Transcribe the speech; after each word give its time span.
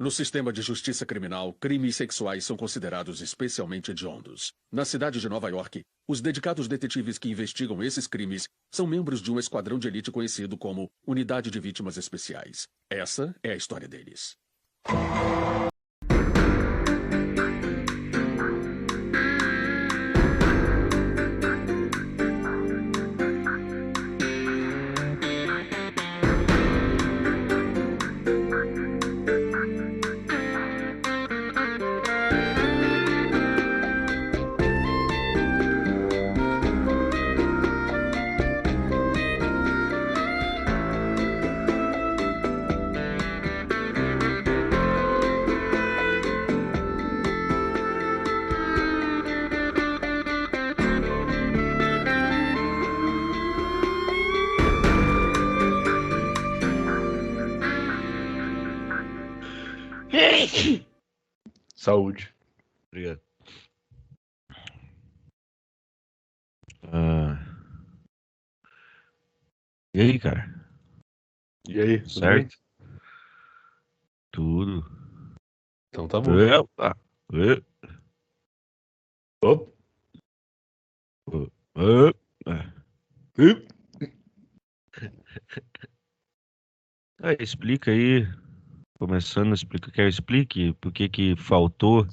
No 0.00 0.10
sistema 0.10 0.50
de 0.50 0.62
justiça 0.62 1.04
criminal, 1.04 1.52
crimes 1.60 1.94
sexuais 1.94 2.46
são 2.46 2.56
considerados 2.56 3.20
especialmente 3.20 3.90
hediondos. 3.90 4.50
Na 4.72 4.82
cidade 4.82 5.20
de 5.20 5.28
Nova 5.28 5.50
York, 5.50 5.82
os 6.08 6.22
dedicados 6.22 6.66
detetives 6.66 7.18
que 7.18 7.28
investigam 7.28 7.82
esses 7.82 8.06
crimes 8.06 8.48
são 8.74 8.86
membros 8.86 9.20
de 9.20 9.30
um 9.30 9.38
esquadrão 9.38 9.78
de 9.78 9.88
elite 9.88 10.10
conhecido 10.10 10.56
como 10.56 10.90
Unidade 11.06 11.50
de 11.50 11.60
Vítimas 11.60 11.98
Especiais. 11.98 12.66
Essa 12.90 13.36
é 13.42 13.52
a 13.52 13.56
história 13.56 13.86
deles. 13.86 14.38
Saúde. 61.90 62.32
Obrigado. 62.86 63.20
Ah. 66.84 67.36
E 69.92 70.00
aí, 70.00 70.20
cara? 70.20 70.46
E 71.68 71.80
aí, 71.80 71.98
tudo 71.98 72.20
Certo? 72.20 72.48
bem? 72.48 72.48
Tudo. 74.30 74.84
Então 75.88 76.06
tá 76.06 76.20
bom. 76.20 76.38
Epa. 76.38 76.96
E- 77.32 77.64
Opa. 79.44 79.72
e- 81.76 82.14
Ih, 83.42 83.68
Ah, 87.22 87.34
explica 87.40 87.90
aí. 87.90 88.22
Começando, 89.00 89.54
explica, 89.54 89.90
quer 89.90 90.06
explique 90.06 90.74
por 90.74 90.92
que 90.92 91.08
que 91.08 91.34
faltou. 91.34 92.06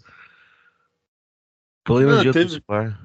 Pleno 1.83 2.23
Não, 2.23 2.31
teve-. 2.31 2.63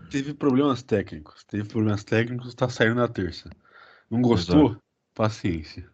Teve 0.08 0.34
problemas 0.34 0.84
técnicos. 0.84 1.42
Teve 1.42 1.68
problemas 1.68 2.04
técnicos, 2.04 2.54
tá 2.54 2.68
saindo 2.68 2.94
na 2.94 3.08
terça. 3.08 3.50
Não 4.08 4.22
gostou? 4.22 4.76
Paciência. 5.12 5.90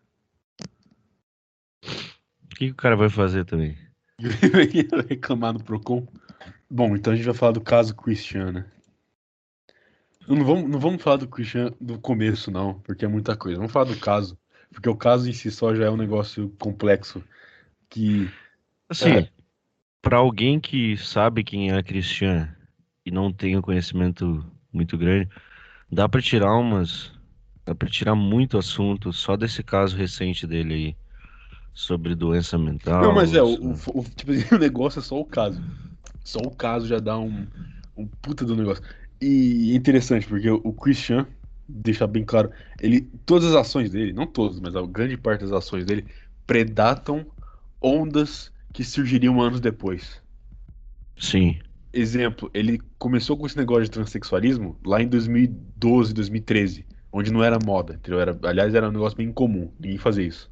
O 1.83 2.49
que, 2.51 2.67
que 2.67 2.71
o 2.73 2.75
cara 2.75 2.95
vai 2.95 3.09
fazer 3.09 3.47
também? 3.47 3.79
Vai 4.21 4.69
reclamar 5.09 5.55
no 5.55 5.65
Procon. 5.65 6.07
Bom, 6.71 6.95
então 6.95 7.15
a 7.15 7.17
gente 7.17 7.25
vai 7.25 7.35
falar 7.35 7.53
do 7.53 7.63
caso 7.63 7.97
Christian, 7.97 8.53
né? 8.53 8.71
Não 10.29 10.45
vamos, 10.45 10.71
não 10.71 10.79
vamos 10.79 11.03
falar 11.03 11.17
do 11.17 11.27
Christian 11.27 11.73
do 11.81 11.99
começo, 11.99 12.51
não, 12.51 12.81
porque 12.81 13.07
é 13.07 13.09
muita 13.09 13.35
coisa. 13.35 13.57
Vamos 13.57 13.73
falar 13.73 13.87
do 13.87 13.97
caso, 13.97 14.39
porque 14.71 14.91
o 14.91 14.97
caso 14.97 15.27
em 15.27 15.33
si 15.33 15.51
só 15.51 15.75
já 15.75 15.87
é 15.87 15.91
um 15.91 15.97
negócio 15.97 16.51
complexo 16.59 17.25
que 17.89 18.33
Assim, 18.89 19.19
É. 19.21 19.31
pra 20.03 20.19
alguém 20.19 20.61
que 20.61 20.97
sabe 20.99 21.45
quem 21.45 21.73
é 21.73 21.83
Christian 21.83 22.55
e 23.07 23.11
não 23.11 23.33
tem 23.33 23.57
um 23.57 23.63
conhecimento 23.63 24.45
muito 24.73 24.99
grande, 24.99 25.29
dá 25.91 26.09
pra 26.09 26.23
tirar 26.23 26.55
umas, 26.57 27.13
dá 27.67 27.75
pra 27.75 27.89
tirar 27.91 28.15
muito 28.17 28.59
assunto 28.59 29.13
só 29.13 29.37
desse 29.37 29.63
caso 29.65 29.97
recente 29.97 30.47
dele 30.47 30.75
aí 30.75 30.97
sobre 31.75 32.15
doença 32.17 32.59
mental. 32.59 32.93
Não, 33.01 33.13
mas 33.13 33.35
é, 33.35 33.43
o, 33.43 33.47
sobre- 33.47 33.73
o- 33.73 34.01
o- 34.01 34.05
tipo, 34.05 34.33
o 34.55 34.59
negócio 34.59 35.01
é 35.01 35.03
só 35.03 35.19
o 35.19 35.25
caso. 35.25 35.63
Só 36.25 36.41
o 36.41 36.55
caso 36.57 36.87
já 36.87 36.99
dá 37.01 37.19
um, 37.19 37.49
um 37.97 38.09
puta 38.09 38.45
do 38.45 38.57
negócio. 38.57 38.85
E 39.21 39.73
é 39.73 39.77
interessante, 39.77 40.27
porque 40.29 40.51
o, 40.51 40.57
o 40.65 40.73
Christian, 40.75 41.27
deixar 41.69 42.07
bem 42.07 42.25
claro, 42.25 42.53
ele, 42.81 43.03
todas 43.27 43.49
as 43.51 43.57
ações 43.57 43.91
dele, 43.91 44.13
não 44.13 44.27
todas, 44.27 44.61
mas 44.61 44.77
a 44.77 44.83
grande 44.87 45.17
parte 45.17 45.43
das 45.43 45.53
ações 45.53 45.85
dele, 45.87 46.07
predatam 46.47 47.27
ondas 47.83 48.53
que 48.73 48.85
surgiriam 48.85 49.41
anos 49.41 49.61
depois. 49.61 50.23
Sim, 51.19 51.61
Exemplo, 51.93 52.51
ele 52.55 52.79
começou 52.99 53.37
com 53.37 53.47
esse 53.47 53.57
negócio 53.57 53.85
de 53.85 53.91
transexualismo 53.91 54.79
lá 54.85 55.01
em 55.03 55.09
2012, 55.09 56.13
2013, 56.13 56.87
onde 57.11 57.33
não 57.33 57.43
era 57.43 57.59
moda, 57.59 57.95
entendeu? 57.95 58.21
Era, 58.21 58.39
aliás, 58.45 58.75
era 58.75 58.89
um 58.89 58.93
negócio 58.93 59.17
bem 59.17 59.29
incomum, 59.29 59.73
ninguém 59.79 59.99
fazia 59.99 60.25
isso. 60.27 60.51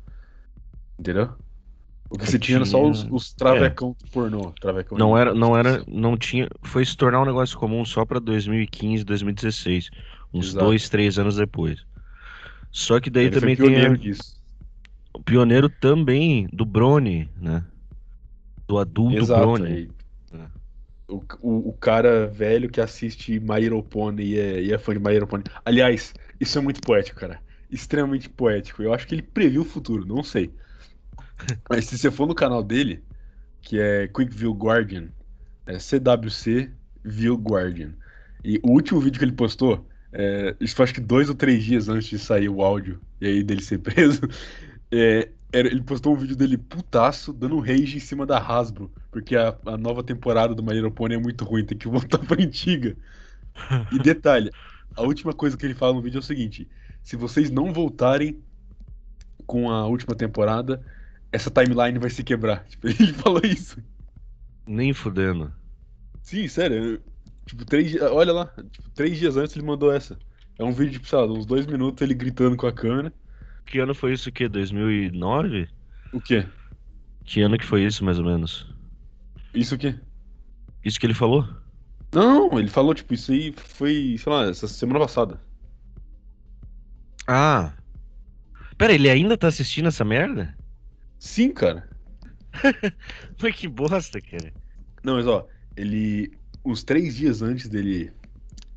Entendeu? 0.99 1.37
O 2.11 2.19
que 2.19 2.27
você 2.29 2.39
tinha 2.39 2.57
era 2.57 2.67
só 2.67 2.83
os, 2.89 3.07
os 3.11 3.35
travecão 3.35 3.97
do 4.01 4.09
pornô. 4.11 4.53
Travecão 4.61 4.99
não 4.99 5.17
era, 5.17 5.35
não 5.35 5.57
era, 5.57 5.85
não 5.87 6.17
tinha, 6.17 6.49
foi 6.65 6.85
se 6.85 6.97
tornar 6.97 7.21
um 7.23 7.25
negócio 7.27 7.59
comum 7.59 7.85
só 7.85 8.05
pra 8.05 8.19
2015, 8.19 9.05
2016, 9.05 9.91
uns 10.33 10.55
Exato. 10.55 10.55
dois, 10.55 10.89
três 10.89 11.19
anos 11.19 11.37
depois. 11.37 11.85
Só 12.73 13.01
que 13.01 13.11
daí 13.11 13.29
Ele 13.29 13.37
também 13.37 13.57
tem 13.57 13.81
a- 13.85 13.99
disso. 13.99 14.41
O 15.17 15.23
pioneiro 15.23 15.69
também 15.69 16.49
do 16.53 16.65
Brony, 16.65 17.29
né? 17.41 17.65
Do 18.69 18.79
adulto 18.79 19.17
Exato. 19.17 19.41
Brony. 19.41 19.91
O, 21.09 21.23
o, 21.41 21.69
o 21.69 21.73
cara 21.73 22.27
velho 22.27 22.69
que 22.69 22.81
assiste 22.81 23.39
My 23.39 23.61
Little 23.61 23.83
Pony 23.83 24.25
e 24.25 24.39
é, 24.39 24.63
e 24.63 24.73
é 24.73 24.79
fã 24.79 24.93
de 24.93 24.99
My 24.99 25.13
Little 25.13 25.29
Pony. 25.29 25.45
Aliás, 25.65 26.13
isso 26.41 26.59
é 26.59 26.61
muito 26.61 26.81
poético, 26.81 27.21
cara. 27.21 27.41
Extremamente 27.71 28.29
poético. 28.29 28.83
Eu 28.83 28.93
acho 28.93 29.07
que 29.07 29.15
ele 29.15 29.23
previu 29.23 29.63
o 29.63 29.65
futuro, 29.65 30.05
não 30.05 30.23
sei. 30.23 30.53
Mas 31.71 31.87
se 31.87 31.97
você 31.97 32.11
for 32.11 32.27
no 32.27 32.35
canal 32.35 32.63
dele, 32.63 33.03
que 33.63 33.79
é 33.81 34.09
Quick 34.09 34.35
View 34.35 34.53
Guardian, 34.53 35.09
é 35.67 35.79
CWC 35.79 36.71
View 37.05 37.37
Guardian. 37.37 37.95
E 38.45 38.61
o 38.63 38.73
último 38.73 39.01
vídeo 39.01 39.19
que 39.19 39.25
ele 39.25 39.33
postou, 39.33 39.87
é, 40.13 40.55
isso 40.61 40.75
foi 40.75 40.85
acho 40.85 40.95
que 40.95 41.01
dois 41.01 41.29
ou 41.29 41.35
três 41.35 41.65
dias 41.65 41.89
antes 41.89 42.09
de 42.09 42.19
sair 42.19 42.49
o 42.49 42.63
áudio 42.63 43.01
e 43.21 43.27
aí 43.27 43.43
dele 43.43 43.63
ser 43.63 43.79
preso, 43.81 44.23
é, 44.99 45.33
ele 45.53 45.83
postou 45.83 46.15
um 46.15 46.17
vídeo 46.17 46.37
dele 46.37 46.59
putaço, 46.59 47.33
dando 47.33 47.59
rage 47.59 47.97
em 47.97 48.01
cima 48.01 48.27
da 48.27 48.39
Hasbro, 48.39 48.91
porque 49.11 49.37
a, 49.37 49.57
a 49.67 49.77
nova 49.77 50.03
temporada 50.03 50.55
do 50.55 50.63
My 50.63 50.73
Little 50.75 50.91
Pony 50.91 51.15
é 51.15 51.19
muito 51.19 51.45
ruim, 51.45 51.65
tem 51.65 51.79
que 51.79 51.89
voltar 51.89 52.19
pra 52.19 52.43
antiga. 52.43 52.97
E 53.91 53.99
detalhe, 53.99 54.51
a 54.95 55.03
última 55.03 55.33
coisa 55.33 55.57
que 55.57 55.65
ele 55.65 55.75
fala 55.75 55.95
no 55.95 56.03
vídeo 56.03 56.19
é 56.19 56.21
o 56.21 56.23
seguinte: 56.23 56.69
se 57.03 57.17
vocês 57.17 57.51
não 57.51 57.73
voltarem 57.73 58.43
com 59.47 59.71
a 59.71 59.87
última 59.87 60.15
temporada, 60.15 60.83
essa 61.33 61.51
timeline 61.51 61.99
vai 61.99 62.11
se 62.11 62.23
quebrar. 62.25 62.65
Tipo, 62.69 62.89
ele 62.89 63.13
falou 63.13 63.41
isso. 63.45 63.79
Nem 64.67 64.93
fudendo. 64.93 65.53
Sim, 66.23 66.49
sério. 66.49 67.01
Tipo, 67.47 67.65
três. 67.65 67.95
Olha 68.03 68.33
lá, 68.33 68.47
tipo, 68.71 68.91
três 68.91 69.17
dias 69.19 69.37
antes 69.37 69.55
ele 69.57 69.65
mandou 69.65 69.93
essa. 69.93 70.19
É 70.59 70.65
um 70.65 70.73
vídeo, 70.73 70.95
tipo, 70.95 71.07
sei 71.07 71.19
lá, 71.19 71.27
uns 71.27 71.47
dois 71.47 71.67
minutos 71.67 72.03
ele 72.03 72.15
gritando 72.15 72.57
com 72.57 72.67
a 72.67 72.73
câmera. 72.73 73.13
Que 73.67 73.81
ano 73.81 73.95
foi 73.95 74.13
isso? 74.13 74.29
O 74.29 74.33
quê? 74.33 74.49
2009? 74.49 75.69
O 76.13 76.21
quê? 76.21 76.47
Que 77.25 77.43
ano 77.43 77.59
que 77.59 77.67
foi 77.67 77.85
isso, 77.85 78.05
mais 78.05 78.19
ou 78.19 78.25
menos? 78.25 78.67
Isso 79.53 79.75
o 79.75 79.79
quê? 79.79 79.95
Isso 80.85 80.99
que 81.01 81.07
ele 81.07 81.15
falou? 81.15 81.47
Não, 82.13 82.59
ele 82.59 82.69
falou, 82.69 82.95
tipo, 82.95 83.13
isso 83.13 83.33
aí 83.33 83.53
foi, 83.53 84.17
sei 84.19 84.33
lá, 84.33 84.49
essa 84.49 84.69
semana 84.69 85.01
passada. 85.01 85.41
Ah. 87.27 87.73
Pera, 88.79 88.93
ele 88.93 89.11
ainda 89.11 89.37
tá 89.37 89.49
assistindo 89.49 89.89
essa 89.89 90.05
merda? 90.05 90.57
Sim, 91.19 91.53
cara. 91.53 91.89
Mas 93.43 93.57
que 93.57 93.67
bosta, 93.67 94.21
cara. 94.21 94.53
Não, 95.03 95.15
mas 95.17 95.27
ó, 95.27 95.47
ele. 95.77 96.33
Uns 96.65 96.83
três 96.83 97.15
dias 97.15 97.43
antes 97.43 97.69
dele, 97.69 98.11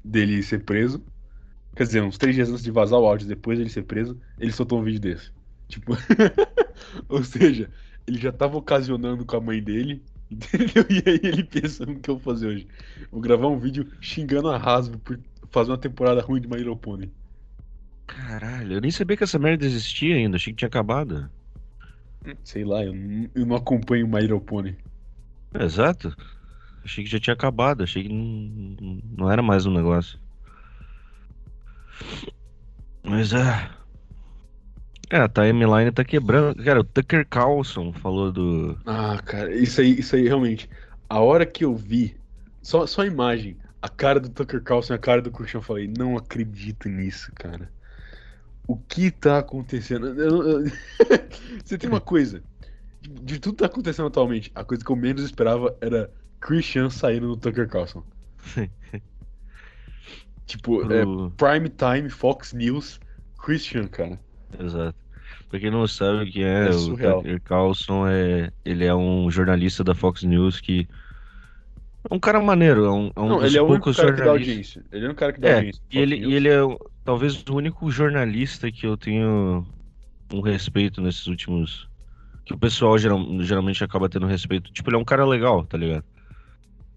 dele 0.04 0.44
ser 0.44 0.64
preso. 0.64 1.04
Quer 1.76 1.84
dizer, 1.84 2.04
uns 2.04 2.18
três 2.18 2.36
dias 2.36 2.50
antes 2.50 2.64
de 2.64 2.72
vazar 2.72 3.00
o 3.00 3.06
áudio, 3.06 3.28
depois 3.28 3.58
dele 3.58 3.70
ser 3.70 3.84
preso, 3.84 4.20
ele 4.40 4.52
soltou 4.52 4.80
um 4.80 4.84
vídeo 4.84 5.00
desse. 5.00 5.32
Tipo. 5.68 5.94
Ou 7.08 7.24
seja, 7.24 7.70
ele 8.08 8.20
já 8.20 8.32
tava 8.32 8.58
ocasionando 8.58 9.26
com 9.26 9.38
a 9.38 9.42
mãe 9.42 9.62
dele. 9.62 10.02
Entendeu? 10.30 10.86
E 10.90 11.10
aí 11.10 11.20
ele 11.24 11.44
pensando 11.44 11.94
o 11.94 12.00
que 12.00 12.10
eu 12.10 12.18
vou 12.18 12.34
fazer 12.34 12.48
hoje. 12.48 12.68
Vou 13.12 13.22
gravar 13.22 13.48
um 13.48 13.58
vídeo 13.58 13.88
xingando 14.00 14.50
a 14.50 14.58
Hasbro 14.58 15.00
por 15.00 15.20
fazer 15.50 15.72
uma 15.72 15.78
temporada 15.78 16.22
ruim 16.22 16.42
de 16.42 16.48
My 16.48 16.58
Little 16.58 16.76
Pony. 16.76 17.12
Caralho, 18.06 18.74
eu 18.74 18.82
nem 18.82 18.92
sabia 18.92 19.18
que 19.18 19.24
essa 19.24 19.40
merda 19.40 19.66
existia 19.66 20.16
ainda. 20.16 20.36
Achei 20.36 20.54
que 20.54 20.58
tinha 20.58 20.68
acabado. 20.68 21.30
Sei 22.44 22.64
lá, 22.64 22.84
eu 22.84 22.94
não, 22.94 23.30
eu 23.34 23.46
não 23.46 23.56
acompanho 23.56 24.08
My 24.08 24.22
Little 24.22 24.42
Pony. 24.42 24.76
Exato. 25.54 26.16
Achei 26.84 27.04
que 27.04 27.10
já 27.10 27.20
tinha 27.20 27.34
acabado. 27.34 27.84
Achei 27.84 28.04
que 28.04 28.10
não, 28.10 29.00
não 29.18 29.32
era 29.32 29.42
mais 29.42 29.66
um 29.66 29.74
negócio. 29.74 30.20
Mas 33.04 33.34
é. 33.34 33.70
É, 35.12 35.18
a 35.18 35.28
timeline 35.30 35.92
tá 35.92 36.04
quebrando. 36.04 36.64
Cara, 36.64 36.80
o 36.82 36.84
Tucker 36.84 37.28
Carlson 37.28 37.92
falou 37.94 38.32
do. 38.32 38.78
Ah, 38.86 39.22
cara, 39.24 39.54
isso 39.56 39.82
aí, 39.82 40.00
isso 40.00 40.16
aí 40.16 40.24
realmente. 40.28 40.70
A 41.08 41.20
hora 41.22 41.46
que 41.46 41.64
eu 41.66 41.76
vi, 41.76 42.20
só, 42.62 42.86
só 42.88 43.02
a 43.02 43.06
imagem, 43.08 43.60
a 43.82 43.90
cara 43.90 44.20
do 44.20 44.30
Tucker 44.30 44.62
Carlson 44.64 44.94
e 44.94 44.96
a 44.96 45.00
cara 45.00 45.22
do 45.22 45.32
Christian, 45.32 45.60
eu 45.60 45.62
falei, 45.64 45.88
não 45.88 46.18
acredito 46.18 46.88
nisso, 46.90 47.32
cara. 47.36 47.72
O 48.68 48.78
que 48.80 49.12
tá 49.12 49.40
acontecendo? 49.40 50.08
Eu- 50.22 50.64
eu- 50.66 50.72
Você 51.66 51.78
tem 51.78 51.90
uma 51.90 52.02
coisa. 52.02 52.44
De 53.02 53.40
tudo 53.40 53.56
que 53.58 53.64
tá 53.64 53.68
acontecendo 53.68 54.08
atualmente, 54.08 54.52
a 54.56 54.64
coisa 54.66 54.84
que 54.86 54.92
eu 54.92 54.96
menos 54.96 55.24
esperava 55.24 55.78
era 55.82 56.14
Christian 56.42 56.90
saindo 56.90 57.28
do 57.30 57.38
Tucker 57.38 57.70
Carlson. 57.70 58.06
Tipo, 60.50 60.82
é, 60.92 61.04
pro- 61.04 61.32
Prime 61.38 61.70
Time, 61.70 62.10
Fox 62.10 62.54
News, 62.54 63.00
Christian, 63.42 63.88
cara. 63.88 64.20
Exato. 64.60 64.96
Pra 65.48 65.60
quem 65.60 65.70
não 65.72 65.88
sabe 65.88 66.24
o 66.24 66.32
que 66.32 66.44
é, 66.44 66.68
É 66.68 66.70
o. 66.72 66.96
Tucker 66.98 67.42
Carlson 67.42 68.08
é, 68.08 68.52
ele 68.66 68.84
é 68.86 68.94
um 68.96 69.30
jornalista 69.30 69.84
da 69.84 69.94
Fox 69.96 70.24
News 70.24 70.60
que 70.60 70.88
é 72.10 72.14
um 72.14 72.20
cara 72.20 72.40
maneiro, 72.42 72.86
é 72.86 72.92
um, 72.92 73.12
é 73.16 73.20
um 73.20 73.30
Não, 73.30 73.46
ele 73.46 73.58
é 73.58 73.62
o 73.62 73.66
único 73.68 73.94
cara 73.94 74.14
que 74.14 74.22
dá 74.22 74.30
audiência. 74.32 74.84
Ele 74.92 75.06
é 75.06 75.10
o 75.10 75.16
cara 75.16 75.34
que 75.34 75.40
dá 75.40 75.50
É, 75.50 75.56
audiência. 75.58 75.82
e 75.92 75.98
ele, 76.00 76.16
e 76.18 76.34
ele 76.34 76.48
é 76.50 76.60
talvez 77.04 77.44
o 77.48 77.56
único 77.56 77.90
jornalista 77.92 78.72
que 78.72 78.86
eu 78.88 78.96
tenho 78.98 79.66
um 80.34 80.42
respeito 80.42 81.02
nesses 81.02 81.28
últimos. 81.28 81.88
Que 82.46 82.54
o 82.54 82.58
pessoal 82.58 82.98
geral- 82.98 83.24
geralmente 83.42 83.84
acaba 83.84 84.10
tendo 84.10 84.26
respeito. 84.26 84.72
Tipo, 84.72 84.90
ele 84.90 84.98
é 84.98 85.00
um 85.00 85.06
cara 85.06 85.26
legal, 85.26 85.64
tá 85.66 85.78
ligado? 85.78 86.04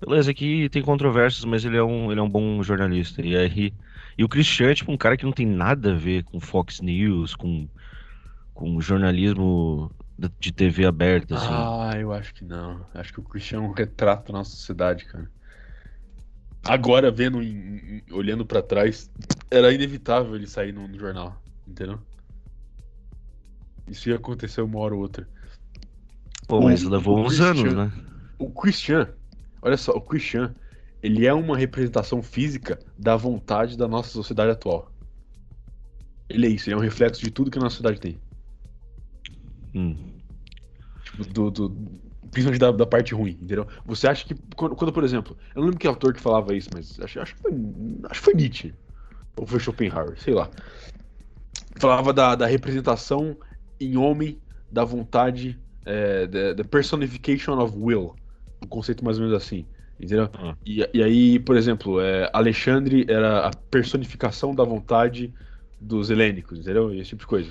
Beleza, 0.04 0.31
aqui 0.32 0.69
tem 0.69 0.82
controvérsias, 0.82 1.44
mas 1.44 1.64
ele 1.64 1.76
é 1.76 1.82
um, 1.82 2.10
ele 2.10 2.19
é 2.20 2.22
um 2.22 2.28
bom 2.28 2.62
jornalista. 2.62 3.22
E 3.22 3.37
aí. 3.37 3.72
E 4.19 4.25
o 4.25 4.28
Christian 4.28 4.70
é 4.70 4.75
tipo 4.75 4.93
um 4.93 4.96
cara 4.96 5.16
que 5.16 5.25
não 5.25 5.32
tem 5.32 5.46
nada 5.46 5.93
a 5.93 5.96
ver 5.96 6.25
com 6.25 6.38
Fox 6.40 6.81
News, 6.81 7.34
com, 7.34 7.69
com 8.52 8.81
jornalismo 8.81 9.90
de 10.38 10.52
TV 10.52 10.84
aberta, 10.84 11.34
assim. 11.34 11.46
Ah, 11.49 11.96
eu 11.99 12.12
acho 12.12 12.34
que 12.34 12.44
não. 12.44 12.84
Acho 12.94 13.12
que 13.12 13.20
o 13.20 13.22
Christian 13.22 13.58
é 13.58 13.60
um 13.62 13.72
retrato 13.72 14.32
da 14.32 14.38
nossa 14.38 14.50
sociedade, 14.50 15.04
cara. 15.06 15.31
Agora, 16.64 17.10
vendo, 17.10 17.38
olhando 18.12 18.44
pra 18.44 18.62
trás, 18.62 19.10
era 19.50 19.72
inevitável 19.72 20.37
ele 20.37 20.46
sair 20.46 20.72
no, 20.72 20.87
no 20.87 20.99
jornal, 20.99 21.37
entendeu? 21.66 21.99
Isso 23.88 24.08
ia 24.08 24.16
acontecer 24.16 24.60
uma 24.62 24.78
hora 24.78 24.94
ou 24.94 25.00
outra. 25.00 25.26
Pô, 26.46 26.60
mas 26.60 26.84
o- 26.84 26.90
levou 26.90 27.19
o 27.19 27.22
uns 27.22 27.38
Christian- 27.38 27.50
anos, 27.50 27.75
né? 27.75 27.93
O 28.38 28.50
Christian, 28.50 29.08
olha 29.62 29.76
só, 29.76 29.93
o 29.93 30.00
Christian, 30.00 30.55
ele 31.03 31.26
é 31.26 31.32
uma 31.32 31.56
representação 31.56 32.23
física 32.23 32.79
da 32.99 33.17
vontade 33.17 33.76
da 33.76 33.88
nossa 33.88 34.11
sociedade 34.11 34.50
atual. 34.50 34.91
Ele 36.29 36.47
é 36.47 36.50
isso, 36.50 36.69
ele 36.69 36.75
é 36.75 36.79
um 36.79 36.82
reflexo 36.82 37.20
de 37.20 37.31
tudo 37.31 37.50
que 37.50 37.59
a 37.59 37.61
nossa 37.61 37.76
sociedade 37.76 38.00
tem. 38.00 38.19
Hum. 39.75 39.97
Tipo, 41.05 41.25
do, 41.32 41.50
do- 41.50 41.70
principalmente 42.31 42.61
da, 42.61 42.73
da 42.73 42.87
parte 42.87 43.14
ruim, 43.14 43.32
entendeu? 43.32 43.67
Você 43.85 44.09
acha 44.09 44.25
que, 44.25 44.35
quando, 44.56 44.75
quando, 44.75 44.93
por 44.93 45.05
exemplo, 45.05 45.37
eu 45.55 45.61
não 45.61 45.64
lembro 45.64 45.79
que 45.79 45.87
autor 45.87 46.14
que 46.14 46.20
falava 46.20 46.55
isso, 46.55 46.70
mas 46.73 46.99
acho, 47.00 47.20
acho, 47.20 47.35
que, 47.35 47.43
foi, 47.43 47.53
acho 48.11 48.20
que 48.20 48.25
foi 48.25 48.35
Nietzsche, 48.35 48.75
ou 49.37 49.47
foi 49.47 49.61
Schopenhauer, 49.61 50.19
sei 50.19 50.35
lá. 50.35 50.50
Falava 51.76 52.12
da, 52.12 52.35
da 52.35 52.47
representação 52.47 53.37
em 53.81 53.97
homem 53.97 54.41
da 54.70 54.85
vontade, 54.85 55.61
é, 55.85 56.26
the, 56.26 56.55
the 56.55 56.64
personification 56.64 57.59
of 57.59 57.76
will, 57.76 58.14
um 58.62 58.67
conceito 58.69 59.05
mais 59.05 59.19
ou 59.19 59.25
menos 59.25 59.37
assim, 59.37 59.67
entendeu? 59.99 60.31
Ah. 60.35 60.56
E, 60.64 60.88
e 60.93 61.03
aí, 61.03 61.38
por 61.38 61.56
exemplo, 61.56 62.00
é, 62.00 62.31
Alexandre 62.32 63.05
era 63.09 63.47
a 63.47 63.50
personificação 63.70 64.55
da 64.55 64.64
vontade 64.64 65.32
dos 65.81 66.11
helênicos, 66.11 66.61
entendeu? 66.61 66.94
Esse 66.94 67.11
tipo 67.11 67.23
de 67.23 67.26
coisa. 67.26 67.50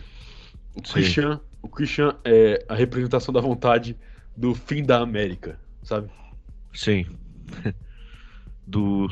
O 0.73 0.85
Sim. 0.85 0.93
Christian, 0.93 1.41
o 1.61 1.67
Christian 1.67 2.15
é 2.23 2.63
a 2.67 2.75
representação 2.75 3.33
da 3.33 3.41
vontade 3.41 3.97
do 4.35 4.55
fim 4.55 4.83
da 4.83 4.99
América, 4.99 5.59
sabe? 5.83 6.09
Sim. 6.73 7.05
Do, 8.65 9.09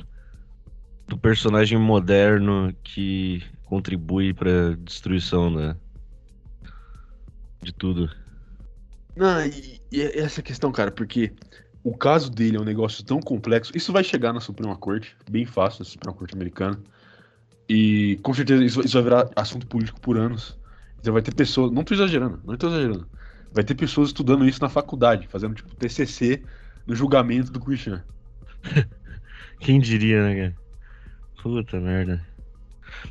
do 1.05 1.17
personagem 1.17 1.77
moderno 1.77 2.73
que 2.81 3.43
contribui 3.65 4.33
pra 4.33 4.73
destruição 4.77 5.53
da, 5.53 5.75
de 7.61 7.73
tudo. 7.73 8.09
Não, 9.17 9.45
e, 9.45 9.81
e 9.91 10.01
essa 10.01 10.41
questão, 10.41 10.71
cara, 10.71 10.91
porque 10.91 11.33
o 11.83 11.95
caso 11.95 12.29
dele 12.29 12.57
é 12.57 12.59
um 12.59 12.65
negócio 12.65 13.03
tão 13.03 13.19
complexo. 13.19 13.71
Isso 13.75 13.93
vai 13.93 14.03
chegar 14.03 14.33
na 14.33 14.39
Suprema 14.39 14.75
Corte, 14.75 15.15
bem 15.29 15.45
fácil, 15.45 15.79
na 15.79 15.85
Suprema 15.85 16.15
Corte 16.15 16.35
americana. 16.35 16.79
E 17.67 18.19
com 18.23 18.33
certeza 18.33 18.63
isso, 18.63 18.81
isso 18.81 18.93
vai 18.93 19.03
virar 19.03 19.29
assunto 19.35 19.67
político 19.67 20.01
por 20.01 20.17
anos. 20.17 20.57
Então 20.99 21.13
vai 21.13 21.21
ter 21.21 21.33
pessoas, 21.33 21.71
não 21.71 21.83
tô 21.83 21.93
exagerando, 21.93 22.41
não 22.43 22.57
tô 22.57 22.67
exagerando. 22.67 23.07
Vai 23.53 23.63
ter 23.63 23.75
pessoas 23.75 24.09
estudando 24.09 24.47
isso 24.47 24.61
na 24.61 24.69
faculdade, 24.69 25.27
fazendo 25.27 25.55
tipo 25.55 25.75
TCC 25.75 26.43
no 26.85 26.95
julgamento 26.95 27.51
do 27.51 27.59
Christian. 27.59 28.03
Quem 29.59 29.79
diria, 29.79 30.23
né, 30.23 30.35
cara? 30.35 30.55
Puta 31.41 31.79
merda. 31.79 32.25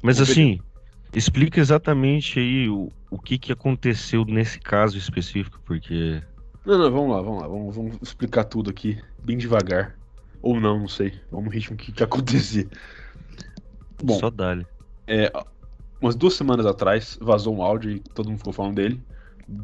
Mas 0.03 0.21
assim, 0.21 0.61
explica 1.15 1.61
exatamente 1.61 2.39
aí 2.39 2.69
o, 2.69 2.93
o 3.11 3.19
que 3.19 3.39
que 3.39 3.53
aconteceu 3.53 4.25
nesse 4.25 4.59
caso 4.59 4.99
específico, 4.99 5.61
porque. 5.65 6.23
Não, 6.69 6.77
não, 6.77 6.91
vamos 6.93 7.11
lá, 7.17 7.23
vamos 7.23 7.41
lá, 7.41 7.49
vamos, 7.49 7.75
vamos 7.75 7.99
explicar 8.03 8.45
tudo 8.45 8.69
aqui, 8.69 9.03
bem 9.25 9.39
devagar. 9.39 9.99
Ou 10.43 10.61
não, 10.61 10.81
não 10.81 10.87
sei. 10.87 11.19
Vamos 11.31 11.47
no 11.47 11.51
ritmo 11.51 11.79
que, 11.79 11.91
que 11.91 12.05
acontecer. 12.05 12.69
Bom, 14.05 14.19
Só 14.19 14.29
dá-lhe. 14.29 14.67
É, 15.07 15.33
umas 15.99 16.15
duas 16.15 16.35
semanas 16.35 16.67
atrás 16.67 17.19
vazou 17.23 17.57
um 17.57 17.63
áudio 17.63 17.93
e 17.93 18.01
todo 18.01 18.29
mundo 18.29 18.37
ficou 18.37 18.53
falando 18.53 18.75
dele, 18.75 19.03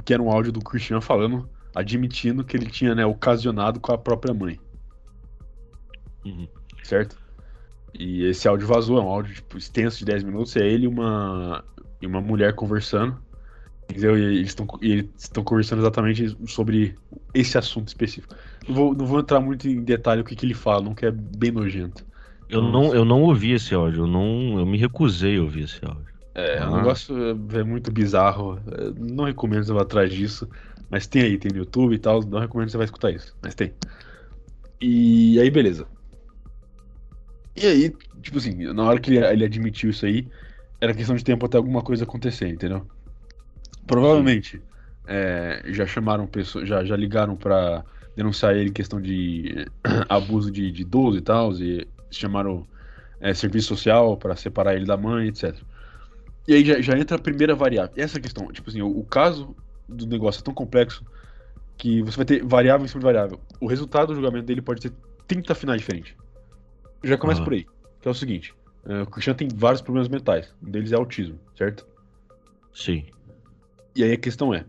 que 0.03 0.15
era 0.15 0.23
um 0.23 0.31
áudio 0.31 0.51
do 0.51 0.61
Christian 0.61 1.03
falando, 1.03 1.47
admitindo 1.75 2.43
que 2.43 2.57
ele 2.57 2.71
tinha, 2.71 2.95
né, 2.95 3.05
ocasionado 3.05 3.79
com 3.81 3.93
a 3.93 3.99
própria 3.99 4.33
mãe, 4.33 4.59
Uhum. 6.25 6.49
certo? 6.83 7.19
E 7.93 8.25
esse 8.25 8.49
áudio 8.49 8.67
vazou, 8.67 8.97
é 8.97 9.03
um 9.03 9.11
áudio 9.11 9.35
tipo, 9.35 9.59
extenso 9.59 9.99
de 9.99 10.07
10 10.07 10.25
minutos, 10.25 10.57
é 10.57 10.67
ele 10.67 10.85
e 10.85 10.89
uma, 10.89 11.63
e 12.01 12.07
uma 12.07 12.23
mulher 12.23 12.55
conversando. 12.55 13.23
Entendeu? 13.91 14.19
E 14.19 14.23
eles 14.41 14.57
estão 15.19 15.45
conversando 15.45 15.81
exatamente 15.83 16.37
sobre 16.47 16.97
esse 17.33 17.57
assunto 17.59 17.89
específico. 17.89 18.35
Não 18.67 18.75
vou, 18.75 18.95
não 18.95 19.07
vou 19.07 19.21
entrar 19.21 19.41
muito 19.41 19.69
em 19.69 19.83
detalhe 19.83 20.23
o 20.23 20.25
que, 20.25 20.35
que 20.35 20.47
ele 20.47 20.55
fala, 20.55 20.83
não 20.83 20.95
que 20.95 21.05
é 21.07 21.11
bem 21.11 21.51
nojento. 21.51 22.05
Eu 22.49 22.63
não, 22.63 22.95
eu 22.95 23.05
não 23.05 23.23
ouvi 23.23 23.53
esse 23.53 23.75
áudio, 23.75 24.03
eu 24.03 24.07
não, 24.07 24.59
eu 24.59 24.67
me 24.67 24.79
recusei 24.79 25.39
a 25.39 25.43
ouvir 25.43 25.65
esse 25.65 25.85
áudio. 25.85 26.07
É, 26.35 26.59
Ah. 26.59 26.71
o 26.71 26.77
negócio 26.77 27.17
é 27.17 27.61
é 27.61 27.65
muito 27.65 27.93
bizarro. 27.93 28.59
é, 28.73 28.91
Não 28.99 29.25
recomendo 29.25 29.65
você 29.65 29.73
vá 29.73 29.83
atrás 29.83 30.13
disso. 30.13 30.49
Mas 30.91 31.07
tem 31.07 31.23
aí, 31.23 31.39
tem 31.39 31.51
no 31.53 31.59
YouTube 31.59 31.95
e 31.95 31.99
tal. 31.99 32.23
Não 32.23 32.39
recomendo 32.39 32.69
você 32.71 32.77
vai 32.77 32.85
escutar 32.85 33.11
isso. 33.11 33.35
Mas 33.43 33.55
tem. 33.55 33.73
E 34.81 35.39
aí, 35.41 35.51
beleza. 35.51 35.87
E 37.57 37.67
aí, 37.67 37.93
tipo 38.21 38.39
assim, 38.39 38.55
na 38.73 38.83
hora 38.85 39.01
que 39.01 39.11
ele, 39.11 39.25
ele 39.25 39.45
admitiu 39.45 39.91
isso 39.91 40.05
aí, 40.05 40.27
era 40.81 40.93
questão 40.95 41.15
de 41.17 41.25
tempo 41.25 41.47
até 41.47 41.57
alguma 41.57 41.83
coisa 41.83 42.05
acontecer, 42.05 42.49
entendeu? 42.49 42.87
Provavelmente 43.87 44.63
é, 45.07 45.63
já 45.67 45.87
chamaram 45.87 46.27
pessoas, 46.27 46.69
já, 46.69 46.85
já 46.85 46.97
ligaram 46.97 47.37
pra 47.37 47.85
denunciar 48.17 48.55
ele 48.55 48.71
em 48.71 48.73
questão 48.73 49.01
de 49.01 49.67
abuso 50.09 50.51
de, 50.51 50.71
de 50.71 50.83
idoso 50.83 51.19
e 51.19 51.21
tal, 51.21 51.53
e 51.55 51.87
chamaram 52.11 52.67
é, 53.21 53.35
serviço 53.35 53.69
social 53.69 54.17
pra 54.17 54.37
separar 54.37 54.75
ele 54.75 54.87
da 54.87 54.97
mãe, 54.97 55.29
etc. 55.29 55.57
E 56.47 56.55
aí 56.55 56.65
já, 56.65 56.81
já 56.81 56.99
entra 56.99 57.17
a 57.17 57.21
primeira 57.21 57.55
variável. 57.55 57.93
Essa 57.97 58.21
questão, 58.21 58.47
tipo 58.53 58.69
assim, 58.69 58.83
o, 58.83 58.99
o 58.99 59.05
caso 59.05 59.55
do 59.89 60.07
negócio 60.07 60.41
é 60.41 60.45
tão 60.45 60.55
complexo 60.55 61.05
que 61.77 62.03
você 62.03 62.17
vai 62.17 62.27
ter 62.27 62.45
variável 62.45 62.85
em 62.85 62.89
cima 62.89 63.01
de 63.01 63.05
variável. 63.05 63.41
O 63.61 63.67
resultado 63.67 64.09
do 64.09 64.15
julgamento 64.15 64.47
dele 64.47 64.63
pode 64.63 64.81
ter 64.81 64.93
30 65.27 65.55
finais 65.55 65.81
diferentes. 65.81 66.15
Já 67.03 67.19
começa 67.19 67.41
Aham. 67.41 67.45
por 67.45 67.53
aí. 67.55 67.67
Que 68.01 68.09
é 68.09 68.11
o 68.11 68.15
seguinte: 68.15 68.55
é, 68.87 69.03
o 69.03 69.07
Christian 69.07 69.35
tem 69.35 69.49
vários 69.55 69.83
problemas 69.83 70.09
mentais. 70.09 70.55
Um 70.63 70.71
deles 70.71 70.93
é 70.93 70.97
autismo, 70.97 71.39
certo? 71.57 71.87
Sim. 72.73 73.07
E 73.95 74.03
aí 74.03 74.13
a 74.13 74.17
questão 74.17 74.53
é: 74.53 74.65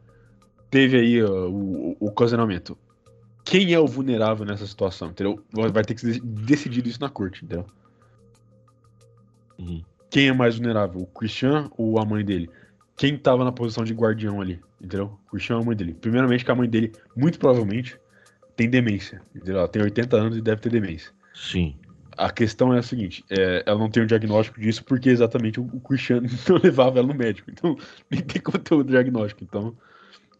teve 0.70 0.98
aí 0.98 1.24
ó, 1.24 1.48
o, 1.48 1.98
o 2.00 2.08
ocasionamento. 2.08 2.77
Quem 3.44 3.74
é 3.74 3.79
o 3.79 3.86
vulnerável 3.86 4.46
nessa 4.46 4.65
situação? 4.65 5.10
Entendeu? 5.10 5.44
Vai 5.51 5.84
ter 5.84 5.94
que 5.94 6.01
ser 6.01 6.20
decidido 6.22 6.89
isso 6.89 7.00
na 7.00 7.10
corte, 7.10 7.46
entendeu? 7.46 7.65
Uhum. 9.60 9.84
Quem 10.10 10.29
é 10.29 10.34
mais 10.34 10.58
vulnerável? 10.58 11.01
O 11.01 11.05
Christian 11.05 11.70
ou 11.77 12.00
a 12.00 12.05
mãe 12.05 12.25
dele? 12.25 12.50
Quem 12.98 13.17
tava 13.17 13.44
na 13.44 13.51
posição 13.51 13.84
de 13.84 13.94
guardião 13.94 14.41
ali? 14.41 14.60
Entendeu? 14.82 15.17
O 15.27 15.32
Christian 15.32 15.58
ou 15.58 15.62
a 15.62 15.65
mãe 15.65 15.75
dele? 15.75 15.94
Primeiramente, 15.94 16.44
que 16.44 16.51
a 16.51 16.55
mãe 16.55 16.70
dele, 16.70 16.91
muito 17.15 17.38
provavelmente, 17.38 18.00
tem 18.55 18.70
demência. 18.70 19.22
Entendeu? 19.36 19.60
Ela 19.60 19.67
tem 19.67 19.82
80 19.82 20.17
anos 20.17 20.38
e 20.38 20.41
deve 20.41 20.62
ter 20.62 20.70
demência. 20.70 21.12
Sim. 21.34 21.75
A 22.18 22.32
questão 22.32 22.74
é 22.74 22.80
a 22.80 22.84
seguinte: 22.84 23.24
é, 23.30 23.64
ela 23.66 23.80
não 23.80 23.90
tem 23.90 24.04
o 24.04 24.08
diagnóstico 24.08 24.60
disso 24.60 24.84
porque 24.84 25.10
exatamente 25.10 25.60
o, 25.60 25.64
o 25.64 25.80
Christian 25.80 26.22
não 26.50 26.58
levava 26.64 27.00
ela 27.00 27.08
no 27.08 27.14
médico. 27.14 27.50
Então, 27.52 27.78
nem 28.10 28.22
tem 28.22 28.42
conteúdo 28.42 28.90
diagnóstico. 28.92 29.44
Então, 29.44 29.76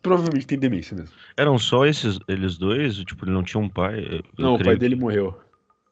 provavelmente 0.02 0.48
tem 0.48 0.58
demência 0.60 0.96
mesmo. 0.96 1.14
Eram 1.38 1.58
só 1.58 1.86
esses, 1.86 2.20
eles 2.28 2.58
dois? 2.58 2.96
Tipo, 2.98 3.26
ele 3.26 3.32
não 3.32 3.44
tinha 3.44 3.62
um 3.62 3.70
pai? 3.70 4.22
Não, 4.38 4.56
o 4.56 4.64
pai 4.64 4.78
dele 4.78 4.96
que- 4.96 5.02
morreu. 5.02 5.40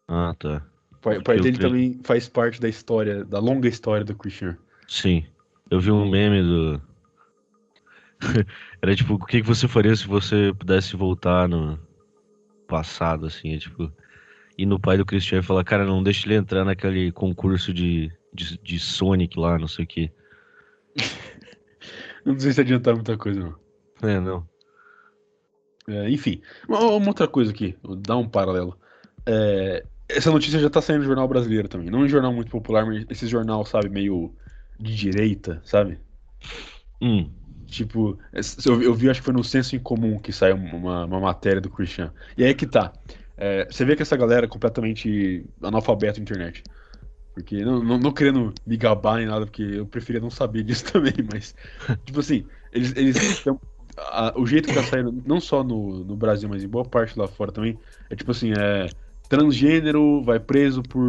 Ah, 0.07 0.35
tá. 0.37 0.61
O 0.91 0.97
pai, 1.03 1.17
o 1.17 1.23
pai 1.23 1.39
dele 1.39 1.57
creio. 1.57 1.69
também 1.71 1.99
faz 2.03 2.29
parte 2.29 2.61
da 2.61 2.69
história, 2.69 3.25
da 3.25 3.39
longa 3.39 3.67
história 3.67 4.05
do 4.05 4.15
Christian. 4.15 4.57
Sim. 4.87 5.25
Eu 5.69 5.79
vi 5.79 5.91
um 5.91 6.09
meme 6.09 6.41
do. 6.41 6.81
Era 8.81 8.95
tipo, 8.95 9.15
o 9.15 9.25
que 9.25 9.41
que 9.41 9.47
você 9.47 9.67
faria 9.67 9.95
se 9.95 10.07
você 10.07 10.53
pudesse 10.57 10.95
voltar 10.95 11.47
no 11.47 11.79
passado, 12.67 13.25
assim? 13.25 13.53
É 13.53 13.57
tipo, 13.57 13.91
ir 14.57 14.65
no 14.65 14.79
pai 14.79 14.97
do 14.97 15.05
Christian 15.05 15.39
e 15.39 15.43
falar, 15.43 15.63
cara, 15.63 15.85
não 15.85 16.03
deixa 16.03 16.27
ele 16.27 16.35
entrar 16.35 16.63
naquele 16.63 17.11
concurso 17.11 17.73
de, 17.73 18.11
de, 18.33 18.57
de 18.57 18.79
Sonic 18.79 19.39
lá, 19.39 19.57
não 19.57 19.67
sei 19.67 19.85
o 19.85 19.87
quê. 19.87 20.11
Não 22.25 22.39
sei 22.39 22.53
se 22.53 22.61
adiantar 22.61 22.95
muita 22.95 23.17
coisa, 23.17 23.37
não. 23.37 24.09
É, 24.09 24.17
não. 24.17 24.47
É, 25.85 26.09
enfim, 26.09 26.41
uma, 26.69 26.79
uma 26.79 27.07
outra 27.09 27.27
coisa 27.27 27.51
aqui, 27.51 27.75
vou 27.83 27.97
dar 27.97 28.15
um 28.15 28.29
paralelo. 28.29 28.79
É, 29.25 29.83
essa 30.07 30.31
notícia 30.31 30.57
já 30.57 30.69
tá 30.69 30.81
saindo 30.81 31.01
no 31.01 31.07
jornal 31.07 31.27
brasileiro 31.27 31.67
também. 31.67 31.89
Não 31.89 32.05
em 32.05 32.07
jornal 32.07 32.31
muito 32.31 32.49
popular, 32.49 32.85
mas 32.85 33.05
esse 33.09 33.27
jornal, 33.27 33.65
sabe, 33.65 33.89
meio 33.89 34.33
de 34.79 34.95
direita, 34.95 35.61
sabe? 35.65 35.99
Hum, 37.01 37.29
Tipo, 37.73 38.19
eu, 38.63 38.83
eu 38.83 38.93
vi, 38.93 39.09
acho 39.09 39.19
que 39.19 39.25
foi 39.25 39.33
no 39.33 39.43
Senso 39.43 39.75
em 39.75 39.79
Comum 39.79 40.19
que 40.19 40.31
saiu 40.31 40.55
uma, 40.55 41.05
uma 41.05 41.19
matéria 41.19 41.59
do 41.59 41.71
Christian. 41.71 42.13
E 42.37 42.43
aí 42.43 42.53
que 42.53 42.67
tá. 42.67 42.93
É, 43.37 43.65
você 43.65 43.85
vê 43.85 43.95
que 43.95 44.01
essa 44.03 44.17
galera 44.17 44.45
é 44.45 44.49
completamente 44.49 45.45
analfabeta 45.61 46.19
na 46.19 46.23
internet. 46.23 46.65
Porque, 47.33 47.63
não, 47.65 47.83
não, 47.83 47.97
não 47.97 48.13
querendo 48.13 48.59
me 48.65 48.77
gabar 48.77 49.17
nem 49.17 49.25
nada, 49.27 49.45
porque 49.45 49.63
eu 49.63 49.87
preferia 49.87 50.21
não 50.21 50.29
saber 50.29 50.63
disso 50.65 50.91
também, 50.91 51.13
mas, 51.27 51.55
tipo 52.05 52.19
assim, 52.19 52.47
eles, 52.71 52.95
eles 52.95 53.25
tão- 53.43 53.59
a- 53.97 54.33
o 54.37 54.45
jeito 54.45 54.67
que 54.67 54.73
tá 54.73 54.83
saindo, 54.83 55.11
não 55.25 55.39
só 55.41 55.63
no, 55.63 56.03
no 56.03 56.15
Brasil, 56.15 56.47
mas 56.49 56.63
em 56.63 56.67
boa 56.69 56.85
parte 56.87 57.17
lá 57.17 57.27
fora 57.27 57.51
também, 57.51 57.79
é 58.09 58.15
tipo 58.15 58.31
assim, 58.31 58.53
é 58.53 58.93
transgênero 59.27 60.23
vai 60.23 60.39
preso 60.39 60.83
por 60.83 61.01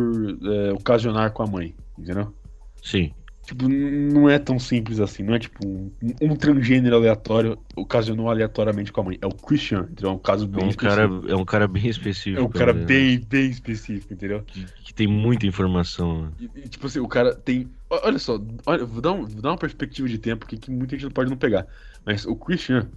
é, 0.71 0.73
ocasionar 0.73 1.33
com 1.33 1.43
a 1.43 1.47
mãe, 1.47 1.79
entendeu? 1.99 2.35
sim. 2.83 3.15
Tipo, 3.47 3.69
não 3.69 4.29
é 4.29 4.39
tão 4.39 4.59
simples 4.59 5.01
assim. 5.01 5.23
Não 5.23 5.35
é 5.35 5.39
tipo 5.39 5.67
um, 5.67 5.91
um 6.23 6.35
transgênero 6.35 6.97
aleatório 6.97 7.59
ocasionou 7.77 8.31
aleatoriamente 8.31 8.91
com 8.91 9.03
a 9.03 9.05
mãe. 9.05 9.19
É 9.21 9.27
o 9.27 9.35
Christian, 9.35 9.81
entendeu? 9.91 10.11
É 10.11 10.13
um 10.15 10.19
caso 10.19 10.45
É 10.47 10.49
bem 10.49 10.69
um 10.69 10.73
cara, 10.73 11.05
específico. 11.05 11.31
é 11.33 11.37
um 11.37 11.45
cara 11.45 11.69
bem 11.69 11.87
específico. 11.89 12.41
É 12.41 12.43
um 12.43 12.49
cara 12.49 12.73
né? 12.73 12.85
bem, 12.87 13.19
bem 13.21 13.51
específico, 13.51 14.15
entendeu? 14.15 14.43
Que, 14.47 14.65
que 14.85 14.95
tem 14.95 15.07
muita 15.07 15.47
informação. 15.47 16.33
E, 16.41 16.51
e, 16.57 16.69
tipo 16.69 16.87
assim, 16.87 17.01
o 17.01 17.07
cara 17.09 17.35
tem. 17.35 17.69
Olha 17.91 18.19
só, 18.19 18.41
olha, 18.65 18.85
vou, 18.87 19.03
dar 19.03 19.13
um- 19.13 19.27
vou 19.27 19.43
dar 19.43 19.51
uma 19.51 19.59
perspectiva 19.59 20.09
de 20.09 20.17
tempo 20.17 20.47
aqui 20.47 20.57
que 20.57 20.71
muita 20.71 20.99
gente 20.99 21.13
pode 21.13 21.29
não 21.29 21.37
pegar. 21.37 21.67
Mas 22.07 22.25
o 22.25 22.35
Christian, 22.35 22.89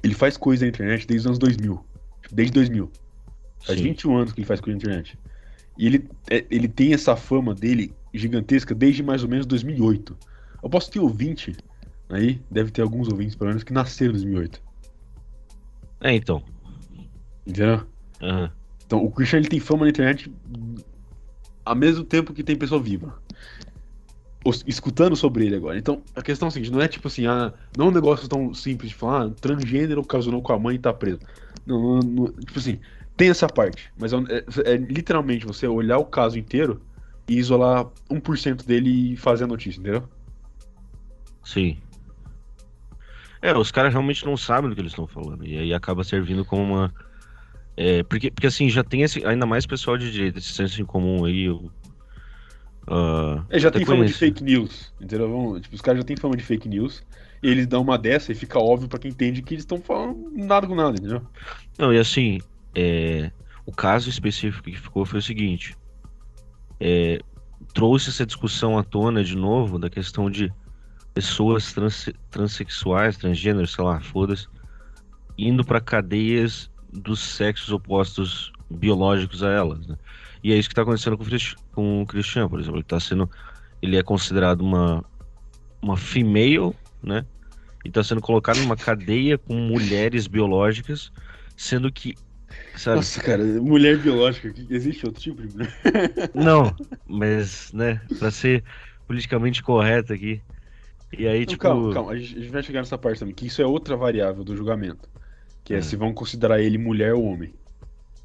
ele 0.00 0.14
faz 0.14 0.36
coisa 0.36 0.64
na 0.64 0.68
internet 0.68 1.06
desde 1.08 1.22
os 1.22 1.26
anos 1.26 1.38
2000. 1.40 1.84
Tipo, 2.22 2.34
desde 2.36 2.52
2000. 2.54 2.88
Faz 3.66 3.78
Sim. 3.78 3.84
21 3.84 4.16
anos 4.16 4.32
que 4.32 4.40
ele 4.40 4.46
faz 4.46 4.60
coisa 4.60 4.76
na 4.78 4.82
internet. 4.84 5.18
E 5.76 5.86
ele, 5.86 6.08
é- 6.30 6.44
ele 6.50 6.68
tem 6.68 6.94
essa 6.94 7.16
fama 7.16 7.52
dele 7.52 7.92
gigantesca 8.12 8.74
desde 8.74 9.02
mais 9.02 9.22
ou 9.22 9.28
menos 9.28 9.46
2008. 9.46 10.16
Eu 10.62 10.68
posso 10.70 10.90
ter 10.90 11.00
ouvinte 11.00 11.56
aí, 12.08 12.40
deve 12.50 12.70
ter 12.70 12.82
alguns 12.82 13.08
ouvintes 13.08 13.34
pelo 13.34 13.48
menos 13.48 13.64
que 13.64 13.72
nasceram 13.72 14.10
em 14.10 14.14
2008. 14.14 14.62
É, 16.00 16.14
então. 16.14 16.42
Entendeu? 17.46 17.86
Aham. 18.20 18.50
Então 18.86 19.04
o 19.04 19.10
Christian 19.10 19.38
ele 19.38 19.48
tem 19.48 19.60
fama 19.60 19.84
na 19.84 19.90
internet 19.90 20.30
ao 21.64 21.74
mesmo 21.74 22.04
tempo 22.04 22.34
que 22.34 22.42
tem 22.44 22.56
pessoa 22.56 22.80
viva. 22.82 23.18
Os- 24.44 24.64
escutando 24.66 25.14
sobre 25.14 25.46
ele 25.46 25.56
agora. 25.56 25.78
Então 25.78 26.02
a 26.16 26.20
questão 26.22 26.46
é 26.46 26.48
a 26.48 26.50
seguinte: 26.50 26.72
não 26.72 26.80
é 26.80 26.88
tipo 26.88 27.06
assim, 27.08 27.26
ah, 27.26 27.52
não 27.76 27.86
é 27.86 27.88
um 27.88 27.92
negócio 27.92 28.28
tão 28.28 28.52
simples 28.52 28.90
de 28.90 28.96
falar, 28.96 29.26
ah, 29.26 29.30
transgênero 29.30 30.00
ocasionou 30.00 30.42
com 30.42 30.52
a 30.52 30.58
mãe 30.58 30.76
e 30.76 30.78
tá 30.78 30.92
preso. 30.92 31.20
Não, 31.64 31.80
não- 31.80 32.02
não- 32.02 32.32
tipo 32.32 32.58
assim, 32.58 32.78
tem 33.16 33.30
essa 33.30 33.48
parte, 33.48 33.90
mas 33.96 34.12
é, 34.12 34.16
é- 34.16 34.72
é 34.72 34.76
literalmente 34.76 35.46
você 35.46 35.66
olhar 35.66 35.98
o 35.98 36.04
caso 36.04 36.38
inteiro 36.38 36.82
e 37.34 37.38
isolar 37.38 37.86
1% 38.10 38.64
dele 38.66 39.12
e 39.12 39.16
fazer 39.16 39.44
a 39.44 39.46
notícia, 39.46 39.80
entendeu? 39.80 40.08
Sim. 41.44 41.78
É, 43.40 43.56
os 43.56 43.72
caras 43.72 43.92
realmente 43.92 44.24
não 44.24 44.36
sabem 44.36 44.70
do 44.70 44.74
que 44.74 44.80
eles 44.80 44.92
estão 44.92 45.06
falando. 45.06 45.44
E 45.46 45.58
aí 45.58 45.74
acaba 45.74 46.04
servindo 46.04 46.44
como 46.44 46.62
uma. 46.62 46.94
É, 47.76 48.02
porque, 48.04 48.30
porque 48.30 48.46
assim, 48.46 48.68
já 48.70 48.84
tem 48.84 49.02
esse. 49.02 49.24
Ainda 49.26 49.46
mais 49.46 49.66
pessoal 49.66 49.98
de 49.98 50.10
direita, 50.12 50.38
esse 50.38 50.52
senso 50.52 50.80
em 50.80 50.84
comum 50.84 51.24
aí. 51.24 51.44
Eu, 51.44 51.70
ah, 52.86 53.44
É, 53.48 53.58
já 53.58 53.70
tem 53.70 53.84
fama 53.84 54.04
de 54.04 54.12
conheço. 54.12 54.18
fake 54.18 54.42
news, 54.44 54.92
entendeu? 55.00 55.28
Vamos- 55.30 55.60
tipo, 55.62 55.74
os 55.74 55.80
caras 55.80 56.00
já 56.00 56.04
têm 56.04 56.16
fama 56.16 56.36
de 56.36 56.42
fake 56.44 56.68
news 56.68 57.02
e 57.42 57.48
eles 57.48 57.66
dão 57.66 57.82
uma 57.82 57.98
dessa 57.98 58.30
e 58.32 58.34
fica 58.34 58.58
óbvio 58.58 58.88
pra 58.88 58.98
quem 58.98 59.10
entende 59.10 59.42
que 59.42 59.54
eles 59.54 59.62
estão 59.64 59.78
falando 59.80 60.30
nada 60.36 60.66
com 60.66 60.74
nada, 60.74 60.96
entendeu? 60.98 61.22
Não, 61.78 61.92
e 61.92 61.98
assim, 61.98 62.38
é, 62.74 63.30
o 63.66 63.72
caso 63.72 64.08
específico 64.08 64.64
que 64.64 64.76
ficou 64.76 65.04
foi 65.04 65.18
o 65.18 65.22
seguinte: 65.22 65.76
é, 66.84 67.20
trouxe 67.72 68.10
essa 68.10 68.26
discussão 68.26 68.76
à 68.76 68.82
tona 68.82 69.22
de 69.22 69.36
novo 69.36 69.78
da 69.78 69.88
questão 69.88 70.28
de 70.28 70.52
pessoas 71.14 71.72
trans, 71.72 72.10
transexuais, 72.28 73.16
transgêneros, 73.16 73.72
sei 73.72 73.84
lá, 73.84 74.00
foda-se, 74.00 74.48
indo 75.38 75.64
para 75.64 75.80
cadeias 75.80 76.68
dos 76.92 77.20
sexos 77.20 77.70
opostos 77.70 78.52
biológicos 78.68 79.44
a 79.44 79.50
elas, 79.50 79.86
né? 79.86 79.96
E 80.42 80.52
é 80.52 80.56
isso 80.56 80.68
que 80.68 80.74
tá 80.74 80.82
acontecendo 80.82 81.16
com 81.16 81.22
o, 81.22 81.28
com 81.70 82.02
o 82.02 82.06
Christian, 82.06 82.48
por 82.48 82.58
exemplo, 82.58 82.78
ele 82.78 82.84
tá 82.84 82.98
sendo, 82.98 83.30
ele 83.80 83.96
é 83.96 84.02
considerado 84.02 84.62
uma 84.62 85.04
uma 85.80 85.96
female, 85.96 86.74
né? 87.00 87.24
E 87.84 87.90
tá 87.90 88.02
sendo 88.02 88.20
colocado 88.20 88.58
numa 88.58 88.76
cadeia 88.76 89.38
com 89.38 89.54
mulheres 89.54 90.26
biológicas, 90.26 91.12
sendo 91.56 91.90
que, 91.92 92.14
sabe? 92.74 92.96
Nossa, 92.96 93.20
cara, 93.22 93.44
mulher 93.44 93.98
biológica, 93.98 94.52
existe 94.70 95.06
outro 95.06 95.20
tipo 95.22 95.42
de 95.42 95.48
mulher? 95.52 95.72
Não, 96.34 96.74
mas, 97.06 97.72
né, 97.72 98.00
pra 98.18 98.30
ser 98.30 98.64
politicamente 99.06 99.62
correto 99.62 100.12
aqui. 100.12 100.42
E 101.16 101.26
aí, 101.26 101.46
Não, 101.46 101.46
tipo, 101.46 101.58
calma, 101.58 101.92
calma, 101.92 102.12
a 102.12 102.16
gente, 102.18 102.36
a 102.38 102.40
gente 102.40 102.50
vai 102.52 102.62
chegar 102.62 102.80
nessa 102.80 102.98
parte 102.98 103.18
também, 103.20 103.34
que 103.34 103.46
isso 103.46 103.60
é 103.62 103.66
outra 103.66 103.96
variável 103.96 104.44
do 104.44 104.56
julgamento. 104.56 105.08
Que 105.64 105.74
é, 105.74 105.78
É. 105.78 105.82
se 105.82 105.96
vão 105.96 106.12
considerar 106.14 106.60
ele 106.60 106.78
mulher 106.78 107.14
ou 107.14 107.24
homem. 107.24 107.54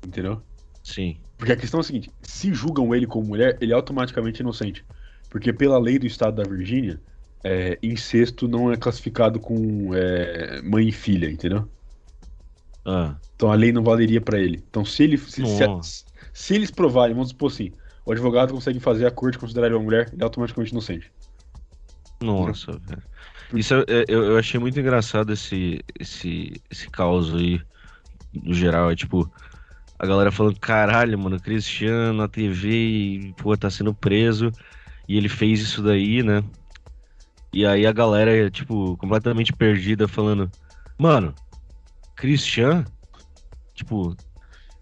Entendeu? 0.06 0.42
sim, 0.84 1.22
Porque 1.38 1.52
a 1.52 1.58
questão 1.58 1.80
é 1.80 1.82
a 1.82 1.84
seguinte: 1.84 2.12
se 2.22 2.54
julgam 2.54 2.94
ele 2.96 3.08
como 3.08 3.28
mulher, 3.28 3.58
ele 3.62 3.72
é 3.74 3.76
automaticamente 3.76 4.42
inocente. 4.42 4.86
Porque 5.30 5.54
pela 5.54 5.78
lei 5.80 6.00
do 6.00 6.06
estado 6.08 6.36
da 6.42 6.44
Virgínia, 6.50 7.02
é, 7.44 7.78
incesto 7.84 8.48
não 8.48 8.72
é 8.72 8.78
classificado 8.78 9.40
com 9.40 9.94
é, 9.96 10.62
mãe 10.64 10.88
e 10.88 10.92
filha, 10.92 11.30
entendeu? 11.30 11.70
Ah, 12.88 13.22
Então 13.36 13.52
a 13.52 13.56
lei 13.56 13.72
não 13.72 13.84
valeria 13.84 14.22
pra 14.22 14.40
ele. 14.40 14.64
Então 14.70 14.84
se 14.86 15.04
ele 15.04 15.18
se, 15.18 15.46
se- 15.46 15.66
se 16.34 16.56
eles 16.56 16.72
provarem, 16.72 17.16
vamos 17.16 17.30
supor 17.30 17.52
assim, 17.52 17.76
o 18.06 18.12
advogado 18.12 18.54
consegue 18.54 18.80
fazer 18.80 19.06
a 19.06 19.12
corte 19.12 19.38
considerar 19.40 19.68
ele 19.68 19.76
uma 19.76 19.84
mulher, 19.84 20.10
ele 20.14 20.22
é 20.22 20.26
automaticamente 20.26 20.72
inocente. 20.72 21.14
nossa, 22.22 22.78
velho. 22.80 23.04
Isso 23.54 23.74
é- 23.76 23.80
é- 23.90 24.06
eu, 24.08 24.24
eu 24.26 24.38
achei 24.38 24.60
muito 24.60 24.80
engraçado 24.80 25.32
esse, 25.34 25.80
esse, 26.00 26.62
esse 26.70 26.90
caos 26.90 27.34
aí, 27.36 27.62
no 28.34 28.54
geral, 28.54 28.92
é 28.92 28.96
tipo, 28.98 29.32
a 30.00 30.08
galera 30.08 30.32
falando, 30.32 30.60
caralho, 30.60 31.20
mano, 31.20 31.42
Cristiano 31.42 32.14
na 32.20 32.28
TV 32.30 32.70
e, 33.30 33.34
pô, 33.36 33.58
tá 33.58 33.70
sendo 33.72 33.96
preso, 33.96 34.54
e 35.08 35.18
ele 35.18 35.30
fez 35.30 35.62
isso 35.62 35.84
daí, 35.84 36.24
né? 36.24 36.44
E 37.54 37.66
aí 37.66 37.86
a 37.86 37.92
galera, 37.92 38.50
tipo, 38.52 38.98
completamente 38.98 39.54
perdida, 39.54 40.08
falando, 40.08 40.52
mano, 41.00 41.38
Christian? 42.18 42.84
Tipo, 43.74 44.16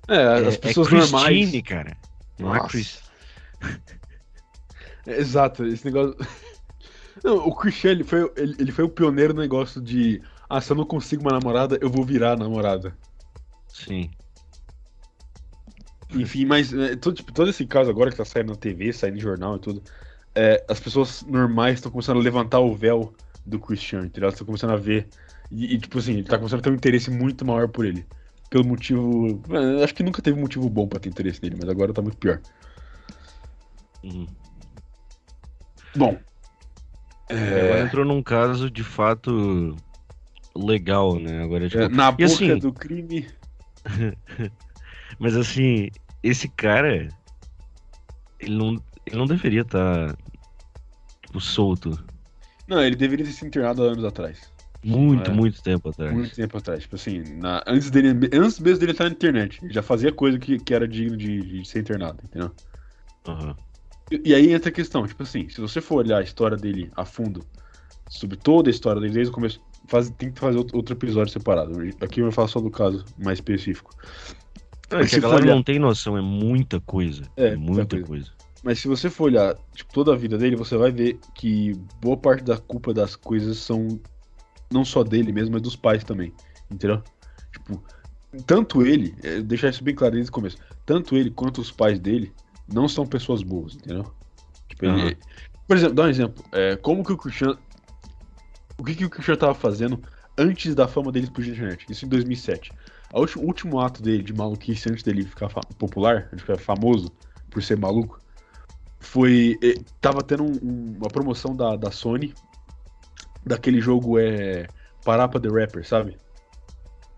É, 0.08 0.16
é, 0.16 0.48
as 0.48 0.56
é 0.56 0.58
pessoas 0.58 0.88
Christine, 0.88 1.12
normais. 1.12 1.62
cara. 1.64 1.98
Não 2.40 2.56
é 2.56 2.58
Nossa. 2.58 2.70
Chris. 2.70 3.00
É, 5.08 5.20
Exato, 5.20 5.64
esse 5.66 5.86
negócio. 5.86 6.18
Não, 7.24 7.38
o 7.38 7.56
Christian, 7.56 7.92
ele 7.92 8.04
foi, 8.04 8.32
ele, 8.36 8.56
ele 8.58 8.72
foi 8.72 8.84
o 8.84 8.90
pioneiro 8.90 9.36
no 9.36 9.42
negócio 9.42 9.80
de. 9.80 10.20
Ah, 10.50 10.60
se 10.60 10.72
eu 10.72 10.76
não 10.76 10.86
consigo 10.86 11.22
uma 11.22 11.32
namorada, 11.32 11.78
eu 11.80 11.92
vou 11.92 12.04
virar 12.04 12.36
namorada. 12.38 12.98
Sim. 13.68 14.10
Enfim, 16.10 16.46
mas 16.46 16.74
é, 16.74 16.96
todo, 16.96 17.16
tipo, 17.16 17.32
todo 17.32 17.50
esse 17.50 17.66
caso 17.68 17.90
agora 17.90 18.10
que 18.10 18.18
tá 18.18 18.26
saindo 18.26 18.50
na 18.50 18.56
TV, 18.56 18.92
saindo 18.94 19.18
em 19.18 19.22
jornal 19.22 19.58
e 19.58 19.60
tudo, 19.60 19.84
é, 20.36 20.64
as 20.68 20.80
pessoas 20.80 21.22
normais 21.24 21.76
estão 21.76 21.92
começando 21.92 22.18
a 22.18 22.24
levantar 22.24 22.60
o 22.60 22.76
véu 22.76 23.14
do 23.46 23.60
Christian, 23.60 24.06
entendeu? 24.06 24.24
Elas 24.24 24.36
estão 24.36 24.46
começando 24.46 24.72
a 24.72 24.78
ver. 24.78 25.08
E, 25.52 25.76
e, 25.76 25.78
tipo 25.80 26.00
assim, 26.00 26.14
ele 26.14 26.24
tá 26.24 26.38
começando 26.38 26.60
a 26.60 26.64
ter 26.64 26.70
um 26.72 26.76
interesse 26.76 27.10
muito 27.12 27.46
maior 27.46 27.68
por 27.68 27.86
ele. 27.86 28.06
Pelo 28.50 28.66
motivo. 28.66 29.42
é, 29.80 29.84
Acho 29.84 29.94
que 29.96 30.04
nunca 30.04 30.22
teve 30.22 30.40
motivo 30.40 30.70
bom 30.70 30.88
pra 30.88 31.00
ter 31.00 31.10
interesse 31.10 31.42
nele, 31.42 31.58
mas 31.60 31.70
agora 31.70 31.94
tá 31.94 32.02
muito 32.02 32.18
pior. 32.18 32.40
Uhum. 34.04 34.28
Bom. 35.96 36.20
Agora 37.30 37.80
É, 37.80 37.82
entrou 37.82 38.06
num 38.06 38.22
caso 38.22 38.70
de 38.70 38.84
fato 38.84 39.76
legal, 40.56 41.20
né? 41.20 41.44
Agora, 41.44 41.68
tipo, 41.68 41.82
é, 41.84 41.90
na 41.90 42.12
boca 42.12 42.26
assim- 42.26 42.58
do 42.58 42.72
crime. 42.72 43.28
Mas 45.20 45.36
assim, 45.36 45.90
esse 46.24 46.48
cara, 46.50 47.08
ele 48.40 48.56
não, 48.58 48.82
ele 49.06 49.16
não 49.16 49.26
deveria 49.26 49.62
estar, 49.62 50.16
tipo, 51.24 51.40
solto. 51.40 52.04
Não, 52.68 52.82
ele 52.84 52.96
deveria 52.96 53.26
ter 53.26 53.32
se 53.32 53.46
internado 53.46 53.84
há 53.84 53.92
anos 53.92 54.04
atrás. 54.04 54.52
Muito, 54.86 55.32
É. 55.32 55.34
muito 55.34 55.64
tempo 55.64 55.90
atrás. 55.90 56.14
Muito 56.14 56.36
tempo 56.36 56.58
atrás. 56.58 56.84
Tipo 56.84 56.96
assim, 56.96 57.20
na- 57.40 57.64
antes, 57.66 57.90
dele, 57.90 58.10
antes 58.32 58.60
mesmo 58.60 58.80
dele 58.80 58.92
estar 58.92 59.06
na 59.06 59.10
internet. 59.10 59.60
Ele 59.64 59.74
já 59.74 59.82
fazia 59.82 60.12
coisa 60.12 60.38
que, 60.38 60.60
que 60.60 60.74
era 60.76 60.88
digno 60.88 61.18
de, 61.18 61.42
de 61.42 61.68
ser 61.68 61.80
internado, 61.80 62.20
entendeu? 62.24 62.52
Aham. 63.28 63.56
E, 64.12 64.30
e 64.30 64.36
aí 64.36 64.52
entra 64.54 64.70
a 64.70 64.72
questão, 64.72 65.08
tipo 65.08 65.24
assim, 65.24 65.50
se 65.50 65.60
você 65.60 65.82
for 65.82 65.96
olhar 65.96 66.20
a 66.20 66.22
história 66.22 66.56
dele 66.56 66.92
a 66.96 67.04
fundo, 67.04 67.44
sobre 68.08 68.38
toda 68.38 68.70
a 68.70 68.72
história 68.72 69.02
dele, 69.02 69.14
desde 69.14 69.32
o 69.32 69.34
começo, 69.34 69.60
faz, 69.88 70.10
tem 70.12 70.32
que 70.32 70.40
fazer 70.40 70.58
outro, 70.58 70.94
episódio 70.94 71.34
separado. 71.34 71.76
Aqui 72.02 72.20
eu 72.20 72.32
falar 72.32 72.48
só 72.48 72.60
do 72.60 72.70
caso 72.70 73.04
mais 73.18 73.40
específico. 73.40 73.96
É, 74.92 75.04
que 75.04 75.16
a 75.16 75.20
galera 75.20 75.44
olhar... 75.44 75.56
não 75.56 75.64
tem 75.64 75.80
noção, 75.80 76.16
é 76.16 76.22
muita 76.22 76.80
coisa. 76.80 77.24
É, 77.36 77.48
é 77.48 77.56
muita 77.56 77.88
coisa. 77.88 78.06
coisa. 78.06 78.32
Mas 78.64 78.80
se 78.80 78.88
você 78.88 79.10
for 79.10 79.26
olhar 79.26 79.56
tipo, 79.74 79.92
toda 79.92 80.14
a 80.14 80.16
vida 80.16 80.38
dele, 80.38 80.56
você 80.56 80.78
vai 80.78 80.92
ver 80.92 81.20
que 81.34 81.74
boa 82.00 82.18
parte 82.18 82.44
da 82.44 82.58
culpa 82.58 82.94
das 82.94 83.16
coisas 83.16 83.58
são 83.58 84.00
não 84.72 84.86
só 84.86 85.04
dele 85.04 85.32
mesmo, 85.32 85.54
mas 85.54 85.62
dos 85.62 85.76
pais 85.76 86.04
também. 86.04 86.34
Entendeu? 86.70 87.02
Tipo, 87.52 87.84
tanto 88.46 88.86
ele, 88.86 89.16
é, 89.24 89.42
deixar 89.42 89.70
isso 89.70 89.84
bem 89.84 89.96
claro 89.96 90.14
desde 90.14 90.30
o 90.30 90.34
começo, 90.34 90.58
tanto 90.86 91.16
ele 91.16 91.32
quanto 91.32 91.62
os 91.62 91.72
pais 91.72 92.00
dele 92.00 92.34
não 92.72 92.88
são 92.88 93.06
pessoas 93.06 93.44
boas, 93.44 93.76
entendeu? 93.76 94.12
Tipo, 94.68 94.88
uhum. 94.88 95.00
ele, 95.00 95.18
por 95.68 95.78
exemplo, 95.78 95.96
dá 95.96 96.04
um 96.04 96.10
exemplo. 96.10 96.44
É, 96.52 96.76
como 96.76 97.04
que 97.04 97.14
o 97.14 97.18
Christian. 97.18 97.58
O 98.78 98.84
que, 98.84 98.94
que 98.94 99.06
o 99.06 99.10
Christian 99.10 99.36
tava 99.36 99.54
fazendo 99.54 100.02
antes 100.38 100.76
da 100.76 100.88
fama 100.88 101.12
dele 101.12 101.26
explodir 101.26 101.52
na 101.52 101.58
internet? 101.58 101.86
Isso 101.90 102.06
em 102.06 102.10
2007. 102.10 102.72
o 103.14 103.40
último 103.40 103.80
ato 103.80 104.02
dele 104.02 104.22
de 104.22 104.34
maluquice 104.34 104.90
antes 104.90 105.04
dele 105.04 105.24
ficar 105.24 105.48
popular, 105.78 106.30
de 106.34 106.42
ficar 106.42 106.58
famoso 106.58 107.10
por 107.50 107.64
ser 107.64 107.78
maluco, 107.78 108.20
foi. 109.00 109.58
Tava 110.02 110.22
tendo 110.22 110.44
um, 110.44 110.98
uma 110.98 111.08
promoção 111.08 111.56
da, 111.56 111.76
da 111.78 111.90
Sony 111.90 112.34
daquele 113.46 113.80
jogo 113.80 114.20
é. 114.20 114.68
Parapa 115.04 115.40
the 115.40 115.50
Rapper, 115.50 115.88
sabe? 115.88 116.18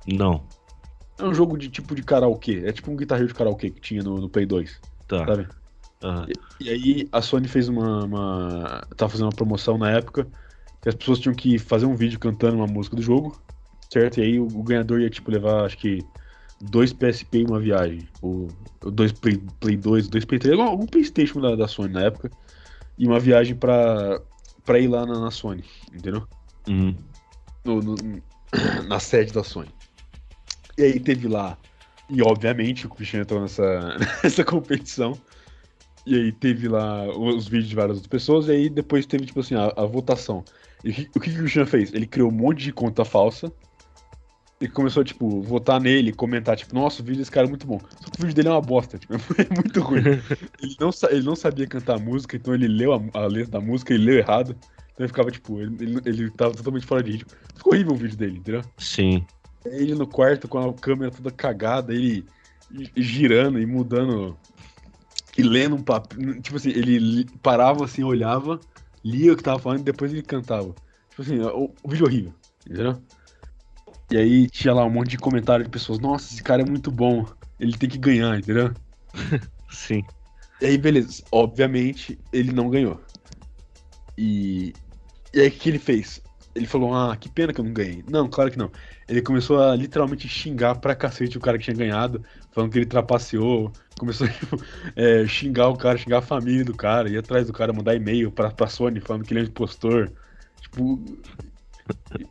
Não. 0.06 0.44
É 1.18 1.24
um 1.24 1.34
jogo 1.34 1.58
de 1.58 1.70
tipo 1.70 1.96
de 1.96 2.04
karaokê. 2.04 2.64
É 2.66 2.72
tipo 2.72 2.92
um 2.92 2.96
guitarreiro 2.96 3.30
de 3.30 3.34
karaokê 3.34 3.70
que 3.70 3.80
tinha 3.80 4.04
no, 4.04 4.18
no 4.18 4.30
Play 4.30 4.46
2. 4.46 4.80
Tá. 5.08 5.26
Sabe? 5.26 5.48
Uhum. 6.04 6.26
E, 6.60 6.66
e, 6.66 6.70
aí 6.70 7.10
a 7.12 7.22
Sony 7.22 7.48
fez 7.48 7.70
uma, 7.70 8.04
uma. 8.04 8.88
Tava 8.96 9.12
fazendo 9.12 9.28
uma 9.28 9.36
promoção 9.36 9.78
na 9.78 9.92
época 9.92 10.28
que 10.82 10.90
as 10.90 10.96
pessoas 10.96 11.20
tinham 11.20 11.34
que 11.34 11.58
fazer 11.58 11.86
um 11.86 11.96
vídeo 11.96 12.20
cantando 12.20 12.58
uma 12.58 12.68
música 12.68 12.96
do 12.96 13.02
jogo, 13.02 13.40
certo? 13.92 14.20
E 14.20 14.24
aí 14.24 14.40
o, 14.40 14.46
o 14.46 14.64
ganhador 14.64 15.02
ia 15.02 15.10
tipo 15.10 15.32
levar, 15.32 15.66
acho 15.66 15.78
que 15.78 16.04
dois 16.62 16.94
PSP 16.94 17.40
e 17.40 17.46
uma 17.46 17.60
viagem. 17.60 18.08
Ou, 18.22 18.48
dois 18.82 19.12
Play, 19.12 19.42
Play 19.60 19.78
2, 19.78 20.08
dois 20.08 20.26
Play 20.26 20.40
3, 20.40 20.60
algum 20.60 20.86
Playstation 20.86 21.42
da, 21.42 21.56
da 21.56 21.68
Sony 21.68 21.94
na 21.94 22.04
época. 22.04 22.30
E 22.98 23.08
uma 23.08 23.20
viagem 23.20 23.56
pra, 23.56 24.22
pra 24.68 24.78
ir 24.78 24.90
lá 24.90 25.06
na, 25.06 25.18
na 25.18 25.32
Sony, 25.32 25.64
entendeu? 25.92 26.28
Uhum. 26.68 26.94
No, 27.66 27.82
no, 27.82 27.96
na 28.88 29.00
sede 29.00 29.32
da 29.32 29.44
Sony. 29.44 29.72
E 30.78 30.84
aí 30.84 31.00
teve 31.00 31.28
lá. 31.28 31.58
E 32.10 32.22
obviamente 32.22 32.86
o 32.86 32.90
Christian 32.90 33.22
entrou 33.22 33.42
nessa, 33.42 33.98
nessa 34.24 34.44
competição. 34.44 35.18
E 36.06 36.16
aí 36.16 36.32
teve 36.32 36.68
lá 36.68 37.08
os 37.18 37.48
vídeos 37.48 37.70
de 37.70 37.76
várias 37.76 37.98
outras 37.98 38.10
pessoas. 38.10 38.48
E 38.48 38.52
aí 38.52 38.70
depois 38.70 39.06
teve, 39.06 39.26
tipo 39.26 39.40
assim, 39.40 39.56
a, 39.56 39.74
a 39.76 39.86
votação. 39.86 40.44
E 40.84 40.92
o 40.92 40.94
que, 40.94 41.10
o 41.16 41.20
que 41.20 41.30
o 41.32 41.38
Christian 41.38 41.66
fez? 41.66 41.94
Ele 41.94 42.06
criou 42.06 42.30
um 42.30 42.36
monte 42.36 42.64
de 42.64 42.74
conta 42.74 43.04
falsa 43.04 43.52
e 44.60 44.68
começou, 44.68 45.04
tipo, 45.04 45.42
votar 45.42 45.80
nele, 45.80 46.12
comentar, 46.12 46.58
tipo, 46.58 46.74
nossa, 46.74 47.02
o 47.02 47.06
vídeo 47.06 47.20
desse 47.20 47.32
cara 47.32 47.46
é 47.46 47.50
muito 47.50 47.68
bom. 47.68 47.80
Só 47.80 48.10
que 48.10 48.20
o 48.20 48.22
vídeo 48.22 48.36
dele 48.36 48.48
é 48.48 48.52
uma 48.52 48.62
bosta, 48.62 48.98
tipo, 48.98 49.14
é 49.38 49.54
muito 49.56 49.82
ruim. 49.82 50.02
ele, 50.62 50.76
não, 50.80 50.90
ele 51.10 51.24
não 51.24 51.36
sabia 51.36 51.68
cantar 51.68 52.00
música, 52.00 52.36
então 52.36 52.54
ele 52.54 52.68
leu 52.68 52.94
a, 52.94 53.02
a 53.14 53.28
letra 53.28 53.52
da 53.52 53.62
música, 53.62 53.94
ele 53.94 54.06
leu 54.06 54.18
errado. 54.18 54.56
Então 54.94 55.06
ele 55.06 55.08
ficava, 55.10 55.30
tipo, 55.30 55.62
ele, 55.62 55.76
ele, 55.80 56.02
ele 56.06 56.32
tava 56.32 56.56
totalmente 56.56 56.88
fora 56.88 57.04
de 57.04 57.12
ritmo. 57.12 57.30
Ficou 57.56 57.74
horrível 57.74 57.94
o 57.94 57.98
vídeo 57.98 58.18
dele, 58.18 58.40
entendeu? 58.40 58.64
Sim. 58.78 59.24
Ele 59.64 59.94
no 59.94 60.08
quarto 60.08 60.48
com 60.48 60.58
a 60.58 60.74
câmera 60.74 61.12
toda 61.12 61.30
cagada, 61.30 61.94
ele 61.94 62.26
girando 62.96 63.60
e 63.60 63.66
mudando 63.66 64.36
e 65.38 65.44
lendo 65.44 65.76
um 65.76 65.84
papel. 65.84 66.42
Tipo 66.42 66.58
assim, 66.58 66.70
ele 66.70 67.26
parava 67.44 67.86
assim, 67.86 68.04
olhava, 68.04 68.60
lia 69.06 69.34
o 69.34 69.38
que 69.38 69.44
tava 69.44 69.60
falando 69.60 69.82
e 69.82 69.84
depois 69.84 70.12
ele 70.12 70.24
cantava. 70.24 70.74
Tipo 71.10 71.22
assim, 71.22 71.40
o, 71.42 71.72
o 71.84 71.90
vídeo 71.90 72.06
é 72.06 72.08
horrível, 72.08 72.34
entendeu? 72.66 73.02
E 74.10 74.18
aí 74.18 74.50
tinha 74.50 74.74
lá 74.74 74.86
um 74.86 74.90
monte 74.90 75.10
de 75.10 75.18
comentário 75.18 75.66
de 75.66 75.72
pessoas, 75.72 76.00
nossa, 76.00 76.34
esse 76.34 76.42
cara 76.42 76.62
é 76.62 76.66
muito 76.66 76.90
bom, 76.90 77.26
ele 77.60 77.78
tem 77.78 77.90
que 77.90 77.98
ganhar, 77.98 78.38
entendeu? 78.40 78.74
Sim. 79.70 80.04
E 80.62 80.66
aí, 80.66 80.78
beleza. 80.78 81.24
Obviamente, 81.32 82.18
ele 82.32 82.52
não 82.52 82.70
ganhou. 82.70 83.00
E, 84.18 84.74
e 85.34 85.42
aí, 85.42 85.48
o 85.50 85.52
que 85.52 85.70
ele 85.70 85.80
fez? 85.80 86.22
Ele 86.56 86.66
falou, 86.66 86.96
ah, 86.96 87.16
que 87.16 87.30
pena 87.30 87.54
que 87.54 87.62
eu 87.62 87.66
não 87.66 87.74
ganhei. 87.74 88.04
Não, 88.10 88.28
claro 88.28 88.50
que 88.50 88.58
não. 88.58 88.72
Ele 89.08 89.22
começou 89.22 89.62
a 89.62 89.76
literalmente 89.76 90.28
xingar 90.28 90.76
pra 90.76 90.96
cacete 90.96 91.38
o 91.38 91.42
cara 91.42 91.58
que 91.58 91.66
tinha 91.66 91.76
ganhado, 91.76 92.24
falando 92.52 92.72
que 92.72 92.80
ele 92.80 92.86
trapaceou. 92.86 93.72
Começou 94.00 94.26
a 94.26 94.30
tipo, 94.34 94.58
é, 94.96 95.28
xingar 95.28 95.68
o 95.70 95.78
cara, 95.78 95.98
xingar 95.98 96.20
a 96.20 96.24
família 96.24 96.66
do 96.66 96.76
cara, 96.76 97.10
ir 97.10 97.18
atrás 97.18 97.46
do 97.46 97.54
cara, 97.54 97.72
mandar 97.72 97.96
e-mail 97.96 98.32
pra, 98.32 98.50
pra 98.50 98.68
Sony 98.68 99.00
falando 99.00 99.24
que 99.24 99.34
ele 99.34 99.42
é 99.42 99.44
um 99.44 99.48
impostor. 99.48 100.12
Tipo, 100.62 101.00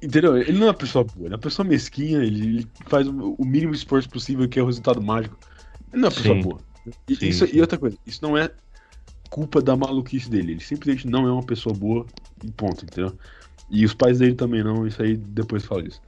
Entendeu? 0.02 0.36
Ele 0.36 0.58
não 0.58 0.66
é 0.66 0.70
uma 0.70 0.74
pessoa 0.74 1.04
boa, 1.04 1.26
ele 1.26 1.34
é 1.34 1.36
uma 1.36 1.42
pessoa 1.42 1.66
mesquinha, 1.66 2.18
ele, 2.18 2.66
faz 2.86 3.06
o 3.08 3.44
mínimo 3.44 3.74
esforço 3.74 4.08
possível, 4.08 4.48
que 4.48 4.58
é 4.58 4.62
o 4.62 4.66
resultado 4.66 5.02
mágico. 5.02 5.36
Ele 5.92 6.02
não 6.02 6.08
é 6.08 6.10
uma 6.10 6.16
pessoa 6.16 6.34
sim. 6.34 6.42
boa. 6.42 6.60
E, 7.08 7.16
sim, 7.16 7.28
isso, 7.28 7.46
sim. 7.46 7.56
e 7.56 7.60
outra 7.60 7.78
coisa, 7.78 7.96
isso 8.06 8.20
não 8.22 8.36
é 8.36 8.50
culpa 9.30 9.60
da 9.60 9.76
maluquice 9.76 10.30
dele. 10.30 10.52
Ele 10.52 10.60
simplesmente 10.60 11.06
não 11.06 11.26
é 11.26 11.32
uma 11.32 11.44
pessoa 11.44 11.74
boa 11.74 12.06
e 12.44 12.50
ponto, 12.50 12.84
entendeu? 12.84 13.16
E 13.70 13.84
os 13.84 13.94
pais 13.94 14.18
dele 14.18 14.34
também 14.34 14.62
não, 14.62 14.86
isso 14.86 15.02
aí 15.02 15.16
depois 15.16 15.64
fala 15.64 15.82
disso. 15.82 16.00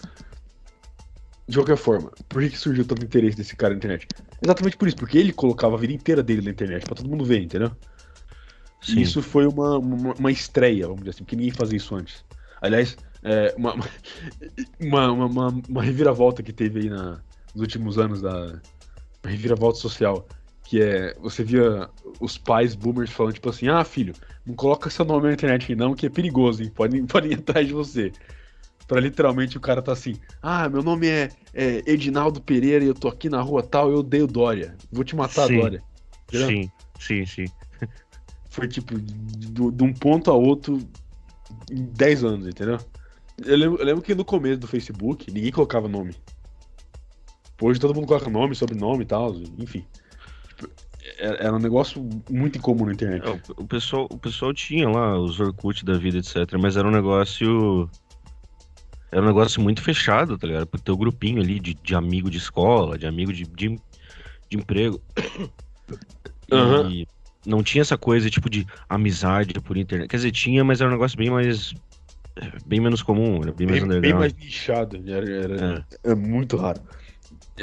De 1.46 1.56
qualquer 1.56 1.76
forma, 1.76 2.12
por 2.28 2.42
que, 2.42 2.50
que 2.50 2.58
surgiu 2.58 2.84
tanto 2.84 3.04
interesse 3.04 3.36
desse 3.36 3.56
cara 3.56 3.72
na 3.72 3.78
internet? 3.78 4.06
Exatamente 4.42 4.76
por 4.76 4.86
isso, 4.86 4.96
porque 4.96 5.16
ele 5.16 5.32
colocava 5.32 5.74
a 5.74 5.78
vida 5.78 5.92
inteira 5.92 6.22
dele 6.22 6.42
na 6.42 6.50
internet, 6.50 6.84
pra 6.84 6.94
todo 6.94 7.08
mundo 7.08 7.24
ver, 7.24 7.40
entendeu? 7.42 7.72
Sim. 8.82 9.00
Isso 9.00 9.22
foi 9.22 9.46
uma, 9.46 9.78
uma, 9.78 10.14
uma 10.14 10.30
estreia, 10.30 10.86
vamos 10.86 11.00
dizer 11.00 11.10
assim, 11.10 11.24
porque 11.24 11.36
ninguém 11.36 11.50
fazia 11.50 11.76
isso 11.76 11.94
antes. 11.94 12.24
Aliás, 12.60 12.96
é, 13.22 13.54
uma, 13.56 13.74
uma, 14.80 15.12
uma, 15.12 15.48
uma, 15.68 15.82
reviravolta 15.82 16.42
que 16.42 16.52
teve 16.52 16.80
aí 16.80 16.90
na, 16.90 17.20
nos 17.54 17.62
últimos 17.62 17.98
anos 17.98 18.20
da 18.22 18.60
reviravolta 19.24 19.78
social. 19.78 20.26
Que 20.64 20.82
é, 20.82 21.14
você 21.18 21.42
via 21.42 21.88
os 22.20 22.36
pais 22.36 22.74
boomers 22.74 23.10
falando, 23.10 23.34
tipo 23.34 23.48
assim, 23.48 23.68
ah, 23.68 23.82
filho, 23.84 24.14
não 24.44 24.54
coloca 24.54 24.90
seu 24.90 25.04
nome 25.04 25.28
na 25.28 25.32
internet 25.32 25.74
não, 25.74 25.94
que 25.94 26.06
é 26.06 26.10
perigoso, 26.10 26.62
hein? 26.62 26.70
Podem, 26.74 27.04
podem 27.06 27.32
ir 27.32 27.38
atrás 27.38 27.66
de 27.66 27.72
você. 27.72 28.12
Pra 28.86 29.00
literalmente 29.00 29.56
o 29.56 29.60
cara 29.60 29.82
tá 29.82 29.92
assim, 29.92 30.16
ah, 30.42 30.68
meu 30.68 30.82
nome 30.82 31.08
é, 31.08 31.30
é 31.52 31.82
Edinaldo 31.86 32.40
Pereira 32.40 32.84
e 32.84 32.88
eu 32.88 32.94
tô 32.94 33.08
aqui 33.08 33.28
na 33.28 33.40
rua 33.40 33.62
tal, 33.62 33.90
eu 33.90 33.98
odeio 33.98 34.26
Dória. 34.26 34.76
Vou 34.90 35.04
te 35.04 35.16
matar, 35.16 35.46
sim. 35.46 35.58
Dória. 35.58 35.82
Entendeu? 36.28 36.48
Sim, 36.48 36.70
sim, 36.98 37.26
sim. 37.26 37.44
Foi 38.50 38.66
tipo, 38.66 38.98
de, 38.98 39.70
de 39.70 39.84
um 39.84 39.92
ponto 39.92 40.30
a 40.30 40.34
outro 40.34 40.78
em 41.70 41.84
10 41.84 42.24
anos, 42.24 42.46
entendeu? 42.46 42.78
Eu 43.44 43.56
lembro, 43.56 43.78
eu 43.78 43.84
lembro, 43.84 44.02
que 44.02 44.14
no 44.14 44.24
começo 44.24 44.58
do 44.58 44.66
Facebook, 44.66 45.30
ninguém 45.30 45.52
colocava 45.52 45.88
nome. 45.88 46.14
Hoje 47.60 47.80
todo 47.80 47.94
mundo 47.94 48.06
coloca 48.06 48.30
nome, 48.30 48.54
sobrenome 48.54 49.02
e 49.02 49.06
tal, 49.06 49.34
enfim. 49.58 49.84
É, 51.18 51.46
era 51.46 51.54
um 51.54 51.58
negócio 51.58 52.08
muito 52.30 52.58
incomum 52.58 52.86
na 52.86 52.92
internet. 52.92 53.26
É, 53.26 53.40
o, 53.56 53.66
pessoal, 53.66 54.06
o 54.10 54.18
pessoal 54.18 54.52
tinha 54.52 54.88
lá 54.88 55.18
os 55.18 55.40
Orkut 55.40 55.84
da 55.84 55.96
vida, 55.96 56.18
etc. 56.18 56.36
Mas 56.60 56.76
era 56.76 56.86
um 56.86 56.90
negócio. 56.90 57.88
Era 59.10 59.22
um 59.22 59.26
negócio 59.26 59.60
muito 59.62 59.82
fechado, 59.82 60.36
tá 60.36 60.46
ligado? 60.46 60.66
Pro 60.66 60.80
teu 60.80 60.96
grupinho 60.96 61.40
ali 61.40 61.58
de, 61.58 61.74
de 61.74 61.94
amigo 61.94 62.30
de 62.30 62.36
escola, 62.36 62.98
de 62.98 63.06
amigo 63.06 63.32
de, 63.32 63.44
de, 63.44 63.80
de 64.48 64.56
emprego. 64.56 65.00
Uhum. 66.50 66.90
E 66.90 67.08
não 67.44 67.62
tinha 67.62 67.82
essa 67.82 67.98
coisa 67.98 68.30
tipo 68.30 68.48
de 68.48 68.66
amizade 68.88 69.52
por 69.60 69.76
internet. 69.76 70.08
Quer 70.08 70.16
dizer, 70.16 70.32
tinha, 70.32 70.64
mas 70.64 70.80
era 70.80 70.88
um 70.88 70.92
negócio 70.92 71.16
bem 71.16 71.28
mais 71.28 71.74
bem 72.66 72.80
menos 72.80 73.02
comum, 73.02 73.40
era 73.42 73.52
bem, 73.52 73.66
bem 73.66 73.80
mais 73.80 74.00
Bem 74.00 74.14
mais 74.14 74.34
nichado, 74.34 74.96
era, 75.06 75.30
era, 75.30 75.86
é. 76.04 76.10
é. 76.10 76.14
muito 76.14 76.56
raro. 76.56 76.80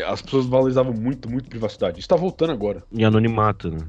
As 0.08 0.22
pessoas 0.22 0.46
valorizavam 0.46 0.94
muito, 0.94 1.30
muito 1.30 1.50
privacidade. 1.50 2.00
Isso 2.00 2.10
tá 2.10 2.16
voltando 2.18 2.52
agora. 2.52 2.84
E 2.92 3.06
anonimato, 3.06 3.72
né? 3.72 3.80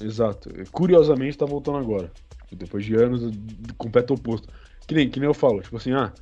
É. 0.00 0.04
Exato. 0.04 0.50
Curiosamente, 0.70 1.36
tá 1.36 1.44
voltando 1.44 1.78
agora. 1.78 2.10
Depois 2.52 2.84
de 2.84 2.94
anos, 2.94 3.36
completo 3.76 4.14
oposto. 4.14 4.48
Que 4.86 4.94
nem, 4.94 5.10
que 5.10 5.18
nem 5.18 5.28
eu 5.28 5.34
falo, 5.34 5.60
tipo 5.60 5.76
assim, 5.76 5.92
ah, 5.92 6.12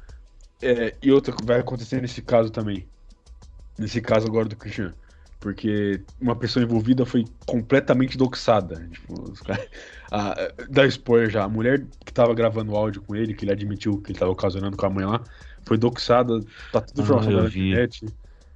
é, 0.62 0.94
e 1.02 1.12
outra 1.12 1.34
vai 1.44 1.60
acontecer 1.60 2.00
nesse 2.00 2.22
caso 2.22 2.50
também. 2.50 2.86
Nesse 3.78 4.00
caso 4.00 4.26
agora 4.26 4.48
do 4.48 4.56
Christian 4.56 4.94
porque 5.40 6.00
uma 6.20 6.34
pessoa 6.34 6.64
envolvida 6.64 7.04
foi 7.04 7.24
completamente 7.46 8.16
doxada. 8.16 8.86
Tipo, 8.90 9.30
os 9.30 9.40
caras. 9.40 9.66
Ah, 10.10 10.34
dá 10.70 10.86
spoiler 10.86 11.28
já. 11.28 11.44
A 11.44 11.48
mulher 11.48 11.84
que 12.04 12.12
tava 12.12 12.34
gravando 12.34 12.72
o 12.72 12.76
áudio 12.76 13.02
com 13.02 13.16
ele, 13.16 13.34
que 13.34 13.44
ele 13.44 13.52
admitiu 13.52 14.00
que 14.00 14.12
ele 14.12 14.18
tava 14.18 14.30
ocasionando 14.30 14.76
com 14.76 14.86
a 14.86 14.90
mãe 14.90 15.04
lá, 15.04 15.20
foi 15.66 15.76
doxada, 15.76 16.40
tá 16.72 16.80
tudo 16.80 17.02
ah, 17.02 17.04
jornal 17.04 17.42
na 17.42 17.48
internet. 17.48 18.06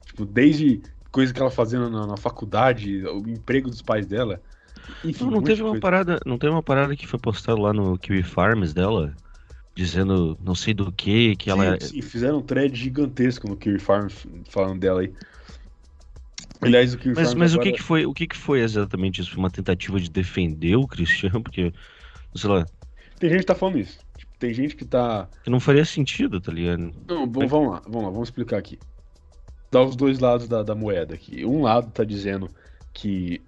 Tipo, 0.06 0.24
desde 0.24 0.80
coisa 1.10 1.32
que 1.32 1.40
ela 1.40 1.50
fazia 1.50 1.78
na, 1.78 2.06
na 2.06 2.16
faculdade, 2.16 3.04
o 3.06 3.28
emprego 3.28 3.68
dos 3.68 3.82
pais 3.82 4.06
dela. 4.06 4.40
Enfim, 5.04 5.24
não, 5.24 5.32
não 5.32 5.42
teve 5.42 5.62
uma 5.62 5.78
parada, 5.78 6.18
não 6.24 6.38
teve 6.38 6.52
uma 6.52 6.62
parada 6.62 6.96
que 6.96 7.06
foi 7.06 7.18
postada 7.18 7.60
lá 7.60 7.72
no 7.72 7.98
Kiwi 7.98 8.22
Farms 8.22 8.72
dela, 8.72 9.14
dizendo 9.74 10.38
não 10.42 10.54
sei 10.54 10.72
do 10.72 10.90
que, 10.92 11.36
que 11.36 11.46
sim, 11.46 11.50
ela. 11.50 11.74
É 11.74 11.80
sim, 11.80 12.00
fizeram 12.02 12.38
um 12.38 12.42
thread 12.42 12.76
gigantesco 12.76 13.48
no 13.48 13.56
Kiwi 13.56 13.78
Farms 13.78 14.26
falando 14.48 14.80
dela 14.80 15.00
aí. 15.00 15.12
Aliás, 16.60 16.94
o 16.94 16.98
que 16.98 17.10
Mas, 17.10 17.34
mas 17.34 17.54
agora... 17.54 17.68
o, 17.68 17.72
que, 17.72 17.78
que, 17.78 17.82
foi, 17.82 18.06
o 18.06 18.12
que, 18.12 18.26
que 18.26 18.36
foi 18.36 18.60
exatamente 18.60 19.20
isso? 19.20 19.30
Foi 19.30 19.38
uma 19.38 19.50
tentativa 19.50 20.00
de 20.00 20.10
defender 20.10 20.76
o 20.76 20.86
Cristiano? 20.86 21.40
Porque, 21.42 21.72
sei 22.34 22.50
lá. 22.50 22.66
Tem 23.18 23.30
gente 23.30 23.40
que 23.40 23.46
tá 23.46 23.54
falando 23.54 23.78
isso. 23.78 23.98
Tipo, 24.16 24.32
tem 24.38 24.52
gente 24.52 24.76
que 24.76 24.84
tá. 24.84 25.28
Que 25.42 25.50
não 25.50 25.60
faria 25.60 25.84
sentido, 25.84 26.40
tá 26.40 26.52
ligado? 26.52 26.92
Não, 27.08 27.26
bom, 27.26 27.46
vamos 27.46 27.72
lá, 27.72 27.82
vamos 27.84 28.02
lá, 28.02 28.10
vamos 28.10 28.28
explicar 28.28 28.58
aqui. 28.58 28.78
Dá 29.70 29.82
os 29.82 29.96
dois 29.96 30.18
lados 30.18 30.48
da, 30.48 30.62
da 30.62 30.74
moeda 30.74 31.14
aqui. 31.14 31.44
Um 31.44 31.62
lado 31.62 31.90
tá 31.90 32.04
dizendo 32.04 32.48
que. 32.92 33.40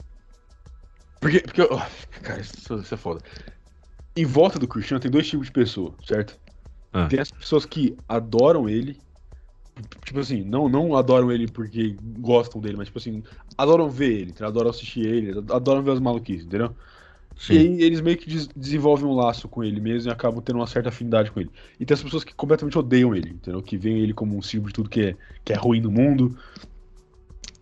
Porque. 1.20 1.40
porque 1.40 1.62
oh, 1.62 1.80
cara, 2.22 2.40
isso, 2.40 2.76
isso 2.78 2.94
é 2.94 2.96
foda. 2.96 3.20
Em 4.16 4.24
volta 4.24 4.58
do 4.58 4.68
Cristiano 4.68 5.00
tem 5.00 5.10
dois 5.10 5.28
tipos 5.28 5.46
de 5.46 5.52
pessoa, 5.52 5.94
certo? 6.04 6.38
Ah. 6.92 7.06
Tem 7.06 7.20
as 7.20 7.30
pessoas 7.30 7.64
que 7.64 7.96
adoram 8.08 8.68
ele. 8.68 8.98
Tipo 10.04 10.20
assim, 10.20 10.42
não, 10.44 10.68
não 10.68 10.96
adoram 10.96 11.30
ele 11.32 11.48
porque 11.48 11.96
gostam 12.18 12.60
dele, 12.60 12.76
mas 12.76 12.88
tipo 12.88 12.98
assim, 12.98 13.22
adoram 13.56 13.88
ver 13.90 14.12
ele, 14.12 14.34
adoram 14.40 14.70
assistir 14.70 15.06
ele, 15.06 15.32
adoram 15.52 15.82
ver 15.82 15.92
as 15.92 16.00
maluquices, 16.00 16.46
entendeu? 16.46 16.74
Sim. 17.36 17.54
E 17.54 17.58
aí 17.58 17.82
eles 17.82 18.00
meio 18.00 18.16
que 18.18 18.28
des- 18.28 18.48
desenvolvem 18.48 19.06
um 19.06 19.14
laço 19.14 19.48
com 19.48 19.64
ele 19.64 19.80
mesmo 19.80 20.10
e 20.10 20.12
acabam 20.12 20.42
tendo 20.42 20.56
uma 20.58 20.66
certa 20.66 20.90
afinidade 20.90 21.30
com 21.32 21.40
ele. 21.40 21.52
E 21.80 21.86
tem 21.86 21.94
as 21.94 22.02
pessoas 22.02 22.24
que 22.24 22.34
completamente 22.34 22.78
odeiam 22.78 23.14
ele, 23.14 23.30
entendeu? 23.30 23.62
Que 23.62 23.76
veem 23.76 24.00
ele 24.00 24.14
como 24.14 24.36
um 24.36 24.42
símbolo 24.42 24.68
de 24.68 24.74
tudo 24.74 24.90
que 24.90 25.00
é, 25.02 25.16
que 25.44 25.52
é 25.52 25.56
ruim 25.56 25.80
no 25.80 25.90
mundo 25.90 26.36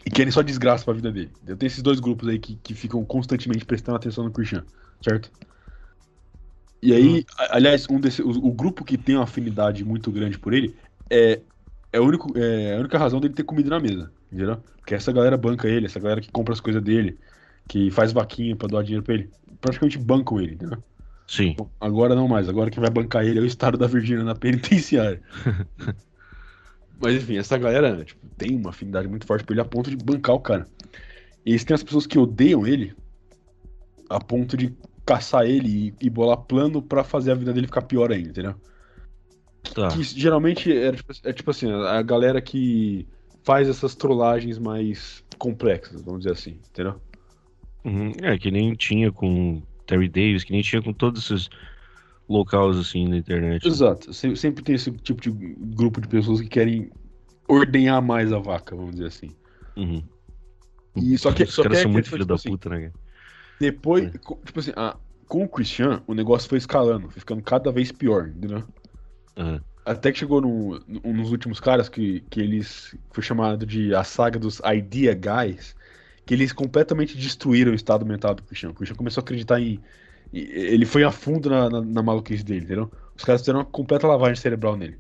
e 0.07 0.11
querem 0.11 0.33
só 0.33 0.43
desgraça 0.43 0.85
pra 0.85 0.95
vida 0.95 1.13
dele. 1.13 1.33
Eu 1.47 1.57
tenho 1.57 1.69
esses 1.69 1.83
dois 1.83 2.01
grupos 2.01 2.29
aí 2.29 2.39
que, 2.39 2.57
que 2.57 2.75
ficam 2.75 3.05
constantemente 3.05 3.65
prestando 3.65 3.97
atenção 3.97 4.25
no 4.25 4.33
Christian, 4.33 4.65
certo? 5.03 5.31
E 6.83 6.93
aí, 6.95 7.25
a- 7.39 7.57
aliás, 7.57 7.87
um 7.91 8.01
desse, 8.01 8.23
o, 8.23 8.29
o 8.31 8.53
grupo 8.53 8.85
que 8.85 8.97
tem 8.97 9.17
uma 9.17 9.25
afinidade 9.25 9.85
muito 9.85 10.11
grande 10.13 10.39
por 10.39 10.53
ele 10.53 10.77
é, 11.11 11.43
é, 11.93 12.01
único, 12.01 12.37
é 12.37 12.77
a 12.77 12.81
única 12.81 12.99
razão 12.99 13.21
dele 13.21 13.35
ter 13.35 13.43
comida 13.43 13.71
na 13.71 13.81
mesa, 13.81 14.11
entendeu? 14.33 14.59
Porque 14.79 14.95
essa 14.95 15.13
galera 15.13 15.37
banca 15.37 15.69
ele, 15.69 15.87
essa 15.87 16.01
galera 16.01 16.21
que 16.21 16.31
compra 16.31 16.53
as 16.53 16.61
coisas 16.61 16.83
dele, 16.83 17.19
que 17.69 17.91
faz 17.91 18.13
vaquinha 18.13 18.57
pra 18.57 18.69
doar 18.69 18.85
dinheiro 18.85 19.05
pra 19.05 19.15
ele, 19.15 19.31
praticamente 19.61 19.99
bancam 19.99 20.41
ele, 20.41 20.55
entendeu? 20.55 20.83
Sim. 21.27 21.55
Bom, 21.59 21.71
Agora 21.81 22.15
não 22.15 22.27
mais, 22.27 22.49
agora 22.49 22.71
quem 22.71 22.81
vai 22.81 22.91
bancar 22.91 23.25
ele 23.25 23.39
é 23.39 23.43
o 23.43 23.47
estado 23.47 23.77
da 23.77 23.87
Virgínia 23.87 24.25
na 24.25 24.35
penitenciária. 24.35 25.21
Mas 27.01 27.15
enfim, 27.15 27.37
essa 27.37 27.57
galera 27.57 28.05
tipo, 28.05 28.27
tem 28.37 28.57
uma 28.57 28.71
afinidade 28.71 29.07
muito 29.07 29.27
forte 29.27 29.45
por 29.45 29.53
ele 29.53 29.61
a 29.61 29.65
ponto 29.65 29.91
de 29.91 29.97
bancar 29.97 30.35
o 30.35 30.41
cara. 30.41 30.67
E 31.45 31.51
eles 31.51 31.65
têm 31.65 31.75
as 31.75 31.83
pessoas 31.83 32.07
que 32.07 32.19
odeiam 32.19 32.67
ele 32.67 32.95
a 34.11 34.19
ponto 34.19 34.57
de 34.57 34.75
caçar 35.07 35.47
ele 35.47 35.95
e, 36.01 36.07
e 36.07 36.11
bolar 36.11 36.39
plano 36.39 36.83
pra 36.83 37.05
fazer 37.05 37.31
a 37.31 37.35
vida 37.35 37.53
dele 37.53 37.67
ficar 37.67 37.83
pior 37.83 38.11
ainda, 38.11 38.31
entendeu? 38.31 38.55
Tá. 39.75 39.89
Que 39.89 40.03
geralmente 40.03 40.73
é, 40.73 40.93
tipo- 40.93 41.13
é 41.25 41.33
tipo 41.33 41.51
assim, 41.51 41.71
a 41.71 42.01
galera 42.03 42.41
que 42.41 43.07
faz 43.43 43.69
essas 43.69 43.95
trollagens 43.95 44.59
mais 44.59 45.25
complexas, 45.39 46.03
vamos 46.03 46.21
dizer 46.21 46.33
assim, 46.33 46.59
entendeu? 46.71 47.01
Uhum. 47.85 48.13
É, 48.23 48.37
que 48.39 48.51
nem 48.51 48.75
tinha 48.75 49.11
com 49.13 49.63
Terry 49.87 50.09
Davis, 50.09 50.45
que 50.45 50.53
nem 50.53 50.63
tinha 50.63 50.83
com 50.83 50.93
todos 50.93 51.25
esses 51.25 51.49
locais 52.29 52.77
assim 52.77 53.09
na 53.09 53.17
internet. 53.17 53.65
né? 53.65 53.71
Exato. 53.71 54.13
Sempre, 54.13 54.37
sempre 54.37 54.65
tem 54.65 54.75
esse 54.75 54.91
tipo 54.93 55.21
de 55.21 55.31
grupo 55.31 56.01
de 56.01 56.09
pessoas 56.09 56.41
que 56.41 56.49
querem 56.49 56.91
ordenhar 57.49 58.03
mais 58.03 58.33
a 58.33 58.39
vaca, 58.39 58.77
vamos 58.77 58.93
dizer 58.93 59.07
assim. 59.07 59.31
Uhum. 59.77 60.03
E 60.97 61.17
só 61.17 61.33
que- 61.33 61.45
Os 61.45 61.55
só 61.55 61.63
caras 61.63 61.79
que 61.79 61.81
é 61.81 61.83
são 61.83 61.91
que, 61.91 61.93
muito 61.95 62.05
tipo 62.05 62.17
filho 62.17 62.27
da 62.27 62.35
assim, 62.35 62.51
puta, 62.51 62.69
né? 62.69 62.93
Depois, 63.61 64.05
É. 64.07 64.11
tipo 64.11 64.59
assim, 64.61 64.73
a- 64.77 64.97
com 65.27 65.45
o 65.45 65.49
Christian, 65.49 66.03
o 66.07 66.15
negócio 66.15 66.49
foi 66.49 66.59
escalando, 66.59 67.09
foi 67.09 67.21
ficando 67.21 67.43
cada 67.43 67.71
vez 67.73 67.91
pior, 67.93 68.29
entendeu? 68.29 68.63
Aham. 69.39 69.61
Até 69.85 70.13
que 70.13 70.19
chegou 70.19 70.41
no, 70.41 70.79
no- 70.87 71.13
nos 71.15 71.31
últimos 71.31 71.61
caras 71.61 71.89
que, 71.89 72.21
que 72.29 72.41
eles. 72.41 72.95
Foi 73.11 73.23
chamado 73.23 73.65
de 73.65 73.95
a 73.95 74.05
saga 74.05 74.39
dos 74.39 74.61
Idea 74.65 75.15
Guys, 75.15 75.75
que 76.27 76.35
eles 76.35 76.53
completamente 76.53 77.17
destruíram 77.17 77.73
o 77.73 77.75
estado 77.75 78.05
mental 78.05 78.35
do 78.35 78.43
Christian. 78.43 78.71
O 78.71 78.75
Christian 78.75 78.97
começou 78.97 79.23
a 79.23 79.25
acreditar 79.25 79.59
em. 79.61 79.81
Ele 80.31 80.85
foi 80.85 81.05
a 81.05 81.11
fundo 81.11 81.49
na, 81.49 81.71
na, 81.71 81.81
na 81.81 82.03
maluquice 82.03 82.45
dele, 82.45 82.67
entendeu? 82.67 82.93
Os 83.17 83.25
caras 83.25 83.41
fizeram 83.41 83.61
uma 83.61 83.65
completa 83.65 84.07
lavagem 84.07 84.37
cerebral 84.37 84.77
nele. 84.77 84.99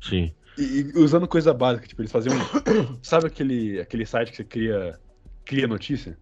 Sim. 0.00 0.32
E, 0.56 0.92
e 0.94 0.98
usando 0.98 1.26
coisa 1.26 1.52
básica, 1.52 1.86
tipo, 1.88 2.00
eles 2.00 2.12
faziam. 2.12 2.36
sabe 3.02 3.26
aquele, 3.26 3.80
aquele 3.80 4.06
site 4.06 4.30
que 4.30 4.36
você 4.36 4.44
cria, 4.44 5.00
cria 5.44 5.66
notícia? 5.66 6.16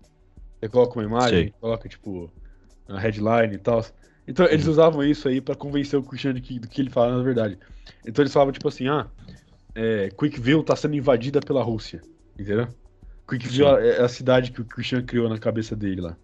Você 0.58 0.68
coloca 0.70 0.98
uma 0.98 1.04
imagem, 1.04 1.38
Sei. 1.44 1.54
coloca, 1.60 1.86
tipo, 1.86 2.32
a 2.88 2.98
headline 2.98 3.54
e 3.54 3.58
tal. 3.58 3.84
Então, 4.30 4.46
eles 4.46 4.66
usavam 4.66 5.02
isso 5.04 5.28
aí 5.28 5.40
pra 5.40 5.56
convencer 5.56 5.98
o 5.98 6.02
Christian 6.04 6.34
de 6.34 6.40
que, 6.40 6.58
do 6.60 6.68
que 6.68 6.80
ele 6.80 6.90
falava 6.90 7.16
na 7.16 7.22
verdade. 7.24 7.58
Então, 8.06 8.22
eles 8.22 8.32
falavam, 8.32 8.52
tipo 8.52 8.68
assim, 8.68 8.88
ah, 8.88 9.10
é, 9.74 10.10
Quickville 10.10 10.64
tá 10.64 10.76
sendo 10.76 10.94
invadida 10.96 11.40
pela 11.42 11.62
Rússia, 11.64 12.00
entendeu? 12.38 12.68
Quickville 13.28 13.64
é 13.80 14.00
a 14.02 14.08
cidade 14.08 14.52
que 14.52 14.60
o 14.60 14.64
Christian 14.64 15.02
criou 15.04 15.28
na 15.28 15.38
cabeça 15.38 15.74
dele 15.76 16.00
lá. 16.02 16.16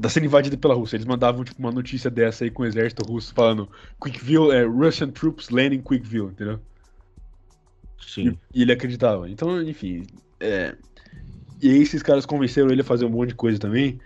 Tá 0.00 0.08
sendo 0.10 0.26
invadida 0.26 0.56
pela 0.58 0.74
Rússia. 0.74 0.96
Eles 0.96 1.06
mandavam, 1.06 1.42
tipo, 1.44 1.58
uma 1.60 1.72
notícia 1.72 2.10
dessa 2.10 2.44
aí 2.44 2.50
com 2.50 2.62
o 2.62 2.66
exército 2.66 3.02
russo 3.04 3.32
falando 3.34 3.70
Quickville 4.00 4.50
é 4.52 4.62
Russian 4.64 5.10
troops 5.10 5.48
landing 5.50 5.80
Quickville, 5.82 6.28
entendeu? 6.32 6.60
Sim. 7.98 8.38
E, 8.54 8.60
e 8.60 8.62
ele 8.62 8.72
acreditava. 8.72 9.28
Então, 9.30 9.62
enfim. 9.62 10.06
é, 10.40 10.76
E 11.60 11.70
aí 11.70 11.82
esses 11.82 12.02
caras 12.02 12.26
convenceram 12.26 12.70
ele 12.70 12.82
a 12.82 12.84
fazer 12.84 13.04
um 13.06 13.10
monte 13.10 13.30
de 13.30 13.34
coisa 13.36 13.58
também. 13.58 13.98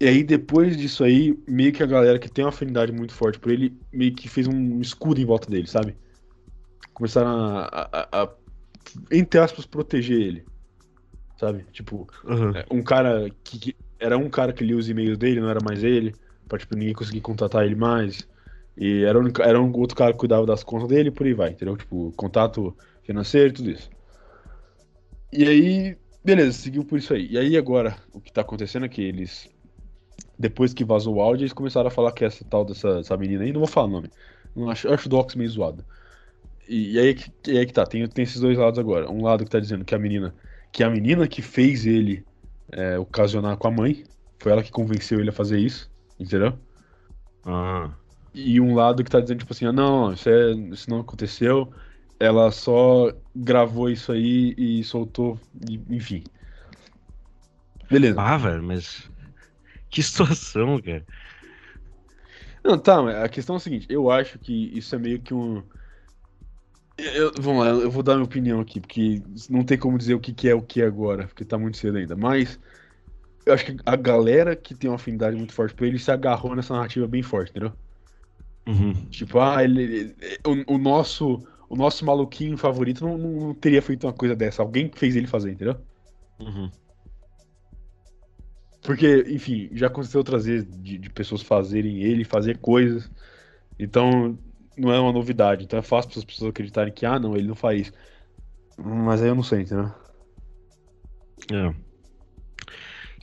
E 0.00 0.06
aí, 0.06 0.22
depois 0.22 0.76
disso 0.76 1.02
aí, 1.02 1.36
meio 1.48 1.72
que 1.72 1.82
a 1.82 1.86
galera 1.86 2.18
que 2.18 2.28
tem 2.28 2.44
uma 2.44 2.50
afinidade 2.50 2.92
muito 2.92 3.12
forte 3.12 3.38
por 3.38 3.50
ele, 3.50 3.76
meio 3.92 4.14
que 4.14 4.28
fez 4.28 4.46
um 4.46 4.80
escudo 4.80 5.20
em 5.20 5.24
volta 5.24 5.50
dele, 5.50 5.66
sabe? 5.66 5.96
Começaram 6.94 7.30
a, 7.30 7.66
a- 7.92 8.22
a- 8.24 8.34
entre 9.12 9.40
aspas, 9.40 9.66
proteger 9.66 10.20
ele. 10.20 10.46
Sabe? 11.38 11.64
Tipo, 11.72 12.06
é, 12.54 12.66
um 12.70 12.82
cara 12.82 13.30
que, 13.44 13.58
que- 13.58 13.76
Era 14.00 14.16
um 14.18 14.30
cara 14.30 14.52
que 14.52 14.64
lia 14.64 14.76
os 14.76 14.88
e-mails 14.88 15.18
dele, 15.18 15.40
não 15.40 15.50
era 15.50 15.60
mais 15.64 15.82
ele. 15.84 16.14
Pra, 16.48 16.58
tipo, 16.58 16.76
ninguém 16.76 16.94
conseguir 16.94 17.20
contatar 17.20 17.64
ele 17.66 17.74
mais. 17.76 18.28
E 18.76 19.02
era, 19.04 19.18
um, 19.20 19.26
era 19.40 19.60
um 19.60 19.72
outro 19.76 19.96
cara 19.96 20.12
que 20.12 20.18
cuidava 20.18 20.46
das 20.46 20.62
contas 20.64 20.88
dele 20.88 21.08
e 21.08 21.12
por 21.12 21.26
aí 21.26 21.34
vai, 21.34 21.50
entendeu? 21.50 21.76
Tipo, 21.76 22.12
contato 22.16 22.76
financeiro 23.02 23.50
e 23.50 23.52
tudo 23.52 23.70
isso. 23.72 23.90
E 25.32 25.44
aí, 25.46 25.96
beleza, 26.24 26.52
seguiu 26.58 26.84
por 26.84 26.98
isso 26.98 27.12
aí. 27.14 27.28
E 27.30 27.38
aí 27.38 27.56
agora, 27.56 27.96
o 28.12 28.20
que 28.20 28.32
tá 28.32 28.40
acontecendo 28.40 28.86
é 28.86 28.88
que 28.88 29.02
eles, 29.02 29.48
depois 30.38 30.72
que 30.72 30.84
vazou 30.84 31.16
o 31.16 31.20
áudio, 31.20 31.42
eles 31.42 31.52
começaram 31.52 31.88
a 31.88 31.90
falar 31.90 32.12
que 32.12 32.24
essa 32.24 32.44
tal 32.44 32.64
dessa, 32.64 32.96
dessa 32.96 33.16
menina 33.16 33.44
aí, 33.44 33.52
não 33.52 33.60
vou 33.60 33.68
falar 33.68 33.86
o 33.86 33.90
nome. 33.90 34.10
Não 34.54 34.70
acho, 34.70 34.86
eu 34.88 34.94
acho 34.94 35.06
o 35.06 35.08
Docs 35.10 35.34
meio 35.34 35.50
zoado. 35.50 35.84
E, 36.68 36.92
e 36.92 36.98
aí, 36.98 37.14
que- 37.14 37.32
e 37.50 37.58
aí 37.58 37.66
que 37.66 37.72
tá, 37.72 37.84
tem, 37.86 38.06
tem 38.08 38.22
esses 38.22 38.40
dois 38.40 38.56
lados 38.58 38.78
agora. 38.78 39.10
Um 39.10 39.22
lado 39.22 39.44
que 39.44 39.50
tá 39.50 39.58
dizendo 39.58 39.84
que 39.84 39.94
a 39.94 39.98
menina, 39.98 40.34
que 40.70 40.84
a 40.84 40.90
menina 40.90 41.26
que 41.26 41.42
fez 41.42 41.86
ele 41.86 42.24
é, 42.70 42.98
ocasionar 42.98 43.56
com 43.56 43.68
a 43.68 43.70
mãe, 43.70 44.04
foi 44.38 44.52
ela 44.52 44.62
que 44.62 44.70
convenceu 44.70 45.18
ele 45.18 45.30
a 45.30 45.32
fazer 45.32 45.58
isso, 45.58 45.90
entendeu? 46.20 46.58
Ah. 47.44 47.90
E 48.34 48.60
um 48.60 48.74
lado 48.74 49.02
que 49.02 49.10
tá 49.10 49.20
dizendo, 49.20 49.38
tipo 49.40 49.52
assim, 49.52 49.66
ah, 49.66 49.72
não, 49.72 50.12
isso, 50.12 50.28
é, 50.28 50.52
isso 50.52 50.88
não 50.90 51.00
aconteceu, 51.00 51.72
ela 52.20 52.50
só 52.50 53.10
gravou 53.34 53.88
isso 53.90 54.12
aí 54.12 54.54
e 54.56 54.84
soltou, 54.84 55.40
e- 55.68 55.80
enfim. 55.90 56.22
Beleza. 57.90 58.20
Ah, 58.20 58.36
velho, 58.36 58.62
mas. 58.62 59.10
Que 59.90 60.02
situação, 60.02 60.80
cara. 60.82 61.06
Não, 62.64 62.78
tá, 62.78 63.02
mas 63.02 63.16
a 63.16 63.28
questão 63.28 63.54
é 63.56 63.58
a 63.58 63.60
seguinte, 63.60 63.86
eu 63.90 64.10
acho 64.10 64.38
que 64.38 64.52
isso 64.76 64.94
é 64.94 64.98
meio 64.98 65.20
que 65.22 65.32
um. 65.34 65.62
Eu- 66.96 67.32
vamos 67.40 67.64
lá, 67.64 67.70
eu 67.70 67.90
vou 67.90 68.02
dar 68.02 68.14
minha 68.14 68.24
opinião 68.24 68.60
aqui, 68.60 68.80
porque 68.80 69.22
não 69.48 69.64
tem 69.64 69.78
como 69.78 69.96
dizer 69.96 70.14
o 70.14 70.20
que, 70.20 70.32
que 70.34 70.48
é 70.48 70.54
o 70.54 70.62
que 70.62 70.82
é 70.82 70.86
agora, 70.86 71.28
porque 71.28 71.44
tá 71.44 71.56
muito 71.56 71.76
cedo 71.76 71.96
ainda. 71.98 72.16
Mas 72.16 72.58
eu 73.46 73.54
acho 73.54 73.66
que 73.66 73.76
a 73.86 73.96
galera 73.96 74.56
que 74.56 74.74
tem 74.74 74.90
uma 74.90 74.96
afinidade 74.96 75.36
muito 75.36 75.52
forte 75.54 75.74
por 75.74 75.86
ele 75.86 75.98
se 75.98 76.10
agarrou 76.10 76.56
nessa 76.56 76.74
narrativa 76.74 77.06
bem 77.08 77.22
forte, 77.22 77.50
entendeu? 77.50 77.72
Uhum. 78.66 78.92
Tipo, 79.10 79.38
ah, 79.40 79.62
ele, 79.64 79.82
ele- 79.82 80.16
o, 80.46 80.74
o 80.74 80.78
nosso 80.78 81.42
o 81.70 81.76
nosso 81.76 82.04
maluquinho 82.04 82.56
favorito 82.56 83.04
não, 83.04 83.18
não- 83.18 83.40
não 83.48 83.54
teria 83.54 83.82
feito 83.82 84.06
uma 84.06 84.12
coisa 84.12 84.34
dessa. 84.34 84.62
Alguém 84.62 84.90
fez 84.94 85.14
ele 85.16 85.26
fazer, 85.26 85.52
entendeu? 85.52 85.76
Uhum. 86.40 86.70
Porque, 88.88 89.22
enfim, 89.28 89.68
já 89.74 89.88
aconteceu 89.88 90.16
outras 90.18 90.46
vezes 90.46 90.66
de, 90.82 90.96
de 90.96 91.10
pessoas 91.10 91.42
fazerem 91.42 92.02
ele 92.02 92.24
fazer 92.24 92.56
coisas. 92.56 93.10
Então, 93.78 94.38
não 94.78 94.90
é 94.90 94.98
uma 94.98 95.12
novidade. 95.12 95.62
Então 95.62 95.78
é 95.78 95.82
fácil 95.82 96.10
para 96.10 96.20
as 96.20 96.24
pessoas 96.24 96.48
acreditarem 96.48 96.90
que, 96.90 97.04
ah, 97.04 97.18
não, 97.18 97.36
ele 97.36 97.46
não 97.46 97.54
faz 97.54 97.82
isso. 97.82 97.92
Mas 98.78 99.22
aí 99.22 99.28
eu 99.28 99.34
não 99.34 99.42
sei, 99.42 99.60
entendeu? 99.60 99.92
É. 101.52 101.74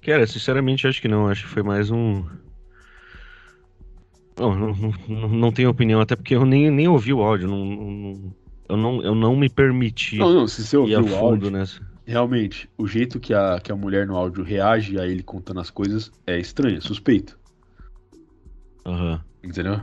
Cara, 0.04 0.28
sinceramente, 0.28 0.86
acho 0.88 1.02
que 1.02 1.08
não. 1.08 1.28
Acho 1.28 1.46
que 1.46 1.50
foi 1.50 1.64
mais 1.64 1.90
um. 1.90 2.24
Não, 4.38 4.56
não, 4.56 4.76
não, 5.10 5.30
não 5.30 5.52
tenho 5.52 5.72
opinião, 5.72 6.00
até 6.00 6.16
porque 6.16 6.36
eu 6.36 6.46
nem, 6.46 6.70
nem 6.70 6.88
ouvi 6.88 7.12
o 7.12 7.24
áudio. 7.24 7.48
Não, 7.48 7.66
não- 7.66 8.36
eu, 8.70 8.78
não, 8.78 9.04
eu 9.04 9.16
não 9.16 9.36
me 9.36 9.50
permiti 9.50 10.20
Não, 10.20 10.32
não, 10.32 10.48
se 10.48 10.64
você 10.64 10.76
ir 10.76 10.80
ouvir 10.80 10.96
a 10.96 11.02
o 11.02 11.08
fundo 11.08 11.26
áudio, 11.26 11.50
nessa. 11.50 11.82
Realmente, 12.06 12.70
o 12.78 12.88
jeito 12.88 13.20
que 13.20 13.34
a, 13.34 13.60
que 13.60 13.72
a 13.72 13.76
mulher 13.76 14.06
no 14.06 14.16
áudio 14.16 14.44
reage 14.44 15.00
a 15.00 15.06
ele 15.06 15.24
contando 15.24 15.60
as 15.60 15.70
coisas 15.70 16.12
é 16.26 16.40
estranho, 16.40 16.78
é 16.78 16.82
suspeito. 16.82 17.38
Aham. 18.86 19.24
Entendeu? 19.44 19.82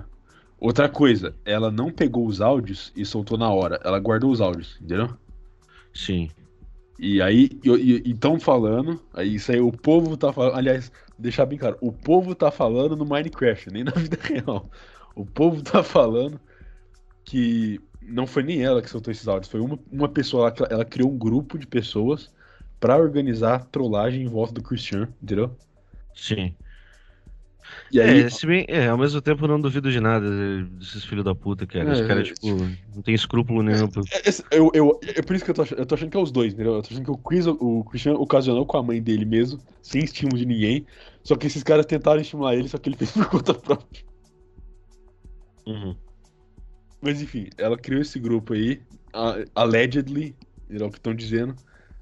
Outra 0.58 0.88
coisa, 0.88 1.34
ela 1.44 1.70
não 1.70 1.90
pegou 1.90 2.26
os 2.26 2.40
áudios 2.40 2.92
e 2.94 3.04
soltou 3.04 3.36
na 3.36 3.50
hora. 3.50 3.80
Ela 3.84 3.98
guardou 3.98 4.30
os 4.30 4.40
áudios, 4.40 4.78
entendeu? 4.80 5.10
Sim. 5.92 6.30
E 6.98 7.20
aí, 7.20 7.50
e 7.64 8.10
estão 8.10 8.38
falando, 8.38 9.02
aí 9.12 9.34
isso 9.34 9.50
aí 9.50 9.60
o 9.60 9.72
povo 9.72 10.16
tá 10.16 10.32
falando, 10.32 10.56
aliás, 10.56 10.92
deixar 11.18 11.46
bem 11.46 11.58
claro, 11.58 11.76
o 11.80 11.90
povo 11.90 12.34
tá 12.34 12.50
falando 12.50 12.94
no 12.94 13.04
Minecraft, 13.04 13.72
nem 13.72 13.82
na 13.82 13.90
vida 13.98 14.18
real. 14.22 14.70
O 15.16 15.26
povo 15.26 15.62
tá 15.62 15.82
falando 15.82 16.40
que 17.24 17.80
não 18.08 18.26
foi 18.26 18.42
nem 18.42 18.62
ela 18.62 18.82
que 18.82 18.90
soltou 18.90 19.10
esses 19.10 19.26
áudios, 19.28 19.50
foi 19.50 19.60
uma, 19.60 19.78
uma 19.90 20.08
pessoa 20.08 20.44
lá 20.44 20.52
que 20.52 20.62
ela, 20.62 20.84
criou 20.84 21.10
um 21.10 21.18
grupo 21.18 21.58
de 21.58 21.66
pessoas 21.66 22.30
pra 22.80 22.96
organizar 22.98 23.66
trollagem 23.66 24.22
em 24.22 24.28
volta 24.28 24.52
do 24.52 24.62
Christian, 24.62 25.08
entendeu? 25.22 25.56
Sim. 26.14 26.54
E 27.92 28.00
aí, 28.00 28.20
É, 28.20 28.30
se 28.30 28.46
bem, 28.46 28.66
é, 28.68 28.88
ao 28.88 28.98
mesmo 28.98 29.20
tempo 29.20 29.44
eu 29.44 29.48
não 29.48 29.60
duvido 29.60 29.90
de 29.90 30.00
nada 30.00 30.26
desses 30.64 31.04
filhos 31.04 31.24
da 31.24 31.34
puta, 31.34 31.66
cara. 31.66 31.92
Os 31.92 32.00
É, 32.00 32.08
caras, 32.08 32.28
tipo, 32.28 32.58
não 32.94 33.02
tem 33.02 33.14
escrúpulo 33.14 33.62
nenhum. 33.62 33.88
É, 34.12 34.28
esse- 34.28 34.44
Eu, 34.50 34.70
eu, 34.74 35.00
é 35.16 35.22
por 35.22 35.36
isso 35.36 35.44
que 35.44 35.50
eu 35.50 35.54
tô, 35.54 35.62
achando, 35.62 35.78
eu 35.78 35.86
tô 35.86 35.94
achando 35.94 36.10
que 36.10 36.16
é 36.16 36.20
os 36.20 36.32
dois, 36.32 36.52
entendeu? 36.52 36.74
Eu 36.74 36.82
tô 36.82 36.88
achando 36.88 37.04
que 37.04 37.10
o, 37.10 37.16
Chris, 37.18 37.46
o 37.46 37.84
Christian 37.84 38.14
ocasionou 38.14 38.66
com 38.66 38.76
a 38.76 38.82
mãe 38.82 39.00
dele 39.02 39.24
mesmo, 39.24 39.60
sem 39.80 40.02
estímulo 40.02 40.36
de 40.38 40.46
ninguém. 40.46 40.86
Só 41.22 41.36
que 41.36 41.46
esses 41.46 41.62
caras 41.62 41.86
tentaram 41.86 42.20
estimular 42.20 42.54
ele, 42.54 42.68
só 42.68 42.78
que 42.78 42.88
ele 42.88 42.96
fez 42.96 43.12
por 43.12 43.28
conta 43.28 43.54
própria. 43.54 44.02
Uhum. 45.66 45.96
Mas 47.02 47.20
enfim, 47.20 47.48
ela 47.58 47.76
criou 47.76 48.00
esse 48.00 48.16
grupo 48.20 48.52
aí, 48.52 48.80
allegedly, 49.56 50.36
é 50.70 50.84
o 50.84 50.88
que 50.88 50.98
estão 50.98 51.12
dizendo. 51.12 51.56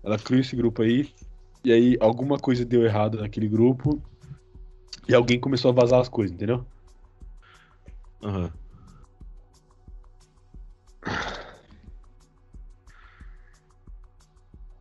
Ela 0.04 0.18
criou 0.18 0.42
esse 0.42 0.54
grupo 0.54 0.82
aí, 0.82 1.10
e 1.64 1.72
aí 1.72 1.96
alguma 2.00 2.38
coisa 2.38 2.66
deu 2.66 2.84
errado 2.84 3.18
naquele 3.18 3.48
grupo, 3.48 4.00
e 5.08 5.14
alguém 5.14 5.40
começou 5.40 5.70
a 5.70 5.74
vazar 5.74 6.00
as 6.00 6.08
coisas, 6.08 6.36
entendeu? 6.36 6.66
Aham. 8.22 8.52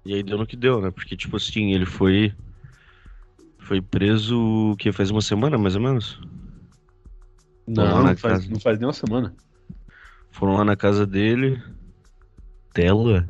E 0.05 0.15
aí 0.15 0.23
deu 0.23 0.37
no 0.37 0.45
que 0.47 0.57
deu, 0.57 0.81
né? 0.81 0.91
Porque, 0.91 1.15
tipo 1.15 1.37
assim, 1.37 1.71
ele 1.71 1.85
foi. 1.85 2.33
Foi 3.59 3.81
preso 3.81 4.71
o 4.71 4.75
que 4.75 4.91
faz 4.91 5.11
uma 5.11 5.21
semana, 5.21 5.57
mais 5.57 5.75
ou 5.75 5.81
menos? 5.81 6.19
Não, 7.67 7.85
na 7.85 8.09
não 8.09 8.17
faz, 8.17 8.39
casa. 8.39 8.49
não 8.49 8.59
faz 8.59 8.79
nem 8.79 8.87
uma 8.87 8.93
semana. 8.93 9.35
Foram 10.31 10.53
lá 10.55 10.63
na 10.65 10.75
casa 10.75 11.05
dele. 11.05 11.61
Tela. 12.73 13.27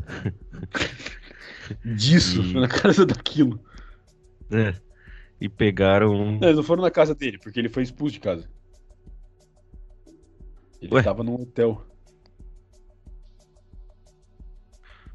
Disso, 1.86 2.42
E- 2.42 2.54
na 2.54 2.68
casa 2.68 3.06
daquilo. 3.06 3.60
É. 4.52 4.76
E 5.40 5.48
pegaram. 5.48 6.34
Não, 6.38 6.44
eles 6.48 6.58
não 6.58 6.64
foram 6.64 6.82
na 6.84 6.92
casa 6.92 7.16
dele, 7.16 7.38
porque 7.38 7.60
ele 7.60 7.70
foi 7.70 7.84
expulso 7.84 8.14
de 8.14 8.20
casa. 8.20 8.50
Ele 10.82 10.94
Ué? 10.94 11.04
tava 11.04 11.24
num 11.24 11.36
hotel. 11.42 11.86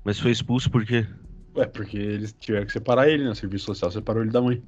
Mas 0.05 0.19
foi 0.21 0.31
expulso 0.31 0.71
por 0.71 0.85
quê? 0.85 1.07
Ué, 1.57 1.67
porque 1.67 1.97
eles 1.97 2.33
tiveram 2.33 2.67
que 2.67 2.73
separar 2.73 3.09
ele, 3.09 3.25
né? 3.25 3.31
O 3.31 3.35
serviço 3.35 3.67
social 3.67 3.91
separou 3.91 4.23
ele 4.23 4.31
da 4.33 4.41
mãe. 4.43 4.63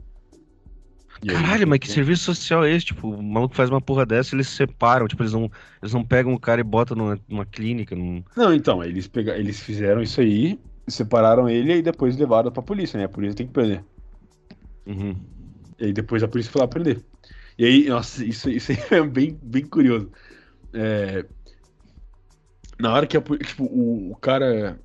E 1.22 1.30
aí, 1.30 1.36
Caralho, 1.36 1.66
mas 1.66 1.78
que 1.78 1.88
serviço 1.90 2.24
social 2.24 2.64
é 2.64 2.72
esse? 2.72 2.86
Tipo, 2.86 3.08
o 3.10 3.22
maluco 3.22 3.54
faz 3.54 3.70
uma 3.70 3.80
porra 3.80 4.04
dessa 4.06 4.34
eles 4.34 4.48
se 4.48 4.56
separam. 4.56 5.08
Tipo, 5.08 5.22
eles 5.22 5.32
não, 5.32 5.50
eles 5.82 5.92
não 5.94 6.04
pegam 6.04 6.34
o 6.34 6.40
cara 6.40 6.60
e 6.60 6.64
botam 6.64 6.96
numa, 6.96 7.18
numa 7.28 7.46
clínica. 7.46 7.96
Num... 7.96 8.22
Não, 8.36 8.52
então, 8.54 8.82
eles, 8.84 9.08
pega... 9.08 9.36
eles 9.36 9.60
fizeram 9.60 10.02
isso 10.02 10.20
aí, 10.20 10.60
separaram 10.88 11.48
ele 11.48 11.76
e 11.78 11.82
depois 11.82 12.16
levaram 12.16 12.50
pra 12.52 12.62
polícia, 12.62 12.98
né? 12.98 13.04
A 13.04 13.08
polícia 13.08 13.36
tem 13.36 13.46
que 13.46 13.52
prender. 13.52 13.84
Uhum. 14.86 15.16
E 15.78 15.86
aí 15.86 15.92
depois 15.92 16.22
a 16.22 16.28
polícia 16.28 16.52
foi 16.52 16.60
lá 16.62 16.68
prender. 16.68 17.02
E 17.58 17.64
aí, 17.64 17.88
nossa, 17.88 18.24
isso, 18.24 18.50
isso 18.50 18.72
aí 18.72 18.78
é 18.90 19.02
bem, 19.02 19.38
bem 19.42 19.64
curioso. 19.66 20.10
É, 20.72 21.24
Na 22.78 22.92
hora 22.92 23.06
que 23.06 23.16
a, 23.16 23.20
tipo, 23.22 23.64
o, 23.64 24.12
o 24.12 24.16
cara 24.16 24.78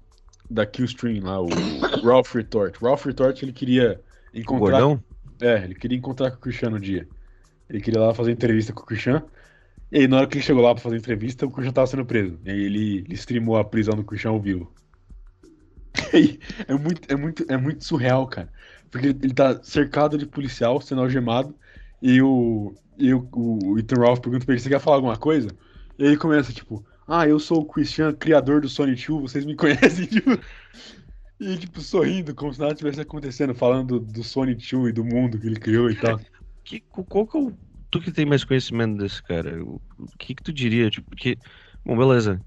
da 0.50 0.66
Killstream 0.66 1.24
lá, 1.24 1.42
o 1.42 1.50
Ralph 2.04 2.34
Retort, 2.36 2.78
Ralph 2.82 3.06
Retort, 3.06 3.42
ele 3.44 3.54
queria 3.54 4.02
O 4.34 4.40
encontrar 4.40 4.80
gordão? 4.82 5.04
É, 5.42 5.64
ele 5.64 5.76
queria 5.76 5.98
encontrar 5.98 6.32
com 6.32 6.38
o 6.38 6.40
Christian 6.40 6.70
no 6.72 6.80
dia. 6.80 7.10
Ele 7.70 7.82
queria 7.82 8.02
lá 8.02 8.14
fazer 8.14 8.32
entrevista 8.32 8.74
com 8.74 8.82
o 8.84 8.86
Christian. 8.86 9.26
E 9.92 10.00
aí, 10.00 10.08
na 10.08 10.18
hora 10.20 10.28
que 10.28 10.38
ele 10.38 10.44
chegou 10.46 10.64
lá 10.64 10.74
pra 10.76 10.84
fazer 10.84 10.98
entrevista, 10.98 11.46
o 11.46 11.52
Christian 11.52 11.74
tava 11.74 11.88
sendo 11.88 12.06
preso. 12.06 12.40
E 12.46 12.52
aí 12.52 12.60
ele, 12.62 13.00
ele 13.00 13.16
streamou 13.16 13.58
a 13.58 13.66
prisão 13.66 13.96
do 13.96 14.04
Christian 14.06 14.32
ao 14.32 14.42
vivo. 14.42 14.74
É 16.68 16.74
muito, 16.74 17.12
é 17.12 17.16
muito, 17.16 17.46
é 17.50 17.58
muito 17.58 17.84
surreal, 17.84 18.28
cara. 18.28 18.52
Porque 18.90 19.08
ele, 19.08 19.20
ele 19.24 19.34
tá 19.34 19.62
cercado 19.64 20.18
de 20.18 20.26
policial, 20.26 20.82
sendo 20.82 21.02
algemado. 21.02 21.56
E 22.02 22.22
o, 22.22 22.76
e 22.98 23.14
o, 23.14 23.28
o 23.34 23.80
Ethan 23.80 24.00
Ralph 24.00 24.20
pergunta 24.20 24.46
pra 24.46 24.54
ele: 24.54 24.62
Você 24.62 24.70
quer 24.70 24.80
falar 24.80 24.98
alguma 24.98 25.18
coisa? 25.18 25.56
E 25.98 26.04
ele 26.06 26.18
começa, 26.18 26.54
tipo, 26.54 26.86
Ah, 27.08 27.28
eu 27.28 27.40
sou 27.40 27.62
o 27.62 27.66
Christian, 27.66 28.14
criador 28.14 28.62
do 28.62 28.70
Sonic 28.70 29.06
2, 29.08 29.22
vocês 29.22 29.46
me 29.46 29.56
conhecem, 29.58 30.06
tipo. 30.08 30.32
E, 31.42 31.58
tipo, 31.58 31.82
sorrindo, 31.82 32.36
como 32.36 32.54
se 32.54 32.60
nada 32.60 32.76
tivesse 32.76 33.02
acontecendo, 33.02 33.56
falando 33.56 34.00
do, 34.00 34.24
Sonic 34.24 34.64
2 34.70 34.90
e 34.90 34.94
do 34.94 35.04
mundo 35.04 35.40
que 35.40 35.48
ele 35.48 35.60
criou 35.60 35.90
e 35.90 35.96
tal. 35.96 36.20
Que, 36.64 36.80
qual 36.82 37.26
que 37.26 37.36
é 37.36 37.42
o. 37.42 37.54
Tu 37.90 38.00
que 38.00 38.12
tem 38.12 38.28
mais 38.28 38.44
conhecimento 38.44 39.00
desse 39.00 39.24
cara, 39.24 39.60
o, 39.64 39.82
que 40.20 40.36
que 40.36 40.44
tu 40.44 40.54
diria? 40.54 40.88
Tipo, 40.92 41.10
porque. 41.10 41.36
Bom, 41.84 41.98
beleza. 41.98 42.40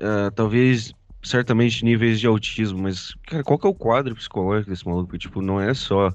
Ah, 0.00 0.30
talvez, 0.34 0.94
certamente, 1.22 1.84
níveis 1.84 2.18
de 2.18 2.26
autismo, 2.26 2.78
mas, 2.78 3.12
cara, 3.26 3.44
qual 3.44 3.58
que 3.58 3.66
é 3.66 3.70
o 3.70 3.74
quadro 3.74 4.14
psicológico 4.14 4.70
desse 4.70 4.86
maluco? 4.86 5.08
Porque, 5.08 5.18
Tipo, 5.26 5.42
não 5.42 5.60
é 5.60 5.74
só. 5.74 6.08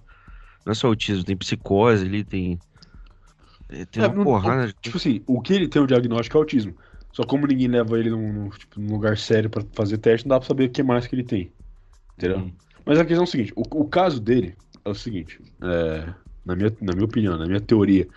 Não 0.66 0.72
é 0.72 0.74
só 0.74 0.88
autismo, 0.88 1.24
tem 1.24 1.38
psicose 1.38 2.06
ali, 2.06 2.24
tem. 2.24 2.60
eh, 3.70 3.86
Tem 3.86 4.04
É, 4.04 4.08
uma 4.08 4.16
não- 4.16 4.24
porrada. 4.24 4.74
Tipo 4.82 4.98
assim, 4.98 5.22
o 5.28 5.40
que 5.42 5.54
ele 5.54 5.68
tem 5.68 5.80
o 5.82 5.88
diagnóstico 5.88 6.38
é 6.38 6.40
autismo. 6.40 6.76
Só 7.12 7.24
como 7.24 7.48
ninguém 7.48 7.68
leva 7.68 8.00
ele 8.00 8.10
num, 8.10 8.32
num, 8.32 8.50
tipo, 8.50 8.80
num 8.80 8.92
lugar 8.94 9.18
sério 9.18 9.50
pra 9.50 9.64
fazer 9.74 9.98
teste, 9.98 10.28
não 10.28 10.36
dá 10.36 10.40
pra 10.40 10.48
saber 10.48 10.66
o 10.66 10.70
que 10.70 10.84
mais 10.84 11.08
que 11.08 11.16
ele 11.16 11.24
tem. 11.24 11.52
Entendeu? 12.18 12.40
Hum. 12.40 12.52
Mas 12.86 13.00
a 13.00 13.06
questão 13.06 13.24
é 13.24 13.28
o 13.28 13.30
seguinte, 13.30 13.54
o, 13.56 13.62
o 13.62 13.86
caso 13.88 14.20
dele 14.20 14.56
é 14.86 14.90
o 14.90 14.96
seguinte, 14.96 15.40
é, 15.62 16.14
na, 16.46 16.56
minha, 16.56 16.76
na 16.82 16.94
minha 16.94 17.06
opinião, 17.06 17.38
na 17.38 17.46
minha 17.46 17.62
teoria, 17.62 18.08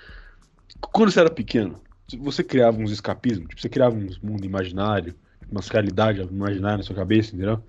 quando 0.92 1.10
você 1.10 1.20
era 1.20 1.30
pequeno, 1.30 1.80
você 2.20 2.44
criava 2.44 2.78
uns 2.78 2.90
escapismos, 2.90 3.48
tipo, 3.48 3.60
você 3.60 3.68
criava 3.68 3.96
uns 3.96 4.18
mundo 4.18 4.44
imaginário, 4.44 5.14
umas 5.50 5.68
realidades 5.68 6.26
imaginárias 6.30 6.80
na 6.80 6.84
sua 6.84 6.96
cabeça, 6.96 7.34
entendeu? 7.34 7.62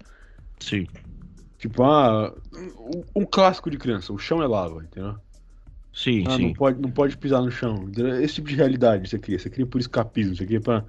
Sim. 0.60 0.88
Tipo, 1.58 1.84
ah, 1.84 2.34
um, 2.54 3.22
um 3.22 3.26
clássico 3.26 3.70
de 3.70 3.78
criança, 3.78 4.12
o 4.14 4.18
chão 4.18 4.42
é 4.42 4.48
lava, 4.48 4.84
entendeu? 4.84 5.16
Sim, 5.94 6.24
Ah, 6.26 6.32
não 6.32 6.38
sim. 6.38 6.54
pode, 6.54 6.82
não 6.82 6.92
pode 6.92 7.16
pisar 7.18 7.42
no 7.42 7.52
chão. 7.52 7.84
entendeu? 7.88 8.22
Esse 8.22 8.36
tipo 8.36 8.50
de 8.50 8.56
realidade 8.56 9.08
você 9.08 9.20
cria. 9.20 9.38
Você 9.38 9.50
cria 9.50 9.66
por 9.66 9.80
escapismo, 9.80 10.36
você 10.36 10.46
cria 10.46 10.60
pra. 10.60 10.84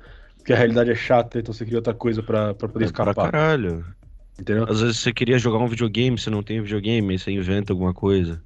Porque 0.44 0.52
a 0.52 0.56
realidade 0.56 0.90
é 0.90 0.94
chata, 0.94 1.38
então 1.38 1.54
você 1.54 1.64
cria 1.64 1.78
outra 1.78 1.94
coisa 1.94 2.22
pra, 2.22 2.52
pra 2.52 2.68
poder 2.68 2.84
É 2.84 2.92
pra 2.92 3.12
escapar. 3.12 3.32
caralho. 3.32 3.82
Entendeu? 4.38 4.66
Às 4.68 4.82
vezes 4.82 4.98
você 4.98 5.10
queria 5.10 5.38
jogar 5.38 5.56
um 5.56 5.66
videogame, 5.66 6.18
você 6.18 6.28
não 6.28 6.42
tem 6.42 6.60
videogame, 6.60 7.18
você 7.18 7.30
inventa 7.30 7.72
alguma 7.72 7.94
coisa. 7.94 8.42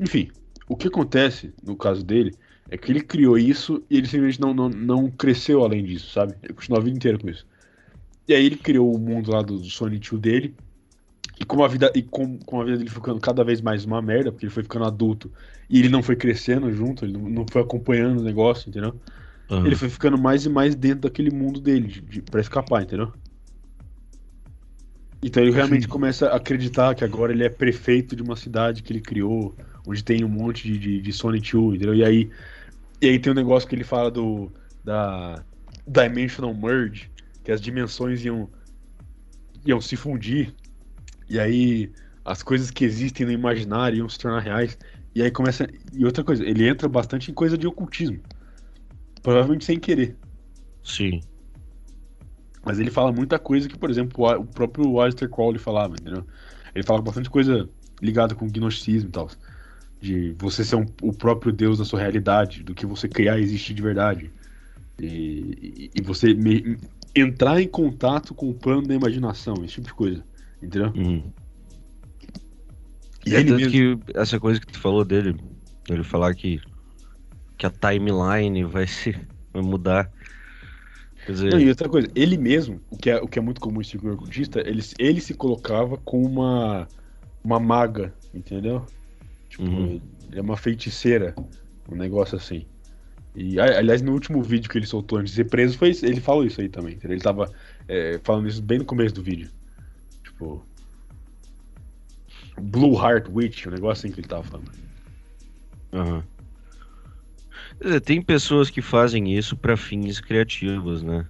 Enfim, 0.00 0.30
o 0.66 0.74
que 0.74 0.88
acontece 0.88 1.52
no 1.62 1.76
caso 1.76 2.02
dele 2.02 2.34
é 2.70 2.78
que 2.78 2.90
ele 2.90 3.02
criou 3.02 3.36
isso 3.36 3.84
e 3.90 3.98
ele 3.98 4.06
simplesmente 4.06 4.40
não, 4.40 4.54
não, 4.54 4.70
não 4.70 5.10
cresceu 5.10 5.62
além 5.62 5.84
disso, 5.84 6.10
sabe? 6.14 6.34
Ele 6.42 6.54
continuou 6.54 6.80
a 6.80 6.84
vida 6.84 6.96
inteira 6.96 7.18
com 7.18 7.28
isso. 7.28 7.46
E 8.26 8.32
aí 8.32 8.46
ele 8.46 8.56
criou 8.56 8.94
o 8.94 8.98
mundo 8.98 9.30
lá 9.30 9.42
do, 9.42 9.58
do 9.58 9.68
Sonic 9.68 10.08
2 10.08 10.22
dele. 10.22 10.54
E 11.38 11.44
como 11.44 11.62
a 11.62 11.68
vida, 11.68 11.92
e 11.94 12.00
com, 12.00 12.38
com 12.38 12.62
a 12.62 12.64
vida 12.64 12.78
dele 12.78 12.88
ficando 12.88 13.20
cada 13.20 13.44
vez 13.44 13.60
mais 13.60 13.84
uma 13.84 14.00
merda, 14.00 14.32
porque 14.32 14.46
ele 14.46 14.52
foi 14.52 14.62
ficando 14.62 14.86
adulto 14.86 15.30
e 15.68 15.78
ele 15.78 15.90
não 15.90 16.02
foi 16.02 16.16
crescendo 16.16 16.72
junto, 16.72 17.04
ele 17.04 17.12
não, 17.12 17.28
não 17.28 17.46
foi 17.46 17.60
acompanhando 17.60 18.20
o 18.20 18.24
negócio, 18.24 18.70
entendeu? 18.70 18.98
Aham. 19.50 19.66
Ele 19.66 19.76
foi 19.76 19.88
ficando 19.88 20.18
mais 20.18 20.44
e 20.44 20.48
mais 20.48 20.74
dentro 20.74 21.00
daquele 21.00 21.30
mundo 21.30 21.60
dele, 21.60 21.88
de, 21.88 22.00
de, 22.00 22.22
pra 22.22 22.40
escapar, 22.40 22.82
entendeu? 22.82 23.12
Então 25.22 25.42
ele 25.42 25.52
realmente 25.52 25.88
começa 25.88 26.28
a 26.28 26.36
acreditar 26.36 26.94
que 26.94 27.04
agora 27.04 27.32
ele 27.32 27.44
é 27.44 27.48
prefeito 27.48 28.14
de 28.14 28.22
uma 28.22 28.36
cidade 28.36 28.82
que 28.82 28.92
ele 28.92 29.00
criou, 29.00 29.54
onde 29.86 30.04
tem 30.04 30.24
um 30.24 30.28
monte 30.28 30.68
de, 30.68 30.78
de, 30.78 31.00
de 31.00 31.12
Sonic 31.12 31.52
2, 31.52 31.76
entendeu? 31.76 31.94
E 31.94 32.04
aí, 32.04 32.30
e 33.00 33.08
aí 33.08 33.18
tem 33.18 33.32
um 33.32 33.36
negócio 33.36 33.68
que 33.68 33.74
ele 33.74 33.84
fala 33.84 34.10
do 34.10 34.52
da 34.84 35.42
Dimensional 35.86 36.54
Merge, 36.54 37.10
que 37.42 37.50
as 37.50 37.60
dimensões 37.60 38.24
iam, 38.24 38.48
iam 39.66 39.80
se 39.80 39.96
fundir, 39.96 40.54
e 41.28 41.38
aí 41.38 41.90
as 42.24 42.42
coisas 42.42 42.70
que 42.70 42.84
existem 42.84 43.26
no 43.26 43.32
imaginário 43.32 43.98
iam 43.98 44.08
se 44.08 44.18
tornar 44.18 44.40
reais. 44.40 44.78
E 45.14 45.22
aí 45.22 45.30
começa. 45.30 45.66
E 45.92 46.04
outra 46.04 46.22
coisa, 46.22 46.44
ele 46.44 46.68
entra 46.68 46.88
bastante 46.88 47.30
em 47.30 47.34
coisa 47.34 47.56
de 47.58 47.66
ocultismo. 47.66 48.20
Provavelmente 49.28 49.66
sem 49.66 49.78
querer. 49.78 50.16
Sim. 50.82 51.20
Mas 52.64 52.78
ele 52.78 52.90
fala 52.90 53.12
muita 53.12 53.38
coisa 53.38 53.68
que, 53.68 53.76
por 53.76 53.90
exemplo, 53.90 54.24
o 54.26 54.46
próprio 54.46 54.98
Alistair 54.98 55.30
Crowley 55.30 55.58
falava, 55.58 55.96
entendeu? 56.00 56.24
Ele 56.74 56.82
fala 56.82 57.02
bastante 57.02 57.28
coisa 57.28 57.68
ligada 58.00 58.34
com 58.34 58.48
gnosticismo 58.48 59.10
e 59.10 59.12
tal. 59.12 59.30
De 60.00 60.34
você 60.38 60.64
ser 60.64 60.76
um, 60.76 60.86
o 61.02 61.12
próprio 61.12 61.52
Deus 61.52 61.76
da 61.76 61.84
sua 61.84 62.00
realidade, 62.00 62.62
do 62.62 62.74
que 62.74 62.86
você 62.86 63.06
criar 63.06 63.38
e 63.38 63.42
existir 63.42 63.74
de 63.74 63.82
verdade. 63.82 64.30
E, 64.98 65.04
e, 65.06 65.90
e 65.96 66.02
você 66.02 66.32
me- 66.32 66.78
entrar 67.14 67.60
em 67.60 67.68
contato 67.68 68.34
com 68.34 68.48
o 68.48 68.54
plano 68.54 68.88
da 68.88 68.94
imaginação, 68.94 69.56
esse 69.62 69.74
tipo 69.74 69.88
de 69.88 69.92
coisa. 69.94 70.24
Entendeu? 70.62 70.90
Uhum. 70.96 71.30
E 73.26 73.34
é 73.34 73.40
ele 73.40 73.50
tanto 73.50 73.70
mesmo. 73.70 73.98
que 73.98 74.18
essa 74.18 74.40
coisa 74.40 74.58
que 74.58 74.68
tu 74.68 74.78
falou 74.78 75.04
dele, 75.04 75.36
ele 75.86 76.02
falar 76.02 76.34
que, 76.34 76.58
que 77.58 77.66
a 77.66 77.70
timeline 77.70 78.64
vai 78.64 78.86
se 78.86 79.12
vai 79.52 79.62
mudar. 79.62 80.10
Quer 81.26 81.32
dizer, 81.32 81.50
Não, 81.50 81.60
e 81.60 81.68
outra 81.68 81.88
coisa, 81.88 82.08
ele 82.14 82.38
mesmo, 82.38 82.80
o 82.88 82.96
que 82.96 83.10
é, 83.10 83.16
o 83.16 83.28
que 83.28 83.38
é 83.38 83.42
muito 83.42 83.60
comum 83.60 83.80
em 83.80 83.84
círculo 83.84 84.14
ocultista, 84.14 84.60
ele, 84.60 84.82
ele 84.98 85.20
se 85.20 85.34
colocava 85.34 85.98
com 85.98 86.22
uma, 86.22 86.88
uma 87.44 87.60
maga, 87.60 88.14
entendeu? 88.32 88.86
Tipo, 89.50 89.64
Uhum. 89.64 90.00
ele 90.30 90.38
é 90.38 90.40
uma 90.40 90.56
feiticeira, 90.56 91.34
um 91.90 91.96
negócio 91.96 92.36
assim. 92.36 92.64
E, 93.34 93.60
aliás, 93.60 94.00
no 94.00 94.12
último 94.12 94.42
vídeo 94.42 94.70
que 94.70 94.78
ele 94.78 94.86
soltou 94.86 95.18
antes 95.18 95.32
de 95.32 95.36
ser 95.36 95.44
preso, 95.44 95.76
foi, 95.76 95.90
ele 96.02 96.20
falou 96.20 96.44
isso 96.44 96.60
aí 96.60 96.68
também. 96.68 96.98
Ele 97.04 97.20
tava 97.20 97.52
é, 97.86 98.18
falando 98.24 98.48
isso 98.48 98.62
bem 98.62 98.78
no 98.78 98.84
começo 98.84 99.14
do 99.14 99.22
vídeo. 99.22 99.50
Tipo. 100.24 100.64
Blue 102.60 102.94
Heart 102.94 103.28
Witch, 103.32 103.66
o 103.66 103.68
um 103.68 103.72
negócio 103.72 104.06
assim 104.06 104.12
que 104.12 104.20
ele 104.20 104.28
tava 104.28 104.42
falando. 104.42 104.72
Uhum. 105.92 106.22
Tem 108.04 108.20
pessoas 108.20 108.70
que 108.70 108.82
fazem 108.82 109.36
isso 109.36 109.56
para 109.56 109.76
fins 109.76 110.20
criativos, 110.20 111.02
né? 111.02 111.24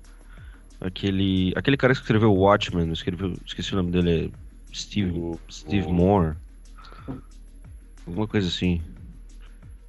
Aquele, 0.80 1.52
aquele 1.56 1.76
cara 1.76 1.92
que 1.92 2.00
escreveu 2.00 2.32
Watchmen, 2.32 2.90
escreveu, 2.92 3.34
esqueci 3.44 3.72
o 3.72 3.76
nome 3.76 3.90
dele, 3.90 4.32
é 4.32 4.74
Steve, 4.74 5.10
o, 5.10 5.38
Steve 5.50 5.86
o... 5.86 5.92
Moore. 5.92 6.36
Alguma 8.06 8.26
coisa 8.26 8.48
assim. 8.48 8.80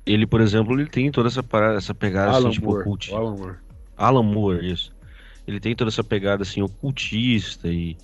Ele, 0.05 0.25
por 0.25 0.41
exemplo, 0.41 0.73
ele 0.73 0.89
tem 0.89 1.11
toda 1.11 1.27
essa 1.27 1.43
parada, 1.43 1.77
essa 1.77 1.93
pegada 1.93 2.31
Alan 2.31 2.49
assim, 2.49 2.55
tipo, 2.55 2.67
Moore. 2.67 2.81
ocult... 2.81 3.13
Alan 3.13 3.35
Moore. 3.35 3.57
Alan 3.95 4.23
Moore, 4.23 4.71
isso. 4.71 4.91
Ele 5.47 5.59
tem 5.59 5.75
toda 5.75 5.89
essa 5.89 6.03
pegada 6.03 6.43
assim 6.43 6.61
ocultista 6.61 7.67
e, 7.67 7.95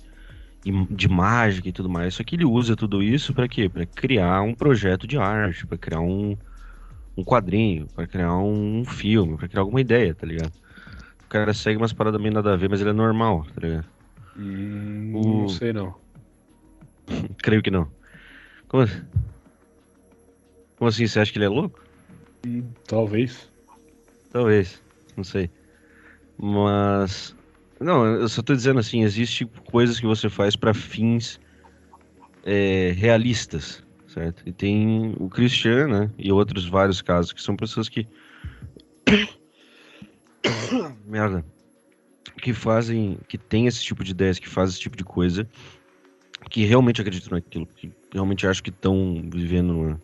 e 0.64 0.72
de 0.90 1.08
mágica 1.08 1.68
e 1.68 1.72
tudo 1.72 1.88
mais. 1.88 2.14
Só 2.14 2.24
que 2.24 2.36
ele 2.36 2.44
usa 2.44 2.76
tudo 2.76 3.02
isso 3.02 3.34
para 3.34 3.48
quê? 3.48 3.68
Para 3.68 3.84
criar 3.84 4.42
um 4.42 4.54
projeto 4.54 5.06
de 5.06 5.18
arte, 5.18 5.66
para 5.66 5.76
criar 5.76 6.00
um, 6.00 6.36
um 7.16 7.24
quadrinho, 7.24 7.86
para 7.94 8.06
criar 8.06 8.36
um, 8.36 8.80
um 8.80 8.84
filme, 8.84 9.36
para 9.36 9.48
criar 9.48 9.62
alguma 9.62 9.80
ideia, 9.80 10.14
tá 10.14 10.26
ligado? 10.26 10.52
O 11.24 11.28
cara 11.28 11.54
segue 11.54 11.76
umas 11.76 11.92
paradas 11.92 12.20
meio 12.20 12.34
nada 12.34 12.52
a 12.52 12.56
ver, 12.56 12.68
mas 12.68 12.80
ele 12.80 12.90
é 12.90 12.92
normal, 12.92 13.46
tá 13.54 13.60
ligado? 13.60 13.86
Hum, 14.36 15.12
o... 15.14 15.40
Não 15.40 15.48
sei 15.48 15.72
não. 15.72 15.94
Creio 17.42 17.62
que 17.62 17.70
não. 17.70 17.88
Como 18.68 18.82
assim? 18.82 19.02
Como 20.76 20.88
assim? 20.88 21.06
Você 21.06 21.20
acha 21.20 21.32
que 21.32 21.38
ele 21.38 21.46
é 21.46 21.48
louco? 21.48 21.80
Hum, 22.46 22.64
talvez. 22.86 23.50
Talvez. 24.30 24.82
Não 25.16 25.24
sei. 25.24 25.50
Mas. 26.38 27.34
Não, 27.80 28.04
eu 28.06 28.28
só 28.28 28.42
tô 28.42 28.54
dizendo 28.54 28.80
assim: 28.80 29.02
existe 29.02 29.46
coisas 29.70 29.98
que 29.98 30.06
você 30.06 30.28
faz 30.28 30.54
para 30.54 30.74
fins 30.74 31.40
é, 32.44 32.92
realistas, 32.96 33.82
certo? 34.16 34.42
E 34.46 34.52
tem 34.52 35.14
o 35.20 35.28
Christian, 35.28 35.88
né? 35.88 36.10
E 36.16 36.32
outros 36.32 36.66
vários 36.66 37.02
casos 37.02 37.32
que 37.32 37.42
são 37.42 37.54
pessoas 37.54 37.88
que. 37.88 38.08
Merda. 41.04 41.44
Que 42.40 42.54
fazem. 42.54 43.18
Que 43.28 43.36
tem 43.36 43.66
esse 43.66 43.82
tipo 43.82 44.02
de 44.02 44.12
ideias, 44.12 44.38
que 44.38 44.48
fazem 44.48 44.72
esse 44.72 44.80
tipo 44.80 44.96
de 44.96 45.04
coisa. 45.04 45.46
Que 46.48 46.64
realmente 46.64 47.00
acreditam 47.00 47.32
naquilo. 47.32 47.66
Que 47.66 47.92
realmente 48.10 48.46
acham 48.46 48.62
que 48.62 48.70
estão 48.70 49.22
vivendo 49.30 49.78
uma. 49.78 50.00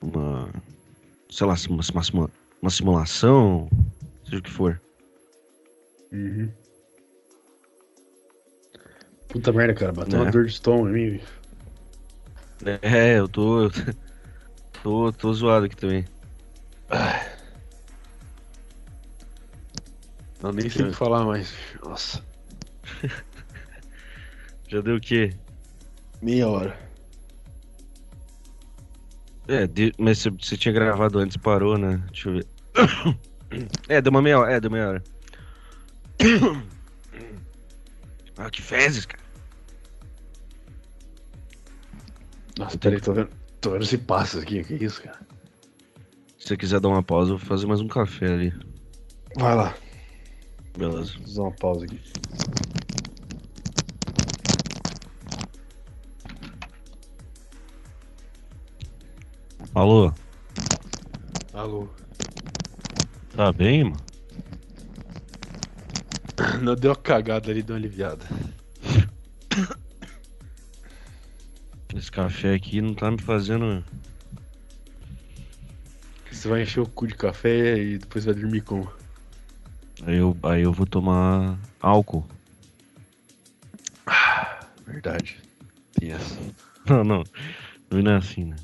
Uma. 0.00 0.48
Sei 1.28 1.46
lá, 1.46 1.56
uma, 1.68 1.82
uma, 2.14 2.30
uma 2.62 2.70
simulação. 2.70 3.68
Seja 4.24 4.38
o 4.38 4.42
que 4.42 4.50
for. 4.50 4.80
Uhum. 6.12 6.52
Puta 9.26 9.52
merda, 9.52 9.74
cara. 9.74 9.92
Bateu 9.92 10.20
é. 10.20 10.22
uma 10.22 10.30
dor 10.30 10.44
de 10.44 10.52
estômago 10.52 10.88
em 10.88 10.92
mim. 11.12 11.20
É, 12.82 13.18
eu 13.18 13.28
tô. 13.28 13.70
tô, 14.82 15.12
tô 15.12 15.32
zoado 15.32 15.66
aqui 15.66 15.76
também. 15.76 16.04
Não, 20.42 20.52
nem 20.52 20.68
sei 20.68 20.86
o 20.86 20.90
que 20.90 20.96
falar 20.96 21.24
mais. 21.24 21.54
Nossa. 21.82 22.22
Já 24.68 24.80
deu 24.80 24.96
o 24.96 25.00
quê? 25.00 25.34
Meia 26.22 26.48
hora. 26.48 26.90
É, 29.48 29.66
de... 29.66 29.92
mas 29.98 30.18
você, 30.18 30.30
você 30.30 30.56
tinha 30.56 30.72
gravado 30.72 31.18
antes, 31.18 31.36
parou, 31.36 31.76
né? 31.76 32.02
Deixa 32.10 32.28
eu 32.28 32.34
ver. 32.34 32.46
É, 33.88 34.00
deu 34.00 34.12
uma 34.12 34.22
meia 34.22 34.38
hora. 34.38 34.52
É, 34.52 34.60
deu 34.60 34.70
meia 34.70 34.88
hora. 34.90 35.02
ah, 38.38 38.48
que 38.48 38.62
fezes, 38.62 39.04
cara. 39.04 39.19
Nossa, 42.60 42.76
peraí, 42.76 43.00
tô 43.00 43.14
vendo, 43.14 43.30
tô 43.58 43.70
vendo 43.70 43.84
esse 43.84 43.96
passo 43.96 44.38
aqui. 44.38 44.62
Que 44.62 44.74
isso, 44.74 45.02
cara? 45.02 45.18
Se 46.38 46.48
você 46.48 46.56
quiser 46.58 46.78
dar 46.78 46.90
uma 46.90 47.02
pausa, 47.02 47.32
eu 47.32 47.38
vou 47.38 47.46
fazer 47.46 47.66
mais 47.66 47.80
um 47.80 47.88
café 47.88 48.26
ali. 48.26 48.52
Vai 49.34 49.54
lá. 49.54 49.74
Beleza. 50.76 51.14
Vou 51.14 51.22
fazer 51.22 51.40
uma 51.40 51.52
pausa 51.52 51.86
aqui. 51.86 51.98
Alô? 59.74 60.12
Alô? 61.54 61.88
Tá 63.34 63.50
bem, 63.54 63.84
mano? 63.84 63.96
Não 66.60 66.74
deu 66.74 66.90
uma 66.90 66.96
cagada 66.96 67.50
ali, 67.50 67.62
deu 67.62 67.74
uma 67.74 67.80
aliviada. 67.80 68.26
Esse 71.94 72.10
café 72.10 72.54
aqui 72.54 72.80
não 72.80 72.94
tá 72.94 73.10
me 73.10 73.20
fazendo. 73.20 73.84
Você 76.30 76.48
vai 76.48 76.62
encher 76.62 76.80
o 76.80 76.86
cu 76.86 77.06
de 77.06 77.14
café 77.14 77.78
e 77.78 77.98
depois 77.98 78.24
vai 78.24 78.34
dormir 78.34 78.60
com. 78.62 78.86
Aí 80.06 80.16
eu, 80.16 80.36
aí 80.42 80.62
eu 80.62 80.72
vou 80.72 80.86
tomar 80.86 81.58
álcool. 81.80 82.24
Ah, 84.06 84.60
verdade. 84.86 85.38
Tem 85.92 86.12
essa. 86.12 86.38
Não, 86.88 87.04
não. 87.04 87.22
Não 87.90 88.10
é 88.10 88.16
assim, 88.16 88.46
né? 88.46 88.56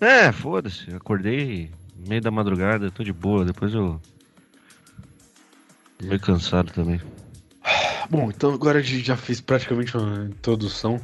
É, 0.00 0.30
foda-se. 0.30 0.94
Acordei 0.94 1.72
meio 2.06 2.20
da 2.20 2.30
madrugada, 2.30 2.90
tô 2.90 3.02
de 3.02 3.12
boa. 3.12 3.44
Depois 3.44 3.72
eu. 3.72 4.00
Meio 6.00 6.20
cansado 6.20 6.70
também. 6.72 7.00
Bom, 8.10 8.30
então 8.30 8.52
agora 8.52 8.78
a 8.78 8.82
gente 8.82 9.04
já 9.04 9.16
fez 9.16 9.40
praticamente 9.40 9.96
uma 9.96 10.26
introdução. 10.26 11.00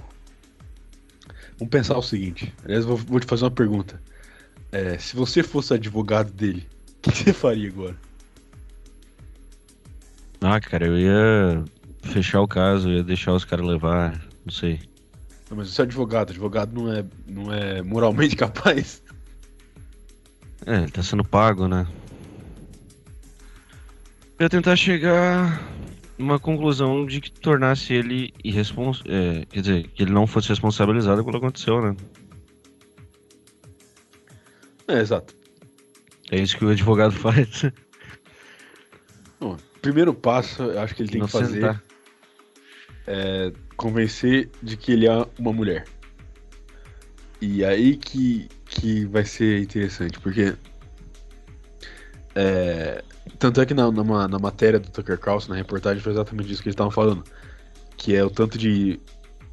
Vamos 1.60 1.70
pensar 1.70 1.98
o 1.98 2.02
seguinte. 2.02 2.52
Aliás, 2.64 2.86
vou, 2.86 2.96
vou 2.96 3.20
te 3.20 3.26
fazer 3.26 3.44
uma 3.44 3.50
pergunta. 3.50 4.00
É, 4.72 4.96
se 4.96 5.14
você 5.14 5.42
fosse 5.42 5.74
advogado 5.74 6.32
dele, 6.32 6.66
o 6.96 7.00
que, 7.02 7.12
que 7.12 7.18
você 7.18 7.32
faria 7.34 7.68
agora? 7.68 7.96
Ah, 10.40 10.58
cara, 10.58 10.86
eu 10.86 10.98
ia 10.98 11.64
fechar 12.02 12.40
o 12.40 12.48
caso, 12.48 12.88
ia 12.88 13.04
deixar 13.04 13.34
os 13.34 13.44
caras 13.44 13.66
levar, 13.66 14.18
não 14.46 14.52
sei. 14.52 14.80
Não, 15.50 15.58
mas 15.58 15.68
você 15.68 15.82
é 15.82 15.84
advogado, 15.84 16.30
advogado 16.30 16.72
não 16.72 16.90
é, 16.90 17.04
não 17.26 17.52
é 17.52 17.82
moralmente 17.82 18.34
capaz. 18.36 19.02
É, 20.64 20.76
ele 20.76 20.90
tá 20.90 21.02
sendo 21.02 21.24
pago, 21.24 21.68
né? 21.68 21.86
Eu 24.38 24.44
ia 24.44 24.48
tentar 24.48 24.76
chegar 24.76 25.62
numa 26.20 26.38
conclusão 26.38 27.06
de 27.06 27.20
que 27.20 27.30
tornasse 27.30 27.94
ele 27.94 28.32
irresponsável. 28.44 29.12
É, 29.12 29.46
quer 29.46 29.60
dizer, 29.60 29.88
que 29.88 30.02
ele 30.02 30.12
não 30.12 30.26
fosse 30.26 30.50
responsabilizado 30.50 31.24
pelo 31.24 31.38
que 31.38 31.46
aconteceu, 31.46 31.80
né? 31.80 31.96
É, 34.86 35.00
exato. 35.00 35.34
É 36.30 36.40
isso 36.40 36.56
que 36.56 36.64
o 36.64 36.70
advogado 36.70 37.12
faz. 37.12 37.64
Bom, 39.40 39.56
primeiro 39.80 40.12
passo, 40.12 40.62
eu 40.62 40.80
acho 40.80 40.94
que 40.94 41.02
ele 41.02 41.10
tem 41.10 41.22
que 41.22 41.28
fazer 41.28 41.80
é 43.06 43.52
convencer 43.76 44.50
de 44.62 44.76
que 44.76 44.92
ele 44.92 45.08
é 45.08 45.26
uma 45.38 45.52
mulher. 45.52 45.84
E 47.40 47.64
aí 47.64 47.96
que, 47.96 48.46
que 48.66 49.06
vai 49.06 49.24
ser 49.24 49.62
interessante, 49.62 50.20
porque. 50.20 50.54
É, 52.34 53.02
tanto 53.40 53.60
é 53.60 53.66
que 53.66 53.74
na, 53.74 53.90
na, 53.90 54.28
na, 54.28 54.38
matéria 54.38 54.78
do 54.78 54.90
Tucker 54.90 55.18
Carlson, 55.18 55.50
na 55.50 55.56
reportagem, 55.56 56.02
foi 56.02 56.12
exatamente 56.12 56.52
isso 56.52 56.62
que 56.62 56.68
eles 56.68 56.74
estavam 56.74 56.90
falando. 56.90 57.24
Que 57.96 58.14
é 58.14 58.22
o 58.22 58.30
tanto 58.30 58.58
de, 58.58 59.00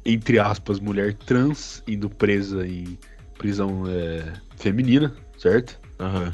entre 0.04 0.38
aspas, 0.38 0.78
mulher 0.78 1.14
trans 1.14 1.82
indo 1.88 2.08
presa 2.08 2.66
em 2.66 2.98
prisão 3.38 3.84
é, 3.88 4.32
feminina, 4.56 5.14
certo? 5.38 5.80
Uhum. 5.98 6.30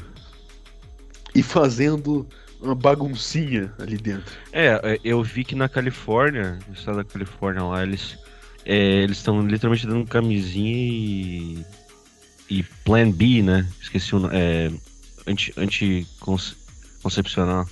E 1.33 1.41
fazendo 1.41 2.27
uma 2.61 2.75
baguncinha 2.75 3.73
ali 3.79 3.97
dentro. 3.97 4.35
É, 4.51 4.67
é, 4.83 4.99
eu 5.03 5.23
vi 5.23 5.45
que 5.45 5.55
na 5.55 5.69
Califórnia, 5.69 6.59
no 6.67 6.73
estado 6.73 6.97
da 6.97 7.03
Califórnia 7.05 7.63
lá, 7.63 7.83
eles 7.83 8.17
é, 8.65 9.03
eles 9.03 9.17
estão 9.17 9.47
literalmente 9.47 9.87
dando 9.87 10.05
camisinha 10.05 10.75
e. 10.75 11.65
e 12.49 12.63
Plan 12.83 13.11
B, 13.11 13.41
né? 13.41 13.65
Esqueci 13.79 14.13
o 14.13 14.19
nome. 14.19 14.35
É, 14.35 14.71
anti, 15.25 16.05
anticoncepcional. 17.05 17.67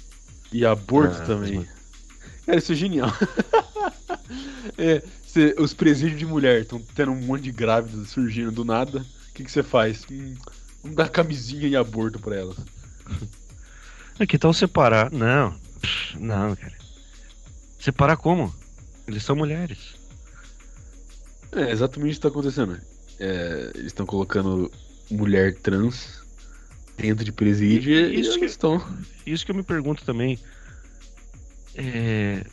E 0.51 0.65
aborto 0.65 1.17
ah, 1.21 1.25
também. 1.25 1.57
Mas... 1.57 1.67
Cara, 2.45 2.57
isso 2.57 2.71
é 2.71 2.75
genial. 2.75 3.09
é, 4.77 5.03
cê, 5.25 5.55
os 5.57 5.73
presídios 5.73 6.19
de 6.19 6.25
mulher 6.25 6.61
estão 6.61 6.79
tendo 6.95 7.11
um 7.11 7.21
monte 7.21 7.43
de 7.43 7.51
grávidas 7.51 8.09
surgindo 8.09 8.51
do 8.51 8.63
nada. 8.63 8.99
O 8.99 9.33
que 9.33 9.49
você 9.49 9.63
faz? 9.63 10.05
Hum, 10.11 10.35
vamos 10.81 10.97
dar 10.97 11.09
camisinha 11.09 11.67
e 11.67 11.75
aborto 11.75 12.19
pra 12.19 12.35
elas. 12.35 12.57
Que 14.29 14.37
tal 14.37 14.53
separar? 14.53 15.11
Não. 15.11 15.59
Não, 16.19 16.55
cara. 16.55 16.77
Separar 17.79 18.15
como? 18.15 18.53
Eles 19.07 19.23
são 19.23 19.35
mulheres. 19.35 19.95
É 21.51 21.71
exatamente 21.71 22.11
isso 22.11 22.19
que 22.19 22.21
tá 22.21 22.29
acontecendo. 22.29 22.79
É, 23.19 23.71
eles 23.73 23.87
estão 23.87 24.05
colocando 24.05 24.71
mulher 25.09 25.55
trans 25.55 26.22
dentro 26.97 27.23
de 27.25 27.31
presídio 27.31 27.91
e, 27.93 28.19
Isso 28.19 28.37
que- 28.39 28.45
estão. 28.45 28.83
Isso 29.25 29.45
que 29.45 29.51
eu 29.51 29.55
me 29.55 29.63
pergunto 29.63 30.03
também. 30.05 30.37
É, 31.75 32.43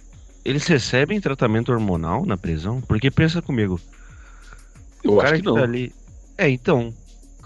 Eles 0.44 0.66
recebem 0.66 1.20
tratamento 1.20 1.70
hormonal 1.70 2.24
na 2.24 2.36
prisão? 2.36 2.80
Porque 2.80 3.10
pensa 3.10 3.42
comigo, 3.42 3.78
Eu 5.04 5.12
o 5.14 5.20
acho 5.20 5.24
cara 5.26 5.36
que 5.36 5.42
que, 5.42 5.48
não. 5.48 5.54
tá 5.56 5.62
ali. 5.62 5.92
É, 6.38 6.48
então. 6.48 6.94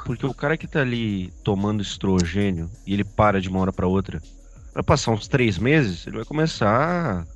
Porque 0.06 0.24
o 0.26 0.34
cara 0.34 0.56
que 0.56 0.66
tá 0.66 0.80
ali 0.82 1.32
tomando 1.42 1.82
estrogênio 1.82 2.70
e 2.86 2.92
ele 2.92 3.02
para 3.04 3.40
de 3.40 3.48
uma 3.48 3.58
hora 3.60 3.72
pra 3.72 3.86
outra, 3.86 4.22
vai 4.74 4.82
passar 4.82 5.10
uns 5.12 5.26
três 5.26 5.58
meses, 5.58 6.06
ele 6.06 6.16
vai 6.16 6.24
começar. 6.26 7.26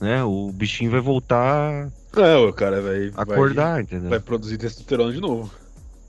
Né? 0.00 0.24
O 0.24 0.50
bichinho 0.50 0.90
vai 0.90 1.00
voltar 1.00 1.92
É, 2.16 2.36
o 2.36 2.52
cara 2.54 2.80
vai, 2.80 3.08
a 3.14 3.22
vai- 3.22 3.36
acordar, 3.36 3.82
entendeu? 3.82 4.08
vai 4.08 4.18
produzir 4.18 4.56
testosterona 4.56 5.12
de 5.12 5.20
novo. 5.20 5.52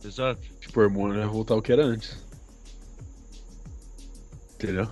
Exato. 0.03 0.39
Tipo, 0.61 0.79
o 0.79 0.84
hormônio 0.84 1.17
vai 1.19 1.27
voltar 1.27 1.53
ao 1.55 1.61
que 1.61 1.73
era 1.73 1.84
antes. 1.84 2.17
Entendeu? 4.62 4.88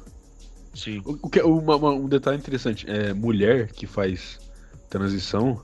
Sim. 0.74 1.02
O, 1.06 1.18
o 1.24 1.30
que, 1.30 1.42
uma- 1.42 1.76
uma- 1.76 1.92
um 1.92 2.08
detalhe 2.08 2.38
interessante, 2.38 2.90
é 2.90 3.14
mulher 3.14 3.72
que 3.72 3.86
faz 3.86 4.40
transição 4.90 5.62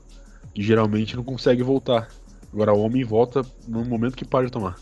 geralmente 0.54 1.16
não 1.16 1.24
consegue 1.24 1.62
voltar. 1.62 2.08
Agora 2.52 2.72
o 2.72 2.80
homem 2.80 3.04
volta 3.04 3.42
no 3.66 3.84
momento 3.84 4.16
que 4.16 4.24
para 4.24 4.46
de 4.46 4.52
tomar. 4.52 4.78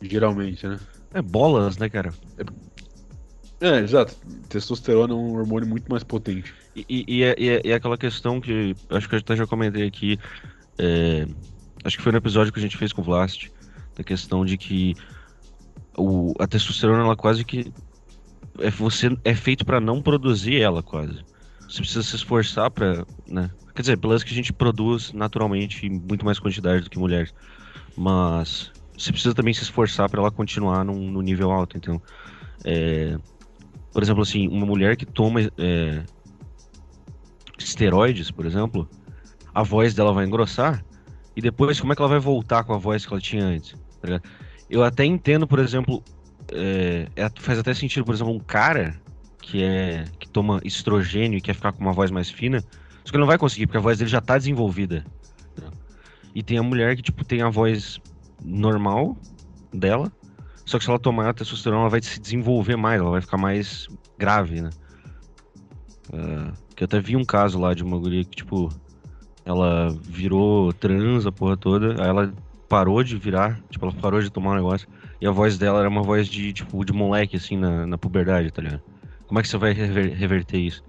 Geralmente, 0.00 0.66
né? 0.66 0.78
É 1.12 1.22
bolas, 1.22 1.76
né, 1.76 1.88
cara? 1.88 2.12
É, 3.60 3.78
exato. 3.78 4.16
Testosterona 4.48 5.12
é 5.12 5.16
um 5.16 5.34
hormônio 5.34 5.68
muito 5.68 5.90
mais 5.90 6.02
potente. 6.02 6.52
E, 6.74 6.84
e- 6.88 7.04
e 7.08 7.22
é, 7.22 7.34
e 7.38 7.48
é- 7.48 7.60
e 7.64 7.70
é 7.70 7.74
aquela 7.74 7.98
questão 7.98 8.40
que 8.40 8.74
acho 8.90 9.08
que 9.08 9.14
eu 9.14 9.18
até 9.18 9.36
já 9.36 9.46
comentei 9.46 9.86
aqui. 9.86 10.18
é, 10.80 11.26
acho 11.84 11.96
que 11.96 12.02
foi 12.02 12.12
no 12.12 12.18
episódio 12.18 12.52
que 12.52 12.58
a 12.60 12.62
gente 12.62 12.76
fez 12.76 12.92
com 12.92 13.02
o 13.02 13.04
Vlast, 13.04 13.48
da 13.96 14.04
questão 14.04 14.44
de 14.44 14.56
que 14.56 14.94
o, 15.96 16.32
a 16.38 16.46
testosterona 16.46 17.02
ela 17.02 17.16
quase 17.16 17.44
que 17.44 17.72
é, 18.58 18.70
você 18.70 19.16
é 19.24 19.34
feito 19.34 19.64
pra 19.64 19.80
não 19.80 20.02
produzir 20.02 20.60
ela 20.60 20.82
quase. 20.82 21.24
Você 21.68 21.80
precisa 21.80 22.02
se 22.02 22.16
esforçar 22.16 22.70
pra, 22.70 23.04
né? 23.26 23.50
Quer 23.74 23.82
dizer, 23.82 23.98
pelas 23.98 24.24
que 24.24 24.32
a 24.32 24.34
gente 24.34 24.52
produz 24.52 25.12
naturalmente 25.12 25.86
em 25.86 25.90
muito 25.90 26.24
mais 26.24 26.38
quantidade 26.38 26.82
do 26.82 26.90
que 26.90 26.98
mulheres, 26.98 27.32
mas 27.96 28.72
você 28.96 29.12
precisa 29.12 29.34
também 29.34 29.54
se 29.54 29.62
esforçar 29.62 30.08
pra 30.08 30.20
ela 30.20 30.30
continuar 30.30 30.84
num, 30.84 31.10
num 31.10 31.20
nível 31.20 31.50
alto, 31.50 31.76
então. 31.76 32.02
é, 32.64 33.16
por 33.92 34.02
exemplo, 34.02 34.22
assim, 34.22 34.48
uma 34.48 34.66
mulher 34.66 34.96
que 34.96 35.06
toma 35.06 35.40
é, 35.56 36.04
esteroides, 37.58 38.30
por 38.30 38.46
exemplo, 38.46 38.88
a 39.54 39.62
voz 39.62 39.94
dela 39.94 40.12
vai 40.12 40.24
engrossar 40.24 40.84
e 41.36 41.40
depois 41.40 41.80
como 41.80 41.92
é 41.92 41.96
que 41.96 42.02
ela 42.02 42.08
vai 42.08 42.18
voltar 42.18 42.64
com 42.64 42.74
a 42.74 42.78
voz 42.78 43.06
que 43.06 43.12
ela 43.12 43.20
tinha 43.20 43.44
antes? 43.44 43.74
tá? 44.00 44.20
Eu 44.68 44.84
até 44.84 45.04
entendo, 45.04 45.46
por 45.46 45.58
exemplo, 45.58 46.02
é, 46.52 47.08
é- 47.16 47.30
faz 47.40 47.58
até 47.58 47.74
sentido, 47.74 48.04
por 48.04 48.14
exemplo, 48.14 48.32
um 48.32 48.38
cara 48.40 49.00
que 49.40 49.62
é 49.62 50.04
que 50.18 50.28
toma 50.28 50.60
estrogênio 50.64 51.38
e 51.38 51.40
quer 51.40 51.54
ficar 51.54 51.72
com 51.72 51.80
uma 51.80 51.92
voz 51.92 52.10
mais 52.10 52.30
fina, 52.30 52.60
só 53.04 53.10
que 53.10 53.16
ele 53.16 53.20
não 53.20 53.26
vai 53.26 53.38
conseguir 53.38 53.66
porque 53.66 53.78
a 53.78 53.80
voz 53.80 53.98
dele 53.98 54.10
já 54.10 54.20
tá 54.20 54.36
desenvolvida. 54.36 55.04
entendeu? 55.52 55.72
E 56.34 56.42
tem 56.42 56.58
a 56.58 56.62
mulher 56.62 56.96
que 56.96 57.02
tipo 57.02 57.24
tem 57.24 57.42
a 57.42 57.48
voz 57.48 57.98
normal 58.42 59.16
dela, 59.72 60.12
só 60.64 60.78
que 60.78 60.84
se 60.84 60.90
ela 60.90 60.98
tomar 60.98 61.30
a 61.30 61.34
testosterona, 61.34 61.82
ela 61.82 61.90
vai 61.90 62.02
se 62.02 62.20
desenvolver 62.20 62.76
mais, 62.76 63.00
ela 63.00 63.10
vai 63.10 63.20
ficar 63.20 63.38
mais 63.38 63.88
grave, 64.18 64.60
né? 64.60 64.70
Ah, 66.12 66.52
que 66.76 66.82
eu 66.82 66.86
até 66.86 67.00
vi 67.00 67.16
um 67.16 67.24
caso 67.24 67.58
lá 67.58 67.74
de 67.74 67.82
uma 67.82 67.98
guria 67.98 68.24
que, 68.24 68.36
tipo, 68.36 68.68
ela 69.44 69.90
virou 70.02 70.72
trans 70.72 71.26
a 71.26 71.32
porra 71.32 71.56
toda, 71.56 72.02
aí 72.02 72.08
ela 72.08 72.32
parou 72.68 73.02
de 73.02 73.16
virar, 73.16 73.60
tipo, 73.70 73.84
ela 73.84 73.94
parou 73.94 74.20
de 74.20 74.30
tomar 74.30 74.52
um 74.52 74.56
negócio, 74.56 74.88
e 75.20 75.26
a 75.26 75.30
voz 75.30 75.58
dela 75.58 75.80
era 75.80 75.88
uma 75.88 76.02
voz 76.02 76.28
de, 76.28 76.52
tipo, 76.52 76.84
de 76.84 76.92
moleque, 76.92 77.36
assim, 77.36 77.56
na, 77.56 77.86
na 77.86 77.98
puberdade, 77.98 78.50
tá 78.50 78.62
ligado? 78.62 78.82
Como 79.26 79.38
é 79.38 79.42
que 79.42 79.48
você 79.48 79.58
vai 79.58 79.72
rever- 79.72 80.14
reverter 80.14 80.58
isso? 80.58 80.82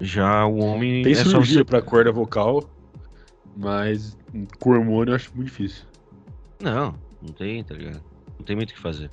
Já 0.00 0.46
o 0.46 0.58
homem 0.58 1.02
Tem 1.02 1.12
é 1.12 1.16
cirurgia 1.16 1.58
você... 1.58 1.64
pra 1.64 1.82
corda 1.82 2.10
vocal, 2.10 2.70
mas 3.56 4.16
com 4.58 4.70
hormônio 4.70 5.12
eu 5.12 5.16
acho 5.16 5.30
muito 5.34 5.48
difícil. 5.48 5.84
Não, 6.62 6.94
não 7.20 7.32
tem, 7.32 7.62
tá 7.62 7.74
ligado? 7.74 8.02
Não 8.38 8.44
tem 8.44 8.56
muito 8.56 8.70
o 8.70 8.74
que 8.74 8.80
fazer. 8.80 9.10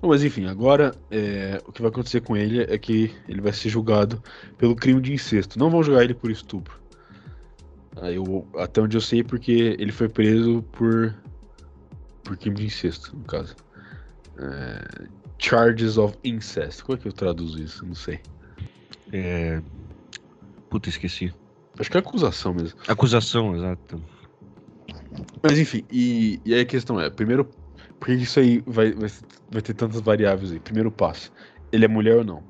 Bom, 0.00 0.08
mas 0.08 0.22
enfim, 0.22 0.46
agora 0.46 0.94
é, 1.10 1.60
o 1.66 1.72
que 1.72 1.80
vai 1.80 1.90
acontecer 1.90 2.20
com 2.20 2.36
ele 2.36 2.62
é 2.62 2.78
que 2.78 3.12
ele 3.28 3.40
vai 3.40 3.52
ser 3.52 3.70
julgado 3.70 4.22
pelo 4.58 4.76
crime 4.76 5.00
de 5.00 5.12
incesto. 5.12 5.58
Não 5.58 5.70
vão 5.70 5.82
julgar 5.82 6.04
ele 6.04 6.14
por 6.14 6.30
estupro. 6.30 6.78
Eu, 8.02 8.46
até 8.58 8.80
onde 8.80 8.96
eu 8.96 9.00
sei, 9.00 9.24
porque 9.24 9.76
ele 9.78 9.90
foi 9.90 10.08
preso 10.08 10.62
por, 10.72 11.14
por 12.22 12.36
crime 12.36 12.56
de 12.56 12.66
incesto, 12.66 13.16
no 13.16 13.24
caso. 13.24 13.56
É, 14.38 15.08
charges 15.38 15.96
of 15.96 16.16
incest. 16.22 16.82
Como 16.82 16.98
é 16.98 17.00
que 17.00 17.08
eu 17.08 17.12
traduzo 17.12 17.60
isso? 17.62 17.86
Não 17.86 17.94
sei. 17.94 18.20
É... 19.12 19.62
Puta, 20.68 20.88
esqueci. 20.88 21.32
Acho 21.78 21.90
que 21.90 21.96
é 21.96 22.00
acusação 22.00 22.54
mesmo. 22.54 22.78
Acusação, 22.86 23.56
exato. 23.56 24.02
Mas 25.42 25.58
enfim, 25.58 25.84
e, 25.90 26.40
e 26.44 26.54
aí 26.54 26.60
a 26.60 26.66
questão 26.66 27.00
é, 27.00 27.08
primeiro, 27.08 27.48
por 27.98 28.06
que 28.06 28.14
isso 28.14 28.40
aí 28.40 28.62
vai, 28.66 28.92
vai, 28.92 29.10
vai 29.50 29.62
ter 29.62 29.74
tantas 29.74 30.00
variáveis 30.00 30.52
aí? 30.52 30.60
Primeiro 30.60 30.90
passo, 30.90 31.32
ele 31.72 31.84
é 31.84 31.88
mulher 31.88 32.16
ou 32.16 32.24
não? 32.24 32.42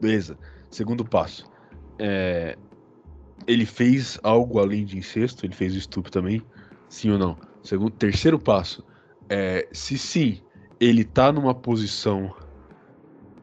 Beleza. 0.00 0.38
Segundo 0.70 1.04
passo, 1.04 1.46
é, 1.98 2.56
ele 3.46 3.66
fez 3.66 4.18
algo 4.22 4.58
além 4.58 4.84
de 4.84 4.96
incesto? 4.98 5.44
Ele 5.44 5.54
fez 5.54 5.74
o 5.74 5.78
estupro 5.78 6.10
também? 6.10 6.42
Sim 6.88 7.10
ou 7.10 7.18
não? 7.18 7.38
Segundo, 7.62 7.90
terceiro 7.92 8.38
passo, 8.38 8.84
é, 9.28 9.68
se 9.72 9.96
sim, 9.96 10.42
ele 10.80 11.04
tá 11.04 11.32
numa 11.32 11.54
posição 11.54 12.34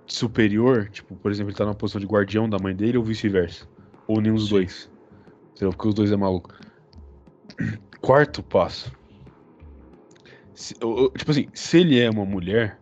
superior, 0.08 0.90
tipo, 0.90 1.16
por 1.18 1.32
exemplo, 1.32 1.52
ele 1.52 1.58
tá 1.58 1.66
numa 1.66 1.76
posição 1.76 2.02
de 2.02 2.08
guardião 2.08 2.50
da 2.50 2.58
mãe 2.60 2.76
dele 2.76 2.98
ou 2.98 3.04
vice-versa? 3.04 3.68
Ou 4.08 4.20
nenhum 4.20 4.36
dos 4.36 4.50
dois? 4.50 4.90
Entendeu? 5.52 5.72
Porque 5.72 5.88
os 5.88 5.94
dois 5.94 6.12
é 6.12 6.18
maluco. 6.18 6.54
Quarto 8.02 8.42
passo. 8.44 8.92
Se- 10.54 10.76
o- 10.84 11.06
o- 11.06 11.10
tipo 11.12 11.32
assim, 11.32 11.48
se 11.54 11.78
ele 11.80 12.00
é 12.00 12.10
uma 12.10 12.26
mulher. 12.26 12.82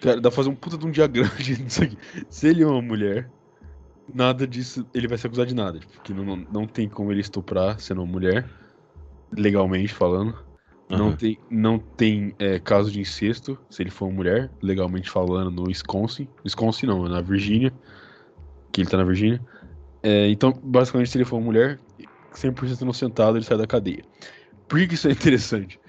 Cara, 0.00 0.16
dá 0.20 0.30
pra 0.30 0.36
fazer 0.36 0.48
um 0.48 0.54
puta 0.54 0.76
de 0.76 0.86
um 0.86 0.90
diagrama 0.90 1.34
disso 1.38 1.82
aqui. 1.82 1.96
Se 2.28 2.48
ele 2.48 2.62
é 2.62 2.66
uma 2.66 2.82
mulher, 2.82 3.30
nada 4.12 4.46
disso. 4.46 4.86
Ele 4.94 5.08
vai 5.08 5.18
ser 5.18 5.26
acusado 5.26 5.48
de 5.48 5.54
nada. 5.54 5.78
tipo, 5.78 5.92
Porque 5.94 6.12
não, 6.14 6.24
não, 6.24 6.36
não 6.36 6.66
tem 6.66 6.88
como 6.88 7.10
ele 7.12 7.20
estuprar 7.20 7.78
sendo 7.80 8.02
uma 8.02 8.10
mulher. 8.10 8.48
Legalmente 9.36 9.92
falando. 9.92 10.36
Não 10.88 11.08
Aham. 11.08 11.16
tem, 11.16 11.38
não 11.50 11.78
tem 11.78 12.34
é, 12.38 12.58
caso 12.58 12.90
de 12.92 13.00
incesto, 13.00 13.58
se 13.70 13.82
ele 13.82 13.90
for 13.90 14.06
uma 14.06 14.14
mulher, 14.14 14.50
legalmente 14.60 15.08
falando, 15.08 15.50
no 15.50 15.68
Wisconsin. 15.68 16.28
Wisconsin 16.44 16.84
não, 16.84 17.06
é 17.06 17.08
na 17.08 17.22
Virgínia. 17.22 17.72
Que 18.70 18.82
ele 18.82 18.90
tá 18.90 18.98
na 18.98 19.04
Virgínia. 19.04 19.40
É, 20.02 20.28
então, 20.28 20.52
basicamente, 20.62 21.10
se 21.10 21.16
ele 21.16 21.24
for 21.24 21.36
uma 21.36 21.46
mulher, 21.46 21.78
100% 22.34 22.82
inocentado, 22.82 23.38
ele 23.38 23.44
sai 23.44 23.56
da 23.56 23.66
cadeia. 23.66 24.04
Por 24.68 24.78
que, 24.78 24.88
que 24.88 24.94
isso 24.94 25.08
é 25.08 25.12
interessante? 25.12 25.80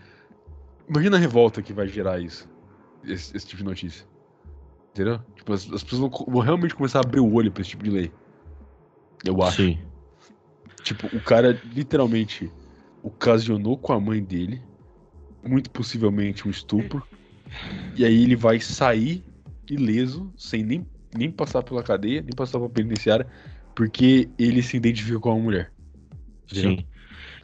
Imagina 0.87 1.17
a 1.17 1.19
revolta 1.19 1.61
que 1.61 1.73
vai 1.73 1.87
gerar 1.87 2.19
isso. 2.19 2.47
Esse, 3.03 3.35
esse 3.35 3.45
tipo 3.45 3.57
de 3.57 3.65
notícia. 3.65 4.05
Entendeu? 4.93 5.19
Tipo, 5.35 5.53
as, 5.53 5.69
as 5.71 5.83
pessoas 5.83 6.01
vão, 6.01 6.25
vão 6.27 6.41
realmente 6.41 6.75
começar 6.75 6.99
a 6.99 7.01
abrir 7.01 7.19
o 7.19 7.33
olho 7.33 7.51
pra 7.51 7.61
esse 7.61 7.71
tipo 7.71 7.83
de 7.83 7.89
lei. 7.89 8.11
Eu 9.25 9.41
acho. 9.41 9.57
Sim. 9.63 9.79
Tipo, 10.83 11.07
o 11.15 11.19
cara 11.19 11.59
literalmente 11.73 12.51
ocasionou 13.01 13.77
com 13.77 13.91
a 13.91 13.99
mãe 13.99 14.23
dele, 14.23 14.61
muito 15.43 15.71
possivelmente 15.71 16.47
um 16.47 16.51
estupro, 16.51 17.01
e 17.95 18.05
aí 18.05 18.23
ele 18.23 18.35
vai 18.35 18.59
sair 18.59 19.23
ileso, 19.69 20.31
sem 20.37 20.63
nem, 20.63 20.85
nem 21.15 21.31
passar 21.31 21.63
pela 21.63 21.81
cadeia, 21.81 22.21
nem 22.21 22.31
passar 22.35 22.59
pela 22.59 22.69
penitenciária, 22.69 23.27
porque 23.75 24.29
ele 24.37 24.61
se 24.61 24.77
identifica 24.77 25.19
com 25.19 25.31
a 25.31 25.35
mulher. 25.35 25.73
Sim. 26.47 26.85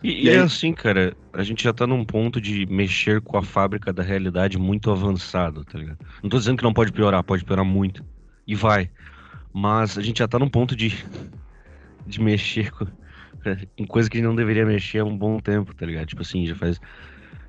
E 0.01 0.25
e 0.25 0.29
é 0.29 0.39
assim, 0.39 0.73
cara, 0.73 1.15
a 1.33 1.43
gente 1.43 1.63
já 1.63 1.73
tá 1.73 1.85
num 1.85 2.05
ponto 2.05 2.39
de 2.39 2.65
mexer 2.67 3.21
com 3.21 3.37
a 3.37 3.43
fábrica 3.43 3.91
da 3.91 4.01
realidade 4.01 4.57
muito 4.57 4.89
avançado, 4.91 5.65
tá 5.65 5.77
ligado? 5.77 5.97
Não 6.23 6.29
tô 6.29 6.37
dizendo 6.37 6.57
que 6.57 6.63
não 6.63 6.73
pode 6.73 6.91
piorar, 6.91 7.23
pode 7.23 7.43
piorar 7.43 7.65
muito. 7.65 8.05
E 8.47 8.55
vai. 8.55 8.89
Mas 9.53 9.97
a 9.97 10.01
gente 10.01 10.19
já 10.19 10.27
tá 10.27 10.39
num 10.39 10.49
ponto 10.49 10.75
de, 10.75 10.93
de 12.07 12.21
mexer 12.21 12.71
com, 12.71 12.87
em 13.77 13.85
coisa 13.85 14.09
que 14.09 14.17
a 14.17 14.19
gente 14.19 14.27
não 14.27 14.35
deveria 14.35 14.65
mexer 14.65 14.99
há 14.99 15.05
um 15.05 15.17
bom 15.17 15.39
tempo, 15.39 15.73
tá 15.73 15.85
ligado? 15.85 16.07
Tipo 16.07 16.21
assim, 16.21 16.45
já 16.45 16.55
faz. 16.55 16.79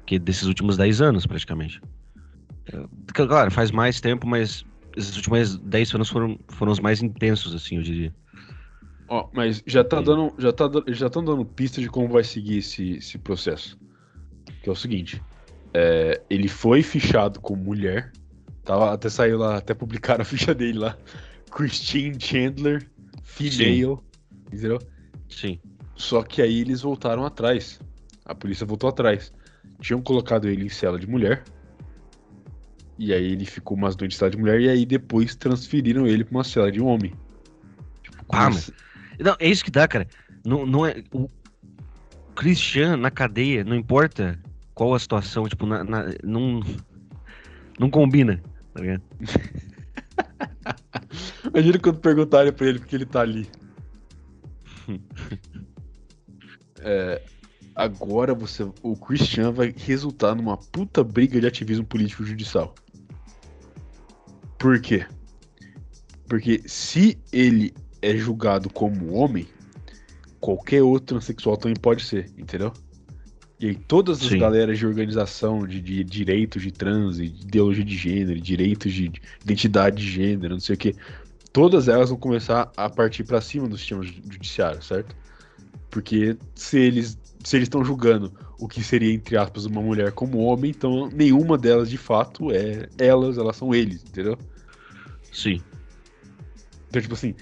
Que 0.07 0.18
desses 0.18 0.44
últimos 0.44 0.76
10 0.76 1.01
anos, 1.01 1.26
praticamente. 1.26 1.80
É, 2.66 2.84
Claro, 3.12 3.51
faz 3.51 3.70
mais 3.70 4.01
tempo, 4.01 4.26
mas 4.26 4.64
esses 4.96 5.16
últimos 5.16 5.57
10 5.59 5.94
anos 5.94 6.09
foram, 6.09 6.38
foram 6.48 6.72
os 6.72 6.80
mais 6.80 7.03
intensos, 7.03 7.55
assim, 7.55 7.76
eu 7.76 7.82
diria. 7.82 8.14
Ó, 9.11 9.29
mas 9.33 9.61
já 9.67 9.83
tá 9.83 9.99
Sim. 9.99 10.05
dando, 10.05 10.33
já 10.39 10.53
tá, 10.53 10.71
já 10.87 11.09
estão 11.09 11.25
dando 11.25 11.45
pista 11.45 11.81
de 11.81 11.89
como 11.89 12.09
vai 12.09 12.23
seguir 12.23 12.59
esse, 12.59 12.93
esse 12.93 13.19
processo. 13.19 13.77
Que 14.63 14.69
é 14.69 14.73
o 14.73 14.77
seguinte, 14.77 15.21
é, 15.75 16.23
ele 16.31 16.47
foi 16.47 16.81
fichado 16.81 17.41
como 17.41 17.61
mulher, 17.65 18.13
tava, 18.65 18.93
até 18.93 19.09
saiu 19.09 19.39
lá, 19.39 19.57
até 19.57 19.75
publicaram 19.75 20.23
a 20.23 20.25
ficha 20.25 20.55
dele 20.55 20.79
lá, 20.79 20.97
Christine 21.51 22.21
Chandler, 22.21 22.89
female, 23.25 23.99
entendeu? 24.47 24.79
Sim. 25.29 25.59
Só 25.97 26.23
que 26.23 26.41
aí 26.41 26.61
eles 26.61 26.81
voltaram 26.83 27.27
atrás, 27.27 27.81
a 28.25 28.33
polícia 28.35 28.65
voltou 28.65 28.89
atrás. 28.89 29.33
tinham 29.81 30.01
colocado 30.01 30.47
ele 30.49 30.67
em 30.67 30.69
cela 30.69 30.99
de 31.01 31.09
mulher. 31.09 31.43
E 32.97 33.13
aí 33.13 33.33
ele 33.33 33.45
ficou 33.47 33.77
umas 33.77 33.97
cela 34.13 34.31
de 34.31 34.37
mulher, 34.37 34.61
e 34.61 34.69
aí 34.69 34.87
depois 34.87 35.35
transferiram 35.35 36.07
ele 36.07 36.23
pra 36.23 36.37
uma 36.37 36.45
cela 36.45 36.71
de 36.71 36.81
homem. 36.81 37.13
Tipo, 38.03 38.25
Ah, 38.29 38.51
mas- 38.51 38.71
Não, 39.21 39.37
é 39.39 39.49
isso 39.49 39.64
que 39.64 39.71
dá, 39.71 39.87
cara. 39.87 40.07
Não, 40.45 40.66
não 40.66 40.87
é. 40.87 41.03
O 41.12 41.29
Christian 42.35 42.97
na 42.97 43.11
cadeia, 43.11 43.62
não 43.64 43.77
importa 43.77 44.39
qual 44.75 44.95
a 44.95 44.99
situação, 44.99 45.49
tipo, 45.49 45.66
na, 45.66 45.85
na- 45.85 46.07
não. 46.25 46.61
Não 47.79 47.91
combina, 47.91 48.43
tá 48.75 48.81
ligado? 48.81 49.03
Imagina 51.53 51.79
quando 51.79 51.99
perguntarem 52.01 52.53
pra 52.53 52.66
ele 52.66 52.79
porque 52.79 52.97
ele 52.97 53.07
tá 53.07 53.21
ali. 53.21 53.49
É, 56.83 57.21
agora 57.77 58.35
você, 58.35 58.62
o 58.83 58.97
Christian 58.97 59.53
vai 59.53 59.71
resultar 59.77 60.35
numa 60.35 60.57
puta 60.57 61.05
briga 61.05 61.39
de 61.39 61.47
ativismo 61.47 61.85
político 61.85 62.25
judicial. 62.25 62.75
Por 64.59 64.81
quê? 64.81 65.05
Porque 66.27 66.62
se 66.66 67.18
ele 67.33 67.75
é 68.03 68.16
julgado 68.16 68.70
como 68.70 69.12
homem, 69.12 69.46
qualquer 70.40 70.82
outro 70.82 71.18
transexual 71.18 71.57
também 71.57 71.76
pode 71.76 72.05
ser, 72.05 72.30
entendeu? 72.38 72.72
E 73.59 73.66
aí 73.68 73.74
todas 73.74 74.22
as 74.22 74.28
Sim. 74.28 74.38
galeras 74.38 74.78
de 74.78 74.86
organização 74.86 75.66
de, 75.66 75.80
de 75.82 76.03
direitos 76.03 76.62
de 76.62 76.72
trans, 76.72 77.16
de 77.16 77.24
ideologia 77.24 77.84
de 77.84 77.96
gênero, 77.96 78.40
direitos 78.40 78.92
de 78.92 79.09
de 79.09 79.20
identidade 79.44 79.96
de 79.96 80.11
gênero, 80.11 80.55
não 80.55 80.61
sei 80.61 80.74
o 80.74 80.78
que, 80.78 80.94
todas 81.53 81.86
elas 81.88 82.09
vão 82.09 82.18
começar 82.18 82.72
a 82.76 82.88
partir 82.88 83.24
pra 83.24 83.40
cima 83.40 83.68
do 83.68 83.76
sistema 83.76 84.03
ju- 84.03 84.22
judiciário, 84.30 84.82
certo? 84.82 85.14
Porque 85.90 86.36
se 86.55 86.78
eles 86.78 87.18
se 87.44 87.57
eles 87.57 87.66
estão 87.66 87.84
julgando 87.84 88.32
o 88.59 88.68
que 88.68 88.82
seria 88.82 89.12
entre 89.12 89.36
aspas 89.36 89.64
uma 89.66 89.80
mulher 89.82 90.12
como 90.12 90.38
homem, 90.38 90.70
então 90.70 91.09
nenhuma 91.11 91.59
delas 91.59 91.90
de 91.90 91.96
fato 91.98 92.51
é 92.53 92.88
elas, 92.98 93.36
elas 93.36 93.57
são 93.57 93.74
eles, 93.74 94.03
entendeu? 94.05 94.38
Sim. 95.32 95.61
Então, 96.88 97.01
tipo 97.01 97.14
assim. 97.14 97.34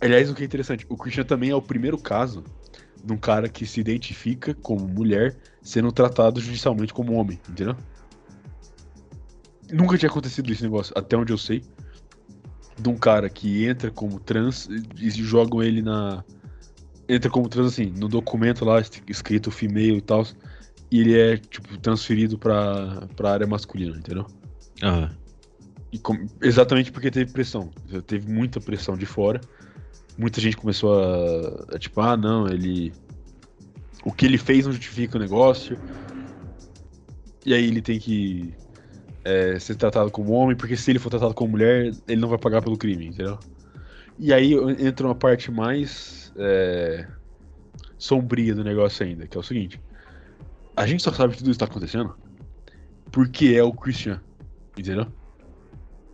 Aliás, 0.00 0.30
o 0.30 0.34
que 0.34 0.42
é 0.42 0.46
interessante, 0.46 0.86
o 0.88 0.96
Christian 0.96 1.24
também 1.24 1.50
é 1.50 1.54
o 1.54 1.60
primeiro 1.62 1.98
caso 1.98 2.42
de 3.04 3.12
um 3.12 3.16
cara 3.16 3.48
que 3.48 3.66
se 3.66 3.80
identifica 3.80 4.54
como 4.54 4.86
mulher 4.88 5.36
sendo 5.62 5.92
tratado 5.92 6.40
judicialmente 6.40 6.92
como 6.92 7.12
homem, 7.14 7.38
entendeu? 7.48 7.76
Nunca 9.72 9.96
tinha 9.96 10.10
acontecido 10.10 10.50
esse 10.50 10.62
negócio, 10.62 10.92
até 10.96 11.16
onde 11.16 11.32
eu 11.32 11.38
sei. 11.38 11.62
De 12.78 12.88
um 12.88 12.96
cara 12.96 13.28
que 13.28 13.66
entra 13.66 13.90
como 13.90 14.18
trans 14.18 14.68
e 14.96 15.10
jogam 15.10 15.62
ele 15.62 15.82
na. 15.82 16.24
Entra 17.08 17.30
como 17.30 17.48
trans, 17.48 17.66
assim, 17.72 17.92
no 17.96 18.08
documento 18.08 18.64
lá 18.64 18.80
es- 18.80 18.90
escrito 19.06 19.50
female 19.50 19.98
e 19.98 20.00
tal. 20.00 20.26
E 20.90 21.00
ele 21.00 21.18
é, 21.18 21.36
tipo, 21.36 21.76
transferido 21.78 22.38
pra, 22.38 23.06
pra 23.14 23.32
área 23.32 23.46
masculina, 23.46 23.96
entendeu? 23.96 24.26
Aham. 24.82 25.10
Com- 26.02 26.26
exatamente 26.40 26.90
porque 26.90 27.10
teve 27.10 27.32
pressão. 27.32 27.70
Teve 28.06 28.32
muita 28.32 28.60
pressão 28.60 28.96
de 28.96 29.06
fora. 29.06 29.40
Muita 30.18 30.40
gente 30.40 30.56
começou 30.56 31.02
a, 31.02 31.74
a, 31.74 31.78
tipo, 31.78 32.00
ah, 32.00 32.16
não, 32.16 32.46
ele. 32.46 32.92
O 34.04 34.12
que 34.12 34.26
ele 34.26 34.38
fez 34.38 34.66
não 34.66 34.72
justifica 34.72 35.16
o 35.16 35.20
negócio. 35.20 35.78
E 37.44 37.54
aí 37.54 37.66
ele 37.66 37.80
tem 37.80 37.98
que 37.98 38.54
é, 39.24 39.58
ser 39.58 39.76
tratado 39.76 40.10
como 40.10 40.32
homem, 40.32 40.56
porque 40.56 40.76
se 40.76 40.90
ele 40.90 40.98
for 40.98 41.10
tratado 41.10 41.34
como 41.34 41.52
mulher, 41.52 41.92
ele 42.06 42.20
não 42.20 42.28
vai 42.28 42.38
pagar 42.38 42.62
pelo 42.62 42.76
crime, 42.76 43.06
entendeu? 43.06 43.38
E 44.18 44.32
aí 44.32 44.52
entra 44.78 45.06
uma 45.06 45.14
parte 45.14 45.50
mais 45.50 46.32
é, 46.36 47.06
sombria 47.96 48.54
do 48.54 48.62
negócio 48.62 49.04
ainda, 49.04 49.26
que 49.26 49.36
é 49.36 49.40
o 49.40 49.42
seguinte. 49.42 49.80
A 50.76 50.86
gente 50.86 51.02
só 51.02 51.12
sabe 51.12 51.32
que 51.32 51.38
tudo 51.38 51.50
isso 51.50 51.58
tá 51.58 51.66
acontecendo 51.66 52.14
porque 53.10 53.54
é 53.56 53.62
o 53.62 53.72
Christian, 53.72 54.20
entendeu? 54.78 55.06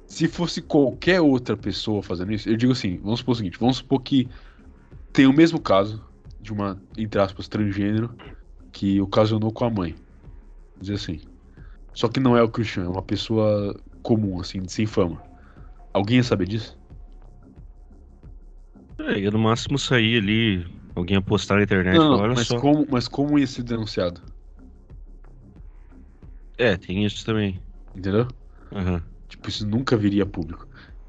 Se 0.07 0.29
fosse 0.29 0.63
qualquer 0.63 1.21
outra 1.21 1.57
pessoa 1.57 2.03
fazendo 2.03 2.33
isso, 2.33 2.49
eu 2.49 2.57
digo 2.57 2.73
assim, 2.73 2.99
vamos 2.99 3.21
supor 3.21 3.33
o 3.33 3.37
seguinte, 3.37 3.59
vamos 3.59 3.79
supor 3.79 4.01
que 4.03 4.29
tem 5.13 5.27
o 5.27 5.33
mesmo 5.33 5.61
caso 5.61 6.03
de 6.41 6.53
uma, 6.53 6.81
entre 6.97 7.21
aspas, 7.21 7.49
transgênero 7.49 8.15
que 8.73 9.01
ocasionou 9.01 9.53
com 9.53 9.65
a 9.65 9.71
mãe. 9.71 9.93
Vamos 9.93 10.89
dizer 10.89 10.95
assim. 10.95 11.21
Só 11.93 12.09
que 12.09 12.21
não 12.21 12.37
é 12.37 12.43
o 12.43 12.49
Christian, 12.49 12.85
é 12.85 12.89
uma 12.89 13.03
pessoa 13.03 13.75
comum, 14.03 14.41
assim, 14.41 14.67
sem 14.69 14.87
fama. 14.87 15.23
Alguém 15.93 16.19
ia 16.19 16.23
saber 16.23 16.47
disso? 16.47 16.79
É, 18.99 19.19
ia 19.19 19.31
no 19.31 19.39
máximo 19.39 19.79
sair 19.79 20.19
ali, 20.23 20.67
alguém 20.95 21.17
ia 21.17 21.23
postar 21.23 21.57
na 21.57 21.63
internet, 21.63 21.97
não, 21.97 22.19
não, 22.19 22.35
mas 22.35 22.47
só. 22.47 22.61
como, 22.61 22.87
mas 22.91 23.09
como 23.09 23.39
ia 23.39 23.47
ser 23.47 23.63
denunciado? 23.63 24.21
É, 26.59 26.77
tem 26.77 27.05
isso 27.05 27.25
também. 27.25 27.61
Entendeu? 27.95 28.29
Aham. 28.73 29.03
Tipo, 29.29 29.49
isso 29.49 29.67
nunca 29.67 29.97
viria 29.97 30.23
a 30.23 30.27
público. 30.27 30.67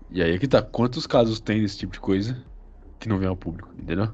E 0.09 0.22
aí 0.22 0.32
é 0.34 0.38
que 0.38 0.47
tá, 0.47 0.61
quantos 0.61 1.05
casos 1.05 1.39
tem 1.39 1.61
desse 1.61 1.78
tipo 1.78 1.93
de 1.93 1.99
coisa 1.99 2.41
que 2.99 3.09
não 3.09 3.18
vem 3.18 3.28
ao 3.28 3.36
público, 3.36 3.74
entendeu? 3.78 4.13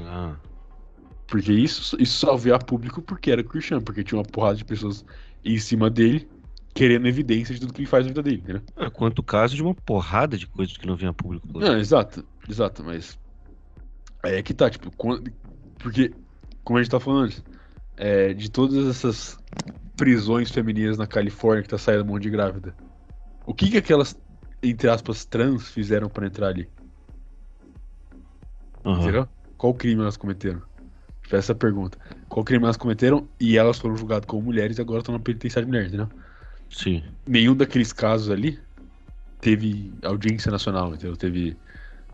Ah. 0.00 0.36
Porque 1.26 1.52
isso, 1.52 1.96
isso 2.00 2.18
só 2.18 2.36
veio 2.36 2.54
a 2.54 2.58
público 2.58 3.00
porque 3.02 3.30
era 3.30 3.44
Christian, 3.44 3.80
porque 3.80 4.02
tinha 4.04 4.18
uma 4.18 4.24
porrada 4.24 4.56
de 4.56 4.64
pessoas 4.64 5.04
em 5.44 5.58
cima 5.58 5.88
dele 5.88 6.28
querendo 6.74 7.06
evidência 7.06 7.54
de 7.54 7.60
tudo 7.60 7.72
que 7.72 7.80
ele 7.82 7.86
faz 7.88 8.04
na 8.04 8.08
vida 8.08 8.22
dele, 8.22 8.38
entendeu? 8.38 8.62
É, 8.76 8.88
quanto 8.88 9.22
caso 9.22 9.54
de 9.54 9.62
uma 9.62 9.74
porrada 9.74 10.38
de 10.38 10.46
coisas 10.46 10.76
que 10.76 10.86
não 10.86 10.96
vem 10.96 11.08
a 11.08 11.12
público. 11.12 11.46
Não, 11.58 11.78
exato, 11.78 12.24
exato, 12.48 12.82
mas 12.82 13.18
aí 14.22 14.36
é 14.36 14.42
que 14.42 14.54
tá, 14.54 14.70
tipo, 14.70 14.90
quando- 14.96 15.30
porque, 15.78 16.14
como 16.64 16.78
a 16.78 16.82
gente 16.82 16.90
tá 16.90 16.98
falando 16.98 17.24
antes, 17.26 17.44
é, 17.96 18.32
de 18.32 18.50
todas 18.50 18.86
essas 18.86 19.38
prisões 19.96 20.50
femininas 20.50 20.98
na 20.98 21.06
Califórnia 21.06 21.62
que 21.62 21.68
tá 21.68 21.78
saindo 21.78 22.04
um 22.04 22.06
monte 22.08 22.24
de 22.24 22.30
grávida, 22.30 22.76
o 23.46 23.54
que 23.54 23.70
que 23.70 23.78
aquelas, 23.78 24.16
entre 24.62 24.88
aspas, 24.90 25.24
trans 25.26 25.70
fizeram 25.70 26.10
pra 26.10 26.26
entrar 26.26 26.48
ali, 26.48 26.72
Aham. 28.84 29.22
entendeu? 29.22 29.28
Qual 29.56 29.74
crime 29.74 30.02
elas 30.02 30.16
cometeram? 30.16 30.62
Tipo, 31.22 31.36
essa 31.36 31.54
pergunta. 31.54 31.98
Qual 32.28 32.44
crime 32.44 32.64
elas 32.64 32.76
cometeram 32.76 33.30
e 33.40 33.58
elas 33.58 33.78
foram 33.78 33.96
julgadas 33.96 34.26
como 34.26 34.42
mulheres 34.44 34.78
e 34.78 34.80
agora 34.82 35.00
estão 35.00 35.14
na 35.16 35.20
penitenciária 35.22 35.66
de 35.66 35.70
mulher, 35.72 35.86
entendeu? 35.88 36.10
Sim. 36.70 37.04
nenhum 37.26 37.56
daqueles 37.56 37.92
casos 37.92 38.30
ali 38.30 38.62
teve 39.40 39.98
audiência 40.04 40.50
nacional, 40.52 40.94
entendeu? 40.94 41.16
Teve 41.16 41.60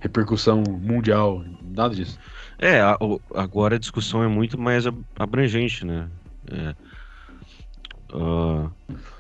repercussão 0.00 0.78
mundial, 0.80 1.44
nada 1.62 1.94
disso. 1.94 2.20
É, 2.58 2.80
a- 2.80 2.96
agora 3.34 3.76
a 3.76 3.78
discussão 3.78 4.22
é 4.22 4.28
muito 4.28 4.58
mais 4.58 4.86
ab- 4.86 5.04
abrangente, 5.18 5.84
né? 5.84 6.10
É, 6.50 6.76
ah, 8.12 8.70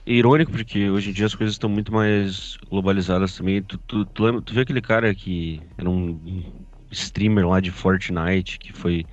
é 0.06 0.12
irônico 0.12 0.50
porque 0.50 0.88
hoje 0.90 1.10
em 1.10 1.12
dia 1.12 1.26
as 1.26 1.34
coisas 1.34 1.54
estão 1.54 1.68
muito 1.68 1.92
mais 1.92 2.56
globalizadas 2.70 3.36
também. 3.36 3.62
Tu, 3.62 3.78
tu, 3.78 4.04
tu, 4.06 4.24
lembra, 4.24 4.42
tu 4.42 4.52
viu 4.52 4.62
aquele 4.62 4.80
cara 4.80 5.14
que 5.14 5.60
era 5.76 5.88
um 5.88 6.42
streamer 6.90 7.46
lá 7.48 7.60
de 7.60 7.70
Fortnite 7.70 8.58
que 8.58 8.72
foi. 8.72 9.06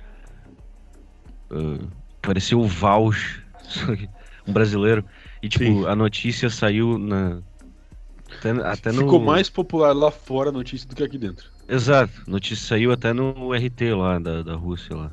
ah, 1.50 1.86
parecia 2.22 2.56
o 2.56 2.68
que 2.68 4.08
um 4.46 4.52
brasileiro. 4.52 5.04
E 5.42 5.48
tipo, 5.48 5.64
Sim. 5.64 5.86
a 5.86 5.94
notícia 5.94 6.48
saiu 6.48 6.98
na. 6.98 7.40
Até, 8.38 8.50
até 8.50 8.92
no... 8.92 9.02
Ficou 9.02 9.20
mais 9.20 9.48
popular 9.48 9.92
lá 9.92 10.10
fora 10.10 10.50
a 10.50 10.52
notícia 10.52 10.88
do 10.88 10.94
que 10.94 11.02
aqui 11.02 11.18
dentro. 11.18 11.48
Exato, 11.68 12.12
notícia 12.26 12.64
saiu 12.66 12.92
até 12.92 13.12
no 13.12 13.52
RT 13.52 13.94
lá 13.96 14.18
da, 14.18 14.42
da 14.42 14.54
Rússia 14.54 14.96
lá. 14.96 15.10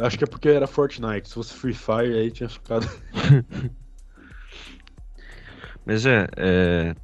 Acho 0.00 0.18
que 0.18 0.24
é 0.24 0.26
porque 0.26 0.48
era 0.48 0.66
Fortnite. 0.66 1.28
Se 1.28 1.34
fosse 1.34 1.54
Free 1.54 1.74
Fire, 1.74 2.18
aí 2.18 2.30
tinha 2.30 2.48
ficado. 2.48 2.86
Mas 5.84 6.06
é, 6.06 6.26
é, 6.36 6.96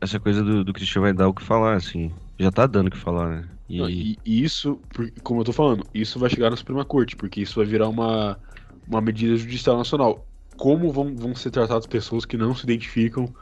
essa 0.00 0.20
coisa 0.20 0.42
do, 0.42 0.64
do 0.64 0.72
Christian 0.72 1.02
vai 1.02 1.12
dar 1.14 1.28
o 1.28 1.34
que 1.34 1.42
falar, 1.44 1.76
assim. 1.76 2.12
Já 2.38 2.50
tá 2.50 2.66
dando 2.66 2.88
o 2.88 2.90
que 2.90 2.98
falar, 2.98 3.42
né? 3.42 3.50
E, 3.68 3.78
Não, 3.78 3.88
E, 3.90 4.20
e 4.24 4.42
isso, 4.44 4.80
como 5.22 5.40
eu 5.40 5.44
tô 5.44 5.52
falando, 5.52 5.88
isso 5.92 6.18
vai 6.18 6.30
chegar 6.30 6.50
na 6.50 6.56
Suprema 6.56 6.84
Corte, 6.84 7.16
porque 7.16 7.40
isso 7.40 7.56
vai 7.56 7.66
virar 7.66 7.88
uma, 7.88 8.40
uma 8.86 9.00
medida 9.00 9.36
judicial 9.36 9.76
nacional. 9.76 10.28
Como 10.56 10.92
vão, 10.92 11.16
vão 11.16 11.34
ser 11.34 11.50
tratadas 11.50 11.86
pessoas 11.86 12.24
que 12.24 12.36
não 12.36 12.54
se 12.54 12.64
identificam 12.64 13.34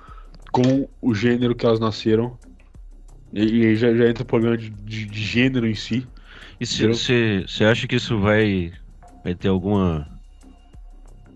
com 0.52 0.88
o 1.00 1.14
gênero 1.14 1.54
que 1.56 1.66
elas 1.66 1.80
nasceram? 1.80 2.38
E, 3.32 3.42
e 3.62 3.66
aí 3.68 3.76
já, 3.76 3.94
já 3.94 4.08
entra 4.08 4.22
o 4.24 4.26
problema 4.26 4.56
de, 4.58 4.70
de- 4.70 5.06
de 5.06 5.22
gênero 5.22 5.66
em 5.66 5.74
si. 5.74 6.08
e 6.60 6.64
você 6.66 7.64
acha 7.64 7.86
que 7.86 7.96
isso 7.96 8.18
vai, 8.20 8.72
vai 9.22 9.34
ter 9.34 9.48
alguma 9.48 10.08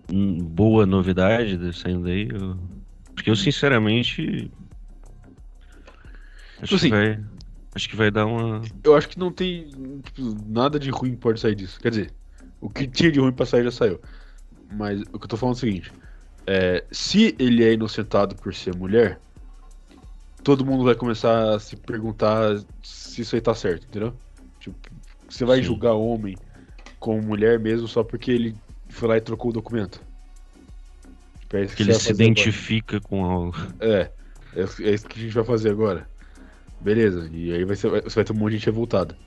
hum, 0.09 0.43
boa 0.47 0.85
novidade 0.85 1.57
de- 1.57 1.73
saindo 1.73 2.03
daí? 2.05 2.27
Eu- 2.29 2.59
Porque 3.15 3.29
eu, 3.29 3.35
sinceramente. 3.35 4.51
Acho 6.61 6.75
Assim, 6.75 6.81
que 6.81 6.87
vai. 6.87 7.17
Acho 7.75 7.89
que 7.89 7.95
vai 7.95 8.11
dar 8.11 8.25
uma. 8.25 8.71
Eu 8.83 8.95
acho 8.95 9.07
que 9.09 9.19
não 9.19 9.31
tem 9.33 10.01
tipo, 10.01 10.21
nada 10.47 10.79
de 10.79 10.89
ruim 10.89 11.11
que 11.11 11.17
pode 11.17 11.39
sair 11.39 11.55
disso. 11.55 11.79
Quer 11.81 11.89
dizer, 11.91 12.15
o 12.59 12.69
que 12.69 12.87
tinha 12.87 13.11
de 13.11 13.19
ruim 13.19 13.33
pra 13.33 13.45
sair 13.45 13.63
já 13.63 13.71
saiu. 13.71 14.01
Mas 14.69 15.01
o 15.13 15.19
que 15.19 15.25
eu 15.25 15.29
tô 15.29 15.37
falando 15.37 15.55
é 15.55 15.57
o 15.57 15.61
seguinte: 15.61 15.95
é, 16.47 16.87
se 16.91 17.35
ele 17.39 17.63
é 17.65 17.73
inocentado 17.73 18.37
por 18.37 18.53
ser 18.55 18.73
mulher, 18.75 19.23
todo 20.43 20.65
mundo 20.65 20.83
vai 20.83 20.95
começar 20.95 21.55
a 21.55 21.59
se 21.59 21.75
perguntar 21.77 22.57
se 22.83 23.21
isso 23.21 23.35
aí 23.35 23.41
tá 23.41 23.53
certo, 23.55 23.85
entendeu? 23.87 24.19
Tipo, 24.59 24.77
você 25.29 25.45
vai 25.45 25.61
Sim. 25.61 25.61
julgar 25.61 25.93
homem 25.95 26.41
como 26.99 27.21
mulher 27.21 27.59
mesmo 27.59 27.87
só 27.87 28.03
porque 28.03 28.31
ele 28.31 28.55
foi 28.89 29.07
lá 29.07 29.17
e 29.17 29.21
trocou 29.21 29.51
o 29.51 29.53
documento. 29.53 30.01
Tipo, 31.41 31.57
é 31.57 31.65
que, 31.65 31.75
que 31.75 31.83
ele 31.83 31.93
se 31.93 32.11
identifica 32.11 32.97
agora. 32.97 33.09
com 33.09 33.25
algo. 33.25 33.57
É, 33.79 34.11
é, 34.55 34.61
é 34.61 34.93
isso 34.93 35.07
que 35.07 35.19
a 35.19 35.21
gente 35.23 35.33
vai 35.33 35.43
fazer 35.43 35.69
agora. 35.69 36.07
Beleza, 36.79 37.29
e 37.31 37.51
aí 37.53 37.63
vai 37.65 37.75
ser, 37.75 37.89
você 38.03 38.15
vai 38.15 38.23
ter 38.23 38.33
um 38.33 38.35
monte 38.35 38.51
de 38.51 38.57
gente 38.57 38.65
revoltada. 38.67 39.17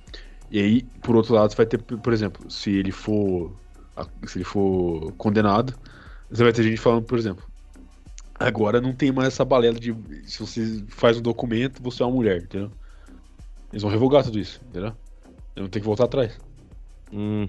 E 0.51 0.61
aí, 0.61 0.83
por 1.03 1.17
outro 1.17 1.35
lado, 1.35 1.51
você 1.51 1.57
vai 1.57 1.67
ter, 1.67 1.79
por 1.79 2.13
exemplo, 2.13 2.51
se 2.51 2.71
ele 2.71 2.93
for. 2.93 3.53
Se 4.27 4.39
ele 4.39 4.45
for 4.45 5.13
condenado, 5.13 5.75
você 6.31 6.43
vai 6.43 6.53
ter 6.53 6.63
gente 6.63 6.79
falando, 6.79 7.05
por 7.05 7.19
exemplo, 7.19 7.45
agora 8.39 8.81
não 8.81 8.95
tem 8.95 9.13
mais 9.13 9.29
essa 9.29 9.45
balela 9.45 9.79
de 9.79 9.95
se 10.25 10.41
você 10.41 10.83
faz 10.89 11.19
um 11.19 11.23
documento, 11.23 11.83
você 11.83 12.03
é 12.03 12.07
uma 12.07 12.15
mulher, 12.15 12.43
entendeu? 12.43 12.71
Eles 13.71 13.83
vão 13.83 13.91
revogar 13.91 14.25
tudo 14.25 14.39
isso, 14.39 14.61
entendeu? 14.69 14.95
Eu 15.55 15.65
não 15.65 15.69
tenho 15.69 15.83
que 15.83 15.87
voltar 15.87 16.05
atrás. 16.05 16.39
Hum. 17.13 17.49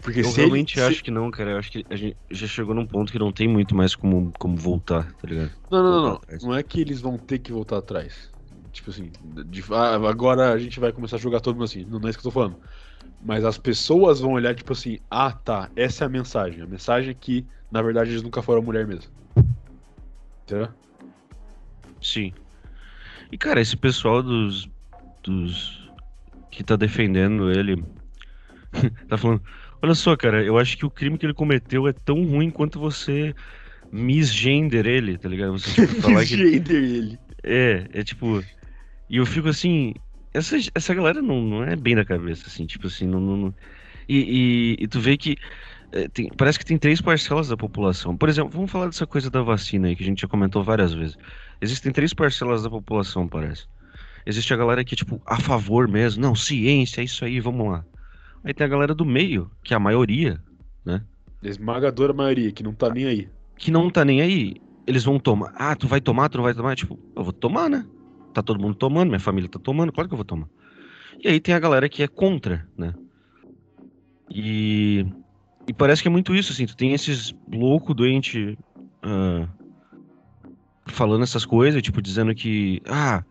Porque 0.00 0.20
eu 0.20 0.32
realmente 0.32 0.78
ele, 0.78 0.86
acho 0.86 0.96
se... 0.98 1.02
que 1.02 1.10
não, 1.10 1.30
cara. 1.30 1.50
Eu 1.50 1.58
acho 1.58 1.70
que 1.70 1.84
a 1.90 1.96
gente 1.96 2.16
já 2.30 2.46
chegou 2.46 2.74
num 2.74 2.86
ponto 2.86 3.10
que 3.10 3.18
não 3.18 3.32
tem 3.32 3.48
muito 3.48 3.74
mais 3.74 3.94
como, 3.94 4.32
como 4.38 4.56
voltar, 4.56 5.12
tá 5.14 5.26
ligado? 5.28 5.50
Não, 5.70 5.82
não, 5.82 5.90
não, 5.90 6.02
não. 6.02 6.20
Não 6.42 6.54
é 6.54 6.62
que 6.62 6.80
eles 6.80 7.00
vão 7.00 7.18
ter 7.18 7.38
que 7.38 7.52
voltar 7.52 7.78
atrás. 7.78 8.30
Tipo 8.72 8.90
assim, 8.90 9.10
de, 9.46 9.64
ah, 9.72 9.96
agora 10.08 10.52
a 10.52 10.58
gente 10.58 10.78
vai 10.78 10.92
começar 10.92 11.16
a 11.16 11.18
jogar 11.18 11.40
todo 11.40 11.54
mundo 11.54 11.64
assim. 11.64 11.84
Não, 11.84 11.98
não 11.98 12.06
é 12.06 12.10
isso 12.10 12.18
que 12.18 12.26
eu 12.26 12.30
tô 12.30 12.38
falando. 12.38 12.56
Mas 13.24 13.44
as 13.44 13.58
pessoas 13.58 14.20
vão 14.20 14.32
olhar, 14.32 14.54
tipo 14.54 14.72
assim, 14.72 14.98
ah 15.10 15.32
tá, 15.32 15.68
essa 15.74 16.04
é 16.04 16.06
a 16.06 16.10
mensagem. 16.10 16.62
A 16.62 16.66
mensagem 16.66 17.10
é 17.10 17.14
que, 17.14 17.44
na 17.70 17.82
verdade, 17.82 18.10
eles 18.10 18.22
nunca 18.22 18.40
foram 18.40 18.62
mulher 18.62 18.86
mesmo. 18.86 19.10
Entendeu? 20.44 20.68
Sim. 22.00 22.32
E 23.30 23.36
cara, 23.36 23.60
esse 23.60 23.76
pessoal 23.76 24.22
dos. 24.22 24.68
dos. 25.22 25.90
que 26.50 26.62
tá 26.62 26.76
defendendo 26.76 27.50
ele. 27.50 27.84
tá 29.08 29.16
falando. 29.16 29.42
Olha 29.80 29.94
só, 29.94 30.16
cara, 30.16 30.42
eu 30.42 30.58
acho 30.58 30.76
que 30.76 30.84
o 30.84 30.90
crime 30.90 31.16
que 31.16 31.26
ele 31.26 31.34
cometeu 31.34 31.86
é 31.86 31.92
tão 31.92 32.24
ruim 32.24 32.50
quanto 32.50 32.80
você 32.80 33.34
misgender 33.92 34.86
ele, 34.86 35.16
tá 35.16 35.28
ligado? 35.28 35.52
Você 35.52 35.86
tipo, 35.86 36.02
falar 36.02 36.24
que. 36.24 36.34
ele. 36.34 37.18
É, 37.42 37.86
é 37.92 38.04
tipo. 38.04 38.42
E 39.08 39.16
eu 39.16 39.26
fico 39.26 39.48
assim. 39.48 39.94
Essa, 40.34 40.56
essa 40.74 40.94
galera 40.94 41.22
não, 41.22 41.40
não 41.40 41.64
é 41.64 41.74
bem 41.74 41.94
da 41.94 42.04
cabeça, 42.04 42.44
assim, 42.46 42.66
tipo 42.66 42.86
assim, 42.86 43.06
não. 43.06 43.20
não, 43.20 43.36
não... 43.36 43.54
E, 44.08 44.76
e, 44.78 44.84
e, 44.84 44.88
tu 44.88 45.00
vê 45.00 45.16
que. 45.16 45.36
É, 45.90 46.06
tem, 46.08 46.28
parece 46.36 46.58
que 46.58 46.66
tem 46.66 46.76
três 46.76 47.00
parcelas 47.00 47.48
da 47.48 47.56
população. 47.56 48.16
Por 48.16 48.28
exemplo, 48.28 48.50
vamos 48.50 48.70
falar 48.70 48.86
dessa 48.86 49.06
coisa 49.06 49.30
da 49.30 49.42
vacina 49.42 49.88
aí, 49.88 49.96
que 49.96 50.02
a 50.02 50.06
gente 50.06 50.20
já 50.20 50.28
comentou 50.28 50.62
várias 50.62 50.92
vezes. 50.92 51.16
Existem 51.60 51.92
três 51.92 52.12
parcelas 52.12 52.62
da 52.62 52.70
população, 52.70 53.26
parece. 53.26 53.64
Existe 54.26 54.52
a 54.52 54.56
galera 54.56 54.84
que, 54.84 54.94
tipo, 54.94 55.20
a 55.24 55.40
favor 55.40 55.88
mesmo. 55.88 56.20
Não, 56.20 56.34
ciência, 56.34 57.00
é 57.00 57.04
isso 57.04 57.24
aí, 57.24 57.40
vamos 57.40 57.70
lá. 57.70 57.84
Aí 58.48 58.54
tem 58.54 58.64
a 58.64 58.70
galera 58.70 58.94
do 58.94 59.04
meio, 59.04 59.50
que 59.62 59.74
é 59.74 59.76
a 59.76 59.80
maioria, 59.80 60.42
né? 60.82 61.04
Esmagadora 61.42 62.14
maioria, 62.14 62.50
que 62.50 62.62
não 62.62 62.72
tá 62.72 62.88
nem 62.88 63.04
aí. 63.04 63.28
Que 63.58 63.70
não 63.70 63.90
tá 63.90 64.06
nem 64.06 64.22
aí. 64.22 64.56
Eles 64.86 65.04
vão 65.04 65.18
tomar. 65.18 65.52
Ah, 65.54 65.76
tu 65.76 65.86
vai 65.86 66.00
tomar, 66.00 66.30
tu 66.30 66.38
não 66.38 66.44
vai 66.44 66.54
tomar? 66.54 66.74
Tipo, 66.74 66.98
eu 67.14 67.24
vou 67.24 67.32
tomar, 67.34 67.68
né? 67.68 67.84
Tá 68.32 68.42
todo 68.42 68.58
mundo 68.58 68.74
tomando, 68.74 69.10
minha 69.10 69.20
família 69.20 69.50
tá 69.50 69.58
tomando, 69.58 69.92
claro 69.92 70.08
que 70.08 70.14
eu 70.14 70.16
vou 70.16 70.24
tomar. 70.24 70.48
E 71.22 71.28
aí 71.28 71.38
tem 71.38 71.54
a 71.54 71.58
galera 71.58 71.90
que 71.90 72.02
é 72.02 72.08
contra, 72.08 72.66
né? 72.74 72.94
E. 74.30 75.04
E 75.66 75.72
parece 75.74 76.00
que 76.00 76.08
é 76.08 76.10
muito 76.10 76.34
isso, 76.34 76.50
assim. 76.50 76.64
Tu 76.64 76.74
tem 76.74 76.94
esses 76.94 77.34
louco 77.52 77.92
doente 77.92 78.58
uh, 79.04 79.46
falando 80.86 81.22
essas 81.22 81.44
coisas, 81.44 81.82
tipo, 81.82 82.00
dizendo 82.00 82.34
que. 82.34 82.80
Ah, 82.86 83.22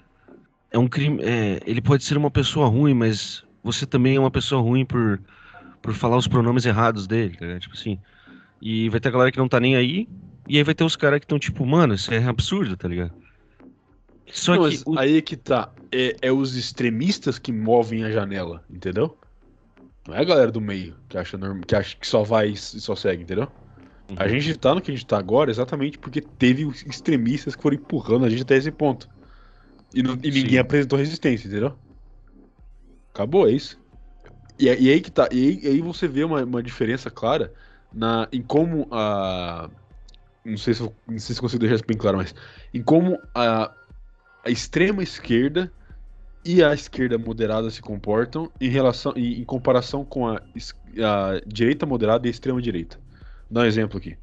é 0.70 0.78
um 0.78 0.88
crime. 0.88 1.24
É, 1.24 1.60
ele 1.66 1.82
pode 1.82 2.04
ser 2.04 2.20
uma 2.20 2.30
pessoa 2.30 2.68
ruim, 2.68 2.94
mas 2.94 3.47
você 3.68 3.86
também 3.86 4.16
é 4.16 4.20
uma 4.20 4.32
pessoa 4.32 4.62
ruim 4.62 4.86
por, 4.86 5.20
por 5.82 5.94
falar 5.94 6.18
os 6.18 6.28
pronomes 6.28 6.66
errados 6.66 7.06
dele, 7.06 7.38
tá 7.38 7.60
Tipo 7.60 7.76
assim. 7.76 8.00
E 8.62 8.90
vai 8.90 9.00
ter 9.00 9.10
a 9.10 9.12
galera 9.12 9.32
que 9.32 9.38
não 9.38 9.48
tá 9.48 9.60
nem 9.60 9.76
aí, 9.76 10.08
e 10.48 10.58
aí 10.58 10.64
vai 10.64 10.74
ter 10.74 10.84
os 10.84 10.96
caras 10.96 11.20
que 11.20 11.26
estão 11.26 11.38
tipo, 11.38 11.66
mano, 11.66 11.94
isso 11.94 12.12
é 12.12 12.24
absurdo, 12.26 12.76
tá 12.76 12.88
ligado? 12.88 13.12
Só 14.32 14.56
não, 14.56 14.70
que. 14.70 14.82
O... 14.86 14.98
Aí 14.98 15.18
é 15.18 15.22
que 15.22 15.36
tá. 15.36 15.72
É, 15.92 16.16
é 16.22 16.32
os 16.32 16.56
extremistas 16.56 17.38
que 17.38 17.52
movem 17.52 18.04
a 18.04 18.12
janela, 18.12 18.64
entendeu? 18.70 19.18
Não 20.08 20.16
é 20.16 20.22
a 20.22 20.24
galera 20.24 20.52
do 20.52 20.62
meio 20.62 20.96
que 21.10 21.18
acha, 21.18 21.38
norm... 21.38 21.62
que, 21.62 21.76
acha 21.76 21.96
que 21.96 22.08
só 22.08 22.24
vai 22.24 22.50
e 22.50 22.58
só 22.58 22.96
segue, 22.96 23.24
entendeu? 23.24 23.48
Uhum. 24.10 24.16
A 24.18 24.28
gente 24.28 24.58
tá 24.58 24.74
no 24.74 24.82
que 24.82 24.90
a 24.90 24.94
gente 24.94 25.06
tá 25.06 25.18
agora 25.18 25.52
exatamente 25.52 25.98
porque 25.98 26.22
teve 26.22 26.66
os 26.66 26.82
extremistas 26.84 27.56
que 27.56 27.62
foram 27.62 27.76
empurrando 27.76 28.26
a 28.26 28.30
gente 28.30 28.42
até 28.42 28.56
esse 28.56 28.72
ponto. 28.72 29.10
E, 29.94 30.02
não... 30.02 30.18
e 30.24 30.32
ninguém 30.32 30.58
apresentou 30.58 30.98
resistência, 30.98 31.48
entendeu? 31.48 31.78
Acabou, 33.18 33.50
é 33.50 33.52
isso. 33.52 33.80
E, 34.60 34.66
e 34.66 34.92
aí 34.92 35.02
que 35.02 35.10
tá. 35.10 35.28
E 35.32 35.66
e 35.66 35.68
aí 35.68 35.82
você 35.82 36.08
vê 36.08 36.24
uma, 36.24 36.44
uma 36.44 36.62
diferença 36.62 37.10
clara 37.10 37.52
na, 37.92 38.28
em 38.32 38.44
como 38.44 38.88
a. 38.92 39.72
Não 40.46 40.56
sei, 40.56 40.76
se 40.76 40.84
não 40.84 41.18
sei 41.18 41.34
se 41.34 41.42
consigo 41.42 41.60
deixar 41.60 41.76
isso 41.76 41.84
bem 41.88 41.98
claro, 41.98 42.18
mas. 42.18 42.36
Em 42.72 42.84
como 42.84 43.20
a, 43.34 43.72
a 44.46 44.50
extrema 44.52 45.02
esquerda 45.02 45.72
e 46.46 46.64
a 46.64 46.76
esquerda 46.76 47.18
moderada 47.18 47.72
se 47.72 47.82
comportam 47.82 48.52
em 48.62 48.70
relação 48.70 49.14
em, 49.16 49.42
em 49.42 49.44
comparação 49.44 50.06
com 50.06 50.28
a, 50.28 50.36
a, 50.36 51.42
direita 51.48 51.88
moderada 51.88 52.28
e 52.28 52.30
a 52.30 52.32
extrema 52.32 52.62
direita. 52.62 53.00
Vou 53.50 53.56
dar 53.56 53.62
um 53.62 53.66
exemplo 53.66 53.98
aqui. 53.98 54.16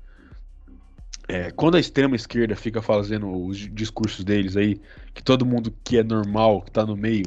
É, 1.27 1.51
quando 1.51 1.75
a 1.75 1.81
extrema 1.81 2.15
esquerda 2.15 2.55
fica 2.55 2.81
fazendo 2.81 3.29
os 3.45 3.59
discursos 3.59 4.25
deles 4.25 4.57
aí, 4.57 4.81
que 5.13 5.23
todo 5.23 5.45
mundo 5.45 5.75
que 5.83 5.99
é 5.99 6.05
normal, 6.05 6.63
que 6.63 6.71
tá 6.71 6.87
no 6.87 6.97
meio, 6.97 7.25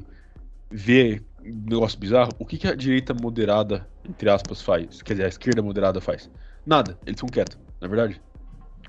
vê 0.71 1.21
negócio 1.53 1.99
bizarro, 1.99 2.31
o 2.39 2.45
que, 2.45 2.57
que 2.57 2.67
a 2.67 2.75
direita 2.75 3.13
moderada, 3.13 3.87
entre 4.07 4.29
aspas, 4.29 4.61
faz? 4.61 5.01
Quer 5.01 5.13
dizer, 5.13 5.25
a 5.25 5.29
esquerda 5.29 5.61
moderada 5.61 6.01
faz? 6.01 6.29
Nada, 6.65 6.97
eles 7.05 7.19
ficam 7.19 7.29
quietos, 7.29 7.57
na 7.79 7.87
é 7.87 7.89
verdade. 7.89 8.21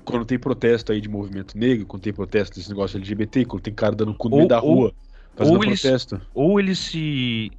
Quando 0.03 0.25
tem 0.25 0.39
protesto 0.39 0.91
aí 0.91 0.99
de 0.99 1.09
movimento 1.09 1.57
negro, 1.57 1.85
quando 1.85 2.03
tem 2.03 2.13
protesto 2.13 2.55
desse 2.55 2.69
negócio 2.69 2.97
LGBT, 2.97 3.45
quando 3.45 3.63
tem 3.63 3.73
cara 3.73 3.95
dando 3.95 4.13
cu 4.13 4.29
no 4.29 4.37
meio 4.37 4.47
da 4.47 4.59
rua, 4.59 4.93
fazendo 5.35 5.55
ou 5.55 5.59
protesto. 5.61 6.15
Eles, 6.15 6.27
ou 6.33 6.59
eles 6.59 6.79
se, 6.79 7.51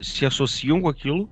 se 0.00 0.26
associam 0.26 0.80
com 0.80 0.88
aquilo, 0.88 1.28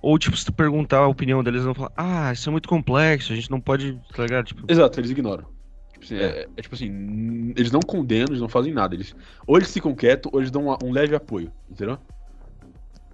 ou, 0.00 0.18
tipo, 0.18 0.36
se 0.36 0.44
tu 0.44 0.52
perguntar 0.52 0.98
a 0.98 1.08
opinião 1.08 1.42
deles, 1.42 1.62
eles 1.62 1.64
vão 1.64 1.74
falar, 1.74 1.92
ah, 1.96 2.32
isso 2.32 2.48
é 2.48 2.52
muito 2.52 2.68
complexo, 2.68 3.32
a 3.32 3.36
gente 3.36 3.50
não 3.50 3.60
pode, 3.60 4.00
tá 4.14 4.22
ligado? 4.22 4.46
Tipo... 4.46 4.62
Exato, 4.68 5.00
eles 5.00 5.10
ignoram. 5.10 5.46
Tipo 5.92 6.04
assim, 6.04 6.16
é. 6.16 6.24
É, 6.24 6.48
é. 6.56 6.62
tipo 6.62 6.74
assim, 6.74 7.52
eles 7.56 7.72
não 7.72 7.80
condenam, 7.80 8.26
eles 8.28 8.40
não 8.40 8.48
fazem 8.48 8.72
nada. 8.72 8.94
Eles, 8.94 9.14
ou 9.46 9.56
eles 9.56 9.72
ficam 9.72 9.94
quietos, 9.94 10.30
ou 10.32 10.40
eles 10.40 10.50
dão 10.50 10.68
um, 10.68 10.76
um 10.86 10.92
leve 10.92 11.14
apoio, 11.14 11.50
entendeu? 11.70 11.98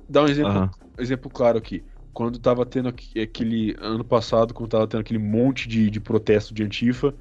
Dar 0.09 0.22
um 0.22 0.28
exemplo, 0.28 0.53
uhum. 0.53 0.70
exemplo 0.98 1.30
claro 1.30 1.59
aqui. 1.59 1.84
Quando 2.12 2.38
tava 2.38 2.66
tendo 2.66 2.88
aquele. 2.88 3.74
Ano 3.80 4.05
passado, 4.05 4.53
quando 4.53 4.70
tava 4.70 4.86
tendo 4.86 5.00
aquele 5.00 5.18
monte 5.18 5.68
de, 5.68 5.88
de 5.88 5.98
protesto 5.98 6.53
de 6.53 6.62
Antifa, 6.62 7.14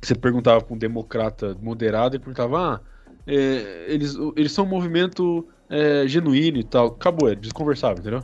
você 0.00 0.14
perguntava 0.14 0.60
pra 0.60 0.74
um 0.74 0.78
democrata 0.78 1.56
moderado 1.60 2.16
e 2.16 2.18
perguntava: 2.18 2.74
ah, 2.74 2.80
é, 3.26 3.86
eles, 3.88 4.16
eles 4.36 4.52
são 4.52 4.64
um 4.64 4.68
movimento 4.68 5.46
é, 5.70 6.06
genuíno 6.06 6.58
e 6.58 6.64
tal. 6.64 6.88
Acabou, 6.88 7.30
eles 7.30 7.52
conversavam, 7.52 7.98
entendeu? 7.98 8.22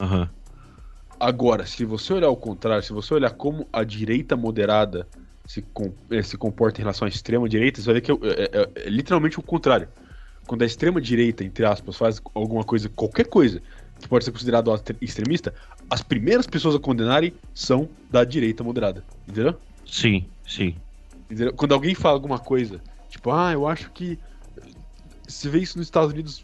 Uhum. 0.00 0.28
Agora, 1.20 1.66
se 1.66 1.84
você 1.84 2.12
olhar 2.12 2.30
o 2.30 2.36
contrário, 2.36 2.82
se 2.82 2.92
você 2.92 3.14
olhar 3.14 3.30
como 3.30 3.68
a 3.72 3.84
direita 3.84 4.36
moderada 4.36 5.06
se, 5.46 5.62
com, 5.62 5.92
é, 6.10 6.22
se 6.22 6.36
comporta 6.36 6.80
em 6.80 6.82
relação 6.82 7.06
à 7.06 7.08
extrema 7.08 7.48
direita, 7.48 7.80
você 7.80 7.86
vai 7.86 7.94
ver 7.94 8.00
que 8.00 8.12
é, 8.12 8.14
é, 8.14 8.62
é, 8.62 8.86
é 8.86 8.88
literalmente 8.88 9.38
o 9.38 9.42
contrário 9.42 9.88
quando 10.46 10.62
a 10.62 10.66
extrema 10.66 11.00
direita, 11.00 11.44
entre 11.44 11.64
aspas, 11.64 11.96
faz 11.96 12.20
alguma 12.34 12.64
coisa, 12.64 12.88
qualquer 12.88 13.26
coisa 13.26 13.62
que 14.00 14.08
pode 14.08 14.24
ser 14.24 14.32
considerado 14.32 14.70
extremista, 15.00 15.54
as 15.88 16.02
primeiras 16.02 16.46
pessoas 16.46 16.74
a 16.74 16.78
condenarem 16.78 17.32
são 17.54 17.88
da 18.10 18.24
direita 18.24 18.62
moderada. 18.62 19.04
Entendeu? 19.28 19.56
Sim, 19.86 20.26
sim. 20.46 20.74
Entendeu? 21.30 21.52
Quando 21.54 21.72
alguém 21.72 21.94
fala 21.94 22.14
alguma 22.14 22.38
coisa, 22.38 22.80
tipo, 23.08 23.30
ah, 23.30 23.52
eu 23.52 23.66
acho 23.66 23.90
que 23.90 24.18
se 25.26 25.48
vê 25.48 25.60
isso 25.60 25.78
nos 25.78 25.86
Estados 25.86 26.12
Unidos 26.12 26.42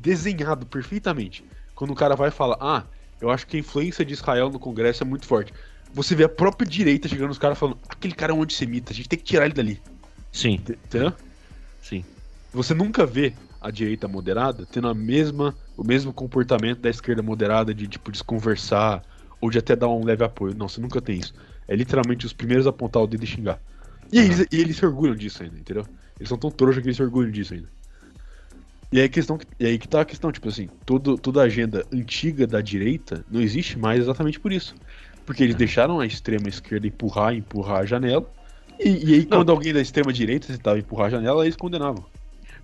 desenhado 0.00 0.64
perfeitamente. 0.66 1.44
Quando 1.74 1.90
o 1.90 1.94
cara 1.94 2.16
vai 2.16 2.30
falar, 2.30 2.56
ah, 2.60 2.84
eu 3.20 3.30
acho 3.30 3.46
que 3.46 3.56
a 3.56 3.60
influência 3.60 4.04
de 4.04 4.14
Israel 4.14 4.50
no 4.50 4.58
Congresso 4.58 5.02
é 5.02 5.06
muito 5.06 5.26
forte. 5.26 5.52
Você 5.92 6.14
vê 6.14 6.24
a 6.24 6.28
própria 6.28 6.68
direita 6.68 7.08
chegando 7.08 7.28
nos 7.28 7.38
caras 7.38 7.58
falando, 7.58 7.78
aquele 7.88 8.14
cara 8.14 8.32
é 8.32 8.34
um 8.34 8.42
antissemita, 8.42 8.92
a 8.92 8.94
gente 8.94 9.08
tem 9.08 9.18
que 9.18 9.24
tirar 9.24 9.44
ele 9.44 9.54
dali. 9.54 9.82
Sim. 10.32 10.54
Entendeu? 10.54 11.12
Sim. 11.82 12.04
Você 12.52 12.74
nunca 12.74 13.06
vê 13.06 13.32
a 13.60 13.70
direita 13.70 14.08
moderada 14.08 14.66
tendo 14.66 14.88
a 14.88 14.94
mesma, 14.94 15.54
o 15.76 15.84
mesmo 15.84 16.12
comportamento 16.12 16.80
da 16.80 16.90
esquerda 16.90 17.22
moderada 17.22 17.72
de 17.72 17.86
tipo 17.86 18.10
desconversar 18.10 19.02
ou 19.40 19.50
de 19.50 19.58
até 19.58 19.76
dar 19.76 19.88
um 19.88 20.04
leve 20.04 20.24
apoio. 20.24 20.54
Não, 20.54 20.68
você 20.68 20.80
nunca 20.80 21.00
tem 21.00 21.18
isso. 21.18 21.34
É 21.68 21.76
literalmente 21.76 22.26
os 22.26 22.32
primeiros 22.32 22.66
a 22.66 22.70
apontar 22.70 23.02
o 23.02 23.06
dedo 23.06 23.22
e 23.22 23.26
xingar. 23.26 23.60
E, 24.12 24.18
eles, 24.18 24.46
e 24.50 24.60
eles 24.60 24.76
se 24.76 24.84
orgulham 24.84 25.14
disso 25.14 25.42
ainda, 25.42 25.56
entendeu? 25.56 25.86
Eles 26.18 26.28
são 26.28 26.36
tão 26.36 26.50
trouxas 26.50 26.82
que 26.82 26.88
eles 26.88 26.96
se 26.96 27.02
orgulham 27.02 27.30
disso 27.30 27.54
ainda. 27.54 27.68
E 28.92 29.00
aí, 29.00 29.08
questão, 29.08 29.38
e 29.58 29.66
aí 29.66 29.78
que 29.78 29.86
tá 29.86 30.00
a 30.00 30.04
questão, 30.04 30.32
tipo 30.32 30.48
assim, 30.48 30.68
todo, 30.84 31.16
toda 31.16 31.40
a 31.40 31.44
agenda 31.44 31.86
antiga 31.92 32.44
da 32.44 32.60
direita 32.60 33.24
não 33.30 33.40
existe 33.40 33.78
mais 33.78 34.00
exatamente 34.00 34.40
por 34.40 34.52
isso. 34.52 34.74
Porque 35.24 35.44
eles 35.44 35.54
deixaram 35.54 36.00
a 36.00 36.06
extrema 36.06 36.48
esquerda 36.48 36.88
empurrar, 36.88 37.32
empurrar 37.32 37.82
a 37.82 37.86
janela. 37.86 38.28
E, 38.80 38.88
e 38.88 39.14
aí, 39.14 39.26
quando 39.26 39.46
não. 39.46 39.54
alguém 39.54 39.72
da 39.72 39.80
extrema 39.80 40.12
direita 40.12 40.48
tentava 40.48 40.76
empurrar 40.76 41.06
a 41.06 41.10
janela, 41.10 41.44
eles 41.44 41.54
condenavam. 41.54 42.04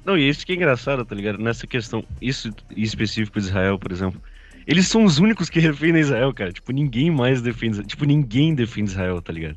Não, 0.06 0.16
e 0.16 0.28
isso 0.28 0.46
que 0.46 0.52
é 0.52 0.54
engraçado, 0.54 1.04
tá 1.04 1.14
ligado? 1.16 1.36
Nessa 1.38 1.66
questão, 1.66 2.04
isso 2.22 2.54
em 2.76 2.82
específico 2.82 3.40
de 3.40 3.46
Israel, 3.46 3.76
por 3.76 3.90
exemplo, 3.90 4.22
Eles 4.64 4.86
são 4.86 5.04
os 5.04 5.18
únicos 5.18 5.50
que 5.50 5.60
defendem 5.60 6.00
Israel, 6.00 6.32
cara. 6.32 6.52
Tipo, 6.52 6.70
ninguém 6.70 7.10
mais 7.10 7.42
defende. 7.42 7.82
Tipo, 7.82 8.04
ninguém 8.04 8.54
defende 8.54 8.90
Israel, 8.90 9.20
tá 9.20 9.32
ligado? 9.32 9.56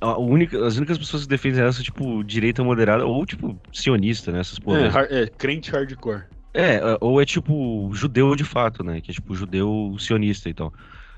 A 0.00 0.18
única, 0.18 0.66
as 0.66 0.76
únicas 0.76 0.98
pessoas 0.98 1.22
que 1.22 1.28
defendem 1.28 1.52
Israel 1.52 1.72
são, 1.72 1.84
tipo, 1.84 2.24
direita 2.24 2.64
moderada 2.64 3.06
ou, 3.06 3.24
tipo, 3.24 3.56
sionista, 3.72 4.32
né? 4.32 4.40
Essas 4.40 4.58
porra. 4.58 5.06
É, 5.08 5.22
é, 5.22 5.26
crente 5.28 5.70
hardcore. 5.70 6.24
É, 6.54 6.80
ou 7.00 7.22
é 7.22 7.24
tipo 7.24 7.90
judeu 7.94 8.34
de 8.36 8.44
fato, 8.44 8.84
né? 8.84 9.00
Que 9.00 9.10
é 9.10 9.14
tipo 9.14 9.34
judeu 9.34 9.94
sionista 9.98 10.50
e 10.50 10.54
tal. 10.54 10.72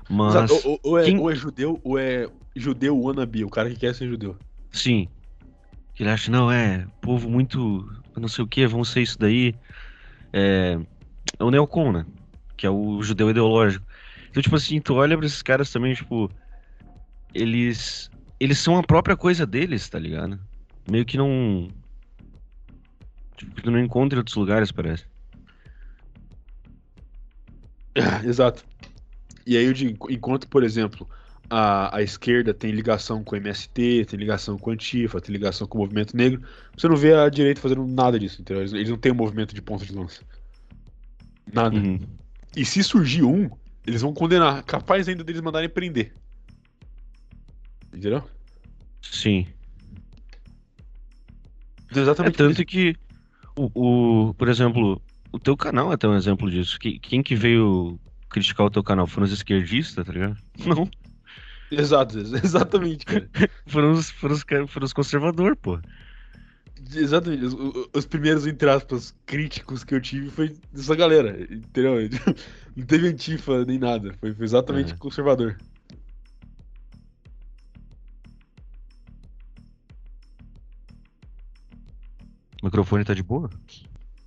Mas. 0.09 0.51
Ou, 0.63 0.79
ou, 0.83 0.99
é, 0.99 1.03
quem... 1.03 1.17
ou, 1.19 1.31
é, 1.31 1.35
judeu, 1.35 1.81
ou 1.83 1.97
é 1.97 2.29
judeu 2.55 2.97
wannabe, 2.97 3.43
o 3.43 3.49
cara 3.49 3.69
que 3.69 3.75
quer 3.75 3.93
ser 3.93 4.07
judeu. 4.07 4.37
Sim. 4.71 5.07
Que 5.95 6.03
ele 6.03 6.09
acha, 6.09 6.29
não, 6.31 6.51
é, 6.51 6.85
povo 7.01 7.29
muito. 7.29 7.89
Não 8.21 8.27
sei 8.27 8.43
o 8.43 8.47
que, 8.47 8.65
vão 8.67 8.83
ser 8.83 9.01
isso 9.01 9.17
daí. 9.19 9.55
É, 10.33 10.77
é 11.39 11.43
o 11.43 11.51
neocon, 11.51 11.91
né? 11.91 12.05
Que 12.57 12.65
é 12.65 12.69
o 12.69 13.01
judeu 13.01 13.29
ideológico. 13.29 13.85
Então, 14.29 14.41
tipo 14.41 14.55
assim, 14.55 14.79
tu 14.79 14.95
olha 14.95 15.17
pra 15.17 15.25
esses 15.25 15.41
caras 15.41 15.71
também, 15.71 15.93
tipo. 15.93 16.29
Eles. 17.33 18.09
Eles 18.39 18.57
são 18.59 18.77
a 18.77 18.83
própria 18.83 19.15
coisa 19.15 19.45
deles, 19.45 19.87
tá 19.87 19.97
ligado? 19.97 20.39
Meio 20.89 21.05
que 21.05 21.17
não. 21.17 21.69
Tipo, 23.37 23.61
tu 23.61 23.71
não 23.71 23.79
encontra 23.79 24.17
em 24.17 24.19
outros 24.19 24.35
lugares, 24.35 24.71
parece. 24.71 25.05
Exato. 28.23 28.65
E 29.45 29.55
aí 29.57 29.65
eu 29.65 29.73
digo, 29.73 30.11
enquanto, 30.11 30.47
por 30.47 30.63
exemplo, 30.63 31.07
a, 31.49 31.97
a 31.97 32.01
esquerda 32.01 32.53
tem 32.53 32.71
ligação 32.71 33.23
com 33.23 33.35
o 33.35 33.37
MST, 33.37 34.05
tem 34.05 34.19
ligação 34.19 34.57
com 34.57 34.69
a 34.69 34.73
Antifa, 34.73 35.21
tem 35.21 35.33
ligação 35.33 35.67
com 35.67 35.77
o 35.77 35.81
movimento 35.81 36.15
negro, 36.15 36.41
você 36.75 36.87
não 36.87 36.95
vê 36.95 37.13
a 37.13 37.29
direita 37.29 37.61
fazendo 37.61 37.85
nada 37.85 38.19
disso, 38.19 38.41
entendeu? 38.41 38.61
Eles, 38.61 38.73
eles 38.73 38.89
não 38.89 38.97
têm 38.97 39.11
um 39.11 39.15
movimento 39.15 39.53
de 39.53 39.61
ponta 39.61 39.85
de 39.85 39.93
lança. 39.93 40.21
Nada. 41.51 41.75
Uhum. 41.75 41.99
E 42.55 42.65
se 42.65 42.83
surgir 42.83 43.23
um, 43.23 43.49
eles 43.85 44.01
vão 44.01 44.13
condenar. 44.13 44.63
Capaz 44.63 45.07
ainda 45.07 45.23
deles 45.23 45.41
mandarem 45.41 45.69
prender. 45.69 46.13
Entendeu? 47.93 48.23
Sim. 49.01 49.47
Exatamente. 51.95 52.33
É 52.33 52.37
tanto 52.37 52.65
que, 52.65 52.95
o, 53.55 53.69
o, 54.29 54.33
por 54.33 54.49
exemplo, 54.49 55.01
o 55.31 55.39
teu 55.39 55.55
canal 55.55 55.91
é 55.91 55.95
até 55.95 56.07
um 56.07 56.15
exemplo 56.15 56.49
disso. 56.49 56.79
Quem 56.79 57.21
que 57.21 57.35
veio 57.35 57.99
criticar 58.29 58.65
o 58.65 58.71
teu 58.71 58.83
canal? 58.83 59.07
Foram 59.07 59.25
os 59.25 59.31
esquerdistas, 59.31 60.05
tá 60.05 60.11
ligado? 60.11 60.37
Não. 60.65 60.89
Exato, 61.71 62.19
exatamente, 62.43 63.05
cara. 63.05 63.29
foram, 63.67 63.91
os, 63.91 64.09
foram, 64.11 64.35
os, 64.35 64.43
foram 64.67 64.85
os 64.85 64.93
conservadores, 64.93 65.57
pô. 65.61 65.79
Exatamente. 66.93 67.45
Os, 67.45 67.55
os, 67.93 68.05
primeiros, 68.05 68.45
entre 68.45 68.69
aspas, 68.69 69.15
críticos 69.25 69.83
que 69.83 69.95
eu 69.95 70.01
tive 70.01 70.29
foi 70.29 70.55
dessa 70.71 70.95
galera, 70.95 71.41
entendeu? 71.51 71.95
Não 72.75 72.85
teve 72.85 73.07
antifa 73.07 73.65
nem 73.65 73.79
nada. 73.79 74.13
Foi, 74.19 74.33
foi 74.33 74.45
exatamente 74.45 74.93
é. 74.93 74.97
conservador. 74.97 75.57
O 82.61 82.65
microfone 82.65 83.05
tá 83.05 83.13
de 83.13 83.23
boa? 83.23 83.49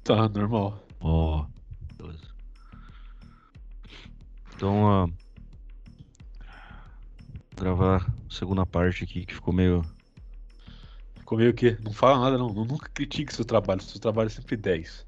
Tá, 0.04 0.28
normal. 0.28 0.86
Ó. 1.00 1.44
Oh, 2.00 2.12
Então, 4.54 5.04
uh, 5.04 5.12
gravar 7.58 8.06
a 8.06 8.32
segunda 8.32 8.64
parte 8.64 9.04
aqui 9.04 9.26
que 9.26 9.34
ficou 9.34 9.52
meio. 9.52 9.84
Ficou 11.18 11.38
meio 11.38 11.50
o 11.50 11.54
quê? 11.54 11.76
Não 11.82 11.92
fala 11.92 12.20
nada, 12.20 12.38
não. 12.38 12.48
Nunca 12.52 12.88
critique 12.88 13.34
seu 13.34 13.44
trabalho. 13.44 13.82
Seu 13.82 14.00
trabalho 14.00 14.28
é 14.28 14.30
sempre 14.30 14.56
10. 14.56 15.06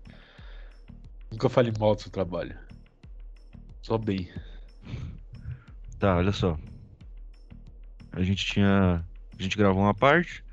Nunca 1.31 1.49
fale 1.49 1.73
mal 1.79 1.95
do 1.95 2.03
seu 2.03 2.11
trabalho. 2.11 2.57
Só 3.83 3.97
bem. 3.97 4.29
Tá, 5.99 6.17
olha 6.17 6.33
só. 6.33 6.59
A 8.13 8.23
gente 8.23 8.45
tinha. 8.45 9.05
A 9.39 9.43
gente 9.43 9.57
gravou 9.57 9.83
uma 9.83 9.95
parte. 9.95 10.45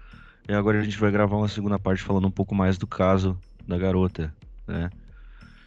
E 0.48 0.54
agora 0.54 0.80
a 0.80 0.84
gente 0.84 0.98
vai 0.98 1.12
gravar 1.12 1.36
uma 1.36 1.50
segunda 1.50 1.78
parte 1.78 2.02
falando 2.02 2.28
um 2.28 2.32
pouco 2.32 2.56
mais 2.56 2.78
do 2.78 2.88
caso 2.88 3.38
da 3.68 3.78
garota, 3.78 4.34
né? 4.66 4.89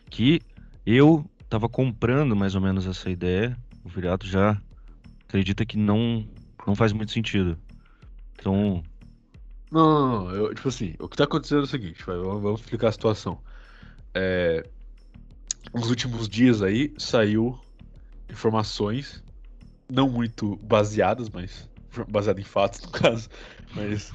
Que 0.08 0.40
eu 0.86 1.24
tava 1.50 1.68
comprando 1.68 2.34
mais 2.34 2.54
ou 2.54 2.60
menos 2.62 2.86
essa 2.86 3.10
ideia. 3.10 3.56
O 3.84 3.88
Viriato 3.88 4.26
já 4.26 4.60
acredita 5.30 5.64
que 5.64 5.78
não, 5.78 6.26
não 6.66 6.74
faz 6.74 6.92
muito 6.92 7.12
sentido. 7.12 7.56
Então. 8.34 8.82
Não, 9.70 9.90
não, 9.90 10.24
não. 10.24 10.34
Eu, 10.34 10.54
tipo 10.54 10.68
assim, 10.68 10.94
o 10.98 11.08
que 11.08 11.16
tá 11.16 11.24
acontecendo 11.24 11.60
é 11.60 11.64
o 11.64 11.66
seguinte, 11.66 12.04
vai, 12.04 12.16
vamos 12.16 12.60
explicar 12.60 12.88
a 12.88 12.92
situação. 12.92 13.38
É, 14.12 14.68
nos 15.72 15.88
últimos 15.88 16.28
dias 16.28 16.62
aí 16.62 16.92
saiu 16.98 17.58
informações, 18.28 19.22
não 19.88 20.08
muito 20.10 20.56
baseadas, 20.56 21.30
mas 21.30 21.68
baseadas 22.08 22.44
em 22.44 22.46
fatos 22.46 22.80
no 22.82 22.90
caso, 22.90 23.28
mas 23.74 24.12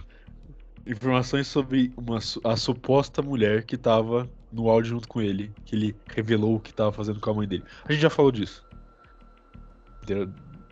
informações 0.85 1.47
sobre 1.47 1.93
uma, 1.95 2.19
a 2.43 2.57
suposta 2.57 3.21
mulher 3.21 3.63
que 3.63 3.77
tava 3.77 4.29
no 4.51 4.69
áudio 4.69 4.91
junto 4.91 5.07
com 5.07 5.21
ele, 5.21 5.51
que 5.65 5.75
ele 5.75 5.95
revelou 6.07 6.55
o 6.55 6.59
que 6.59 6.73
tava 6.73 6.91
fazendo 6.91 7.19
com 7.19 7.29
a 7.29 7.33
mãe 7.33 7.47
dele. 7.47 7.63
A 7.85 7.91
gente 7.91 8.01
já 8.01 8.09
falou 8.09 8.31
disso. 8.31 8.63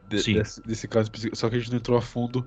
De, 0.08 0.22
de, 0.22 0.34
desse, 0.34 0.62
desse, 0.62 0.88
caso, 0.88 1.10
só 1.34 1.50
que 1.50 1.56
a 1.56 1.60
gente 1.60 1.72
não 1.72 1.78
entrou 1.78 1.98
a 1.98 2.02
fundo 2.02 2.46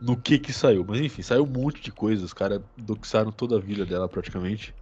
no 0.00 0.16
que 0.16 0.38
que 0.38 0.52
saiu. 0.52 0.84
Mas 0.86 1.00
enfim, 1.00 1.22
saiu 1.22 1.44
um 1.44 1.46
monte 1.46 1.80
de 1.80 1.92
coisas, 1.92 2.24
os 2.24 2.32
caras 2.32 2.60
doxaram 2.76 3.30
toda 3.30 3.56
a 3.56 3.60
vida 3.60 3.84
dela 3.84 4.08
praticamente. 4.08 4.74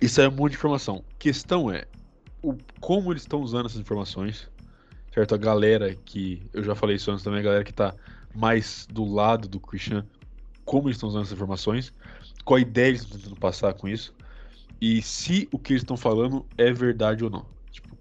E 0.00 0.08
saiu 0.08 0.30
um 0.30 0.34
monte 0.34 0.52
de 0.52 0.58
informação. 0.58 1.04
Questão 1.18 1.70
é, 1.70 1.86
o, 2.42 2.56
como 2.80 3.12
eles 3.12 3.22
estão 3.22 3.40
usando 3.40 3.66
essas 3.66 3.80
informações, 3.80 4.50
certo? 5.14 5.34
A 5.34 5.38
galera 5.38 5.94
que, 5.94 6.42
eu 6.52 6.64
já 6.64 6.74
falei 6.74 6.96
isso 6.96 7.10
antes 7.10 7.22
também, 7.22 7.40
a 7.40 7.44
galera 7.44 7.64
que 7.64 7.72
tá 7.72 7.94
mais 8.34 8.86
do 8.90 9.04
lado 9.04 9.46
do 9.46 9.60
Christian 9.60 10.04
como 10.64 10.88
eles 10.88 10.96
estão 10.96 11.08
usando 11.08 11.22
essas 11.22 11.34
informações, 11.34 11.92
qual 12.44 12.56
a 12.56 12.60
ideia 12.60 12.88
eles 12.88 13.02
estão 13.02 13.18
tentando 13.18 13.36
passar 13.36 13.74
com 13.74 13.88
isso, 13.88 14.14
e 14.80 15.02
se 15.02 15.48
o 15.52 15.58
que 15.58 15.72
eles 15.72 15.82
estão 15.82 15.96
falando 15.96 16.46
é 16.56 16.72
verdade 16.72 17.24
ou 17.24 17.30
não. 17.30 17.46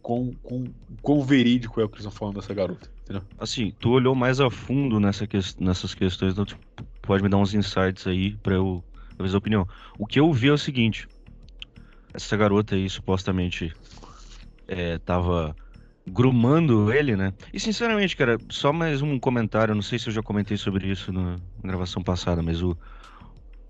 Tipo, 0.01 0.07
quão, 0.07 0.33
quão, 0.41 0.63
quão 1.01 1.21
verídico 1.21 1.79
é 1.79 1.83
o 1.85 1.89
que 1.89 1.95
eles 1.95 2.05
estão 2.05 2.17
falando 2.17 2.35
dessa 2.35 2.53
garota, 2.53 2.89
entendeu? 3.03 3.23
Assim, 3.37 3.73
tu 3.79 3.91
olhou 3.91 4.15
mais 4.15 4.41
a 4.41 4.49
fundo 4.49 4.99
nessa 4.99 5.27
que, 5.27 5.39
nessas 5.59 5.93
questões, 5.93 6.33
então 6.33 6.45
tu 6.45 6.57
pode 7.01 7.23
me 7.23 7.29
dar 7.29 7.37
uns 7.37 7.53
insights 7.53 8.07
aí 8.07 8.35
pra 8.37 8.55
eu 8.55 8.83
fazer 9.17 9.35
a 9.35 9.37
opinião. 9.37 9.67
O 9.97 10.05
que 10.05 10.19
eu 10.19 10.33
vi 10.33 10.49
é 10.49 10.51
o 10.51 10.57
seguinte, 10.57 11.07
essa 12.13 12.35
garota 12.35 12.75
aí 12.75 12.89
supostamente 12.89 13.73
é, 14.67 14.97
tava 14.97 15.55
grumando 16.07 16.91
ele, 16.91 17.15
né? 17.15 17.31
E 17.53 17.59
sinceramente, 17.59 18.17
cara, 18.17 18.37
só 18.49 18.73
mais 18.73 19.01
um 19.01 19.19
comentário, 19.19 19.75
não 19.75 19.83
sei 19.83 19.99
se 19.99 20.09
eu 20.09 20.13
já 20.13 20.23
comentei 20.23 20.57
sobre 20.57 20.87
isso 20.89 21.13
na 21.13 21.37
gravação 21.63 22.01
passada, 22.01 22.41
mas 22.41 22.61
o, 22.63 22.75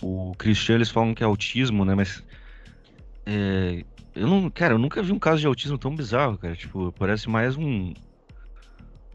o 0.02 0.32
Cristiano 0.38 0.78
eles 0.78 0.90
falam 0.90 1.14
que 1.14 1.24
é 1.24 1.26
autismo, 1.26 1.84
né? 1.84 1.94
Mas 1.94 2.24
é, 3.26 3.84
eu 4.16 4.28
não, 4.28 4.50
cara, 4.50 4.74
eu 4.74 4.80
nunca 4.80 5.02
vi 5.02 5.12
um 5.12 5.20
caso 5.20 5.40
de 5.40 5.48
autismo 5.48 5.78
tão 5.78 5.96
bizarro, 5.96 6.38
cara. 6.38 6.56
Tipo, 6.56 6.94
parece 6.98 7.30
mais 7.30 7.56
um 7.58 7.94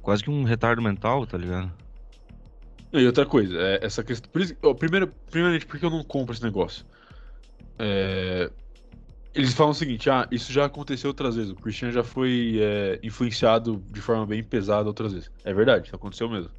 quase 0.00 0.22
que 0.22 0.30
um 0.30 0.44
retardo 0.44 0.80
mental, 0.80 1.26
tá 1.26 1.36
ligado? 1.36 1.72
E 2.92 3.04
outra 3.04 3.26
coisa, 3.26 3.58
é, 3.58 3.84
essa 3.84 4.02
questão. 4.02 4.30
Por 4.30 4.40
isso, 4.40 4.56
ó, 4.62 4.72
primeiro, 4.72 5.12
primeiramente, 5.30 5.66
por 5.66 5.78
que 5.78 5.84
eu 5.84 5.90
não 5.90 6.02
compro 6.04 6.32
esse 6.32 6.42
negócio? 6.42 6.86
É, 7.78 8.50
eles 9.34 9.52
falam 9.52 9.72
o 9.72 9.74
seguinte, 9.74 10.08
ah, 10.08 10.26
isso 10.30 10.50
já 10.50 10.64
aconteceu 10.64 11.08
outras 11.08 11.36
vezes. 11.36 11.50
O 11.50 11.56
Christian 11.56 11.90
já 11.90 12.02
foi 12.02 12.58
é, 12.60 12.98
influenciado 13.02 13.82
de 13.90 14.00
forma 14.00 14.24
bem 14.24 14.42
pesada 14.42 14.88
outras 14.88 15.12
vezes. 15.12 15.30
É 15.44 15.52
verdade, 15.52 15.86
isso 15.86 15.96
aconteceu 15.96 16.30
mesmo. 16.30 16.50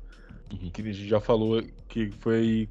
Uhum. 0.52 0.70
Que 0.70 0.82
a 0.82 0.86
gente 0.86 1.08
já 1.08 1.20
falou 1.20 1.64
que 1.88 2.12
foi 2.20 2.70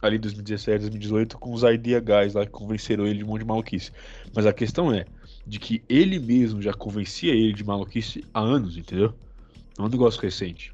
ali 0.00 0.16
em 0.16 0.20
2017, 0.20 0.80
2018, 0.80 1.38
com 1.38 1.52
os 1.52 1.62
Idea 1.62 2.00
Guys 2.00 2.34
lá 2.34 2.44
que 2.44 2.52
convenceram 2.52 3.06
ele 3.06 3.18
de 3.18 3.24
um 3.24 3.28
monte 3.28 3.40
de 3.40 3.46
maluquice. 3.46 3.92
Mas 4.34 4.46
a 4.46 4.52
questão 4.52 4.92
é 4.92 5.04
de 5.46 5.58
que 5.58 5.82
ele 5.88 6.18
mesmo 6.18 6.60
já 6.60 6.72
convencia 6.72 7.32
ele 7.32 7.52
de 7.52 7.64
maluquice 7.64 8.24
há 8.32 8.40
anos, 8.40 8.76
entendeu? 8.76 9.14
Não 9.76 9.86
é 9.86 9.88
um 9.88 9.90
negócio 9.90 10.20
recente. 10.20 10.72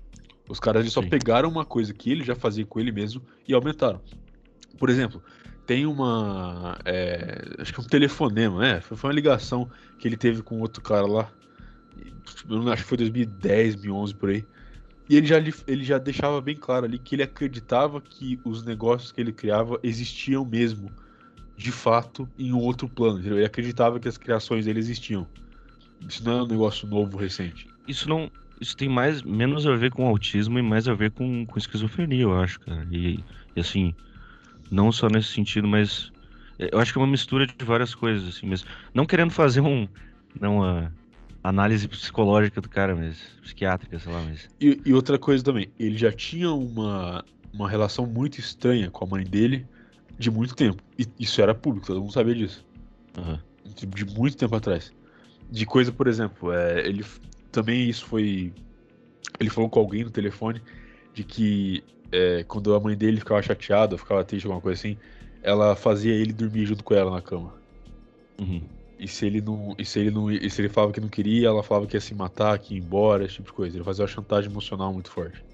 Os 0.48 0.60
caras 0.60 0.90
só 0.92 1.00
pegaram 1.00 1.48
uma 1.48 1.64
coisa 1.64 1.94
que 1.94 2.10
ele 2.10 2.22
já 2.22 2.34
fazia 2.34 2.66
com 2.66 2.78
ele 2.78 2.92
mesmo 2.92 3.22
e 3.48 3.54
aumentaram. 3.54 4.00
Por 4.78 4.90
exemplo, 4.90 5.22
tem 5.66 5.86
uma. 5.86 6.78
É, 6.84 7.42
acho 7.58 7.72
que 7.72 7.80
um 7.80 7.84
telefonema, 7.84 8.60
né? 8.60 8.80
Foi 8.80 9.08
uma 9.08 9.14
ligação 9.14 9.70
que 9.98 10.06
ele 10.06 10.16
teve 10.16 10.42
com 10.42 10.60
outro 10.60 10.82
cara 10.82 11.06
lá. 11.06 11.32
Acho 12.72 12.82
que 12.82 12.88
foi 12.88 12.98
2010, 12.98 13.76
2011 13.76 14.14
por 14.14 14.28
aí. 14.30 14.44
E 15.08 15.16
ele 15.16 15.26
já, 15.26 15.36
ele 15.66 15.84
já 15.84 15.98
deixava 15.98 16.40
bem 16.40 16.56
claro 16.56 16.86
ali 16.86 16.98
que 16.98 17.14
ele 17.14 17.22
acreditava 17.22 18.00
que 18.00 18.40
os 18.44 18.64
negócios 18.64 19.12
que 19.12 19.20
ele 19.20 19.32
criava 19.32 19.78
existiam 19.82 20.44
mesmo, 20.44 20.90
de 21.56 21.70
fato, 21.70 22.28
em 22.38 22.52
um 22.52 22.58
outro 22.58 22.88
plano. 22.88 23.18
Ele 23.18 23.44
acreditava 23.44 24.00
que 24.00 24.08
as 24.08 24.16
criações 24.16 24.64
dele 24.64 24.78
existiam. 24.78 25.26
Isso 26.08 26.24
não 26.24 26.38
é 26.38 26.42
um 26.42 26.46
negócio 26.46 26.88
novo, 26.88 27.16
recente. 27.16 27.66
Isso 27.86 28.08
não. 28.08 28.30
Isso 28.60 28.76
tem 28.76 28.88
mais 28.88 29.22
menos 29.22 29.66
a 29.66 29.74
ver 29.74 29.90
com 29.90 30.06
autismo 30.06 30.58
e 30.58 30.62
mais 30.62 30.88
a 30.88 30.94
ver 30.94 31.10
com, 31.10 31.44
com 31.44 31.58
esquizofrenia, 31.58 32.22
eu 32.22 32.38
acho, 32.38 32.60
cara. 32.60 32.86
E, 32.90 33.18
e 33.54 33.60
assim, 33.60 33.94
não 34.70 34.90
só 34.92 35.08
nesse 35.08 35.28
sentido, 35.28 35.66
mas 35.66 36.12
eu 36.58 36.78
acho 36.78 36.92
que 36.92 36.98
é 36.98 37.02
uma 37.02 37.10
mistura 37.10 37.46
de 37.46 37.64
várias 37.64 37.94
coisas, 37.94 38.28
assim, 38.28 38.46
mas 38.46 38.64
não 38.94 39.04
querendo 39.04 39.30
fazer 39.30 39.60
um. 39.60 39.88
Não, 40.40 40.60
uh, 40.60 40.90
análise 41.44 41.86
psicológica 41.86 42.60
do 42.60 42.68
cara, 42.68 42.96
mas 42.96 43.18
psiquiátrica, 43.42 43.98
sei 43.98 44.10
lá, 44.10 44.22
mas. 44.22 44.48
E, 44.58 44.80
e, 44.86 44.94
outra 44.94 45.18
coisa 45.18 45.44
também, 45.44 45.68
ele 45.78 45.98
já 45.98 46.10
tinha 46.10 46.50
uma, 46.50 47.22
uma 47.52 47.68
relação 47.68 48.06
muito 48.06 48.40
estranha 48.40 48.90
com 48.90 49.04
a 49.04 49.08
mãe 49.08 49.24
dele 49.24 49.66
de 50.18 50.30
muito 50.30 50.56
tempo. 50.56 50.82
E 50.98 51.06
isso 51.20 51.42
era 51.42 51.54
público, 51.54 51.86
todo 51.86 52.00
mundo 52.00 52.12
sabia 52.12 52.34
disso. 52.34 52.64
Uhum. 53.18 53.38
De, 53.76 53.86
de, 53.86 54.04
muito 54.06 54.36
tempo 54.38 54.56
atrás. 54.56 54.90
De 55.50 55.66
coisa, 55.66 55.92
por 55.92 56.06
exemplo, 56.06 56.50
é, 56.50 56.88
ele 56.88 57.04
também 57.52 57.88
isso 57.88 58.06
foi. 58.06 58.52
Ele 59.38 59.50
falou 59.50 59.68
com 59.68 59.78
alguém 59.78 60.02
no 60.02 60.10
telefone 60.10 60.62
de 61.12 61.22
que 61.22 61.84
é, 62.10 62.42
quando 62.44 62.74
a 62.74 62.80
mãe 62.80 62.96
dele 62.96 63.18
ficava 63.18 63.42
chateada, 63.42 63.98
ficava 63.98 64.24
triste, 64.24 64.46
alguma 64.46 64.62
coisa 64.62 64.80
assim, 64.80 64.96
ela 65.42 65.76
fazia 65.76 66.14
ele 66.14 66.32
dormir 66.32 66.64
junto 66.64 66.82
com 66.82 66.94
ela 66.94 67.10
na 67.10 67.20
cama. 67.20 67.52
Uhum. 68.38 68.62
E 69.04 69.08
se 69.08 69.26
ele 69.26 69.42
não. 69.42 69.74
E 69.78 69.84
se 69.84 70.00
ele 70.00 70.10
não. 70.10 70.30
E 70.30 70.48
se 70.48 70.62
ele 70.62 70.70
falava 70.70 70.90
que 70.90 70.98
não 70.98 71.10
queria, 71.10 71.48
ela 71.48 71.62
falava 71.62 71.86
que 71.86 71.94
ia 71.94 72.00
se 72.00 72.14
matar, 72.14 72.58
que 72.58 72.72
ia 72.72 72.80
embora, 72.80 73.22
esse 73.22 73.34
tipo 73.34 73.48
de 73.48 73.52
coisa. 73.52 73.76
Ele 73.76 73.84
fazia 73.84 74.02
uma 74.02 74.08
chantagem 74.08 74.50
emocional 74.50 74.94
muito 74.94 75.10
forte. 75.10 75.44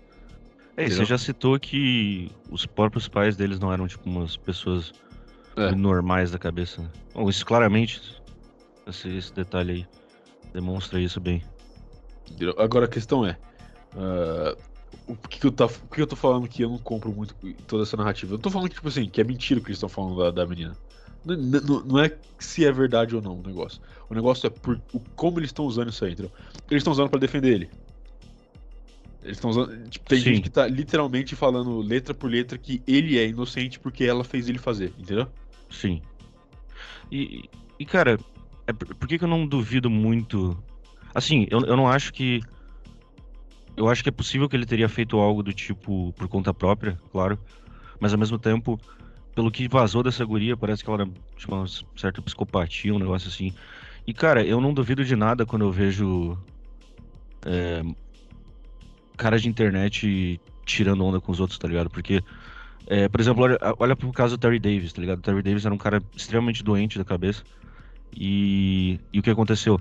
É, 0.77 0.89
você 0.89 1.05
já 1.05 1.19
citou 1.19 1.59
que 1.59 2.31
os 2.49 2.65
próprios 2.65 3.09
pais 3.09 3.37
deles 3.37 3.59
não 3.59 3.73
eram, 3.73 3.89
tipo, 3.89 4.09
umas 4.09 4.37
pessoas 4.37 4.93
é. 5.57 5.73
normais 5.73 6.31
da 6.31 6.39
cabeça. 6.39 6.81
Né? 6.81 6.89
Bom, 7.13 7.29
isso 7.29 7.45
claramente, 7.45 8.23
esse, 8.87 9.09
esse, 9.17 9.35
detalhe 9.35 9.73
aí, 9.73 9.87
demonstra 10.53 11.01
isso 11.01 11.21
bem. 11.21 11.43
Agora 12.57 12.85
a 12.85 12.89
questão 12.89 13.27
é. 13.27 13.37
Uh, 13.97 14.57
o 15.09 15.17
que, 15.17 15.41
que, 15.41 15.47
eu 15.49 15.51
tá, 15.51 15.69
que 15.93 16.01
eu 16.01 16.07
tô 16.07 16.15
falando 16.15 16.47
que 16.47 16.63
eu 16.63 16.71
não 16.71 16.79
compro 16.79 17.11
muito 17.11 17.35
toda 17.67 17.83
essa 17.83 17.97
narrativa? 17.97 18.33
Eu 18.33 18.39
tô 18.39 18.49
falando 18.49 18.69
que, 18.69 18.77
tipo 18.77 18.87
assim, 18.87 19.09
que 19.09 19.21
é 19.21 19.25
mentira 19.25 19.59
o 19.59 19.63
que 19.63 19.71
eles 19.71 19.79
estão 19.79 19.89
falando 19.89 20.17
da, 20.19 20.31
da 20.31 20.47
menina. 20.47 20.77
Não, 21.25 21.99
é 21.99 22.16
se 22.39 22.64
é 22.64 22.73
verdade 22.73 23.14
ou 23.14 23.23
não 23.23 23.39
o 23.39 23.43
negócio. 23.47 23.81
O 24.09 24.14
negócio 24.14 24.47
é 24.47 24.51
por, 24.51 24.81
o, 24.93 25.01
como 25.14 25.39
eles 25.39 25.51
estão 25.51 25.66
usando 25.66 25.91
isso 25.91 26.05
aí, 26.05 26.12
entendeu? 26.12 26.33
Eles 26.71 26.81
estão 26.81 26.93
usando 26.93 27.11
para 27.11 27.21
defender 27.21 27.53
ele. 27.53 27.71
Eles 29.23 29.37
estão 29.37 29.51
usando. 29.51 29.89
Tipo, 29.89 30.09
tem 30.09 30.18
Sim. 30.18 30.25
gente 30.25 30.43
que 30.43 30.51
tá 30.51 30.66
literalmente 30.66 31.37
falando 31.37 31.81
letra 31.81 32.14
por 32.14 32.31
letra 32.31 32.57
que 32.57 32.83
ele 32.87 33.18
é 33.18 33.27
inocente 33.27 33.79
porque 33.79 34.05
ela 34.05 34.25
fez 34.25 34.49
ele 34.49 34.59
fazer, 34.59 34.93
entendeu? 34.99 35.29
Sim. 35.68 36.01
E, 37.12 37.49
e 37.79 37.85
cara, 37.85 38.18
é, 38.66 38.73
por 38.73 39.07
que, 39.07 39.18
que 39.18 39.25
eu 39.25 39.29
não 39.29 39.47
duvido 39.47 39.91
muito. 39.91 40.57
Assim, 41.14 41.47
eu, 41.51 41.61
eu 41.61 41.77
não 41.77 41.87
acho 41.87 42.12
que. 42.12 42.41
Eu 43.77 43.89
acho 43.89 44.03
que 44.03 44.09
é 44.09 44.12
possível 44.12 44.49
que 44.49 44.57
ele 44.57 44.66
teria 44.66 44.89
feito 44.89 45.18
algo 45.18 45.43
do 45.43 45.53
tipo 45.53 46.12
por 46.14 46.29
conta 46.29 46.53
própria, 46.53 46.99
claro. 47.12 47.39
Mas 47.99 48.12
ao 48.12 48.18
mesmo 48.18 48.39
tempo, 48.39 48.81
pelo 49.41 49.51
que 49.51 49.66
vazou 49.66 50.03
dessa 50.03 50.22
guria, 50.22 50.55
parece 50.55 50.84
que 50.84 50.91
ela 50.91 51.01
era 51.01 51.11
tipo, 51.34 51.55
uma 51.55 51.64
certa 51.97 52.20
psicopatia, 52.20 52.95
um 52.95 52.99
negócio 52.99 53.30
assim. 53.30 53.55
E, 54.07 54.12
cara, 54.12 54.45
eu 54.45 54.61
não 54.61 54.74
duvido 54.74 55.03
de 55.03 55.16
nada 55.16 55.47
quando 55.47 55.62
eu 55.62 55.72
vejo 55.72 56.36
é, 57.47 57.82
caras 59.16 59.41
de 59.41 59.49
internet 59.49 60.38
tirando 60.66 61.03
onda 61.03 61.22
com 61.22 61.32
os 61.32 61.41
outros, 61.41 61.59
tá 61.59 61.66
ligado? 61.66 61.88
Porque, 61.88 62.22
é, 62.86 63.09
por 63.09 63.18
exemplo, 63.18 63.43
olha, 63.43 63.59
olha 63.78 63.97
pro 63.97 64.12
caso 64.12 64.36
do 64.36 64.41
Terry 64.41 64.59
Davis, 64.59 64.93
tá 64.93 65.01
ligado? 65.01 65.20
O 65.20 65.22
Terry 65.22 65.41
Davis 65.41 65.64
era 65.64 65.74
um 65.74 65.78
cara 65.78 66.03
extremamente 66.14 66.62
doente 66.62 66.99
da 66.99 67.05
cabeça. 67.05 67.43
E, 68.14 69.01
e 69.11 69.20
o 69.20 69.22
que 69.22 69.30
aconteceu? 69.30 69.80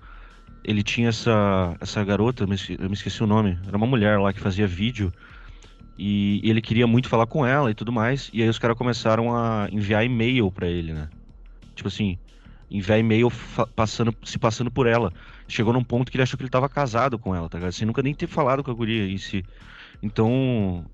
Ele 0.63 0.83
tinha 0.83 1.09
essa, 1.09 1.75
essa 1.81 2.01
garota, 2.05 2.43
eu 2.43 2.47
me, 2.47 2.55
eu 2.79 2.87
me 2.87 2.93
esqueci 2.93 3.21
o 3.21 3.27
nome, 3.27 3.59
era 3.67 3.75
uma 3.75 3.87
mulher 3.87 4.19
lá 4.19 4.31
que 4.31 4.39
fazia 4.39 4.65
vídeo 4.65 5.11
e 6.01 6.39
ele 6.49 6.61
queria 6.61 6.87
muito 6.87 7.09
falar 7.09 7.27
com 7.27 7.45
ela 7.45 7.69
e 7.69 7.73
tudo 7.73 7.91
mais. 7.91 8.29
E 8.31 8.41
aí 8.41 8.47
os 8.47 8.57
caras 8.57 8.77
começaram 8.77 9.35
a 9.35 9.67
enviar 9.69 10.05
e-mail 10.05 10.49
para 10.49 10.65
ele, 10.65 10.93
né? 10.93 11.09
Tipo 11.75 11.89
assim, 11.89 12.17
enviar 12.71 12.97
e-mail 12.97 13.29
passando, 13.75 14.15
se 14.23 14.39
passando 14.39 14.71
por 14.71 14.87
ela. 14.87 15.11
Chegou 15.45 15.73
num 15.73 15.83
ponto 15.83 16.09
que 16.09 16.15
ele 16.15 16.23
achou 16.23 16.37
que 16.37 16.43
ele 16.43 16.49
tava 16.49 16.69
casado 16.69 17.19
com 17.19 17.35
ela, 17.35 17.49
tá 17.49 17.57
ligado? 17.57 17.73
Sem 17.73 17.85
nunca 17.85 18.01
nem 18.01 18.13
ter 18.15 18.27
falado 18.27 18.63
com 18.63 18.71
a 18.71 18.73
guria 18.73 19.11
em 19.11 19.17
si. 19.17 19.43
Então, 20.01 20.85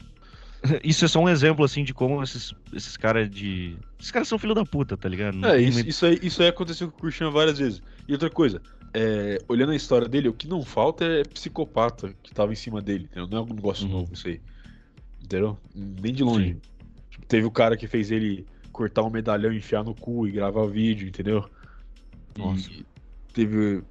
isso 0.84 1.06
é 1.06 1.08
só 1.08 1.20
um 1.20 1.30
exemplo, 1.30 1.64
assim, 1.64 1.84
de 1.84 1.94
como 1.94 2.24
esses, 2.24 2.52
esses 2.74 2.98
caras 2.98 3.30
de. 3.30 3.78
Esses 4.00 4.10
caras 4.10 4.28
são 4.28 4.40
filho 4.40 4.56
da 4.56 4.66
puta, 4.66 4.98
tá 4.98 5.08
ligado? 5.08 5.38
Não 5.38 5.50
é, 5.50 5.62
isso, 5.62 5.88
isso, 5.88 6.06
aí, 6.08 6.20
isso 6.20 6.42
aí 6.42 6.48
aconteceu 6.48 6.90
com 6.90 6.98
o 6.98 7.02
Christian 7.02 7.30
várias 7.30 7.60
vezes. 7.60 7.80
E 8.08 8.12
outra 8.12 8.32
coisa, 8.32 8.60
é, 8.92 9.38
olhando 9.48 9.72
a 9.72 9.76
história 9.76 10.08
dele, 10.08 10.30
o 10.30 10.34
que 10.34 10.48
não 10.48 10.64
falta 10.64 11.06
é 11.06 11.24
psicopata 11.26 12.12
que 12.24 12.34
tava 12.34 12.52
em 12.52 12.56
cima 12.56 12.82
dele, 12.82 13.04
entendeu? 13.04 13.28
Não 13.30 13.38
é 13.38 13.42
um 13.42 13.54
negócio 13.54 13.86
uhum. 13.86 13.92
novo 13.92 14.12
isso 14.12 14.28
aí. 14.28 14.42
Entendeu? 15.26 15.58
Nem 15.74 16.14
de 16.14 16.24
longe. 16.24 16.58
Tipo, 17.10 17.26
teve 17.26 17.46
o 17.46 17.52
cara 17.52 17.76
que 17.76 17.88
fez 17.88 18.12
ele 18.12 18.46
cortar 18.72 19.04
um 19.04 19.10
medalhão, 19.10 19.52
enfiar 19.52 19.84
no 19.84 19.96
cu 19.96 20.28
e 20.28 20.32
gravar 20.32 20.66
vídeo, 20.68 21.08
entendeu? 21.08 21.50
Nossa. 22.38 22.70
E 22.70 22.86
teve 23.34 23.82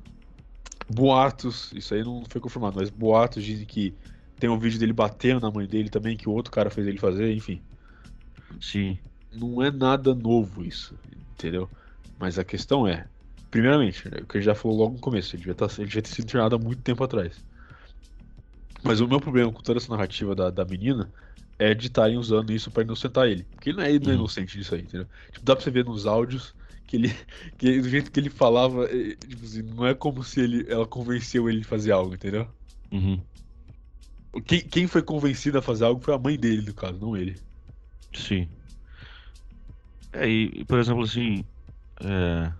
boatos, 0.89 1.72
isso 1.72 1.95
aí 1.95 2.05
não 2.05 2.22
foi 2.28 2.41
confirmado, 2.41 2.76
mas 2.78 2.91
boatos 2.91 3.43
dizem 3.43 3.66
que 3.66 3.95
tem 4.39 4.51
um 4.51 4.59
vídeo 4.59 4.78
dele 4.78 4.93
batendo 4.93 5.41
na 5.41 5.51
mãe 5.51 5.66
dele 5.66 5.89
também, 5.89 6.16
que 6.16 6.28
o 6.28 6.32
outro 6.32 6.53
cara 6.53 6.70
fez 6.70 6.87
ele 6.87 6.99
fazer, 6.99 7.32
enfim. 7.32 7.61
Sim. 8.61 8.99
Não 9.32 9.62
é 9.62 9.70
nada 9.70 10.14
novo 10.14 10.62
isso, 10.62 10.95
entendeu? 11.32 11.68
Mas 12.18 12.39
a 12.39 12.45
questão 12.45 12.87
é, 12.87 13.07
primeiramente, 13.51 14.09
né, 14.09 14.18
o 14.22 14.26
que 14.26 14.39
gente 14.39 14.47
já 14.47 14.55
falou 14.55 14.76
logo 14.76 14.95
no 14.95 15.01
começo, 15.01 15.35
ele 15.35 15.41
devia, 15.41 15.55
tá, 15.55 15.66
ele 15.78 15.87
devia 15.87 16.03
ter 16.03 16.11
sido 16.11 16.24
internado 16.24 16.57
há 16.57 16.59
muito 16.59 16.82
tempo 16.82 17.03
atrás. 17.03 17.43
Mas 18.85 19.01
o 19.01 19.09
meu 19.09 19.18
problema 19.18 19.51
com 19.51 19.62
toda 19.62 19.78
essa 19.78 19.91
narrativa 19.91 20.35
da, 20.35 20.51
da 20.51 20.64
menina 20.64 21.11
é 21.59 21.72
de 21.72 21.87
estarem 21.87 22.18
usando 22.18 22.53
isso 22.53 22.70
para 22.70 22.82
inocentar 22.82 23.26
ele. 23.26 23.45
Porque 23.45 23.70
ele 23.70 23.78
não 23.78 23.85
é, 23.85 23.93
não 23.93 24.07
é 24.07 24.09
uhum. 24.09 24.14
inocente 24.14 24.59
disso 24.59 24.74
aí, 24.74 24.82
entendeu? 24.82 25.07
Tipo, 25.32 25.45
dá 25.45 25.57
pra 25.57 25.64
você 25.64 25.70
ver 25.70 25.85
nos 25.87 26.07
áudios 26.07 26.55
que 26.87 26.97
ele. 26.97 27.14
Que 27.57 27.80
do 27.80 27.89
jeito 27.89 28.11
que 28.11 28.20
ele 28.20 28.30
falava, 28.30 28.85
é, 28.85 29.16
tipo 29.16 29.45
assim, 29.45 29.62
não 29.62 29.87
é 29.87 29.95
como 29.95 30.22
se 30.22 30.41
ele, 30.41 30.66
ela 30.68 30.87
convenceu 30.87 31.49
ele 31.49 31.61
de 31.61 31.64
fazer 31.64 31.93
algo, 31.93 32.14
entendeu? 32.14 32.47
Uhum. 32.93 33.20
Quem, 34.45 34.61
quem 34.61 34.87
foi 34.87 35.03
convencido 35.03 35.59
a 35.59 35.62
fazer 35.62 35.85
algo 35.85 36.03
foi 36.03 36.14
a 36.14 36.18
mãe 36.18 36.39
dele, 36.39 36.62
no 36.66 36.74
caso, 36.74 36.99
não 36.99 37.16
ele. 37.16 37.37
Sim. 38.12 38.49
É, 40.12 40.28
e, 40.28 40.64
por 40.64 40.78
exemplo, 40.78 41.03
assim. 41.03 41.45
É... 42.01 42.53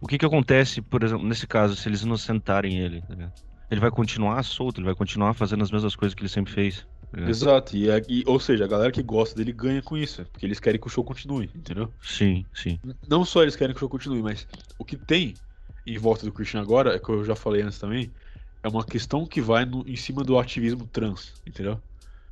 O 0.00 0.06
que 0.06 0.18
que 0.18 0.26
acontece, 0.26 0.82
por 0.82 1.02
exemplo, 1.02 1.26
nesse 1.26 1.46
caso, 1.46 1.74
se 1.74 1.88
eles 1.88 2.02
inocentarem 2.02 2.78
ele, 2.78 3.00
tá 3.02 3.14
ligado? 3.14 3.45
Ele 3.70 3.80
vai 3.80 3.90
continuar 3.90 4.42
solto, 4.42 4.78
ele 4.78 4.86
vai 4.86 4.94
continuar 4.94 5.34
fazendo 5.34 5.62
as 5.62 5.70
mesmas 5.70 5.96
coisas 5.96 6.14
que 6.14 6.22
ele 6.22 6.28
sempre 6.28 6.52
fez. 6.52 6.86
Né? 7.12 7.28
Exato, 7.28 7.76
e, 7.76 7.86
e, 8.08 8.24
ou 8.26 8.38
seja, 8.38 8.64
a 8.64 8.68
galera 8.68 8.92
que 8.92 9.02
gosta 9.02 9.36
dele 9.36 9.52
ganha 9.52 9.82
com 9.82 9.96
isso, 9.96 10.24
porque 10.26 10.44
eles 10.44 10.60
querem 10.60 10.80
que 10.80 10.86
o 10.86 10.90
show 10.90 11.04
continue, 11.04 11.50
entendeu? 11.54 11.92
Sim, 12.00 12.44
sim. 12.54 12.78
Não 13.08 13.24
só 13.24 13.42
eles 13.42 13.56
querem 13.56 13.74
que 13.74 13.78
o 13.78 13.80
show 13.80 13.88
continue, 13.88 14.22
mas 14.22 14.46
o 14.78 14.84
que 14.84 14.96
tem 14.96 15.34
em 15.86 15.98
volta 15.98 16.26
do 16.26 16.32
Christian 16.32 16.60
agora, 16.60 16.96
é 16.96 16.98
que 16.98 17.08
eu 17.08 17.24
já 17.24 17.36
falei 17.36 17.62
antes 17.62 17.78
também, 17.78 18.10
é 18.62 18.68
uma 18.68 18.84
questão 18.84 19.24
que 19.24 19.40
vai 19.40 19.64
no, 19.64 19.88
em 19.88 19.94
cima 19.94 20.24
do 20.24 20.38
ativismo 20.38 20.86
trans, 20.86 21.34
entendeu? 21.46 21.80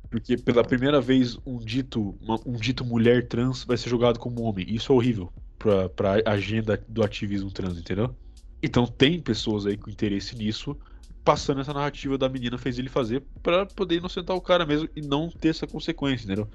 Porque 0.09 0.37
pela 0.37 0.63
primeira 0.63 0.99
vez 0.99 1.37
um 1.45 1.57
dito, 1.57 2.17
uma, 2.21 2.39
um 2.45 2.53
dito 2.53 2.83
mulher 2.83 3.27
trans 3.27 3.63
vai 3.63 3.77
ser 3.77 3.89
jogado 3.89 4.19
como 4.19 4.43
homem. 4.43 4.65
Isso 4.67 4.91
é 4.91 4.95
horrível 4.95 5.31
pra, 5.57 5.89
pra 5.89 6.21
agenda 6.25 6.81
do 6.87 7.03
ativismo 7.03 7.49
trans, 7.51 7.77
entendeu? 7.77 8.15
Então 8.61 8.85
tem 8.85 9.21
pessoas 9.21 9.65
aí 9.65 9.77
com 9.77 9.89
interesse 9.89 10.35
nisso 10.35 10.77
passando 11.25 11.59
essa 11.59 11.73
narrativa 11.73 12.17
da 12.19 12.29
menina 12.29 12.55
fez 12.55 12.77
ele 12.77 12.87
fazer 12.87 13.23
para 13.41 13.65
poder 13.65 13.95
inocentar 13.95 14.35
o 14.35 14.41
cara 14.41 14.63
mesmo 14.65 14.87
e 14.95 15.01
não 15.01 15.27
ter 15.27 15.49
essa 15.49 15.65
consequência, 15.65 16.25
entendeu? 16.25 16.47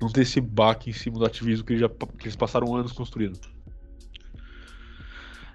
Não 0.00 0.08
ter 0.08 0.22
esse 0.22 0.40
baque 0.40 0.88
em 0.90 0.92
cima 0.94 1.18
do 1.18 1.26
ativismo 1.26 1.64
que, 1.64 1.74
ele 1.74 1.80
já, 1.80 1.88
que 1.88 2.24
eles 2.24 2.34
passaram 2.34 2.74
anos 2.74 2.92
construindo. 2.92 3.38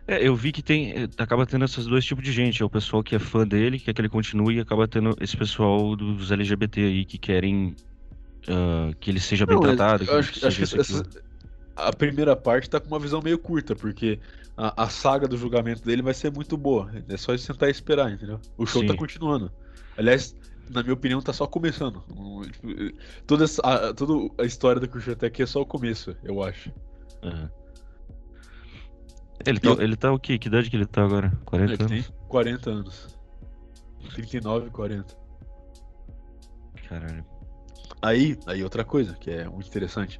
É, 0.07 0.25
eu 0.25 0.35
vi 0.35 0.51
que 0.51 0.61
tem. 0.61 0.91
Eh, 0.91 1.09
acaba 1.17 1.45
tendo 1.45 1.65
esses 1.65 1.85
dois 1.85 2.05
tipos 2.05 2.23
de 2.23 2.31
gente. 2.31 2.61
É 2.61 2.65
o 2.65 2.69
pessoal 2.69 3.03
que 3.03 3.15
é 3.15 3.19
fã 3.19 3.45
dele, 3.45 3.77
que 3.77 3.85
quer 3.85 3.93
que 3.93 4.01
ele 4.01 4.09
continue, 4.09 4.55
e 4.55 4.59
acaba 4.59 4.87
tendo 4.87 5.15
esse 5.19 5.35
pessoal 5.35 5.95
dos 5.95 6.31
LGBT 6.31 6.81
aí 6.81 7.05
que 7.05 7.17
querem 7.17 7.75
uh, 8.47 8.95
que 8.99 9.11
ele 9.11 9.19
seja 9.19 9.45
bem 9.45 9.55
não, 9.55 9.61
tratado. 9.61 10.05
Eu 10.05 10.17
acho, 10.17 10.47
acho 10.47 10.57
que 10.57 10.79
essa, 10.79 11.03
a 11.75 11.93
primeira 11.93 12.35
parte 12.35 12.69
tá 12.69 12.79
com 12.79 12.87
uma 12.87 12.99
visão 12.99 13.21
meio 13.21 13.37
curta, 13.37 13.75
porque 13.75 14.19
a, 14.59 14.83
a, 14.83 14.89
saga 14.89 15.25
do 15.25 15.37
julgamento 15.37 15.81
dele 15.81 16.01
vai 16.01 16.13
ser 16.13 16.29
muito 16.29 16.57
boa. 16.57 16.91
É 17.07 17.15
só 17.15 17.35
sentar 17.37 17.69
e 17.69 17.71
esperar, 17.71 18.11
entendeu? 18.11 18.41
O 18.57 18.65
show 18.65 18.81
tá 18.81 18.89
Sim. 18.89 18.93
tá 18.93 18.99
continuando. 18.99 19.49
Aliás, 19.97 20.35
na 20.69 20.83
minha 20.83 20.93
opinião, 20.93 21.21
tá 21.21 21.31
só 21.31 21.47
começando. 21.47 22.03
Tipo, 22.51 22.67
toda, 23.25 23.45
a, 23.63 23.93
toda 23.93 24.43
a 24.43 24.45
história 24.45 24.81
do 24.81 24.87
Christian 24.89 25.15
Tech 25.15 25.41
é 25.41 25.45
só 25.45 25.61
o 25.61 25.65
começo, 25.65 26.13
eu 26.23 26.43
acho. 26.43 26.71
Uhum. 27.23 27.49
Ele, 29.45 29.59
tá, 29.61 29.69
ele 29.81 29.95
tá 29.95 30.11
o 30.11 30.19
quê? 30.19 30.37
Que 30.37 30.49
idade 30.49 30.69
que 30.69 30.75
ele 30.75 30.85
tá 30.85 31.05
agora? 31.05 31.31
40 31.45 31.73
ele 31.73 31.81
anos? 31.81 32.07
Tem 32.07 32.15
40 32.27 32.69
anos. 32.69 33.17
39, 34.13 34.69
40. 34.71 35.17
Caralho. 36.89 37.25
Aí, 38.01 38.37
aí 38.45 38.61
outra 38.61 38.83
coisa 38.83 39.13
que 39.13 39.31
é 39.31 39.47
muito 39.47 39.69
interessante. 39.69 40.19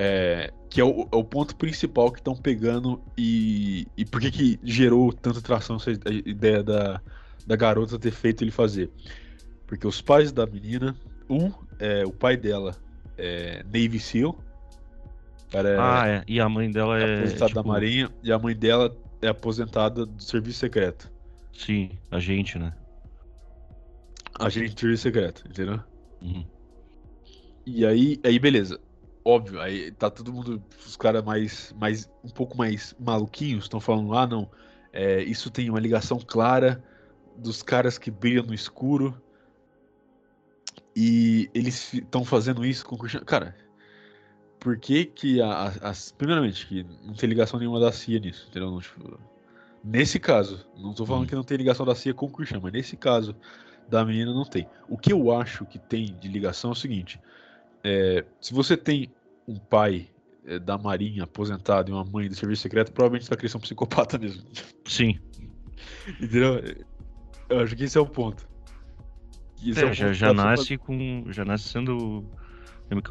É, 0.00 0.52
que 0.70 0.80
é 0.80 0.84
o, 0.84 1.08
é 1.10 1.16
o, 1.16 1.24
ponto 1.24 1.56
principal 1.56 2.12
que 2.12 2.20
estão 2.20 2.36
pegando 2.36 3.02
e, 3.16 3.84
e 3.96 4.04
por 4.04 4.20
que, 4.20 4.30
que 4.30 4.60
gerou 4.62 5.12
tanta 5.12 5.40
tração 5.42 5.74
essa 5.74 5.90
ideia 5.90 6.62
da, 6.62 7.00
da 7.44 7.56
garota 7.56 7.98
ter 7.98 8.12
feito 8.12 8.44
ele 8.44 8.52
fazer. 8.52 8.88
Porque 9.66 9.88
os 9.88 10.00
pais 10.00 10.30
da 10.30 10.46
menina, 10.46 10.94
um, 11.28 11.50
é, 11.80 12.06
o 12.06 12.12
pai 12.12 12.36
dela 12.36 12.76
é 13.16 13.64
Navy 13.64 13.98
SEAL. 13.98 14.38
Cara, 15.50 15.68
é 15.68 15.76
ah, 15.80 16.04
é. 16.06 16.24
E 16.28 16.40
a 16.40 16.48
mãe 16.48 16.70
dela 16.70 16.96
é. 16.96 17.18
Aposentada 17.18 17.48
tipo... 17.48 17.62
da 17.62 17.68
Marinha. 17.68 18.10
E 18.22 18.30
a 18.30 18.38
mãe 18.38 18.54
dela 18.54 18.96
é 19.20 19.26
aposentada 19.26 20.06
do 20.06 20.22
Serviço 20.22 20.60
Secreto. 20.60 21.10
Sim, 21.52 21.90
agente, 22.08 22.56
né? 22.56 22.72
Agente 24.38 24.74
de 24.74 24.80
serviço 24.80 25.02
secreto, 25.02 25.44
entendeu? 25.48 25.80
Uhum. 26.22 26.44
E 27.66 27.84
aí, 27.84 28.20
aí 28.24 28.38
beleza. 28.38 28.80
Óbvio, 29.24 29.60
aí 29.60 29.90
tá 29.92 30.10
todo 30.10 30.32
mundo, 30.32 30.62
os 30.86 30.96
caras 30.96 31.22
mais, 31.24 31.74
mais, 31.78 32.10
um 32.24 32.30
pouco 32.30 32.56
mais 32.56 32.94
maluquinhos, 32.98 33.64
estão 33.64 33.80
falando, 33.80 34.14
ah, 34.14 34.26
não, 34.26 34.50
é, 34.92 35.22
isso 35.22 35.50
tem 35.50 35.68
uma 35.68 35.80
ligação 35.80 36.18
clara 36.18 36.82
dos 37.36 37.62
caras 37.62 37.98
que 37.98 38.10
brilham 38.10 38.44
no 38.44 38.54
escuro 38.54 39.20
e 40.96 41.50
eles 41.54 41.92
estão 41.94 42.24
fazendo 42.24 42.64
isso 42.64 42.84
com 42.84 42.94
o 42.94 42.98
Cristiano. 42.98 43.26
Cara, 43.26 43.54
por 44.58 44.76
que 44.78 45.04
que 45.04 45.40
a, 45.40 45.68
a, 45.68 45.92
primeiramente, 46.16 46.66
que 46.66 46.84
não 47.04 47.14
tem 47.14 47.28
ligação 47.28 47.58
nenhuma 47.58 47.78
da 47.78 47.92
CIA 47.92 48.18
nisso, 48.18 48.46
entendeu? 48.48 48.70
Não, 48.70 48.80
tipo, 48.80 49.20
nesse 49.84 50.18
caso, 50.18 50.66
não 50.76 50.92
tô 50.92 51.06
falando 51.06 51.24
Hum. 51.24 51.26
que 51.26 51.34
não 51.34 51.44
tem 51.44 51.56
ligação 51.56 51.86
da 51.86 51.94
CIA 51.94 52.14
com 52.14 52.26
o 52.26 52.30
Christian, 52.30 52.60
mas 52.60 52.72
nesse 52.72 52.96
caso 52.96 53.36
da 53.88 54.04
menina 54.04 54.32
não 54.32 54.44
tem. 54.44 54.68
O 54.88 54.98
que 54.98 55.12
eu 55.12 55.32
acho 55.32 55.64
que 55.66 55.78
tem 55.78 56.16
de 56.18 56.28
ligação 56.28 56.70
é 56.70 56.72
o 56.72 56.76
seguinte: 56.76 57.20
é, 57.88 58.24
se 58.38 58.52
você 58.52 58.76
tem 58.76 59.10
um 59.46 59.56
pai 59.56 60.10
é, 60.44 60.58
da 60.58 60.76
Marinha 60.76 61.24
aposentado 61.24 61.90
e 61.90 61.94
uma 61.94 62.04
mãe 62.04 62.28
do 62.28 62.34
serviço 62.34 62.60
secreto, 62.62 62.92
provavelmente 62.92 63.24
você 63.24 63.30
vai 63.30 63.38
crescer 63.38 63.56
um 63.56 63.60
psicopata 63.60 64.18
mesmo. 64.18 64.44
Sim. 64.84 65.18
Entendeu? 66.20 66.60
Eu 67.48 67.60
acho 67.60 67.74
que 67.74 67.84
esse 67.84 67.96
é 67.96 68.00
o 68.00 68.06
ponto. 68.06 68.46
Esse 69.64 69.80
É, 69.80 69.90
o 69.90 69.94
já, 69.94 70.06
ponto 70.06 70.14
já 70.14 70.30
pessoa 70.30 70.50
nasce 70.50 70.76
com. 70.76 71.24
Já 71.32 71.44
nasce 71.46 71.68
sendo 71.68 72.24
MK 72.90 73.08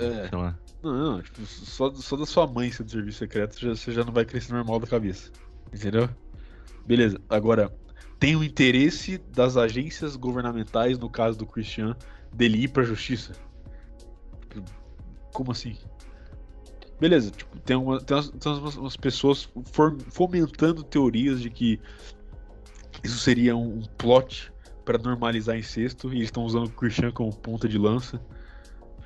É. 0.00 0.28
sei 0.28 0.38
lá. 0.38 0.58
Não, 0.82 0.92
não, 0.92 1.22
tipo, 1.22 1.44
só, 1.44 1.92
só 1.94 2.16
da 2.16 2.24
sua 2.24 2.46
mãe 2.46 2.70
ser 2.70 2.84
do 2.84 2.90
serviço 2.90 3.18
secreto 3.18 3.58
já, 3.60 3.70
você 3.70 3.92
já 3.92 4.04
não 4.04 4.12
vai 4.12 4.24
crescer 4.24 4.52
normal 4.52 4.78
da 4.78 4.86
cabeça. 4.86 5.30
Entendeu? 5.74 6.08
Beleza, 6.86 7.20
agora, 7.28 7.70
tem 8.18 8.34
o 8.34 8.42
interesse 8.42 9.18
das 9.18 9.56
agências 9.56 10.16
governamentais, 10.16 10.98
no 10.98 11.10
caso 11.10 11.36
do 11.36 11.44
Christian, 11.44 11.94
dele 12.32 12.64
ir 12.64 12.68
pra 12.68 12.82
justiça? 12.82 13.32
Como 15.32 15.52
assim? 15.52 15.76
Beleza, 17.00 17.30
tipo, 17.30 17.58
tem, 17.60 17.76
uma, 17.76 17.98
tem, 18.00 18.16
umas, 18.16 18.28
tem 18.28 18.52
umas- 18.52 18.96
pessoas 18.96 19.48
fomentando 20.10 20.84
teorias 20.84 21.40
de 21.40 21.48
que 21.48 21.80
isso 23.02 23.18
seria 23.18 23.56
um, 23.56 23.82
plot 23.96 24.52
pra 24.84 24.98
normalizar 24.98 25.56
incesto 25.56 26.12
e 26.12 26.16
eles 26.16 26.24
estão 26.24 26.44
usando 26.44 26.66
o 26.66 26.70
Christian 26.70 27.10
como 27.10 27.34
ponta 27.34 27.68
de 27.68 27.78
lança. 27.78 28.20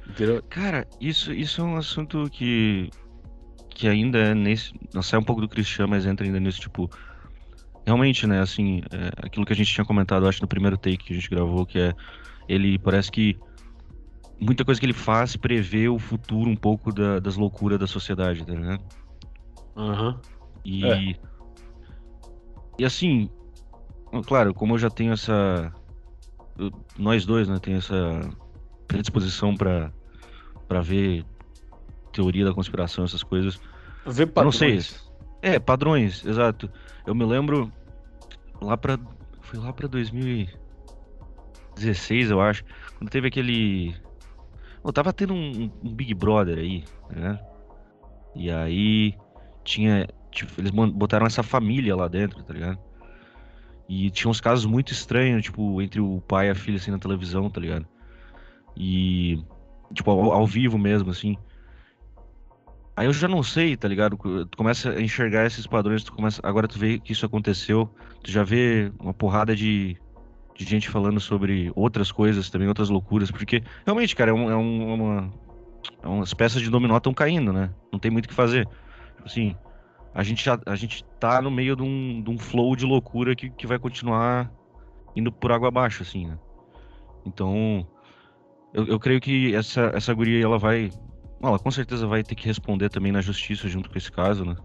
Entendeu? 0.09 0.43
Cara, 0.51 0.87
isso, 1.01 1.33
isso 1.33 1.61
é 1.61 1.65
um 1.65 1.77
assunto 1.77 2.29
que. 2.31 2.91
Que 3.71 3.89
ainda 3.89 4.19
é 4.19 4.35
nesse. 4.35 4.73
Não 4.93 5.03
sai 5.03 5.19
um 5.19 5.25
pouco 5.25 5.41
do 5.41 5.49
Christian, 5.49 5.87
mas 5.87 6.07
entra 6.07 6.27
ainda 6.27 6.41
nisso, 6.41 6.61
tipo. 6.61 6.91
Realmente, 7.87 8.27
né, 8.27 8.41
assim, 8.41 8.81
é, 8.91 9.27
aquilo 9.27 9.45
que 9.45 9.53
a 9.53 9.57
gente 9.57 9.73
tinha 9.73 9.85
comentado, 9.85 10.27
acho, 10.27 10.41
no 10.41 10.49
primeiro 10.49 10.77
take 10.77 10.97
que 10.97 11.13
a 11.13 11.17
gente 11.17 11.29
gravou, 11.31 11.67
que 11.67 11.79
é. 11.79 11.93
Ele 12.49 12.79
parece 12.79 13.11
que. 13.11 13.39
Muita 14.41 14.65
coisa 14.65 14.81
que 14.81 14.87
ele 14.87 14.93
faz 14.93 15.37
prevê 15.37 15.89
o 15.89 15.99
futuro 15.99 16.51
um 16.51 16.57
pouco 16.57 16.93
da- 16.93 17.19
das 17.21 17.37
loucuras 17.37 17.79
da 17.79 17.87
sociedade, 17.87 18.45
tá 18.45 18.53
ligado? 18.53 18.83
Aham. 19.77 20.21
E. 20.65 20.85
É. 20.87 21.15
E 22.79 22.85
assim. 22.85 23.29
Claro, 24.27 24.53
como 24.55 24.75
eu 24.75 24.79
já 24.79 24.91
tenho 24.91 25.13
essa. 25.13 25.73
eu- 26.59 26.71
nós 26.99 27.25
dois, 27.27 27.49
né, 27.49 27.59
tem 27.59 27.75
essa 27.75 27.95
predisposição 28.87 29.57
pra, 29.57 29.91
pra 30.69 30.81
ver 30.81 31.25
teoria 32.13 32.45
da 32.45 32.55
conspiração, 32.55 33.05
essas 33.05 33.23
coisas. 33.25 33.61
Vê 34.07 34.23
Eu 34.25 34.45
não 34.45 34.53
sei. 34.53 34.69
padrões. 34.77 35.13
É, 35.43 35.59
padrões, 35.59 36.25
exato. 36.25 36.71
Eu 37.07 37.15
me 37.15 37.25
lembro 37.25 37.73
lá 38.61 38.77
pra. 38.77 38.99
Foi 39.43 39.59
lá 39.59 39.73
pra 39.73 39.89
2016, 39.89 42.31
eu 42.31 42.41
acho. 42.41 42.63
Quando 42.99 43.11
teve 43.11 43.27
aquele. 43.29 43.95
Eu 44.85 44.93
tava 44.93 45.13
tendo 45.13 45.33
um, 45.33 45.71
um 45.83 45.95
Big 45.95 46.13
Brother 46.13 46.59
aí, 46.59 46.85
né? 47.11 47.41
E 48.35 48.51
aí 48.51 49.15
tinha. 49.65 50.07
Tipo, 50.31 50.61
eles 50.61 50.71
botaram 50.71 51.27
essa 51.27 51.43
família 51.43 51.97
lá 51.97 52.09
dentro, 52.09 52.43
tá 52.43 52.53
ligado? 52.53 52.79
E 53.89 54.11
tinha 54.11 54.31
uns 54.31 54.41
casos 54.41 54.67
muito 54.67 54.93
estranhos, 54.93 55.43
tipo, 55.43 55.81
entre 55.81 56.01
o 56.01 56.21
pai 56.21 56.49
e 56.49 56.51
a 56.51 56.55
filha 56.55 56.77
assim 56.77 56.91
na 56.91 56.99
televisão, 56.99 57.49
tá 57.49 57.61
ligado? 57.61 57.87
E. 58.77 59.43
Tipo, 59.95 60.11
ao, 60.11 60.33
ao 60.33 60.47
vivo 60.47 60.77
mesmo, 60.77 61.11
assim. 61.11 61.37
Aí 62.97 63.07
eu 63.07 63.13
já 63.13 63.27
não 63.27 63.43
sei, 63.43 63.77
tá 63.77 63.89
ligado? 63.89 64.17
Tu 64.17 64.57
começa 64.57 64.91
a 64.91 65.01
enxergar 65.01 65.47
esses 65.47 65.67
padrões, 65.67 66.05
tu 66.05 66.13
começa, 66.13 66.41
agora 66.45 66.69
tu 66.69 66.79
vê 66.79 66.99
que 66.99 67.13
isso 67.13 67.27
aconteceu, 67.27 67.93
tu 68.23 68.31
já 68.31 68.45
vê 68.45 68.93
uma 69.01 69.13
porrada 69.13 69.55
de, 69.55 69.97
de 70.55 70.65
gente 70.65 70.89
falando 70.89 71.19
sobre 71.21 71.73
outras 71.75 72.13
coisas 72.13 72.49
também, 72.51 72.69
outras 72.69 72.89
loucuras, 72.89 73.31
porque 73.31 73.63
realmente, 73.85 74.15
cara, 74.15 74.31
é, 74.31 74.35
um, 74.35 74.51
é 74.51 74.57
um- 74.57 74.95
uma, 74.95 75.31
é 76.03 76.07
umas 76.07 76.33
peças 76.33 76.63
de 76.63 76.71
dominó 76.71 76.97
estão 76.97 77.13
caindo, 77.13 77.53
né? 77.53 77.71
Não 77.93 77.99
tem 77.99 78.11
muito 78.11 78.27
o 78.27 78.29
que 78.29 78.35
fazer. 78.35 78.67
Tipo 79.17 79.27
Assim, 79.27 79.57
a 80.15 80.23
gente 80.23 80.45
já, 80.45 80.59
a 80.67 80.77
gente 80.77 81.05
tá 81.19 81.43
no 81.43 81.51
meio 81.51 81.75
de 81.75 81.83
um, 81.83 82.23
de 82.23 82.31
um 82.31 82.39
flow 82.39 82.77
de 82.77 82.85
loucura 82.87 83.35
que, 83.35 83.51
que 83.51 83.67
vai 83.67 83.79
continuar 83.79 84.51
indo 85.17 85.33
por 85.33 85.51
água 85.51 85.69
abaixo, 85.69 86.03
assim, 86.03 86.27
né? 86.27 86.39
Então, 87.27 87.87
eu, 88.73 88.87
eu 88.87 89.01
creio 89.01 89.21
que 89.21 89.55
essa, 89.55 89.91
essa 89.95 90.13
guria, 90.15 90.45
ela 90.45 90.59
vai 90.59 90.93
ela 91.43 91.59
com 91.59 91.71
certeza 91.71 92.07
vai 92.07 92.23
ter 92.23 92.35
que 92.35 92.47
responder 92.47 92.89
também 92.89 93.13
na 93.13 93.21
justiça 93.21 93.69
junto 93.69 93.91
com 93.91 93.99
esse 93.99 94.11
caso, 94.11 94.45
né? 94.45 94.57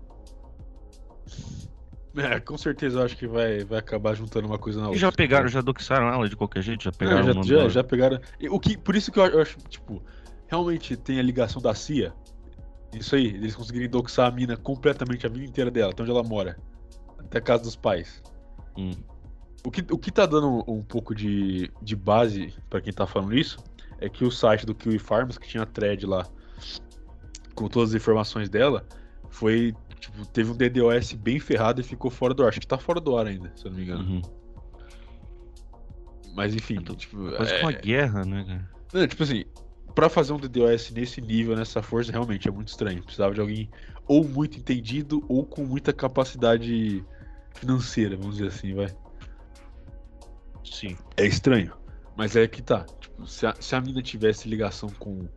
É, 2.16 2.40
com 2.40 2.58
certeza 2.58 3.00
eu 3.00 3.06
acho 3.06 3.16
que 3.16 3.28
vai, 3.28 3.64
vai 3.64 3.80
acabar 3.80 4.16
juntando 4.16 4.48
uma 4.48 4.58
coisa 4.58 4.80
na 4.80 4.86
E 4.86 4.88
outra. 4.88 5.00
já 5.02 5.12
pegaram, 5.12 5.48
já 5.48 5.62
doxaram 5.62 6.08
ela 6.08 6.28
de 6.28 6.36
qualquer 6.36 6.62
jeito, 6.64 6.84
já 6.84 6.90
É, 6.90 6.94
pegaram 6.94 7.40
o 7.40 7.44
já, 7.44 7.60
já, 7.64 7.70
já 7.70 7.84
pegaram. 7.84 8.20
E 8.40 8.50
O 8.50 8.60
que, 8.60 8.78
por 8.78 8.96
isso 8.96 9.12
que 9.12 9.20
eu, 9.20 9.42
acho, 9.42 9.58
tipo, 9.70 10.02
realmente 10.48 10.98
tem 10.98 11.20
a 11.20 11.24
ligação 11.24 11.62
da 11.62 11.74
CIA. 11.76 12.14
Isso 12.94 13.16
aí, 13.16 13.28
eles 13.28 13.56
conseguirem 13.56 13.88
doxar 13.88 14.28
a 14.28 14.32
mina 14.32 14.58
completamente 14.58 15.26
a 15.26 15.30
vida 15.30 15.46
inteira 15.46 15.70
dela, 15.70 15.92
até 15.92 16.02
onde 16.02 16.12
ela 16.12 16.24
mora. 16.24 16.58
Até 17.20 17.38
a 17.38 17.42
casa 17.42 17.64
dos 17.64 17.76
pais. 17.76 18.24
Hum. 18.76 18.92
O 19.64 19.70
que, 19.70 19.86
o 19.94 19.98
que 19.98 20.12
tá 20.12 20.26
dando 20.26 20.48
um, 20.48 20.78
um 20.80 20.82
pouco 20.82 21.14
de, 21.14 21.70
de 21.82 21.96
base 21.96 22.54
pra 22.70 22.82
quem 22.82 22.92
tá 22.92 23.06
falando 23.06 23.38
isso 23.38 23.60
é 24.00 24.10
que 24.10 24.24
o 24.26 24.32
site 24.32 24.66
do 24.66 24.74
Kiwi 24.74 24.98
Farms, 24.98 25.38
que 25.38 25.48
tinha 25.48 25.64
a 25.64 25.66
thread 25.66 26.06
lá 26.08 26.26
com 27.54 27.68
todas 27.68 27.90
as 27.90 27.96
informações 27.96 28.50
dela, 28.50 28.86
foi. 29.30 29.76
Tipo, 30.00 30.26
teve 30.26 30.52
um 30.52 30.56
DDoS 30.56 31.14
bem 31.14 31.40
ferrado 31.40 31.82
e 31.82 31.84
ficou 31.84 32.10
fora 32.10 32.34
do 32.34 32.44
ar. 32.44 32.50
Acho 32.50 32.60
que 32.60 32.68
tá 32.68 32.78
fora 32.78 33.02
do 33.02 33.18
ar 33.18 33.28
ainda, 33.28 33.52
se 33.56 33.66
eu 33.66 33.72
não 33.72 33.78
me 33.78 33.84
engano. 33.84 34.04
Uhum. 34.04 34.22
Mas 36.34 36.56
enfim, 36.56 36.78
É, 36.78 36.96
tipo. 36.96 37.32
Quase 37.36 37.54
é- 37.54 37.62
uma 37.62 37.72
guerra, 37.72 38.24
né, 38.24 38.46
cara? 38.46 38.70
Não, 38.94 39.08
tipo 39.08 39.24
assim, 39.24 39.44
pra 39.94 40.10
fazer 40.10 40.34
um 40.34 40.38
DDoS 40.38 40.92
nesse 40.92 41.22
nível, 41.22 41.56
nessa 41.56 41.82
força, 41.82 42.12
realmente 42.12 42.48
é 42.48 42.52
muito 42.52 42.70
estranho. 42.70 43.04
Precisava 43.04 43.34
de 43.34 43.42
alguém 43.42 43.70
ou 44.08 44.28
muito 44.28 44.58
entendido 44.58 45.24
ou 45.28 45.46
com 45.46 45.64
muita 45.66 45.92
capacidade 45.92 47.04
financeira, 47.54 48.16
vamos 48.16 48.38
dizer 48.38 48.48
assim, 48.48 48.74
vai. 48.74 48.88
Sim. 50.64 50.98
É 51.18 51.26
estranho. 51.26 51.74
Mas 52.16 52.36
é 52.36 52.48
que 52.48 52.62
tá. 52.62 52.86
Tipo, 53.00 53.28
se 53.28 53.46
a, 53.46 53.56
se 53.60 53.76
a 53.76 53.82
mina 53.82 54.02
tivesse 54.02 54.48
ligação 54.48 54.90
com, 54.98 55.28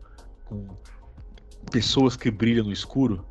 com 0.45 0.67
pessoas 1.71 2.15
que 2.15 2.29
brilham 2.31 2.65
no 2.65 2.71
escuro, 2.71 3.25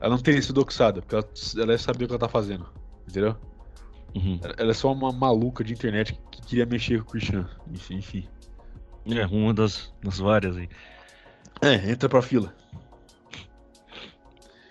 ela 0.00 0.10
não 0.10 0.22
teria 0.22 0.40
sido 0.42 0.54
doxada, 0.54 1.00
porque 1.02 1.14
ela, 1.14 1.28
ela 1.62 1.72
ia 1.72 1.78
saber 1.78 2.04
o 2.04 2.06
que 2.08 2.12
ela 2.12 2.20
tá 2.20 2.28
fazendo. 2.28 2.66
Entendeu? 3.08 3.36
Uhum. 4.14 4.40
Ela- 4.58 4.70
é 4.70 4.74
só 4.74 4.92
uma 4.92 5.12
maluca 5.12 5.62
de 5.64 5.72
internet 5.72 6.12
que, 6.14 6.20
que 6.30 6.42
queria 6.48 6.66
mexer 6.66 7.02
com 7.02 7.08
o 7.08 7.12
Christian. 7.12 7.48
Enfim, 7.72 7.96
enfim. 7.96 8.28
É, 9.06 9.26
uma 9.26 9.54
das, 9.54 9.92
das 10.02 10.18
várias 10.18 10.56
aí. 10.56 10.68
É, 11.62 11.90
entra 11.90 12.08
pra 12.08 12.22
fila. 12.22 12.54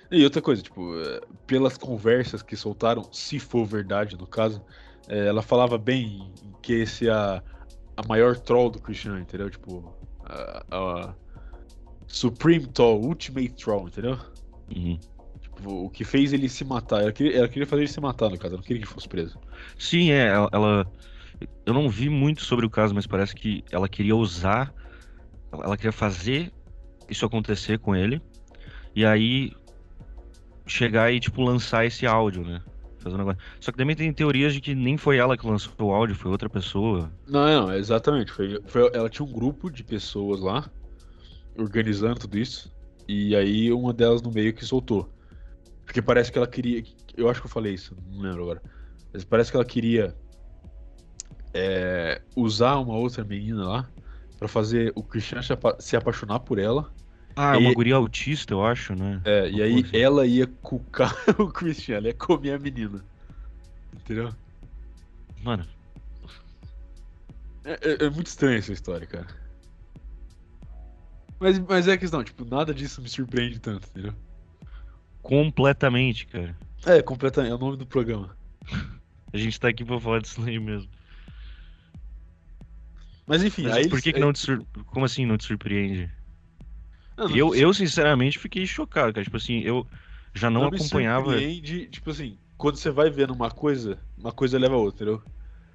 E 0.09 0.23
outra 0.23 0.41
coisa, 0.41 0.61
tipo, 0.61 0.97
eh, 1.01 1.21
pelas 1.45 1.77
conversas 1.77 2.41
que 2.41 2.55
soltaram, 2.55 3.03
se 3.11 3.39
for 3.39 3.65
verdade 3.65 4.15
no 4.17 4.25
caso, 4.25 4.61
eh, 5.09 5.27
ela 5.27 5.41
falava 5.41 5.77
bem 5.77 6.31
que 6.61 6.73
esse 6.73 7.09
é 7.09 7.11
a, 7.11 7.43
a 7.97 8.07
maior 8.07 8.37
troll 8.37 8.69
do 8.69 8.79
Christian, 8.79 9.19
entendeu? 9.19 9.49
Tipo, 9.49 9.93
a, 10.23 10.63
a 10.71 11.15
Supreme 12.07 12.67
Troll, 12.67 13.03
Ultimate 13.03 13.49
Troll, 13.55 13.87
entendeu? 13.89 14.17
Uhum. 14.73 14.97
O 15.65 15.89
que 15.89 16.03
fez 16.03 16.33
ele 16.33 16.47
se 16.49 16.63
matar. 16.63 17.01
Ela 17.01 17.11
queria, 17.11 17.37
ela 17.37 17.47
queria 17.49 17.65
fazer 17.67 17.81
ele 17.83 17.91
se 17.91 17.99
matar, 17.99 18.29
no 18.29 18.37
caso, 18.37 18.53
ela 18.53 18.57
não 18.57 18.63
queria 18.63 18.79
que 18.81 18.85
ele 18.85 18.93
fosse 18.93 19.07
preso. 19.07 19.39
Sim, 19.77 20.11
é, 20.11 20.27
ela, 20.27 20.49
ela- 20.51 20.91
Eu 21.65 21.73
não 21.73 21.89
vi 21.89 22.09
muito 22.09 22.43
sobre 22.43 22.65
o 22.65 22.69
caso, 22.69 22.95
mas 22.95 23.07
parece 23.07 23.35
que 23.35 23.63
ela 23.71 23.89
queria 23.89 24.15
usar. 24.15 24.73
Ela 25.51 25.65
ela 25.65 25.77
queria 25.77 25.91
fazer 25.91 26.51
isso 27.09 27.25
acontecer 27.25 27.79
com 27.79 27.95
ele. 27.95 28.21
E 28.95 29.05
aí. 29.05 29.53
Chegar 30.65 31.11
e, 31.13 31.19
tipo, 31.19 31.41
lançar 31.41 31.85
esse 31.85 32.05
áudio, 32.05 32.43
né? 32.43 32.61
Fazer 32.99 33.15
um 33.15 33.19
negócio. 33.19 33.39
Só 33.59 33.71
que 33.71 33.77
também 33.77 33.95
tem 33.95 34.11
teorias 34.11 34.53
de 34.53 34.59
que 34.59 34.75
nem 34.75 34.97
foi 34.97 35.17
ela 35.17 35.37
que 35.37 35.47
lançou 35.47 35.73
o 35.79 35.93
áudio, 35.93 36.15
foi 36.15 36.29
outra 36.29 36.49
pessoa. 36.49 37.09
Não, 37.25 37.67
não, 37.67 37.73
exatamente. 37.73 38.31
Foi, 38.33 38.59
foi- 38.65 38.91
ela 38.93 39.09
tinha 39.09 39.25
um 39.25 39.31
grupo 39.31 39.69
de 39.69 39.83
pessoas 39.83 40.41
lá 40.41 40.69
organizando 41.57 42.19
tudo 42.19 42.37
isso. 42.37 42.69
E 43.07 43.35
aí 43.35 43.71
uma 43.71 43.93
delas 43.93 44.21
no 44.21 44.31
meio 44.31 44.53
que 44.53 44.65
soltou. 44.65 45.09
Porque 45.87 46.03
parece 46.03 46.31
que 46.31 46.37
ela 46.39 46.47
queria. 46.49 46.83
Eu 47.17 47.29
acho 47.29 47.41
que 47.41 47.47
eu 47.47 47.51
falei 47.51 47.73
isso, 47.75 47.95
não 48.07 48.21
lembro 48.21 48.43
agora. 48.43 48.63
Mas 49.13 49.25
parece 49.25 49.51
que 49.51 49.57
ela 49.57 49.65
queria 49.65 50.19
é, 51.53 52.21
usar 52.35 52.77
uma 52.79 52.95
outra 52.95 53.23
menina 53.23 53.67
lá 53.67 53.93
pra 54.37 54.47
fazer 54.47 54.93
o 54.95 55.03
Christian 55.03 55.41
se 55.41 55.53
apa- 55.53 55.77
se 55.79 55.95
apaixonar 55.95 56.41
por 56.41 56.59
ela. 56.59 56.93
Ah, 57.35 57.53
é 57.53 57.57
uma 57.57 57.71
E- 57.71 57.75
guria 57.75 57.95
autista, 57.95 58.53
eu 58.53 58.65
acho, 58.65 58.95
né? 58.95 59.21
É, 59.23 59.49
e 59.49 59.55
Uma 59.55 59.63
aí 59.63 59.81
coisa. 59.81 59.91
ela 59.93 60.25
ia 60.25 60.47
cucar 60.61 61.11
o 61.39 61.51
Christian, 61.51 61.97
ela 61.97 62.07
ia 62.07 62.13
comer 62.13 62.53
a 62.53 62.59
menina. 62.59 63.05
Entendeu? 63.93 64.35
Mano, 65.43 65.65
É, 67.63 67.73
é- 68.03 68.05
é 68.05 68.09
muito 68.09 68.27
estranha 68.27 68.57
essa 68.59 68.73
história, 68.73 69.05
cara. 69.07 69.27
Mas, 71.39 71.57
mas 71.59 71.87
é 71.87 71.93
a 71.93 71.97
questão, 71.97 72.23
tipo, 72.23 72.45
nada 72.45 72.73
disso 72.73 73.01
me 73.01 73.09
surpreende 73.09 73.59
tanto, 73.59 73.87
entendeu? 73.89 74.15
Completamente, 75.27 76.25
cara. 76.27 76.55
É, 76.85 77.01
completamente, 77.01 77.51
é 77.51 77.55
o 77.55 77.57
nome 77.57 77.77
do 77.77 77.85
programa. 77.85 78.35
A 79.33 79.37
gente 79.37 79.59
tá 79.59 79.67
aqui 79.69 79.83
pra 79.83 79.99
falar 79.99 80.21
disso 80.21 80.41
aí 80.43 80.57
mesmo. 80.59 80.89
Mas 83.27 83.43
enfim, 83.43 83.63
Mas 83.63 83.75
aí 83.77 83.83
por 83.83 84.01
que, 84.01 84.09
eles- 84.09 84.13
que 84.13 84.19
não 84.19 84.31
te 84.33 84.39
sur... 84.39 84.65
Como 84.85 85.05
assim 85.05 85.25
não 85.25 85.37
te 85.37 85.45
surpreende? 85.45 86.09
Não, 87.17 87.27
não 87.27 87.35
Eu, 87.35 87.49
me 87.51 87.59
eu, 87.59 87.73
sinceramente, 87.73 88.39
fiquei 88.39 88.65
chocado, 88.65 89.13
cara. 89.13 89.23
Tipo 89.23 89.37
assim, 89.37 89.59
eu 89.61 89.85
já 90.33 90.49
não, 90.49 90.69
me 90.69 90.77
acompanhava. 90.77 91.25
surpreende, 91.25 91.87
tipo 91.87 92.09
assim, 92.09 92.37
quando 92.57 92.77
você 92.77 92.89
vai 92.89 93.09
vendo 93.09 93.33
uma 93.33 93.51
coisa, 93.51 93.99
uma 94.17 94.31
coisa 94.31 94.57
leva 94.57 94.75
a 94.75 94.77
outra, 94.77 95.11
entendeu? 95.11 95.23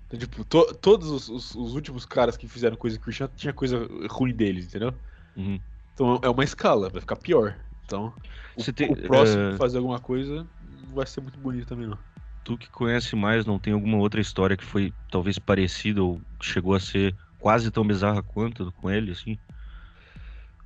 Então, 0.07 0.19
tipo, 0.19 0.45
to- 0.45 0.75
todos 0.75 1.11
os, 1.11 1.29
os- 1.29 1.55
os 1.55 1.75
últimos 1.75 2.07
caras 2.07 2.37
que 2.37 2.49
fizeram 2.49 2.77
coisa 2.77 2.97
com 2.97 3.03
o 3.03 3.05
Christian 3.05 3.29
tinha 3.37 3.53
coisa 3.53 3.87
ruim 4.11 4.35
deles, 4.35 4.67
entendeu? 4.67 4.95
Uhum. 5.37 5.59
Então 5.95 6.21
é 6.23 6.29
uma 6.29 6.45
escala, 6.45 6.91
vai 6.91 7.01
ficar 7.01 7.17
pior. 7.17 7.59
Então, 7.93 8.15
o, 8.57 8.61
Você 8.63 8.73
tem- 8.73 8.91
o 8.91 8.97
próximo 8.97 9.53
que 9.53 9.59
fazer 9.59 9.79
alguma 9.79 9.99
coisa 10.01 10.47
não 10.87 10.95
vai 10.95 11.07
ser 11.07 11.21
muito 11.21 11.39
bonito 11.39 11.67
também, 11.67 11.87
não. 11.87 11.99
Tu 12.45 12.57
que 12.59 12.71
conhece 12.71 13.15
mais, 13.15 13.47
não 13.47 13.59
tem 13.59 13.73
alguma 13.73 13.99
outra 13.99 14.21
história 14.21 14.57
que 14.57 14.65
foi 14.65 14.93
talvez 15.11 15.39
parecida 15.39 16.03
ou 16.03 16.21
chegou 16.41 16.75
a 16.75 16.81
ser 16.81 17.15
quase 17.39 17.71
tão 17.71 17.87
bizarra 17.87 18.23
quanto 18.23 18.73
com 18.73 18.91
ele, 18.91 19.13
assim? 19.13 19.39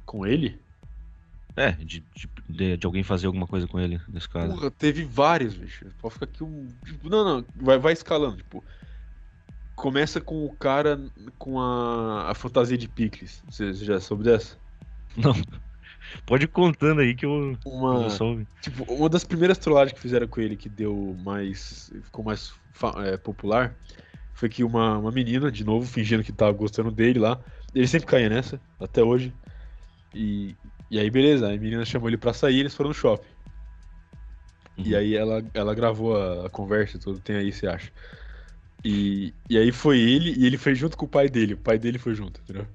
Com 0.07 0.25
ele? 0.25 0.59
É, 1.57 1.73
de, 1.73 2.05
de, 2.15 2.77
de- 2.77 2.87
alguém 2.87 3.03
fazer 3.03 3.27
alguma 3.27 3.47
coisa 3.47 3.67
com 3.67 3.81
ele, 3.81 4.01
nesse 4.09 4.29
caso. 4.29 4.55
Porra, 4.55 4.71
teve 4.71 5.05
vários, 5.05 5.55
bicho. 5.55 5.87
Pode 6.01 6.15
ficar 6.15 6.27
aqui 6.27 6.45
um. 6.45 6.69
tipo, 6.85 7.09
não, 7.09 7.25
não, 7.25 7.47
vai, 7.57 7.79
vai 7.79 7.93
escalando, 7.93 8.37
tipo. 8.37 8.63
Começa 9.75 10.21
com 10.21 10.45
o 10.47 10.57
cara 10.57 10.99
com 11.39 11.61
a, 11.61 12.31
a 12.31 12.35
fantasia 12.35 12.79
de 12.79 12.89
picles. 12.89 13.43
Você 13.49 13.73
já 13.75 14.01
soube 14.01 14.25
dessa? 14.25 14.57
Não. 15.17 15.35
Pode 16.25 16.45
ir 16.45 16.49
contando 16.49 17.01
aí 17.01 17.15
que 17.15 17.27
eu, 17.27 17.53
eu 17.53 17.59
Uma. 17.65 18.11
só 18.11 18.27
ouvir. 18.27 18.47
Tipo, 18.61 18.85
uma 18.93 19.09
das 19.09 19.25
primeiras 19.25 19.59
trollagens 19.59 19.95
que 19.95 20.01
fizeram 20.01 20.27
com 20.27 20.41
ele 20.41 20.57
que 20.57 20.69
deu 20.69 21.17
mais. 21.25 21.91
ficou 22.05 22.25
mais 22.25 22.53
é, 23.05 23.17
popular 23.17 23.75
foi 24.35 24.49
que 24.49 24.63
uma, 24.63 24.99
uma 24.99 25.11
menina, 25.11 25.51
de 25.51 25.65
novo, 25.65 25.87
fingindo 25.87 26.23
que 26.23 26.33
tava 26.33 26.53
gostando 26.53 26.91
dele 26.91 27.19
lá. 27.19 27.43
Ele 27.75 27.87
sempre 27.87 28.07
caía 28.07 28.29
nessa, 28.29 28.61
até 28.79 29.03
hoje. 29.03 29.33
E, 30.15 30.55
e 30.91 30.99
aí, 30.99 31.11
beleza, 31.11 31.47
a 31.47 31.57
menina 31.57 31.85
chamou 31.85 32.09
ele 32.09 32.19
pra 32.19 32.33
sair 32.33 32.61
eles 32.61 32.75
foram 32.75 32.89
no 32.89 32.95
shopping. 32.95 33.27
E 34.79 34.93
Uhum. 34.93 34.99
aí 34.99 35.15
ela, 35.17 35.43
ela 35.55 35.75
gravou 35.75 36.17
a, 36.17 36.47
a 36.47 36.51
conversa 36.51 36.97
e 36.97 37.01
tudo, 37.01 37.19
tem 37.19 37.37
aí, 37.37 37.51
você 37.51 37.67
acha. 37.67 37.91
E, 38.85 39.35
e 39.49 39.59
aí 39.59 39.73
foi 39.73 39.99
ele, 39.99 40.35
e 40.39 40.47
ele 40.47 40.59
fez 40.59 40.79
junto 40.79 40.97
com 40.97 41.07
o 41.07 41.09
pai 41.09 41.29
dele. 41.29 41.55
O 41.55 41.59
pai 41.59 41.79
dele 41.79 41.99
foi 41.99 42.15
junto, 42.15 42.41
entendeu? 42.43 42.67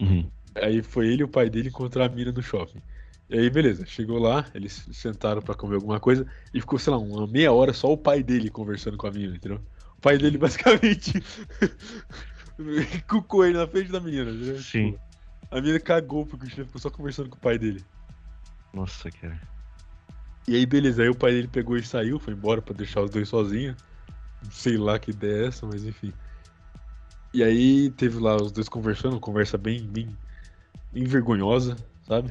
Uhum. 0.00 0.30
Aí 0.54 0.82
foi 0.82 1.08
ele 1.08 1.22
e 1.22 1.24
o 1.24 1.28
pai 1.28 1.48
dele 1.48 1.68
encontrar 1.68 2.06
a 2.06 2.08
mina 2.08 2.32
no 2.32 2.42
shopping. 2.42 2.82
E 3.30 3.38
aí, 3.38 3.48
beleza, 3.48 3.86
chegou 3.86 4.18
lá, 4.18 4.44
eles 4.54 4.86
sentaram 4.92 5.40
pra 5.40 5.54
comer 5.54 5.76
alguma 5.76 5.98
coisa 5.98 6.26
e 6.52 6.60
ficou, 6.60 6.78
sei 6.78 6.92
lá, 6.92 6.98
uma 6.98 7.26
meia 7.26 7.52
hora 7.52 7.72
só 7.72 7.90
o 7.90 7.96
pai 7.96 8.22
dele 8.22 8.50
conversando 8.50 8.98
com 8.98 9.06
a 9.06 9.10
mina, 9.10 9.36
entendeu? 9.36 9.60
O 9.96 10.00
pai 10.00 10.18
dele 10.18 10.36
basicamente 10.38 11.14
cucou 13.08 13.46
ele 13.46 13.56
na 13.56 13.66
frente 13.66 13.90
da 13.90 14.00
menina, 14.00 14.30
entendeu? 14.30 14.58
Sim. 14.58 14.98
A 15.50 15.56
menina 15.56 15.80
cagou 15.80 16.26
porque 16.26 16.36
o 16.36 16.40
Cristiano 16.40 16.66
ficou 16.66 16.80
só 16.80 16.90
conversando 16.90 17.30
com 17.30 17.36
o 17.36 17.40
pai 17.40 17.58
dele. 17.58 17.82
Nossa, 18.74 19.10
cara. 19.10 19.40
E 20.46 20.56
aí, 20.56 20.66
beleza, 20.66 21.02
aí 21.02 21.08
o 21.08 21.14
pai 21.14 21.32
dele 21.32 21.48
pegou 21.48 21.76
e 21.76 21.82
saiu, 21.82 22.18
foi 22.18 22.34
embora 22.34 22.60
pra 22.60 22.74
deixar 22.74 23.00
os 23.00 23.10
dois 23.10 23.28
sozinhos. 23.28 23.76
Sei 24.50 24.76
lá 24.76 24.98
que 24.98 25.10
ideia 25.10 25.44
é 25.44 25.46
essa, 25.46 25.64
mas 25.66 25.84
enfim. 25.84 26.12
E 27.32 27.42
aí 27.42 27.90
teve 27.90 28.18
lá 28.18 28.36
os 28.36 28.52
dois 28.52 28.68
conversando, 28.68 29.18
conversa 29.18 29.56
bem, 29.56 29.86
bem, 29.86 30.14
bem 30.92 31.04
vergonhosa, 31.04 31.76
sabe? 32.06 32.30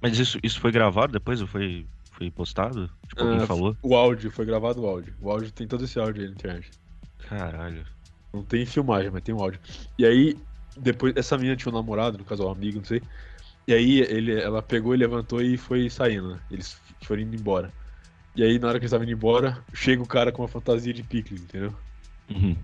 Mas 0.00 0.18
isso, 0.18 0.38
isso 0.42 0.60
foi 0.60 0.70
gravado 0.70 1.12
depois 1.12 1.40
ou 1.40 1.46
foi, 1.46 1.86
foi 2.12 2.30
postado? 2.30 2.90
Tipo, 3.08 3.22
alguém 3.22 3.38
Ah, 3.42 3.46
falou? 3.46 3.76
O 3.82 3.94
áudio, 3.94 4.30
foi 4.30 4.44
gravado 4.44 4.82
o 4.82 4.86
áudio. 4.86 5.14
O 5.20 5.30
áudio 5.30 5.50
tem 5.50 5.66
todo 5.66 5.84
esse 5.84 5.98
áudio 5.98 6.22
aí 6.22 6.28
na 6.28 6.34
internet. 6.34 6.70
Caralho. 7.28 7.84
Não 8.32 8.42
tem 8.42 8.66
filmagem, 8.66 9.10
mas 9.10 9.22
tem 9.22 9.34
o 9.34 9.42
áudio. 9.42 9.60
E 9.98 10.04
aí, 10.04 10.36
depois, 10.76 11.14
essa 11.16 11.36
menina 11.36 11.56
tinha 11.56 11.72
um 11.72 11.76
namorado, 11.76 12.18
no 12.18 12.24
caso, 12.24 12.44
um 12.44 12.50
amigo, 12.50 12.78
não 12.78 12.84
sei. 12.84 13.02
E 13.66 13.72
aí 13.72 14.00
ele, 14.00 14.38
ela 14.40 14.62
pegou 14.62 14.94
e 14.94 14.98
levantou 14.98 15.42
e 15.42 15.56
foi 15.56 15.88
saindo, 15.90 16.34
né? 16.34 16.40
Eles 16.50 16.78
foram 17.02 17.22
indo 17.22 17.36
embora. 17.36 17.72
E 18.34 18.42
aí, 18.42 18.58
na 18.58 18.68
hora 18.68 18.78
que 18.78 18.84
eles 18.84 18.90
estavam 18.92 19.04
indo 19.04 19.16
embora, 19.16 19.62
chega 19.74 20.02
o 20.02 20.06
cara 20.06 20.30
com 20.30 20.42
uma 20.42 20.48
fantasia 20.48 20.92
de 20.92 21.02
picles, 21.02 21.42
entendeu? 21.42 21.74
Uhum. 22.30 22.56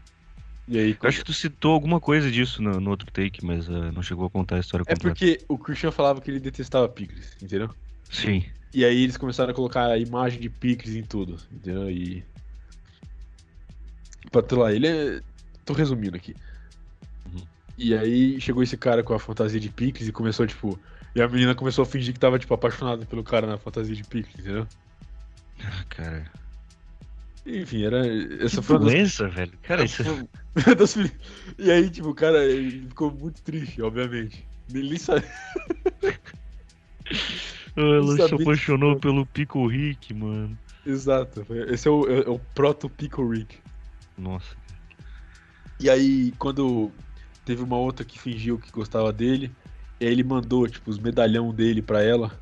E 0.66 0.78
aí, 0.78 0.96
Eu 1.02 1.08
acho 1.08 1.18
que 1.18 1.24
tu 1.24 1.32
citou 1.34 1.72
alguma 1.74 2.00
coisa 2.00 2.30
disso 2.30 2.62
no, 2.62 2.80
no 2.80 2.90
outro 2.90 3.10
take, 3.12 3.44
mas 3.44 3.68
eh, 3.68 3.90
não 3.92 4.02
chegou 4.02 4.26
a 4.26 4.30
contar 4.30 4.56
a 4.56 4.60
história 4.60 4.82
É 4.86 4.94
completa. 4.94 5.14
porque 5.18 5.44
o 5.48 5.58
Christian 5.58 5.90
falava 5.90 6.20
que 6.22 6.30
ele 6.30 6.40
detestava 6.40 6.88
picles, 6.88 7.36
entendeu? 7.42 7.68
Sim. 8.10 8.44
E 8.72 8.84
aí 8.84 9.02
eles 9.04 9.16
começaram 9.18 9.50
a 9.50 9.54
colocar 9.54 9.86
a 9.86 9.98
imagem 9.98 10.40
de 10.40 10.48
picles 10.48 10.94
em 10.96 11.02
tudo, 11.02 11.36
entendeu? 11.52 11.90
E. 11.90 12.24
Pra 14.30 14.42
tu 14.42 14.56
lá, 14.56 14.72
ele 14.72 14.86
é. 14.86 15.20
Tô 15.64 15.72
resumindo 15.72 16.16
aqui. 16.16 16.34
Uhum. 17.32 17.42
E 17.78 17.94
aí 17.94 18.40
chegou 18.40 18.62
esse 18.62 18.76
cara 18.76 19.02
com 19.02 19.14
a 19.14 19.18
fantasia 19.18 19.60
de 19.60 19.68
picles 19.68 20.08
e 20.08 20.12
começou, 20.12 20.46
tipo. 20.46 20.78
E 21.14 21.22
a 21.22 21.28
menina 21.28 21.54
começou 21.54 21.82
a 21.82 21.86
fingir 21.86 22.12
que 22.12 22.18
tava, 22.20 22.38
tipo, 22.38 22.52
apaixonada 22.52 23.06
pelo 23.06 23.22
cara 23.22 23.46
na 23.46 23.56
fantasia 23.58 23.94
de 23.94 24.02
picles, 24.02 24.34
entendeu? 24.40 24.66
Ah, 25.62 25.84
Cara. 25.88 26.32
Enfim, 27.46 27.84
era. 27.84 28.04
Essa 28.42 28.60
Que 28.60 28.66
foi 28.66 28.76
uma 28.76 28.84
das- 28.86 28.92
doença, 28.94 29.28
velho. 29.28 29.52
Cara, 29.62 29.84
isso 29.84 30.02
é 30.02 30.04
foi- 30.06 30.16
das- 30.16 30.43
E 31.58 31.70
aí, 31.70 31.88
tipo, 31.90 32.08
o 32.10 32.14
cara 32.14 32.44
ele 32.44 32.86
ficou 32.88 33.10
muito 33.10 33.42
triste, 33.42 33.80
obviamente. 33.82 34.46
Ele 34.72 34.98
sabe. 34.98 35.24
Ela 37.76 38.16
se 38.16 38.34
apaixonou 38.34 38.94
que- 38.94 39.00
pelo 39.02 39.26
Pico 39.26 39.66
Rick, 39.66 40.14
mano. 40.14 40.56
Exato. 40.86 41.44
Esse 41.68 41.88
é 41.88 41.90
o, 41.90 42.08
é 42.08 42.28
o 42.28 42.38
proto 42.54 42.88
Pico 42.88 43.28
Rick. 43.28 43.58
Nossa. 44.16 44.54
E 45.80 45.90
aí, 45.90 46.32
quando 46.38 46.92
teve 47.44 47.62
uma 47.62 47.76
outra 47.76 48.04
que 48.04 48.18
fingiu 48.18 48.58
que 48.58 48.70
gostava 48.70 49.12
dele, 49.12 49.50
e 50.00 50.06
aí 50.06 50.12
ele 50.12 50.22
mandou, 50.22 50.68
tipo, 50.68 50.90
os 50.90 50.98
medalhão 50.98 51.52
dele 51.52 51.82
pra 51.82 52.02
ela, 52.02 52.38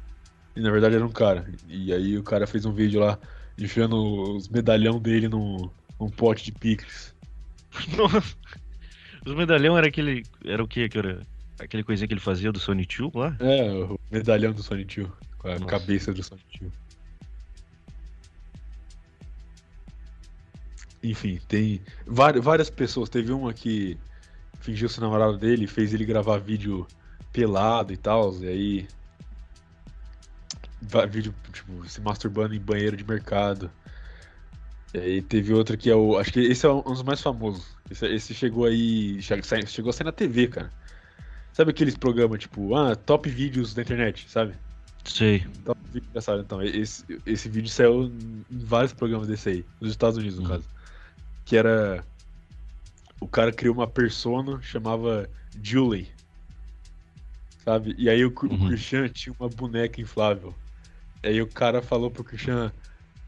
e 0.54 0.60
na 0.60 0.70
verdade 0.70 0.96
era 0.96 1.06
um 1.06 1.10
cara. 1.12 1.50
E 1.66 1.92
aí 1.92 2.18
o 2.18 2.22
cara 2.22 2.46
fez 2.46 2.64
um 2.66 2.72
vídeo 2.72 3.00
lá, 3.00 3.18
enfiando 3.58 3.96
os 4.36 4.48
medalhão 4.48 5.00
dele 5.00 5.28
num, 5.28 5.70
num 5.98 6.10
pote 6.10 6.44
de 6.44 6.52
picles. 6.52 7.14
Nossa. 7.96 8.36
Os 9.24 9.34
medalhão 9.34 9.76
era 9.76 9.86
aquele. 9.86 10.24
Era 10.44 10.62
o 10.62 10.68
que? 10.68 10.88
Que 10.88 10.98
era 10.98 11.20
aquele 11.60 11.84
coisinha 11.84 12.08
que 12.08 12.14
ele 12.14 12.20
fazia 12.20 12.52
do 12.52 12.58
Sonic 12.58 12.98
2 12.98 13.14
lá? 13.14 13.36
É, 13.40 13.70
o 13.72 13.98
medalhão 14.10 14.52
do 14.52 14.62
Sonic 14.62 15.02
2, 15.02 15.12
com 15.38 15.48
a 15.48 15.52
Nossa. 15.52 15.64
cabeça 15.66 16.12
do 16.12 16.22
Sonic 16.22 16.60
2. 16.60 16.72
Enfim, 21.04 21.40
tem 21.48 21.80
várias 22.06 22.70
pessoas. 22.70 23.08
Teve 23.08 23.32
uma 23.32 23.52
que 23.52 23.98
fingiu 24.60 24.88
ser 24.88 25.00
namorado 25.00 25.36
dele, 25.36 25.66
fez 25.66 25.92
ele 25.92 26.04
gravar 26.04 26.38
vídeo 26.38 26.86
pelado 27.32 27.92
e 27.92 27.96
tal, 27.96 28.34
e 28.40 28.48
aí. 28.48 28.88
Vídeo, 31.08 31.32
tipo, 31.52 31.88
se 31.88 32.00
masturbando 32.00 32.54
em 32.54 32.60
banheiro 32.60 32.96
de 32.96 33.04
mercado. 33.04 33.70
E 34.94 34.98
aí 34.98 35.22
teve 35.22 35.54
outra 35.54 35.76
que 35.76 35.88
é 35.90 35.94
o. 35.94 36.18
Acho 36.18 36.32
que 36.32 36.40
esse 36.40 36.66
é 36.66 36.70
um 36.70 36.82
dos 36.82 37.02
mais 37.02 37.20
famosos. 37.20 37.66
Esse, 37.90 38.06
esse 38.06 38.34
chegou 38.34 38.66
aí. 38.66 39.18
Chegou 39.66 39.90
a 39.90 39.92
sair 39.92 40.04
na 40.04 40.12
TV, 40.12 40.48
cara. 40.48 40.70
Sabe 41.52 41.70
aqueles 41.70 41.96
programas, 41.96 42.40
tipo, 42.40 42.74
ah, 42.74 42.94
top 42.96 43.28
vídeos 43.28 43.74
da 43.74 43.82
internet, 43.82 44.26
sabe? 44.28 44.54
Sei. 45.04 45.46
Top 45.64 45.78
vídeo 45.92 46.06
engraçado, 46.08 46.40
então. 46.42 46.62
Esse, 46.62 47.04
esse 47.26 47.48
vídeo 47.48 47.68
saiu 47.70 48.04
em 48.04 48.44
vários 48.50 48.92
programas 48.92 49.28
desse 49.28 49.48
aí, 49.48 49.64
nos 49.80 49.90
Estados 49.90 50.16
Unidos, 50.18 50.38
no 50.38 50.44
Uhum. 50.44 50.50
caso. 50.50 50.64
Que 51.44 51.56
era. 51.56 52.04
O 53.20 53.26
cara 53.28 53.52
criou 53.52 53.74
uma 53.74 53.86
persona, 53.86 54.60
chamava 54.62 55.28
Julie. 55.62 56.08
Sabe? 57.64 57.94
E 57.96 58.08
aí 58.10 58.24
o, 58.24 58.30
Cr- 58.30 58.46
o 58.46 58.52
Uhum. 58.54 58.68
Christian 58.68 59.08
tinha 59.08 59.34
uma 59.38 59.48
boneca 59.48 60.00
inflável. 60.00 60.54
Aí 61.22 61.40
o 61.40 61.46
cara 61.46 61.80
falou 61.80 62.10
pro 62.10 62.24
Christian 62.24 62.72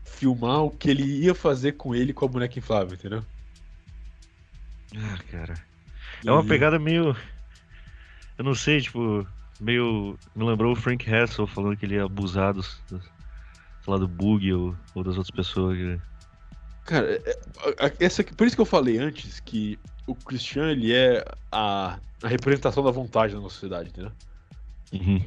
filmar 0.04 0.62
o 0.62 0.70
que 0.70 0.90
ele 0.90 1.02
ia 1.02 1.34
fazer 1.34 1.72
com 1.72 1.94
ele 1.94 2.12
com 2.12 2.24
a 2.24 2.28
boneca 2.28 2.58
inflável, 2.58 2.94
entendeu? 2.94 3.24
Ah, 4.96 5.18
cara. 5.30 5.54
É 6.24 6.30
uma 6.30 6.42
E- 6.44 6.46
pegada 6.48 6.78
meio. 6.78 7.16
Eu 8.38 8.44
não 8.44 8.54
sei, 8.54 8.80
tipo. 8.80 9.26
Meio. 9.60 10.18
Me 10.34 10.44
lembrou 10.44 10.72
o 10.72 10.76
Frank 10.76 11.08
Hassel 11.12 11.46
falando 11.46 11.76
que 11.76 11.84
ele 11.86 11.94
ia 11.96 12.04
abusar 12.04 12.52
dos. 12.54 12.80
dos- 12.88 13.02
sei 13.04 13.92
lá, 13.92 13.98
do 13.98 14.08
bug 14.08 14.50
ou, 14.52 14.76
ou 14.94 15.04
das 15.04 15.16
outras 15.16 15.34
pessoas. 15.34 15.76
que- 15.76 16.00
Cara, 16.86 17.22
é, 17.24 17.94
essa, 18.00 18.22
por 18.24 18.46
isso 18.46 18.56
que 18.56 18.62
eu 18.62 18.66
falei 18.66 18.98
antes 18.98 19.40
que 19.40 19.78
o 20.06 20.14
Christian 20.14 20.70
ele 20.70 20.92
é 20.92 21.24
a, 21.50 21.98
a 22.22 22.28
representação 22.28 22.82
da 22.84 22.90
vontade 22.90 23.34
na 23.34 23.40
nossa 23.40 23.54
sociedade, 23.54 23.88
entendeu? 23.90 24.12
Uhum. 24.92 25.22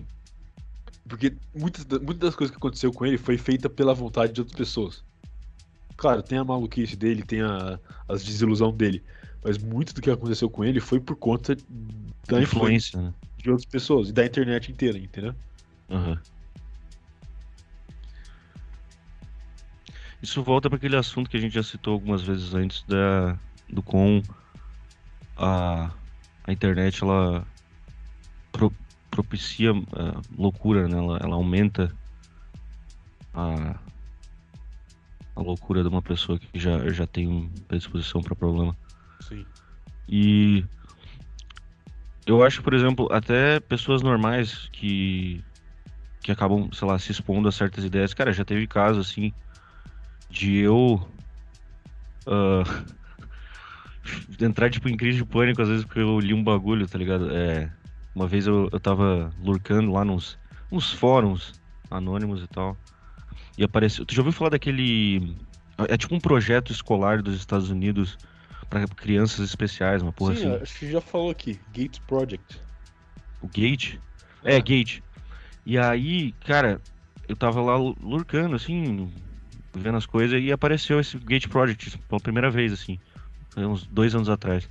Porque 1.08 1.36
muitas, 1.56 1.86
muitas 1.86 2.20
das 2.20 2.36
coisas 2.36 2.52
que 2.52 2.58
aconteceu 2.58 2.92
com 2.92 3.06
ele 3.06 3.18
foi 3.18 3.38
feita 3.38 3.70
pela 3.70 3.94
vontade 3.94 4.34
de 4.34 4.42
outras 4.42 4.58
pessoas. 4.58 5.04
Claro, 5.96 6.22
tem 6.22 6.38
a 6.38 6.44
maluquice 6.44 6.96
dele, 6.96 7.24
tem 7.24 7.42
a, 7.42 7.80
as 8.08 8.24
desilusão 8.24 8.72
dele. 8.72 9.04
Mas 9.44 9.58
muito 9.58 9.94
do 9.94 10.02
que 10.02 10.12
aconteceu 10.12 10.50
com 10.50 10.64
ele 10.64 10.80
foi 10.80 11.00
por 11.00 11.16
conta 11.16 11.56
da 12.28 12.42
influência, 12.42 13.02
né? 13.02 13.14
de 13.38 13.50
outras 13.50 13.66
pessoas 13.66 14.10
e 14.10 14.12
da 14.12 14.26
internet 14.26 14.72
inteira, 14.72 14.98
entendeu? 14.98 15.34
Uhum. 15.90 16.18
Isso 20.22 20.44
volta 20.44 20.70
para 20.70 20.78
aquele 20.78 20.96
assunto 20.96 21.30
que 21.30 21.38
a 21.38 21.40
gente 21.40 21.54
já 21.54 21.64
citou 21.64 21.94
algumas 21.94 22.22
vezes 22.22 22.54
antes 22.54 22.84
da, 22.84 23.38
do 23.70 23.82
com 23.82 24.22
a, 25.38 25.92
a 26.44 26.52
internet 26.52 27.04
ela 27.04 27.46
propicia 29.18 29.74
uh, 29.74 30.22
loucura, 30.38 30.88
né? 30.88 30.96
Ela, 30.96 31.18
ela 31.24 31.36
aumenta 31.36 31.92
a, 33.34 33.76
a 35.36 35.42
loucura 35.42 35.82
de 35.82 35.90
uma 35.90 36.04
pessoa 36.04 36.38
que 36.38 36.48
já, 36.54 36.88
já 36.90 37.08
tem 37.08 37.50
predisposição 37.68 38.22
para 38.22 38.36
problema. 38.36 38.78
Sim. 39.22 39.44
E 40.08 40.64
eu 42.28 42.44
acho, 42.44 42.62
por 42.62 42.76
exemplo, 42.76 43.08
até 43.12 43.60
pessoas 43.60 44.04
normais 44.04 44.70
que 44.72 45.44
que 46.22 46.32
acabam, 46.32 46.70
sei 46.74 46.86
lá, 46.86 47.00
se 47.00 47.12
expondo 47.12 47.48
a 47.48 47.54
certas 47.54 47.86
ideias. 47.86 48.14
Cara, 48.14 48.34
já 48.34 48.44
teve 48.44 48.68
caso 48.68 49.00
assim 49.00 49.32
de 50.30 50.58
eu 50.58 51.02
uh, 52.28 52.86
entrar 54.40 54.70
tipo 54.70 54.90
em 54.90 54.98
crise 54.98 55.20
de 55.20 55.26
pânico 55.26 55.62
às 55.62 55.70
vezes 55.70 55.86
porque 55.86 56.02
eu 56.02 56.20
li 56.20 56.34
um 56.34 56.44
bagulho, 56.44 56.86
tá 56.86 56.98
ligado? 56.98 57.32
É, 57.32 57.72
uma 58.18 58.26
vez 58.28 58.48
eu, 58.48 58.68
eu 58.72 58.80
tava 58.80 59.32
lurcando 59.40 59.92
lá 59.92 60.04
nos, 60.04 60.40
nos 60.72 60.92
fóruns 60.92 61.54
anônimos 61.90 62.42
e 62.42 62.48
tal. 62.48 62.76
E 63.56 63.64
apareceu. 63.64 64.06
Tu 64.08 64.16
já 64.16 64.22
ouviu 64.22 64.32
falar 64.32 64.50
daquele. 64.50 65.36
É 65.88 65.96
tipo 65.96 66.16
um 66.16 66.20
projeto 66.20 66.72
escolar 66.72 67.22
dos 67.22 67.36
Estados 67.36 67.70
Unidos 67.70 68.18
para 68.68 68.88
crianças 68.88 69.46
especiais, 69.46 70.02
uma 70.02 70.12
porra 70.12 70.36
Sim, 70.36 70.48
assim. 70.48 70.64
acho 70.64 70.80
que 70.80 70.92
já 70.92 71.00
falou 71.00 71.30
aqui. 71.30 71.60
Gates 71.72 72.00
Project. 72.00 72.60
O 73.40 73.48
Gate? 73.48 74.00
É, 74.44 74.56
É. 74.56 74.62
Gate. 74.62 75.02
E 75.64 75.78
aí, 75.78 76.32
cara, 76.44 76.82
eu 77.28 77.36
tava 77.36 77.62
lá 77.62 77.78
lurcando, 77.78 78.56
assim, 78.56 79.12
vendo 79.76 79.98
as 79.98 80.08
coisas, 80.08 80.42
e 80.42 80.52
apareceu 80.52 81.00
esse 81.00 81.18
Gate 81.20 81.48
Project 81.48 82.00
pela 82.10 82.20
primeira 82.20 82.50
vez, 82.50 82.74
assim, 82.74 82.98
uns 83.56 83.86
dois 83.86 84.16
anos 84.16 84.30
atrás. 84.30 84.68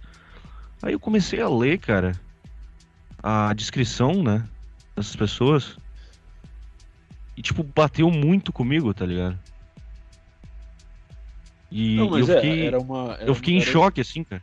Aí 0.82 0.94
eu 0.94 1.01
comecei 1.01 1.40
a 1.40 1.48
ler, 1.48 1.78
cara, 1.78 2.12
a 3.28 3.53
descrição, 3.55 4.23
né, 4.23 4.48
dessas 4.94 5.16
pessoas, 5.16 5.77
e, 7.36 7.43
tipo, 7.43 7.65
bateu 7.65 8.09
muito 8.09 8.53
comigo, 8.53 8.94
tá 8.94 9.05
ligado? 9.05 9.36
E 11.73 11.97
Não, 11.97 12.16
eu 12.16 12.28
é, 12.28 12.36
fiquei, 12.36 12.66
era 12.69 12.78
uma. 12.78 13.15
era 13.15 13.28
eu 13.28 13.35
fiquei 13.35 13.55
em 13.55 13.61
era- 13.61 13.66
choque, 13.66 14.01
assim, 14.01 14.23
cara. 14.23 14.40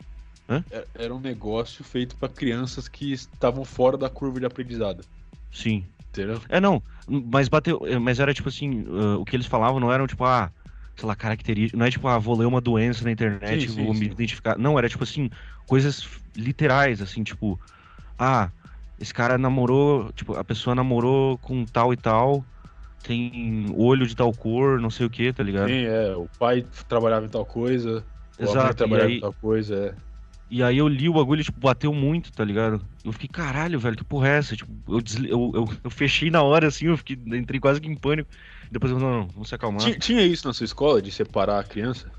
Era, 0.69 0.85
era 0.95 1.15
um 1.15 1.19
negócio 1.19 1.81
feito 1.83 2.17
pra 2.17 2.27
crianças 2.27 2.89
que 2.89 3.13
estavam 3.13 3.63
fora 3.63 3.97
da 3.97 4.09
curva 4.09 4.39
de 4.41 4.45
aprendizado. 4.45 5.05
Sim. 5.51 5.85
Entendeu? 6.09 6.41
É, 6.49 6.59
não, 6.59 6.83
mas 7.07 7.47
bateu, 7.47 7.79
é, 7.85 7.97
mas 7.97 8.19
era 8.19 8.33
tipo 8.33 8.49
assim, 8.49 8.85
ah, 8.89 9.17
o 9.17 9.23
que 9.25 9.35
eles 9.35 9.47
falavam 9.47 9.79
não 9.79 9.91
eram 9.91 10.05
tipo, 10.05 10.25
ah, 10.25 10.51
sei 10.97 11.07
lá, 11.07 11.15
características, 11.15 11.79
não 11.79 11.85
é 11.85 11.89
tipo, 11.89 12.07
ah, 12.07 12.19
vou 12.19 12.37
ler 12.37 12.45
uma 12.45 12.59
doença 12.61 13.03
na 13.05 13.11
internet 13.11 13.61
Sim, 13.61 13.67
e 13.67 13.71
sim, 13.71 13.83
vou 13.85 13.93
me 13.93 14.05
sim. 14.07 14.11
identificar. 14.11 14.57
Não, 14.57 14.77
era 14.77 14.89
tipo 14.89 15.03
assim, 15.03 15.29
coisas 15.65 16.05
literais, 16.35 17.01
assim, 17.01 17.23
tipo, 17.23 17.59
ah, 18.19 18.51
esse 18.99 19.13
cara 19.13 19.37
namorou, 19.37 20.11
tipo, 20.13 20.33
a 20.35 20.43
pessoa 20.43 20.75
namorou 20.75 21.37
com 21.39 21.65
tal 21.65 21.93
e 21.93 21.97
tal, 21.97 22.45
tem 23.01 23.71
olho 23.75 24.07
de 24.07 24.15
tal 24.15 24.33
cor, 24.33 24.79
não 24.79 24.89
sei 24.89 25.05
o 25.05 25.09
que, 25.09 25.31
tá 25.33 25.43
ligado? 25.43 25.69
Sim, 25.69 25.85
é. 25.85 26.15
O 26.15 26.27
pai 26.39 26.63
trabalhava 26.87 27.25
em 27.25 27.29
tal 27.29 27.45
coisa. 27.45 28.05
O 28.39 28.43
Exato, 28.43 28.59
avô 28.59 28.71
e 28.71 28.75
trabalhava 28.75 29.09
aí- 29.09 29.17
em 29.17 29.21
tal 29.21 29.33
coisa, 29.33 29.75
é. 29.99 30.13
E 30.49 30.61
aí 30.61 30.77
eu 30.77 30.87
li 30.87 31.09
o 31.09 31.13
bagulho 31.13 31.43
tipo, 31.43 31.59
bateu 31.59 31.91
muito, 31.93 32.31
tá 32.31 32.45
ligado? 32.45 32.85
Eu 33.03 33.11
fiquei, 33.11 33.27
caralho, 33.27 33.79
velho, 33.79 33.95
que 33.97 34.03
porra 34.03 34.27
é 34.29 34.37
essa? 34.37 34.55
Tipo, 34.55 34.71
eu, 34.87 35.01
desli- 35.01 35.29
eu, 35.29 35.51
eu, 35.55 35.67
eu 35.83 35.89
fechei 35.89 36.29
na 36.29 36.43
hora, 36.43 36.67
assim, 36.67 36.85
eu 36.85 36.97
fiquei, 36.97 37.15
entrei 37.15 37.59
quase 37.59 37.81
que 37.81 37.87
em 37.87 37.95
pânico. 37.95 38.29
Depois 38.71 38.91
eu, 38.91 38.99
não, 38.99 39.09
não, 39.21 39.27
vamos 39.29 39.49
se 39.49 39.55
acalmar. 39.55 39.81
Tinha, 39.83 39.97
tinha 39.97 40.21
isso 40.21 40.47
na 40.47 40.53
sua 40.53 40.65
escola, 40.65 41.01
de 41.01 41.11
separar 41.11 41.59
a 41.59 41.63
criança? 41.63 42.11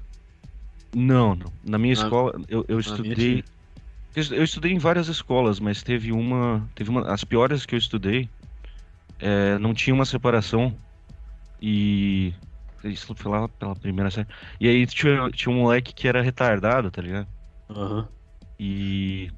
Não, 0.95 1.35
não. 1.35 1.53
Na 1.63 1.79
minha 1.79 1.95
Na- 1.95 2.03
escola, 2.03 2.33
eu, 2.49 2.65
eu 2.69 2.77
minha 2.77 2.81
estudei. 2.81 3.45
Eu 4.15 4.45
estudei 4.45 4.73
em 4.73 4.78
várias 4.78 5.09
escolas, 5.09 5.59
mas 5.59 5.82
teve 5.82 6.12
uma. 6.12 6.69
Teve 6.74 6.91
uma. 6.91 7.12
As 7.12 7.24
piores 7.24 7.66
que 7.66 7.74
eu 7.74 7.78
estudei 7.78 8.28
é, 9.19 9.59
não 9.59 9.74
tinha 9.74 9.95
uma 9.95 10.05
separação. 10.05 10.74
E. 11.61 12.32
Isso 12.85 13.15
foi 13.15 13.32
lá 13.32 13.49
pela 13.49 13.74
primeira 13.74 14.11
série. 14.11 14.28
E 14.61 14.69
aí 14.69 14.86
tinha, 14.86 15.31
tinha 15.31 15.53
um 15.53 15.62
moleque 15.62 15.95
que 15.95 16.07
era 16.07 16.23
retardado, 16.23 16.91
tá 16.91 17.03
ligado? 17.03 17.27
Aham. 17.69 18.09
E. 18.59 19.32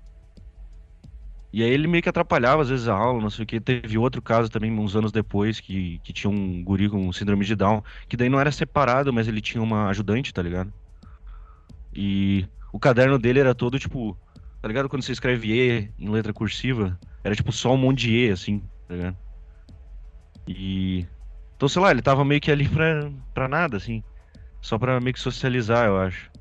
E 1.53 1.63
aí 1.63 1.71
ele 1.71 1.89
meio 1.89 2.03
que 2.03 2.09
atrapalhava 2.09 2.61
às 2.61 2.69
vezes 2.69 2.87
a 2.87 2.95
aula, 2.95 3.23
não 3.23 3.31
sei 3.31 3.45
o 3.45 3.47
que. 3.47 3.59
Teve 3.59 3.97
outro 3.97 4.21
caso 4.21 4.51
também, 4.51 4.71
uns 4.71 4.95
anos 4.95 5.11
depois, 5.11 5.59
que, 5.59 5.99
que 6.05 6.13
tinha 6.13 6.31
um 6.31 6.63
guri 6.63 6.87
com 6.91 7.11
síndrome 7.15 7.47
de 7.47 7.57
Down, 7.57 7.83
que 8.09 8.17
daí 8.17 8.29
não 8.29 8.39
era 8.39 8.53
separado, 8.53 9.11
mas 9.11 9.27
ele 9.27 9.41
tinha 9.41 9.63
uma 9.63 9.89
ajudante, 9.89 10.35
tá 10.35 10.43
ligado? 10.43 10.71
E 11.95 12.47
o 12.71 12.79
caderno 12.79 13.19
dele 13.19 13.41
era 13.41 13.55
todo 13.55 13.79
tipo. 13.79 14.19
Tá 14.67 14.69
ligado? 14.69 14.89
Quando 14.89 15.05
você 15.05 15.13
escreve 15.13 15.53
E 15.53 15.93
em 15.97 16.09
letra 16.09 16.33
cursiva, 16.33 16.99
era 17.23 17.37
tipo 17.37 17.53
só 17.53 17.73
um 17.73 17.77
monte 17.77 18.01
de 18.01 18.17
E, 18.17 18.31
assim, 18.33 18.61
tá 18.89 18.97
ligado? 18.97 19.17
E. 20.49 21.07
Então, 21.55 21.69
sei 21.69 21.81
lá, 21.81 21.93
ele 21.93 22.03
tava 22.03 22.25
meio 22.25 22.41
que 22.41 22.51
ali 22.51 22.69
pra, 22.69 23.09
pra 23.33 23.47
nada, 23.47 23.77
assim. 23.77 24.03
Só 24.61 24.77
pra 24.77 24.99
meio 25.01 25.15
que 25.15 25.21
socializar, 25.21 25.87
eu 25.87 25.97
acho. 25.97 26.33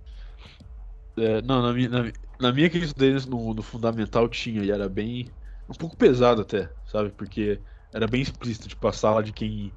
É, 1.16 1.40
não, 1.44 1.62
na 1.62 1.72
minha, 1.72 1.88
na, 1.88 2.12
na 2.42 2.52
minha 2.52 2.68
que 2.68 2.80
eu 2.80 2.82
estudei 2.82 3.14
no, 3.30 3.54
no 3.54 3.62
fundamental 3.62 4.28
tinha, 4.28 4.64
e 4.64 4.72
era 4.72 4.90
bem. 4.90 5.28
um 5.70 5.76
pouco 5.76 5.96
pesado 5.96 6.42
até, 6.42 6.68
sabe? 6.84 7.12
Porque 7.12 7.62
era 7.94 8.08
bem 8.08 8.24
explícito, 8.24 8.68
tipo, 8.68 8.88
a 8.88 8.92
sala 8.92 9.22
de 9.22 9.34
quem 9.34 9.72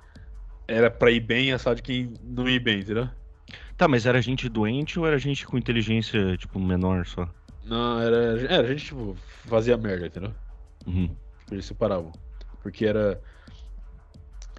era 0.67 0.91
pra 0.91 1.11
ir 1.11 1.21
bem 1.21 1.51
e 1.51 1.53
a 1.53 1.59
sala 1.59 1.77
de 1.77 1.83
quem 1.83 2.15
não 2.25 2.49
ia 2.49 2.59
bem, 2.59 2.81
entendeu? 2.81 3.11
Tá, 3.77 3.87
mas 3.87 4.07
era 4.07 4.23
gente 4.23 4.49
doente 4.49 4.99
ou 4.99 5.07
era 5.07 5.19
gente 5.19 5.47
com 5.47 5.59
inteligência, 5.59 6.35
tipo, 6.39 6.59
menor 6.59 7.05
só? 7.05 7.29
Não, 7.69 8.01
era. 8.01 8.41
Era, 8.53 8.67
a 8.67 8.71
gente, 8.71 8.87
tipo, 8.87 9.15
fazia 9.47 9.77
merda, 9.77 10.07
entendeu? 10.07 10.35
Uhum. 10.87 11.09
Tipo, 11.41 11.55
Eles 11.55 11.67
separavam. 11.67 12.13
Porque 12.63 12.87
era. 12.87 13.21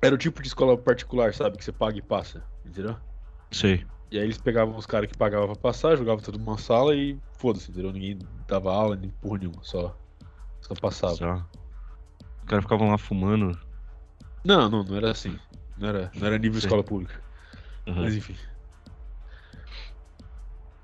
Era 0.01 0.15
o 0.15 0.17
tipo 0.17 0.41
de 0.41 0.47
escola 0.47 0.77
particular, 0.77 1.33
sabe? 1.33 1.57
Que 1.57 1.63
você 1.63 1.71
paga 1.71 1.97
e 1.97 2.01
passa, 2.01 2.43
entendeu? 2.65 2.95
Sei. 3.51 3.85
E 4.11 4.17
aí 4.17 4.23
eles 4.23 4.37
pegavam 4.37 4.75
os 4.75 4.85
caras 4.85 5.11
que 5.11 5.17
pagavam 5.17 5.47
pra 5.47 5.55
passar, 5.55 5.97
jogavam 5.97 6.23
tudo 6.23 6.39
numa 6.39 6.57
sala 6.57 6.95
e 6.95 7.19
foda-se, 7.33 7.69
entendeu? 7.69 7.91
Ninguém 7.91 8.19
dava 8.47 8.71
aula, 8.71 8.95
nem 8.95 9.09
porra 9.09 9.39
nenhuma, 9.39 9.61
só, 9.61 9.95
só 10.61 10.73
passava. 10.73 11.15
Só. 11.15 11.33
Os 11.35 12.45
caras 12.45 12.63
ficavam 12.63 12.89
lá 12.89 12.97
fumando. 12.97 13.59
Não, 14.43 14.69
não, 14.69 14.83
não 14.83 14.95
era 14.95 15.11
assim. 15.11 15.37
Não 15.77 15.89
era, 15.89 16.11
não 16.15 16.27
era 16.27 16.37
nível 16.37 16.59
Sei. 16.59 16.67
escola 16.67 16.83
pública. 16.83 17.21
Uhum. 17.85 18.03
Mas 18.03 18.15
enfim. 18.15 18.35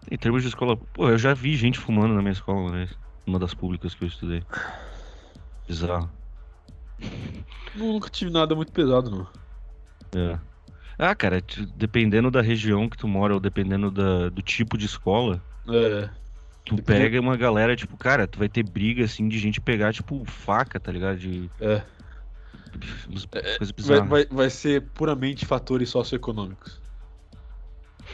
Em 0.09 0.17
termos 0.17 0.41
de 0.43 0.49
escola. 0.49 0.77
Pô, 0.77 1.09
eu 1.09 1.17
já 1.17 1.33
vi 1.33 1.55
gente 1.55 1.79
fumando 1.79 2.13
na 2.13 2.21
minha 2.21 2.31
escola 2.33 2.59
uma 2.59 2.71
vez. 2.71 2.91
Uma 3.25 3.39
das 3.39 3.53
públicas 3.53 3.95
que 3.95 4.03
eu 4.03 4.07
estudei. 4.07 4.43
Bizarro. 5.67 6.09
Não, 7.75 7.93
nunca 7.93 8.09
tive 8.09 8.31
nada 8.31 8.55
muito 8.55 8.71
pesado, 8.71 9.09
não. 9.09 9.27
É. 10.19 10.39
Ah, 10.97 11.13
cara, 11.13 11.43
dependendo 11.75 12.31
da 12.31 12.41
região 12.41 12.87
que 12.87 12.97
tu 12.97 13.07
mora 13.07 13.33
ou 13.33 13.39
dependendo 13.39 13.91
da, 13.91 14.29
do 14.29 14.41
tipo 14.41 14.77
de 14.77 14.85
escola, 14.85 15.43
É. 15.67 16.07
tu 16.63 16.81
pega 16.81 17.19
uma 17.19 17.35
galera, 17.35 17.75
tipo, 17.75 17.97
cara, 17.97 18.25
tu 18.27 18.39
vai 18.39 18.47
ter 18.47 18.63
briga 18.63 19.03
assim 19.03 19.27
de 19.27 19.37
gente 19.37 19.59
pegar, 19.59 19.91
tipo, 19.91 20.23
faca, 20.25 20.79
tá 20.79 20.91
ligado? 20.91 21.17
De. 21.17 21.49
É. 21.59 21.81
É, 23.33 23.41
coisas 23.57 23.57
Vai, 23.59 23.73
bizarras. 23.75 24.09
vai, 24.09 24.25
vai 24.25 24.49
ser 24.49 24.81
puramente 24.93 25.45
fatores 25.45 25.89
socioeconômicos. 25.89 26.81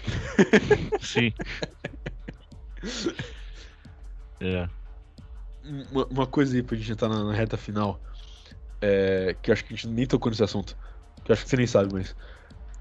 Sim. 1.01 1.33
É. 4.39 4.67
Uma, 5.91 6.05
uma 6.07 6.27
coisa 6.27 6.55
aí 6.55 6.63
pra 6.63 6.75
gente 6.75 6.91
entrar 6.91 7.09
na, 7.09 7.23
na 7.23 7.33
reta 7.33 7.57
final. 7.57 7.99
É, 8.81 9.35
que 9.41 9.51
eu 9.51 9.53
acho 9.53 9.63
que 9.63 9.73
a 9.73 9.75
gente 9.75 9.87
nem 9.87 10.07
tocou 10.07 10.29
nesse 10.29 10.43
assunto. 10.43 10.75
Que 11.23 11.31
eu 11.31 11.33
acho 11.33 11.43
que 11.43 11.49
você 11.49 11.57
nem 11.57 11.67
sabe, 11.67 11.93
mas. 11.93 12.15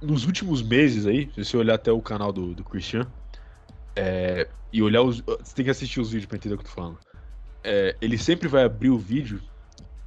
Nos 0.00 0.24
últimos 0.24 0.62
meses 0.62 1.04
aí, 1.06 1.30
se 1.34 1.44
você 1.44 1.56
olhar 1.58 1.74
até 1.74 1.92
o 1.92 2.00
canal 2.00 2.32
do, 2.32 2.54
do 2.54 2.64
Christian. 2.64 3.06
é, 3.94 4.48
e 4.72 4.82
olhar 4.82 5.02
os. 5.02 5.20
Você 5.20 5.54
tem 5.54 5.64
que 5.64 5.70
assistir 5.70 6.00
os 6.00 6.10
vídeos 6.10 6.26
pra 6.26 6.36
entender 6.36 6.54
o 6.54 6.58
que 6.58 6.64
eu 6.64 6.68
tô 6.68 6.74
falando. 6.74 6.98
É, 7.62 7.94
ele 8.00 8.16
sempre 8.16 8.48
vai 8.48 8.64
abrir 8.64 8.90
o 8.90 8.98
vídeo 8.98 9.42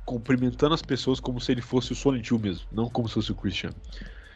cumprimentando 0.06 0.74
as 0.74 0.82
pessoas 0.82 1.20
como 1.20 1.40
se 1.40 1.52
ele 1.52 1.62
fosse 1.62 1.92
o 1.92 1.96
Sonic 1.96 2.28
2 2.30 2.42
mesmo, 2.42 2.68
não 2.72 2.90
como 2.90 3.08
se 3.08 3.14
fosse 3.14 3.32
o 3.32 3.36
Christian. 3.36 3.72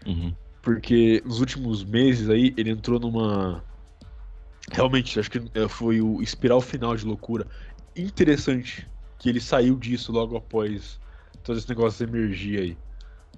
Uhum. 0.06 0.34
Porque 0.68 1.24
nos 1.26 1.40
últimos 1.40 1.82
meses 1.86 2.30
aí 2.30 2.54
ele 2.58 2.72
entrou 2.72 3.00
numa 3.00 3.64
realmente, 4.70 5.18
acho 5.18 5.32
que 5.32 5.42
é, 5.54 5.66
foi 5.66 6.02
o 6.02 6.22
espiral 6.22 6.60
final 6.60 6.94
de 6.94 7.06
loucura. 7.06 7.48
Interessante 7.96 8.86
que 9.18 9.30
ele 9.30 9.40
saiu 9.40 9.78
disso 9.78 10.12
logo 10.12 10.36
após 10.36 11.00
todo 11.42 11.58
esse 11.58 11.70
negócio 11.70 12.06
de 12.06 12.12
energia 12.14 12.60
aí. 12.60 12.78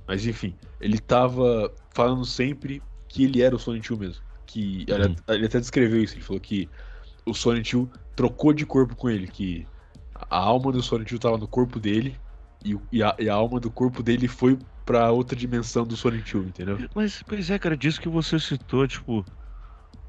Mas 0.08 0.26
enfim, 0.26 0.56
ele 0.82 0.98
tava 0.98 1.72
falando 1.92 2.26
sempre 2.26 2.82
que 3.08 3.26
ele 3.26 3.44
era 3.44 3.56
o 3.56 3.60
Sonic 3.60 3.88
2 3.88 4.00
mesmo. 4.00 4.24
Que 4.48 4.86
ele, 4.88 5.10
Uhum. 5.10 5.16
ele 5.28 5.46
até 5.46 5.60
descreveu 5.60 6.04
isso, 6.04 6.16
ele 6.16 6.24
falou 6.24 6.42
que 6.42 6.68
o 7.28 7.34
Sonic 7.36 7.76
2 7.76 7.90
trocou 8.16 8.54
de 8.54 8.66
corpo 8.66 8.96
com 8.96 9.08
ele, 9.08 9.28
que 9.28 9.68
a 10.16 10.40
alma 10.40 10.72
do 10.72 10.82
Sonic 10.82 11.12
2 11.12 11.20
tava 11.20 11.38
no 11.38 11.48
corpo 11.48 11.80
dele 11.80 12.20
e, 12.66 12.76
e 12.92 13.04
a, 13.04 13.16
e 13.20 13.30
a 13.30 13.36
alma 13.36 13.60
do 13.60 13.70
corpo 13.70 14.02
dele 14.02 14.28
foi 14.28 14.58
pra 14.90 15.12
outra 15.12 15.36
dimensão 15.36 15.86
do 15.86 15.96
Sonic 15.96 16.34
2, 16.34 16.48
entendeu? 16.48 16.80
Mas, 16.96 17.22
pois 17.22 17.48
é, 17.52 17.60
cara, 17.60 17.78
disso 17.78 18.02
que 18.02 18.10
você 18.10 18.40
citou, 18.40 18.88
tipo, 18.88 19.24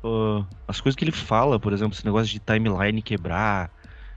ah, 0.02 0.43
as 0.66 0.81
coisas 0.81 0.97
que 0.97 1.05
ele 1.05 1.12
fala, 1.12 1.61
por 1.61 1.74
exemplo, 1.74 1.94
esse 1.94 2.07
negócio 2.07 2.32
de 2.32 2.39
timeline 2.39 3.02
quebrar, 3.02 3.70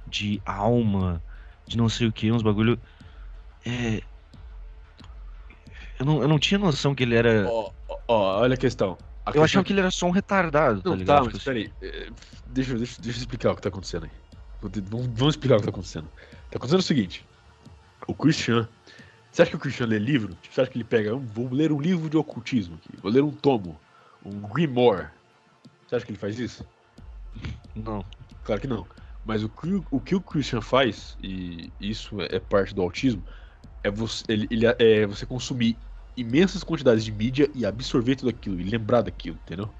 de 0.07 0.41
alma, 0.45 1.22
de 1.68 1.76
não 1.76 1.90
sei 1.90 2.07
o 2.07 2.14
que, 2.14 2.31
uns 2.31 2.41
bagulho. 2.41 2.80
É. 3.65 4.02
Eu 5.99 6.06
não, 6.06 6.22
eu 6.22 6.30
não 6.30 6.40
tinha 6.40 6.57
noção 6.57 6.95
que 6.95 7.03
ele 7.03 7.15
era. 7.15 7.45
Ó, 7.49 7.69
ó, 7.90 7.98
ó, 8.07 8.40
olha 8.40 8.53
a 8.53 8.57
questão. 8.57 8.98
A 9.26 9.31
eu 9.31 9.34
questão 9.34 9.44
achava 9.44 9.65
que 9.65 9.73
ele 9.73 9.81
era 9.81 9.91
só 9.91 10.06
um 10.06 10.11
retardado, 10.11 10.81
tá 10.81 10.90
Não, 10.91 10.95
ligado? 10.95 11.18
tá, 11.18 11.23
mas 11.26 11.34
Tipo 11.34 11.44
peraí. 11.44 11.72
Deixa, 12.48 12.72
eu- 12.72 12.77
deixa, 12.77 13.02
deixa 13.02 13.19
eu 13.19 13.22
explicar 13.22 13.52
o 13.52 13.56
que 13.57 13.61
tá 13.61 13.68
acontecendo 13.68 14.06
aí. 14.06 14.11
Vamos, 14.61 15.07
vamos 15.07 15.34
explicar 15.35 15.56
o 15.56 15.60
que 15.60 15.65
tá 15.65 15.72
acontecendo. 15.72 16.07
Tá 16.49 16.56
acontecendo 16.56 16.80
o 16.80 16.84
seguinte. 16.84 17.26
O 18.07 18.14
Christian. 18.14 18.65
Você 19.34 19.41
acha 19.41 19.49
que 19.51 19.57
o 19.57 19.60
Christian 19.60 19.88
lê 19.88 19.97
livro? 19.97 20.35
Tipo, 20.35 20.53
Você 20.53 20.61
acha 20.61 20.69
que 20.72 20.77
ele 20.77 20.84
pega. 20.84 21.15
"Hum, 21.15 21.26
vou 21.26 21.51
ler 21.51 21.72
um 21.72 21.81
livro 21.81 22.07
de 22.07 22.15
ocultismo 22.15 22.76
aqui. 22.76 22.95
Vou 23.01 23.11
ler 23.11 23.23
um 23.23 23.31
tomo. 23.31 23.80
Um 24.23 24.39
Grimoire. 24.41 25.10
Você 25.88 25.95
acha 25.95 26.05
que 26.05 26.11
ele 26.11 26.19
faz 26.19 26.38
isso? 26.39 26.64
Não. 27.76 28.05
Claro 28.43 28.61
que 28.61 28.68
não. 28.68 28.88
Mas 29.26 29.43
o 29.43 29.49
que 29.49 29.81
o, 29.89 29.99
que 29.99 30.15
o 30.15 30.22
Christian 30.22 30.61
faz, 30.61 31.18
e 31.19 31.72
isso 31.80 32.22
é, 32.22 32.39
parte 32.39 32.76
do 32.76 32.81
autismo, 32.81 33.23
é 33.84 33.89
você, 33.89 34.23
ele, 34.27 34.47
ele 34.51 34.65
é- 34.68 35.07
você 35.07 35.26
consumir 35.26 35.80
imensas 36.15 36.64
quantidades 36.64 37.03
de 37.03 37.11
mídia 37.11 37.49
e 37.55 37.65
absorver 37.65 38.15
tudo 38.18 38.30
aquilo, 38.30 38.60
e 38.60 38.64
lembrar 38.64 39.01
daquilo, 39.01 39.38
entendeu? 39.38 39.73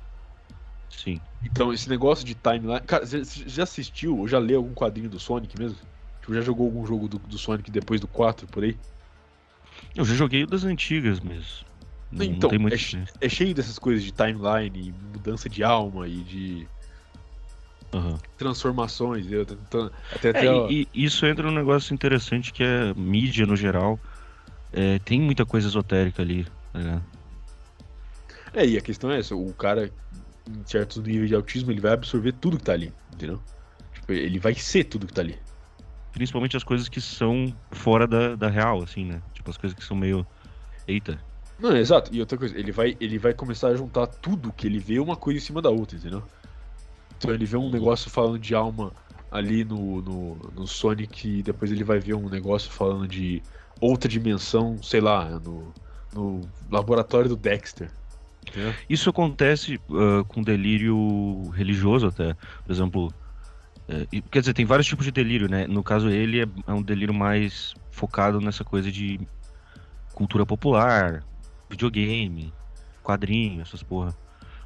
Sim. 0.90 1.20
Então, 1.44 1.74
esse 1.74 1.90
negócio 1.90 2.26
de 2.26 2.34
timeline. 2.36 2.82
Cara, 2.82 3.06
você 3.06 3.24
você 3.24 3.50
já 3.50 3.64
assistiu 3.64 4.18
ou 4.18 4.28
já 4.28 4.40
leu 4.40 4.60
algum 4.60 4.74
quadrinho 4.74 5.10
do 5.10 5.20
Sonic 5.20 5.58
mesmo? 5.60 5.78
Tipo, 6.22 6.34
já 6.34 6.42
jogou 6.42 6.66
algum 6.66 6.86
jogo 6.86 7.08
do, 7.08 7.20
do 7.20 7.38
Sonic 7.38 7.70
depois 7.70 8.00
do 8.00 8.08
4 8.08 8.48
por 8.48 8.64
aí? 8.64 8.80
Eu 9.96 10.06
já 10.06 10.14
joguei 10.16 10.44
o 10.44 10.48
das 10.48 10.64
antigas 10.64 11.20
mesmo. 11.20 11.66
Não, 12.12 12.26
Então, 12.26 12.44
não 12.44 12.48
tem 12.50 12.60
muito. 12.60 12.76
é, 12.76 12.78
che- 12.78 12.98
é 13.22 13.30
cheio 13.30 13.54
dessas 13.56 13.80
coisas 13.80 14.04
de 14.04 14.12
timeline, 14.12 14.92
mudança 14.92 15.50
de 15.50 15.64
alma 15.64 16.08
e 16.08 16.24
de 16.24 16.68
Aham. 17.94 18.20
transformações. 18.38 19.28
Eu, 19.32 19.42
até, 20.12 20.30
até, 20.30 20.48
É, 20.48 20.52
ó, 20.52 20.72
e, 20.72 20.88
e 20.94 21.04
isso 21.06 21.26
entra 21.26 21.44
num 21.50 21.56
negócio 21.56 21.94
interessante 21.94 22.52
que 22.52 22.64
é 22.64 22.94
mídia 22.94 23.46
no 23.46 23.56
geral. 23.56 24.00
É, 24.72 25.00
tem 25.00 25.22
muita 25.22 25.46
coisa 25.46 25.68
esotérica 25.68 26.22
ali, 26.22 26.48
ligado? 26.76 27.04
é, 28.54 28.66
e 28.66 28.78
a 28.78 28.82
questão 28.82 29.12
é 29.12 29.20
essa: 29.20 29.36
o 29.36 29.54
cara, 29.54 29.92
em 30.48 30.66
certos 30.66 30.98
níveis 31.04 31.30
de 31.30 31.36
autismo, 31.36 31.72
ele 31.72 31.82
vai 31.82 31.92
absorver 31.94 32.34
tudo 32.34 32.58
que 32.58 32.64
tá 32.64 32.74
ali, 32.74 32.94
entendeu? 33.14 33.42
Tipo, 33.94 34.14
ele 34.14 34.40
vai 34.40 34.54
ser 34.56 34.86
tudo 34.86 35.08
que 35.08 35.14
tá 35.14 35.22
ali. 35.22 35.38
Principalmente 36.12 36.56
as 36.56 36.64
coisas 36.64 36.88
que 36.88 37.02
são 37.02 37.54
fora 37.72 38.08
da, 38.08 38.36
da 38.36 38.48
real, 38.50 38.84
assim, 38.84 39.04
né? 39.06 39.22
Tipo, 39.44 39.52
as 39.52 39.58
coisas 39.58 39.78
que 39.78 39.84
são 39.84 39.98
meio. 39.98 40.26
Eita. 40.88 41.20
Não, 41.60 41.76
exato. 41.76 42.14
E 42.14 42.20
outra 42.22 42.38
coisa, 42.38 42.58
ele 42.58 42.72
vai, 42.72 42.96
ele 43.00 43.18
vai 43.18 43.34
começar 43.34 43.68
a 43.68 43.76
juntar 43.76 44.08
tudo 44.08 44.54
que 44.54 44.66
ele 44.66 44.80
vê 44.80 45.00
uma 45.00 45.18
coisa 45.18 45.38
em 45.38 45.42
cima 45.42 45.62
da 45.62 45.70
outra, 45.70 45.98
entendeu? 45.98 46.24
Então 47.18 47.34
ele 47.34 47.46
vê 47.46 47.58
um 47.58 47.70
negócio 47.70 48.10
falando 48.10 48.40
de 48.40 48.56
alma 48.56 48.92
ali 49.30 49.66
no, 49.66 50.02
no, 50.02 50.36
no 50.56 50.68
Sonic 50.68 51.40
e 51.40 51.44
depois 51.44 51.72
ele 51.72 51.84
vai 51.84 52.00
ver 52.00 52.14
um 52.14 52.30
negócio 52.30 52.72
falando 52.72 53.08
de 53.08 53.42
outra 53.82 54.10
dimensão, 54.10 54.82
sei 54.82 55.02
lá, 55.02 55.30
no, 55.40 55.74
no 56.14 56.42
laboratório 56.72 57.30
do 57.30 57.36
Dexter. 57.36 57.92
Entendeu? 58.48 58.74
Isso 58.90 59.10
acontece 59.10 59.80
ah, 59.92 60.24
com 60.28 60.42
delírio 60.42 61.50
religioso 61.50 62.08
até. 62.08 62.34
Por 62.66 62.72
exemplo. 62.72 63.14
É, 63.88 64.06
quer 64.32 64.40
dizer, 64.40 64.54
tem 64.54 64.66
vários 64.66 64.88
tipos 64.88 65.06
de 65.06 65.12
delírio, 65.12 65.50
né? 65.50 65.68
No 65.68 65.84
caso, 65.84 66.10
ele 66.10 66.42
é, 66.42 66.48
é 66.68 66.74
um 66.74 66.82
delírio 66.82 67.14
mais 67.14 67.74
focado 67.92 68.40
nessa 68.40 68.64
coisa 68.64 68.92
de 68.92 69.20
cultura 70.14 70.46
popular, 70.46 71.24
videogame, 71.70 72.54
quadrinho, 73.04 73.62
essas 73.62 73.84
porra. 73.84 74.16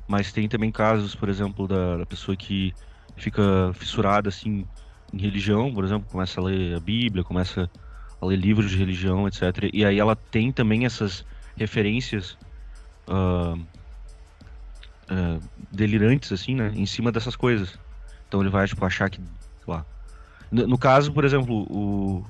Mas 0.08 0.32
tem 0.32 0.48
também 0.48 0.72
casos, 0.72 1.16
por 1.16 1.30
exemplo, 1.30 1.68
da, 1.68 1.98
da 1.98 2.06
pessoa 2.06 2.36
que 2.36 2.74
fica 3.16 3.72
fissurada 3.74 4.30
assim 4.30 4.66
em 5.14 5.18
religião, 5.18 5.74
por 5.74 5.84
exemplo, 5.84 6.08
começa 6.10 6.40
a 6.40 6.44
ler 6.44 6.76
a 6.76 6.80
Bíblia, 6.80 7.24
começa 7.24 7.70
a 8.22 8.26
ler 8.26 8.36
livros 8.38 8.70
de 8.70 8.78
religião, 8.78 9.28
etc. 9.28 9.70
E 9.74 9.86
aí 9.86 10.00
ela 10.00 10.16
tem 10.16 10.52
também 10.52 10.86
essas 10.86 11.26
referências 11.56 12.38
ah, 13.08 13.56
ah, 15.10 15.40
delirantes, 15.72 16.32
assim, 16.32 16.56
né? 16.56 16.72
Em 16.76 16.86
cima 16.86 17.12
dessas 17.12 17.36
coisas. 17.36 17.80
Então 18.28 18.42
ele 18.42 18.50
vai, 18.50 18.68
tipo, 18.68 18.84
achar 18.86 19.10
que. 19.10 19.22
lá. 19.66 19.86
No, 20.52 20.68
no 20.68 20.78
caso, 20.78 21.12
por 21.12 21.24
exemplo, 21.26 21.66
o. 21.70 22.26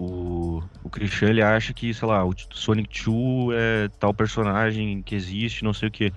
O, 0.00 0.62
o 0.82 0.88
Christian 0.90 1.28
ele 1.28 1.42
acha 1.42 1.72
que, 1.74 1.92
sei 1.92 2.08
lá, 2.08 2.24
o 2.24 2.34
Sonic 2.52 3.04
2 3.04 3.54
é 3.54 3.88
tal 4.00 4.12
personagem 4.14 5.02
que 5.02 5.14
existe, 5.14 5.62
não 5.62 5.74
sei 5.74 5.88
o 5.88 5.92
que, 5.92 6.12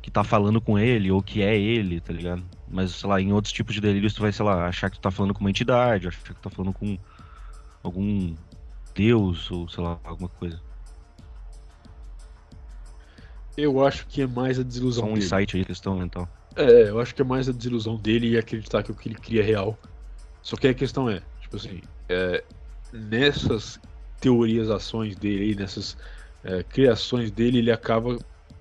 que 0.00 0.10
tá 0.10 0.24
falando 0.24 0.60
com 0.60 0.78
ele, 0.78 1.12
ou 1.12 1.22
que 1.22 1.42
é 1.42 1.56
ele, 1.56 2.00
tá 2.00 2.12
ligado? 2.12 2.42
Mas, 2.66 2.92
sei 2.92 3.08
lá, 3.08 3.20
em 3.20 3.32
outros 3.32 3.52
tipos 3.52 3.74
de 3.74 3.80
delírios 3.80 4.14
tu 4.14 4.22
vai, 4.22 4.32
sei 4.32 4.44
lá, 4.44 4.66
achar 4.66 4.90
que 4.90 4.96
tu 4.98 5.02
tá 5.02 5.10
falando 5.10 5.34
com 5.34 5.40
uma 5.40 5.50
entidade, 5.50 6.08
achar 6.08 6.18
que 6.22 6.34
tu 6.34 6.40
tá 6.40 6.50
falando 6.50 6.72
com 6.72 6.98
algum 7.82 8.34
deus, 8.94 9.50
ou 9.50 9.68
sei 9.68 9.84
lá, 9.84 9.98
alguma 10.02 10.30
coisa. 10.30 10.60
Eu 13.56 13.86
acho 13.86 14.06
que 14.06 14.22
é 14.22 14.26
mais 14.26 14.58
a 14.58 14.62
Só 14.62 14.68
desilusão 14.68 15.04
um 15.10 15.14
dele. 15.14 15.26
insight 15.26 15.56
aí, 15.56 15.64
questão 15.64 15.96
mental. 15.96 16.28
É, 16.56 16.88
eu 16.88 17.00
acho 17.00 17.14
que 17.14 17.22
é 17.22 17.24
mais 17.24 17.48
a 17.48 17.52
desilusão 17.52 17.96
dele 17.96 18.30
e 18.30 18.38
acreditar 18.38 18.82
que 18.82 18.92
o 18.92 18.94
que 18.94 19.08
ele 19.08 19.16
cria 19.16 19.42
é 19.42 19.44
real. 19.44 19.78
Só 20.42 20.56
que 20.56 20.68
a 20.68 20.74
questão 20.74 21.08
é, 21.08 21.22
tipo 21.40 21.56
assim, 21.56 21.80
é, 22.08 22.44
nessas 22.92 23.80
teorias, 24.20 24.70
ações 24.70 25.16
dele, 25.16 25.54
nessas 25.54 25.96
é, 26.44 26.62
criações 26.62 27.30
dele, 27.30 27.58
ele 27.58 27.72
acaba 27.72 28.18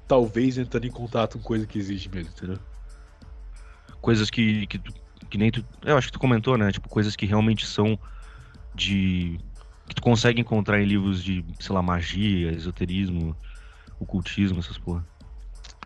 talvez 0.07 0.57
entrando 0.57 0.85
em 0.85 0.91
contato 0.91 1.37
com 1.37 1.43
coisa 1.43 1.67
que 1.67 1.77
existe 1.77 2.09
mesmo, 2.09 2.31
entendeu? 2.35 2.59
coisas 4.03 4.29
que, 4.29 4.67
que, 4.67 4.79
que 5.29 5.37
nem 5.37 5.49
tu. 5.49 5.65
Eu 5.81 5.97
acho 5.97 6.07
que 6.07 6.13
tu 6.13 6.19
comentou, 6.19 6.57
né? 6.57 6.69
Tipo, 6.71 6.89
coisas 6.89 7.15
que 7.15 7.25
realmente 7.25 7.65
são 7.65 7.97
de. 8.75 9.39
que 9.87 9.95
tu 9.95 10.01
consegue 10.01 10.41
encontrar 10.41 10.79
em 10.81 10.85
livros 10.85 11.23
de, 11.23 11.43
sei 11.59 11.73
lá, 11.73 11.81
magia, 11.81 12.51
esoterismo, 12.51 13.35
ocultismo, 13.97 14.59
essas 14.59 14.77
porra. 14.77 15.07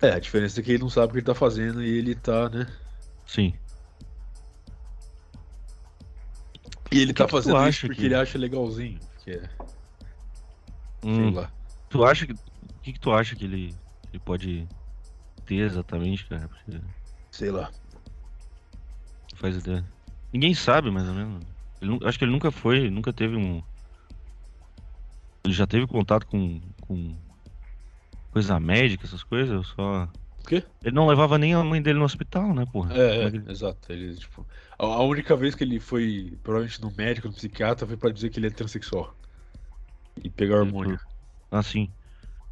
É, 0.02 0.10
a 0.12 0.20
diferença 0.20 0.60
é 0.60 0.64
que 0.64 0.72
ele 0.72 0.80
não 0.84 0.90
sabe 0.90 1.08
o 1.08 1.12
que 1.14 1.18
ele 1.20 1.26
tá 1.26 1.34
fazendo 1.36 1.84
e 1.84 1.88
ele 1.98 2.14
tá, 2.16 2.50
né? 2.50 2.68
Sim. 3.26 3.54
E 6.92 7.00
ele 7.00 7.14
que 7.14 7.18
tá 7.18 7.26
que 7.26 7.32
fazendo 7.32 7.58
isso 7.58 7.68
acha 7.68 7.88
porque 7.88 8.02
que- 8.02 8.06
ele 8.06 8.16
acha 8.16 8.38
legalzinho. 8.38 9.00
Que 9.24 9.32
é, 9.32 9.50
sei 11.02 11.10
Hum, 11.12 11.32
lá. 11.34 11.52
tu 11.90 12.04
acha 12.06 12.26
que. 12.26 12.34
O 12.34 12.38
que, 12.82 12.94
que 12.94 13.00
tu 13.00 13.12
acha 13.12 13.36
que 13.36 13.44
ele, 13.44 13.76
ele 14.14 14.20
pode 14.24 14.68
ter 15.46 15.56
exatamente, 15.56 16.26
cara? 16.28 16.48
Porque 16.48 16.80
Sei 17.32 17.52
lá. 17.52 17.70
faz 19.36 19.58
ideia. 19.58 19.86
Ninguém 20.32 20.54
sabe, 20.54 20.90
mais 20.90 21.08
ou 21.08 21.14
menos. 21.14 21.44
Ele 21.82 22.00
acho 22.06 22.18
que 22.18 22.24
ele 22.24 22.32
nunca 22.32 22.52
foi, 22.52 22.90
nunca 22.90 23.12
teve 23.12 23.36
um. 23.36 23.62
Ele 25.44 25.54
já 25.54 25.68
teve 25.68 25.86
contato 25.88 26.26
com. 26.28 26.62
com 26.82 27.16
coisa 28.38 28.60
médica, 28.60 29.06
essas 29.06 29.24
coisas, 29.24 29.56
ou 29.56 29.64
só. 29.64 30.04
O 30.44 30.48
quê? 30.48 30.64
Ele 30.84 30.96
não 30.96 31.08
levava 31.08 31.38
nem 31.40 31.56
a 31.56 31.64
mãe 31.64 31.82
dele 31.82 31.98
no 31.98 32.06
hospital, 32.06 32.54
né, 32.54 32.66
porra? 32.72 32.94
É, 32.96 33.24
é, 33.24 33.24
é 33.26 33.32
que- 33.32 33.52
exato. 33.52 33.92
Ele, 33.92 34.16
tipo, 34.16 34.46
a, 34.78 34.86
a 34.86 35.04
única 35.04 35.36
vez 35.36 35.56
que 35.56 35.64
ele 35.64 35.80
foi, 35.80 36.38
provavelmente 36.44 36.82
no 36.82 36.92
médico, 36.92 37.28
no 37.28 37.34
psiquiatra, 37.34 37.88
foi 37.88 37.98
pra 37.98 38.12
dizer 38.12 38.30
que 38.30 38.40
ele 38.40 38.48
é 38.48 38.52
transexual. 38.52 39.16
E 40.24 40.30
pegar 40.30 40.60
hormônio. 40.60 41.00
Ah, 41.52 41.64
sim. 41.64 41.90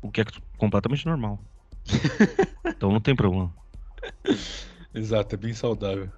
O 0.02 0.12
que 0.12 0.22
é 0.22 0.26
completamente 0.58 1.06
normal. 1.06 1.40
então 2.66 2.92
não 2.92 3.00
tem 3.00 3.16
problema. 3.16 3.54
Exato, 4.94 5.36
é 5.36 5.38
bem 5.38 5.54
saudável. 5.54 6.10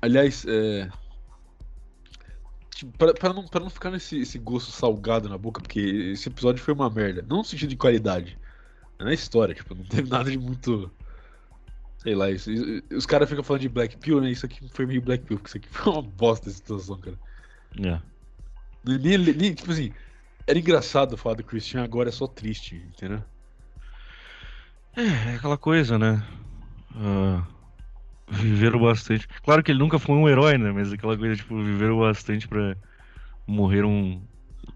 Aliás, 0.00 0.44
é. 0.46 0.88
Tipo, 2.78 2.96
pra, 2.96 3.12
pra 3.12 3.32
não, 3.32 3.44
pra 3.44 3.60
não 3.60 3.68
ficar 3.68 3.90
nesse 3.90 4.20
esse 4.20 4.38
gosto 4.38 4.70
salgado 4.70 5.28
na 5.28 5.36
boca, 5.36 5.60
porque 5.60 5.80
esse 5.80 6.28
episódio 6.28 6.62
foi 6.62 6.72
uma 6.74 6.88
merda. 6.88 7.24
Não 7.28 7.38
no 7.38 7.44
sentido 7.44 7.70
de 7.70 7.76
qualidade. 7.76 8.38
É 8.98 9.04
na 9.04 9.12
história, 9.12 9.54
tipo, 9.54 9.74
não 9.74 9.82
teve 9.84 10.08
nada 10.10 10.30
de 10.30 10.38
muito. 10.38 10.88
Sei 11.98 12.14
lá, 12.14 12.30
isso, 12.30 12.50
isso- 12.52 12.82
os 12.92 13.04
caras 13.06 13.28
ficam 13.28 13.42
falando 13.42 13.62
de 13.62 13.68
Black 13.68 13.96
Pill, 13.96 14.20
né? 14.20 14.30
Isso 14.30 14.46
aqui 14.46 14.68
foi 14.70 14.86
meio 14.86 15.02
Black 15.02 15.24
Pill, 15.24 15.36
porque 15.38 15.48
isso 15.48 15.56
aqui 15.58 15.68
foi 15.76 15.92
uma 15.92 16.02
bosta 16.02 16.48
essa 16.48 16.56
situação, 16.58 16.98
cara. 16.98 17.18
É. 17.84 18.00
Nem, 18.84 19.18
nem- 19.18 19.54
tipo 19.54 19.70
assim, 19.72 19.92
era 20.46 20.58
engraçado 20.58 21.16
falar 21.16 21.34
do 21.34 21.42
Christian, 21.44 21.82
agora 21.82 22.08
é 22.08 22.12
só 22.12 22.26
triste, 22.28 22.76
entendeu? 22.76 23.22
É, 24.96 25.02
é 25.32 25.34
aquela 25.36 25.58
coisa, 25.58 25.98
né? 25.98 26.24
Ah, 26.94 27.44
viveram 28.30 28.80
bastante. 28.80 29.26
Claro 29.42 29.62
que 29.62 29.70
ele 29.72 29.78
nunca 29.78 29.98
foi 29.98 30.16
um 30.16 30.28
herói, 30.28 30.58
né? 30.58 30.70
Mas 30.72 30.92
aquela 30.92 31.16
coisa, 31.16 31.36
tipo, 31.36 31.56
viveram 31.62 31.98
bastante 31.98 32.46
pra 32.48 32.76
morrer 33.46 33.84
um, 33.84 34.20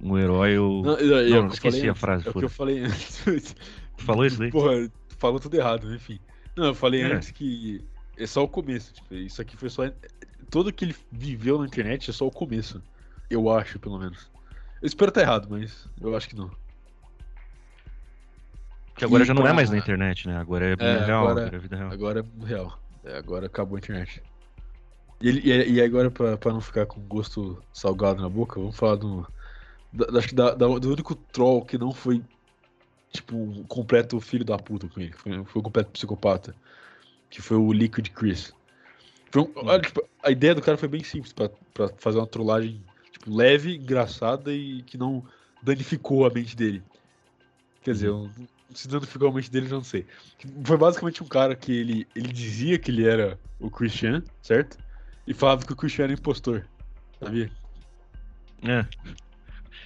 um 0.01 0.19
herói 0.19 0.59
ou. 0.59 0.83
Não, 0.83 0.95
eu, 0.99 1.19
eu- 1.19 1.31
Não, 1.31 1.37
eu 1.45 1.47
esqueci 1.49 1.77
falei 1.79 1.91
a 1.91 1.95
frase, 1.95 2.27
É 2.27 2.31
o 2.31 2.35
que 2.35 2.45
eu 2.45 2.49
falei 2.49 2.81
antes. 2.85 3.23
Tu 3.97 4.05
falou 4.05 4.24
isso 4.27 4.39
daí? 4.39 4.51
Porra, 4.51 4.89
tu 5.09 5.16
falou 5.19 5.39
tudo 5.39 5.55
errado, 5.55 5.95
enfim. 5.95 6.19
Não, 6.57 6.66
eu 6.66 6.74
falei 6.74 7.03
É. 7.03 7.12
antes 7.15 7.31
que 7.31 7.85
é 8.16 8.27
só 8.27 8.43
o 8.43 8.49
começo. 8.49 8.93
Tipo, 8.95 9.15
isso 9.15 9.41
aqui 9.41 9.57
foi 9.57 9.69
só. 9.70 9.83
Tudo 10.51 10.73
que 10.73 10.85
ele 10.85 10.97
viveu 11.11 11.59
na 11.59 11.66
internet 11.66 12.11
é 12.11 12.12
só 12.12 12.27
o 12.27 12.31
começo. 12.31 12.83
Eu 13.31 13.49
acho, 13.51 13.79
pelo 13.79 13.99
menos. 13.99 14.31
Eu 14.81 14.87
espero 14.87 15.11
estar 15.11 15.20
errado, 15.20 15.47
mas 15.49 15.87
eu 16.01 16.16
acho 16.16 16.29
que 16.29 16.35
não. 16.35 16.51
Que 18.97 19.05
agora 19.05 19.23
E 19.23 19.27
já 19.27 19.35
não 19.35 19.47
é 19.47 19.53
mais 19.53 19.70
na 19.70 19.79
internet, 19.79 20.27
né? 20.27 20.37
Agora 20.39 20.66
é, 20.66 20.73
É, 20.79 21.05
real, 21.05 21.29
agora- 21.29 21.47
agora 21.47 21.57
é 21.57 21.59
vida 21.59 21.77
real. 21.77 21.93
Agora 21.93 22.20
é 22.20 22.47
real. 22.47 22.82
É, 23.05 23.16
agora 23.16 23.47
acabou 23.47 23.77
a 23.77 23.79
internet. 23.79 24.23
E, 25.20 25.29
e- 25.31 25.73
e 25.74 25.83
agora, 25.83 26.11
pra, 26.11 26.37
pra 26.37 26.53
não 26.53 26.61
ficar 26.61 26.87
com 26.87 27.01
gosto 27.03 27.62
salgado 27.73 28.20
na 28.23 28.29
boca, 28.29 28.61
vamos 28.61 28.77
falar 28.77 28.97
do. 28.97 29.27
da- 29.93 30.19
acho 30.19 30.29
que 30.29 30.35
da- 30.35 30.55
da- 30.55 30.66
do 30.66 30.93
único 30.93 31.15
troll 31.15 31.65
que 31.65 31.79
não 31.79 31.93
foi, 31.93 32.23
tipo, 33.12 33.37
um 33.37 33.65
completo 33.65 34.20
filho 34.20 34.45
da 34.45 34.57
puta 34.57 34.89
com 34.89 35.01
ele. 35.01 35.12
Foi, 35.12 35.33
foi 35.45 35.61
um 35.61 35.65
completo 35.65 35.91
psicopata. 35.91 36.55
Que 37.31 37.41
foi 37.41 37.57
o 37.57 37.73
Liquid 37.73 38.09
Chris. 38.11 38.53
Foi 39.31 39.43
um- 39.43 39.53
olha, 39.57 39.81
tipo, 39.81 40.03
a 40.23 40.31
ideia 40.31 40.55
do 40.55 40.61
cara 40.62 40.77
foi 40.77 40.89
bem 40.89 41.03
simples 41.03 41.33
pra, 41.33 41.49
pra 41.73 41.89
fazer 41.99 42.19
uma 42.19 42.27
trollagem 42.27 42.83
tipo, 43.11 43.35
leve, 43.35 43.77
engraçada 43.77 44.53
e 44.53 44.83
que 44.83 44.99
não 44.99 45.24
danificou 45.62 46.27
a 46.27 46.31
mente 46.31 46.55
dele. 46.57 46.83
Quer 47.83 47.93
dizer, 47.93 48.09
eu- 48.09 48.31
se 48.74 48.89
danificou 48.89 49.28
a 49.28 49.32
mente 49.32 49.51
dele, 49.51 49.66
eu 49.66 49.77
não 49.77 49.85
sei. 49.85 50.07
Foi 50.65 50.77
basicamente 50.77 51.23
um 51.23 51.27
cara 51.27 51.55
que 51.55 51.73
ele, 51.73 52.07
ele 52.15 52.32
dizia 52.32 52.78
que 52.78 52.90
ele 52.90 53.07
era 53.07 53.39
o 53.59 53.70
Christian, 53.70 54.23
certo? 54.43 54.78
E 55.27 55.32
falava 55.35 55.65
que 55.65 55.73
o 55.73 55.77
Christian 55.77 56.05
era 56.05 56.12
impostor. 56.12 56.66
Sabia? 57.19 57.51
É. 58.62 58.86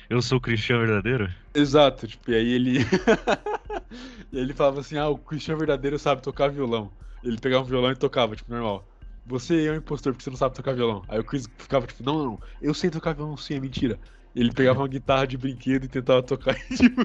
Eu 0.08 0.22
sou 0.22 0.38
o 0.38 0.40
Cristiano 0.40 0.86
verdadeiro? 0.86 1.32
Exato, 1.54 2.06
tipo, 2.06 2.30
e 2.30 2.34
aí 2.36 2.52
ele. 2.52 2.78
e 4.32 4.38
aí 4.38 4.42
ele 4.42 4.54
falava 4.54 4.80
assim: 4.80 4.96
ah, 4.96 5.08
o 5.08 5.18
Christian 5.18 5.56
verdadeiro 5.56 5.98
sabe 5.98 6.22
tocar 6.22 6.48
violão. 6.48 6.90
Ele 7.24 7.38
pegava 7.38 7.64
um 7.64 7.66
violão 7.66 7.90
e 7.90 7.96
tocava, 7.96 8.36
tipo, 8.36 8.52
normal. 8.52 8.86
Você 9.26 9.66
é 9.66 9.72
um 9.72 9.76
impostor 9.76 10.12
porque 10.12 10.22
você 10.22 10.30
não 10.30 10.36
sabe 10.36 10.54
tocar 10.54 10.74
violão. 10.74 11.02
Aí 11.08 11.18
o 11.18 11.24
Chris 11.24 11.48
ficava 11.58 11.86
tipo, 11.86 12.04
não, 12.04 12.24
não, 12.24 12.40
eu 12.62 12.72
sei 12.72 12.90
tocar 12.90 13.14
violão 13.14 13.36
sim, 13.36 13.54
é 13.54 13.60
mentira. 13.60 13.98
Ele 14.34 14.52
pegava 14.52 14.80
uma 14.80 14.88
guitarra 14.88 15.26
de 15.26 15.36
brinquedo 15.36 15.84
e 15.84 15.88
tentava 15.88 16.22
tocar 16.22 16.54
tipo, 16.76 17.04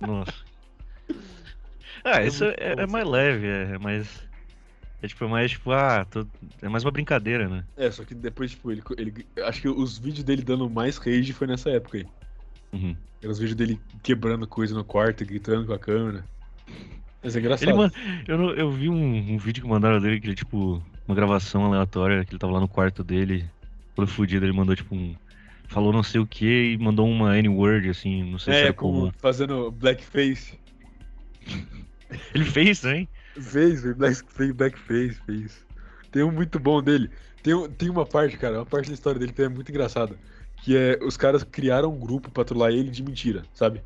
Nossa. 0.00 0.34
Ah, 2.04 2.22
É 2.22 2.26
isso 2.26 2.44
é, 2.44 2.54
é 2.58 2.86
mais 2.86 3.06
leve, 3.08 3.46
é 3.46 3.78
mais. 3.78 4.22
É 5.02 5.08
tipo, 5.08 5.24
é 5.24 5.28
mais 5.28 5.50
tipo, 5.50 5.70
ah, 5.72 6.04
tô- 6.04 6.26
é 6.62 6.68
mais 6.68 6.84
uma 6.84 6.90
brincadeira, 6.90 7.48
né? 7.48 7.64
É, 7.76 7.90
só 7.90 8.04
que 8.04 8.14
depois, 8.14 8.50
tipo, 8.52 8.70
ele, 8.70 8.82
ele. 8.96 9.26
Acho 9.44 9.62
que 9.62 9.68
os 9.68 9.98
vídeos 9.98 10.24
dele 10.24 10.42
dando 10.42 10.68
mais 10.70 10.96
rage 10.96 11.32
foi 11.32 11.46
nessa 11.46 11.70
época 11.70 11.98
aí. 11.98 12.06
Uhum. 12.72 12.96
Eram 13.22 13.32
os 13.32 13.38
vídeos 13.38 13.56
dele 13.56 13.80
quebrando 14.02 14.46
coisa 14.46 14.74
no 14.74 14.84
quarto, 14.84 15.24
gritando 15.24 15.66
com 15.66 15.72
a 15.72 15.78
câmera. 15.78 16.24
Mas 17.22 17.34
é 17.36 17.38
engraçado. 17.38 17.68
Ele, 17.68 17.76
man... 17.78 17.90
eu, 18.28 18.38
não- 18.38 18.50
eu 18.54 18.70
vi 18.70 18.88
um, 18.88 19.34
um 19.34 19.38
vídeo 19.38 19.62
que 19.62 19.68
mandaram 19.68 20.00
dele, 20.00 20.20
que 20.20 20.26
ele, 20.26 20.34
tipo, 20.34 20.82
uma 21.06 21.14
gravação 21.14 21.64
aleatória, 21.64 22.24
que 22.24 22.32
ele 22.32 22.38
tava 22.38 22.52
lá 22.52 22.60
no 22.60 22.68
quarto 22.68 23.02
dele, 23.02 23.48
todo 23.94 24.06
fudido, 24.06 24.44
ele 24.44 24.52
mandou, 24.52 24.76
tipo, 24.76 24.94
um. 24.94 25.14
Falou 25.68 25.92
não 25.92 26.02
sei 26.02 26.20
o 26.20 26.26
que 26.26 26.72
e 26.72 26.78
mandou 26.78 27.08
uma 27.08 27.36
N-word, 27.38 27.88
assim, 27.88 28.22
não 28.30 28.38
sei 28.38 28.52
se 28.52 28.60
É, 28.60 28.62
era 28.64 28.72
como 28.74 28.92
comum. 29.00 29.12
fazendo 29.18 29.70
blackface. 29.72 30.58
Ele 32.34 32.44
fez, 32.44 32.84
hein? 32.84 33.08
Fez, 33.40 33.82
fez 33.82 33.94
blackface, 33.96 34.52
blackface, 34.52 35.20
fez. 35.26 35.66
Tem 36.10 36.22
um 36.22 36.30
muito 36.32 36.58
bom 36.60 36.82
dele. 36.82 37.10
Tem, 37.42 37.54
um- 37.54 37.68
tem 37.72 37.90
uma 37.90 38.06
parte, 38.06 38.36
cara, 38.38 38.58
uma 38.58 38.66
parte 38.66 38.88
da 38.88 38.94
história 38.94 39.18
dele 39.18 39.32
que 39.32 39.42
é 39.42 39.48
muito 39.48 39.70
engraçada. 39.70 40.18
Que 40.56 40.76
é, 40.76 40.98
os 41.04 41.16
caras 41.16 41.42
criaram 41.44 41.92
um 41.92 41.98
grupo 41.98 42.30
pra 42.30 42.44
trollar 42.44 42.70
ele 42.72 42.90
de 42.90 43.02
mentira, 43.02 43.48
sabe? 43.52 43.84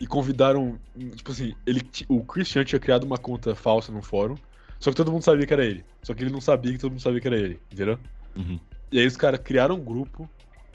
E 0.00 0.06
convidaram, 0.06 0.80
tipo 1.16 1.32
assim, 1.32 1.54
ele, 1.66 1.82
o 2.08 2.24
Christian 2.24 2.64
tinha 2.64 2.80
criado 2.80 3.04
uma 3.04 3.18
conta 3.18 3.54
falsa 3.54 3.92
no 3.92 4.02
fórum, 4.02 4.40
só 4.80 4.90
que 4.90 4.96
todo 4.96 5.12
mundo 5.12 5.22
sabia 5.24 5.46
que 5.46 5.52
era 5.52 5.64
ele. 5.64 5.84
Só 6.02 6.14
que 6.14 6.22
ele 6.22 6.30
não 6.32 6.40
sabia 6.40 6.72
que 6.72 6.78
todo 6.78 6.90
mundo 6.92 7.02
sabia 7.02 7.20
que 7.20 7.28
era 7.28 7.38
ele, 7.38 7.62
entendeu? 7.72 7.98
Uhum. 8.36 8.58
E 8.92 8.98
aí 8.98 9.06
os 9.06 9.16
caras 9.16 9.40
criaram 9.40 9.76
um 9.76 9.84
grupo 9.84 10.28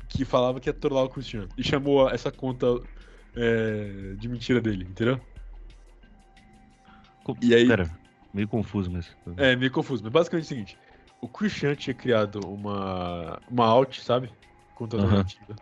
que 0.07 0.25
falava 0.25 0.59
que 0.59 0.69
ia 0.69 0.73
trollar 0.73 1.05
o 1.05 1.09
Christian. 1.09 1.47
E 1.57 1.63
chamou 1.63 2.09
essa 2.09 2.31
conta 2.31 2.67
é, 3.35 4.15
de 4.15 4.27
mentira 4.29 4.61
dele, 4.61 4.85
entendeu? 4.85 5.19
Co- 7.25 7.35
E 7.41 7.55
aí- 7.55 7.67
Pera, 7.67 7.89
meio 8.31 8.47
confuso, 8.47 8.91
mas. 8.91 9.17
É, 9.35 9.55
meio 9.55 9.71
confuso, 9.71 10.03
mas 10.03 10.13
basicamente 10.13 10.43
é 10.43 10.45
o 10.45 10.47
seguinte: 10.49 10.77
o 11.19 11.27
Christian 11.27 11.73
tinha 11.75 11.93
criado 11.93 12.39
uma, 12.47 13.41
uma 13.49 13.65
alt, 13.65 13.99
sabe? 13.99 14.29
Conta 14.75 14.95
Aham. 14.97 15.21
antiga, 15.21 15.55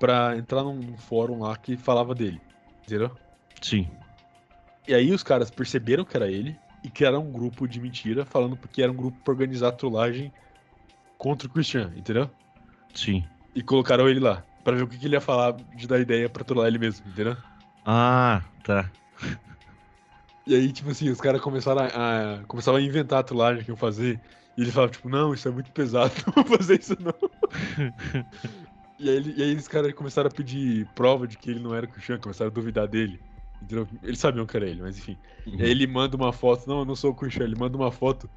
pra 0.00 0.34
entrar 0.36 0.62
num, 0.64 0.96
fórum 0.96 1.40
lá 1.40 1.54
que 1.54 1.76
falava 1.76 2.14
dele, 2.14 2.40
entendeu? 2.84 3.14
Sim. 3.60 3.86
E 4.88 4.94
aí 4.94 5.12
os 5.12 5.22
caras 5.22 5.50
perceberam 5.50 6.04
que 6.04 6.16
era 6.16 6.30
ele 6.30 6.58
e 6.82 6.88
criaram 6.88 7.20
um 7.26 7.30
grupo 7.30 7.68
de 7.68 7.78
mentira, 7.78 8.24
falando 8.24 8.56
que 8.56 8.82
era 8.82 8.90
um 8.90 8.96
grupo 8.96 9.18
pra 9.22 9.32
organizar 9.32 9.72
trollagem 9.72 10.32
contra 11.18 11.46
o 11.46 11.50
Christian, 11.50 11.92
entendeu? 11.94 12.30
Sim. 12.94 13.22
E 13.54 13.62
colocaram 13.62 14.08
ele 14.08 14.20
lá, 14.20 14.44
pra 14.64 14.76
ver 14.76 14.84
o 14.84 14.88
que, 14.88 14.96
que 14.96 15.06
ele 15.06 15.16
ia 15.16 15.20
falar 15.20 15.52
de 15.74 15.86
dar 15.86 15.98
ideia 16.00 16.28
pra 16.30 16.44
trollar 16.44 16.68
ele 16.68 16.78
mesmo, 16.78 17.06
entendeu? 17.08 17.36
Ah, 17.84 18.42
tá. 18.62 18.90
E 20.46 20.54
aí, 20.54 20.72
tipo 20.72 20.90
assim, 20.90 21.10
os 21.10 21.20
caras 21.20 21.40
começaram 21.40 21.82
a, 21.82 22.40
a- 22.42 22.44
começavam 22.46 22.80
a 22.80 22.82
inventar 22.84 23.18
a 23.20 23.22
trollagem 23.24 23.64
que 23.64 23.70
iam 23.70 23.76
fazer. 23.76 24.22
E 24.56 24.62
ele 24.62 24.70
falava, 24.72 24.92
tipo, 24.92 25.08
não, 25.08 25.34
isso 25.34 25.48
é 25.48 25.50
muito 25.50 25.72
pesado, 25.72 26.12
não 26.36 26.44
vou 26.44 26.56
fazer 26.58 26.80
isso 26.80 26.96
não. 27.00 27.12
e, 28.98 29.10
aí, 29.10 29.22
e 29.38 29.42
aí 29.42 29.56
os 29.56 29.68
caras 29.68 29.92
começaram 29.94 30.28
a 30.28 30.32
pedir 30.32 30.86
prova 30.94 31.26
de 31.26 31.36
que 31.38 31.50
ele 31.50 31.60
não 31.60 31.74
era 31.74 31.86
o 31.86 31.88
Christian, 31.90 32.18
começaram 32.20 32.50
a 32.50 32.54
duvidar 32.54 32.86
dele. 32.88 33.22
Entendeu? 33.60 33.88
Eles 34.02 34.20
sabiam 34.20 34.46
que 34.46 34.56
era 34.56 34.68
ele, 34.68 34.82
mas 34.82 34.98
enfim. 34.98 35.18
E 35.58 35.62
aí 35.64 35.70
ele 35.70 35.86
manda 35.86 36.16
uma 36.16 36.32
foto, 36.32 36.66
não, 36.68 36.80
eu 36.80 36.84
não 36.84 36.96
sou 36.96 37.10
o 37.12 37.14
Christian, 37.14 37.44
ele 37.44 37.56
manda 37.56 37.76
uma 37.76 37.90
foto, 37.92 38.30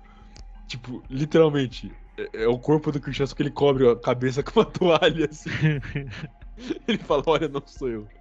tipo, 0.67 1.05
literalmente, 1.09 1.97
é, 2.17 2.43
é 2.43 2.47
o 2.47 2.59
corpo 2.59 2.91
do 2.91 3.01
Christian, 3.01 3.27
só 3.27 3.35
que 3.35 3.43
ele 3.43 3.51
cobre 3.51 3.89
a 3.89 3.97
cabeça 3.99 4.43
com 4.43 4.59
uma 4.61 4.65
toalha, 4.71 5.27
assim. 5.31 5.49
Ele 6.87 6.97
fala, 6.99 7.23
olha, 7.27 7.47
não 7.47 7.65
sou 7.65 7.89
eu. 7.89 8.11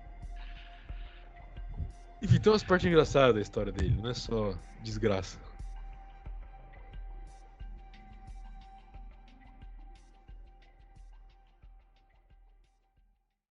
Enfim, 2.20 2.40
tem 2.40 2.52
umas 2.52 2.64
partes 2.64 2.86
engraçadas 2.88 3.34
da 3.34 3.40
história 3.40 3.72
dele, 3.72 4.00
não 4.00 4.10
é 4.10 4.14
só 4.14 4.58
desgraça. 4.80 5.38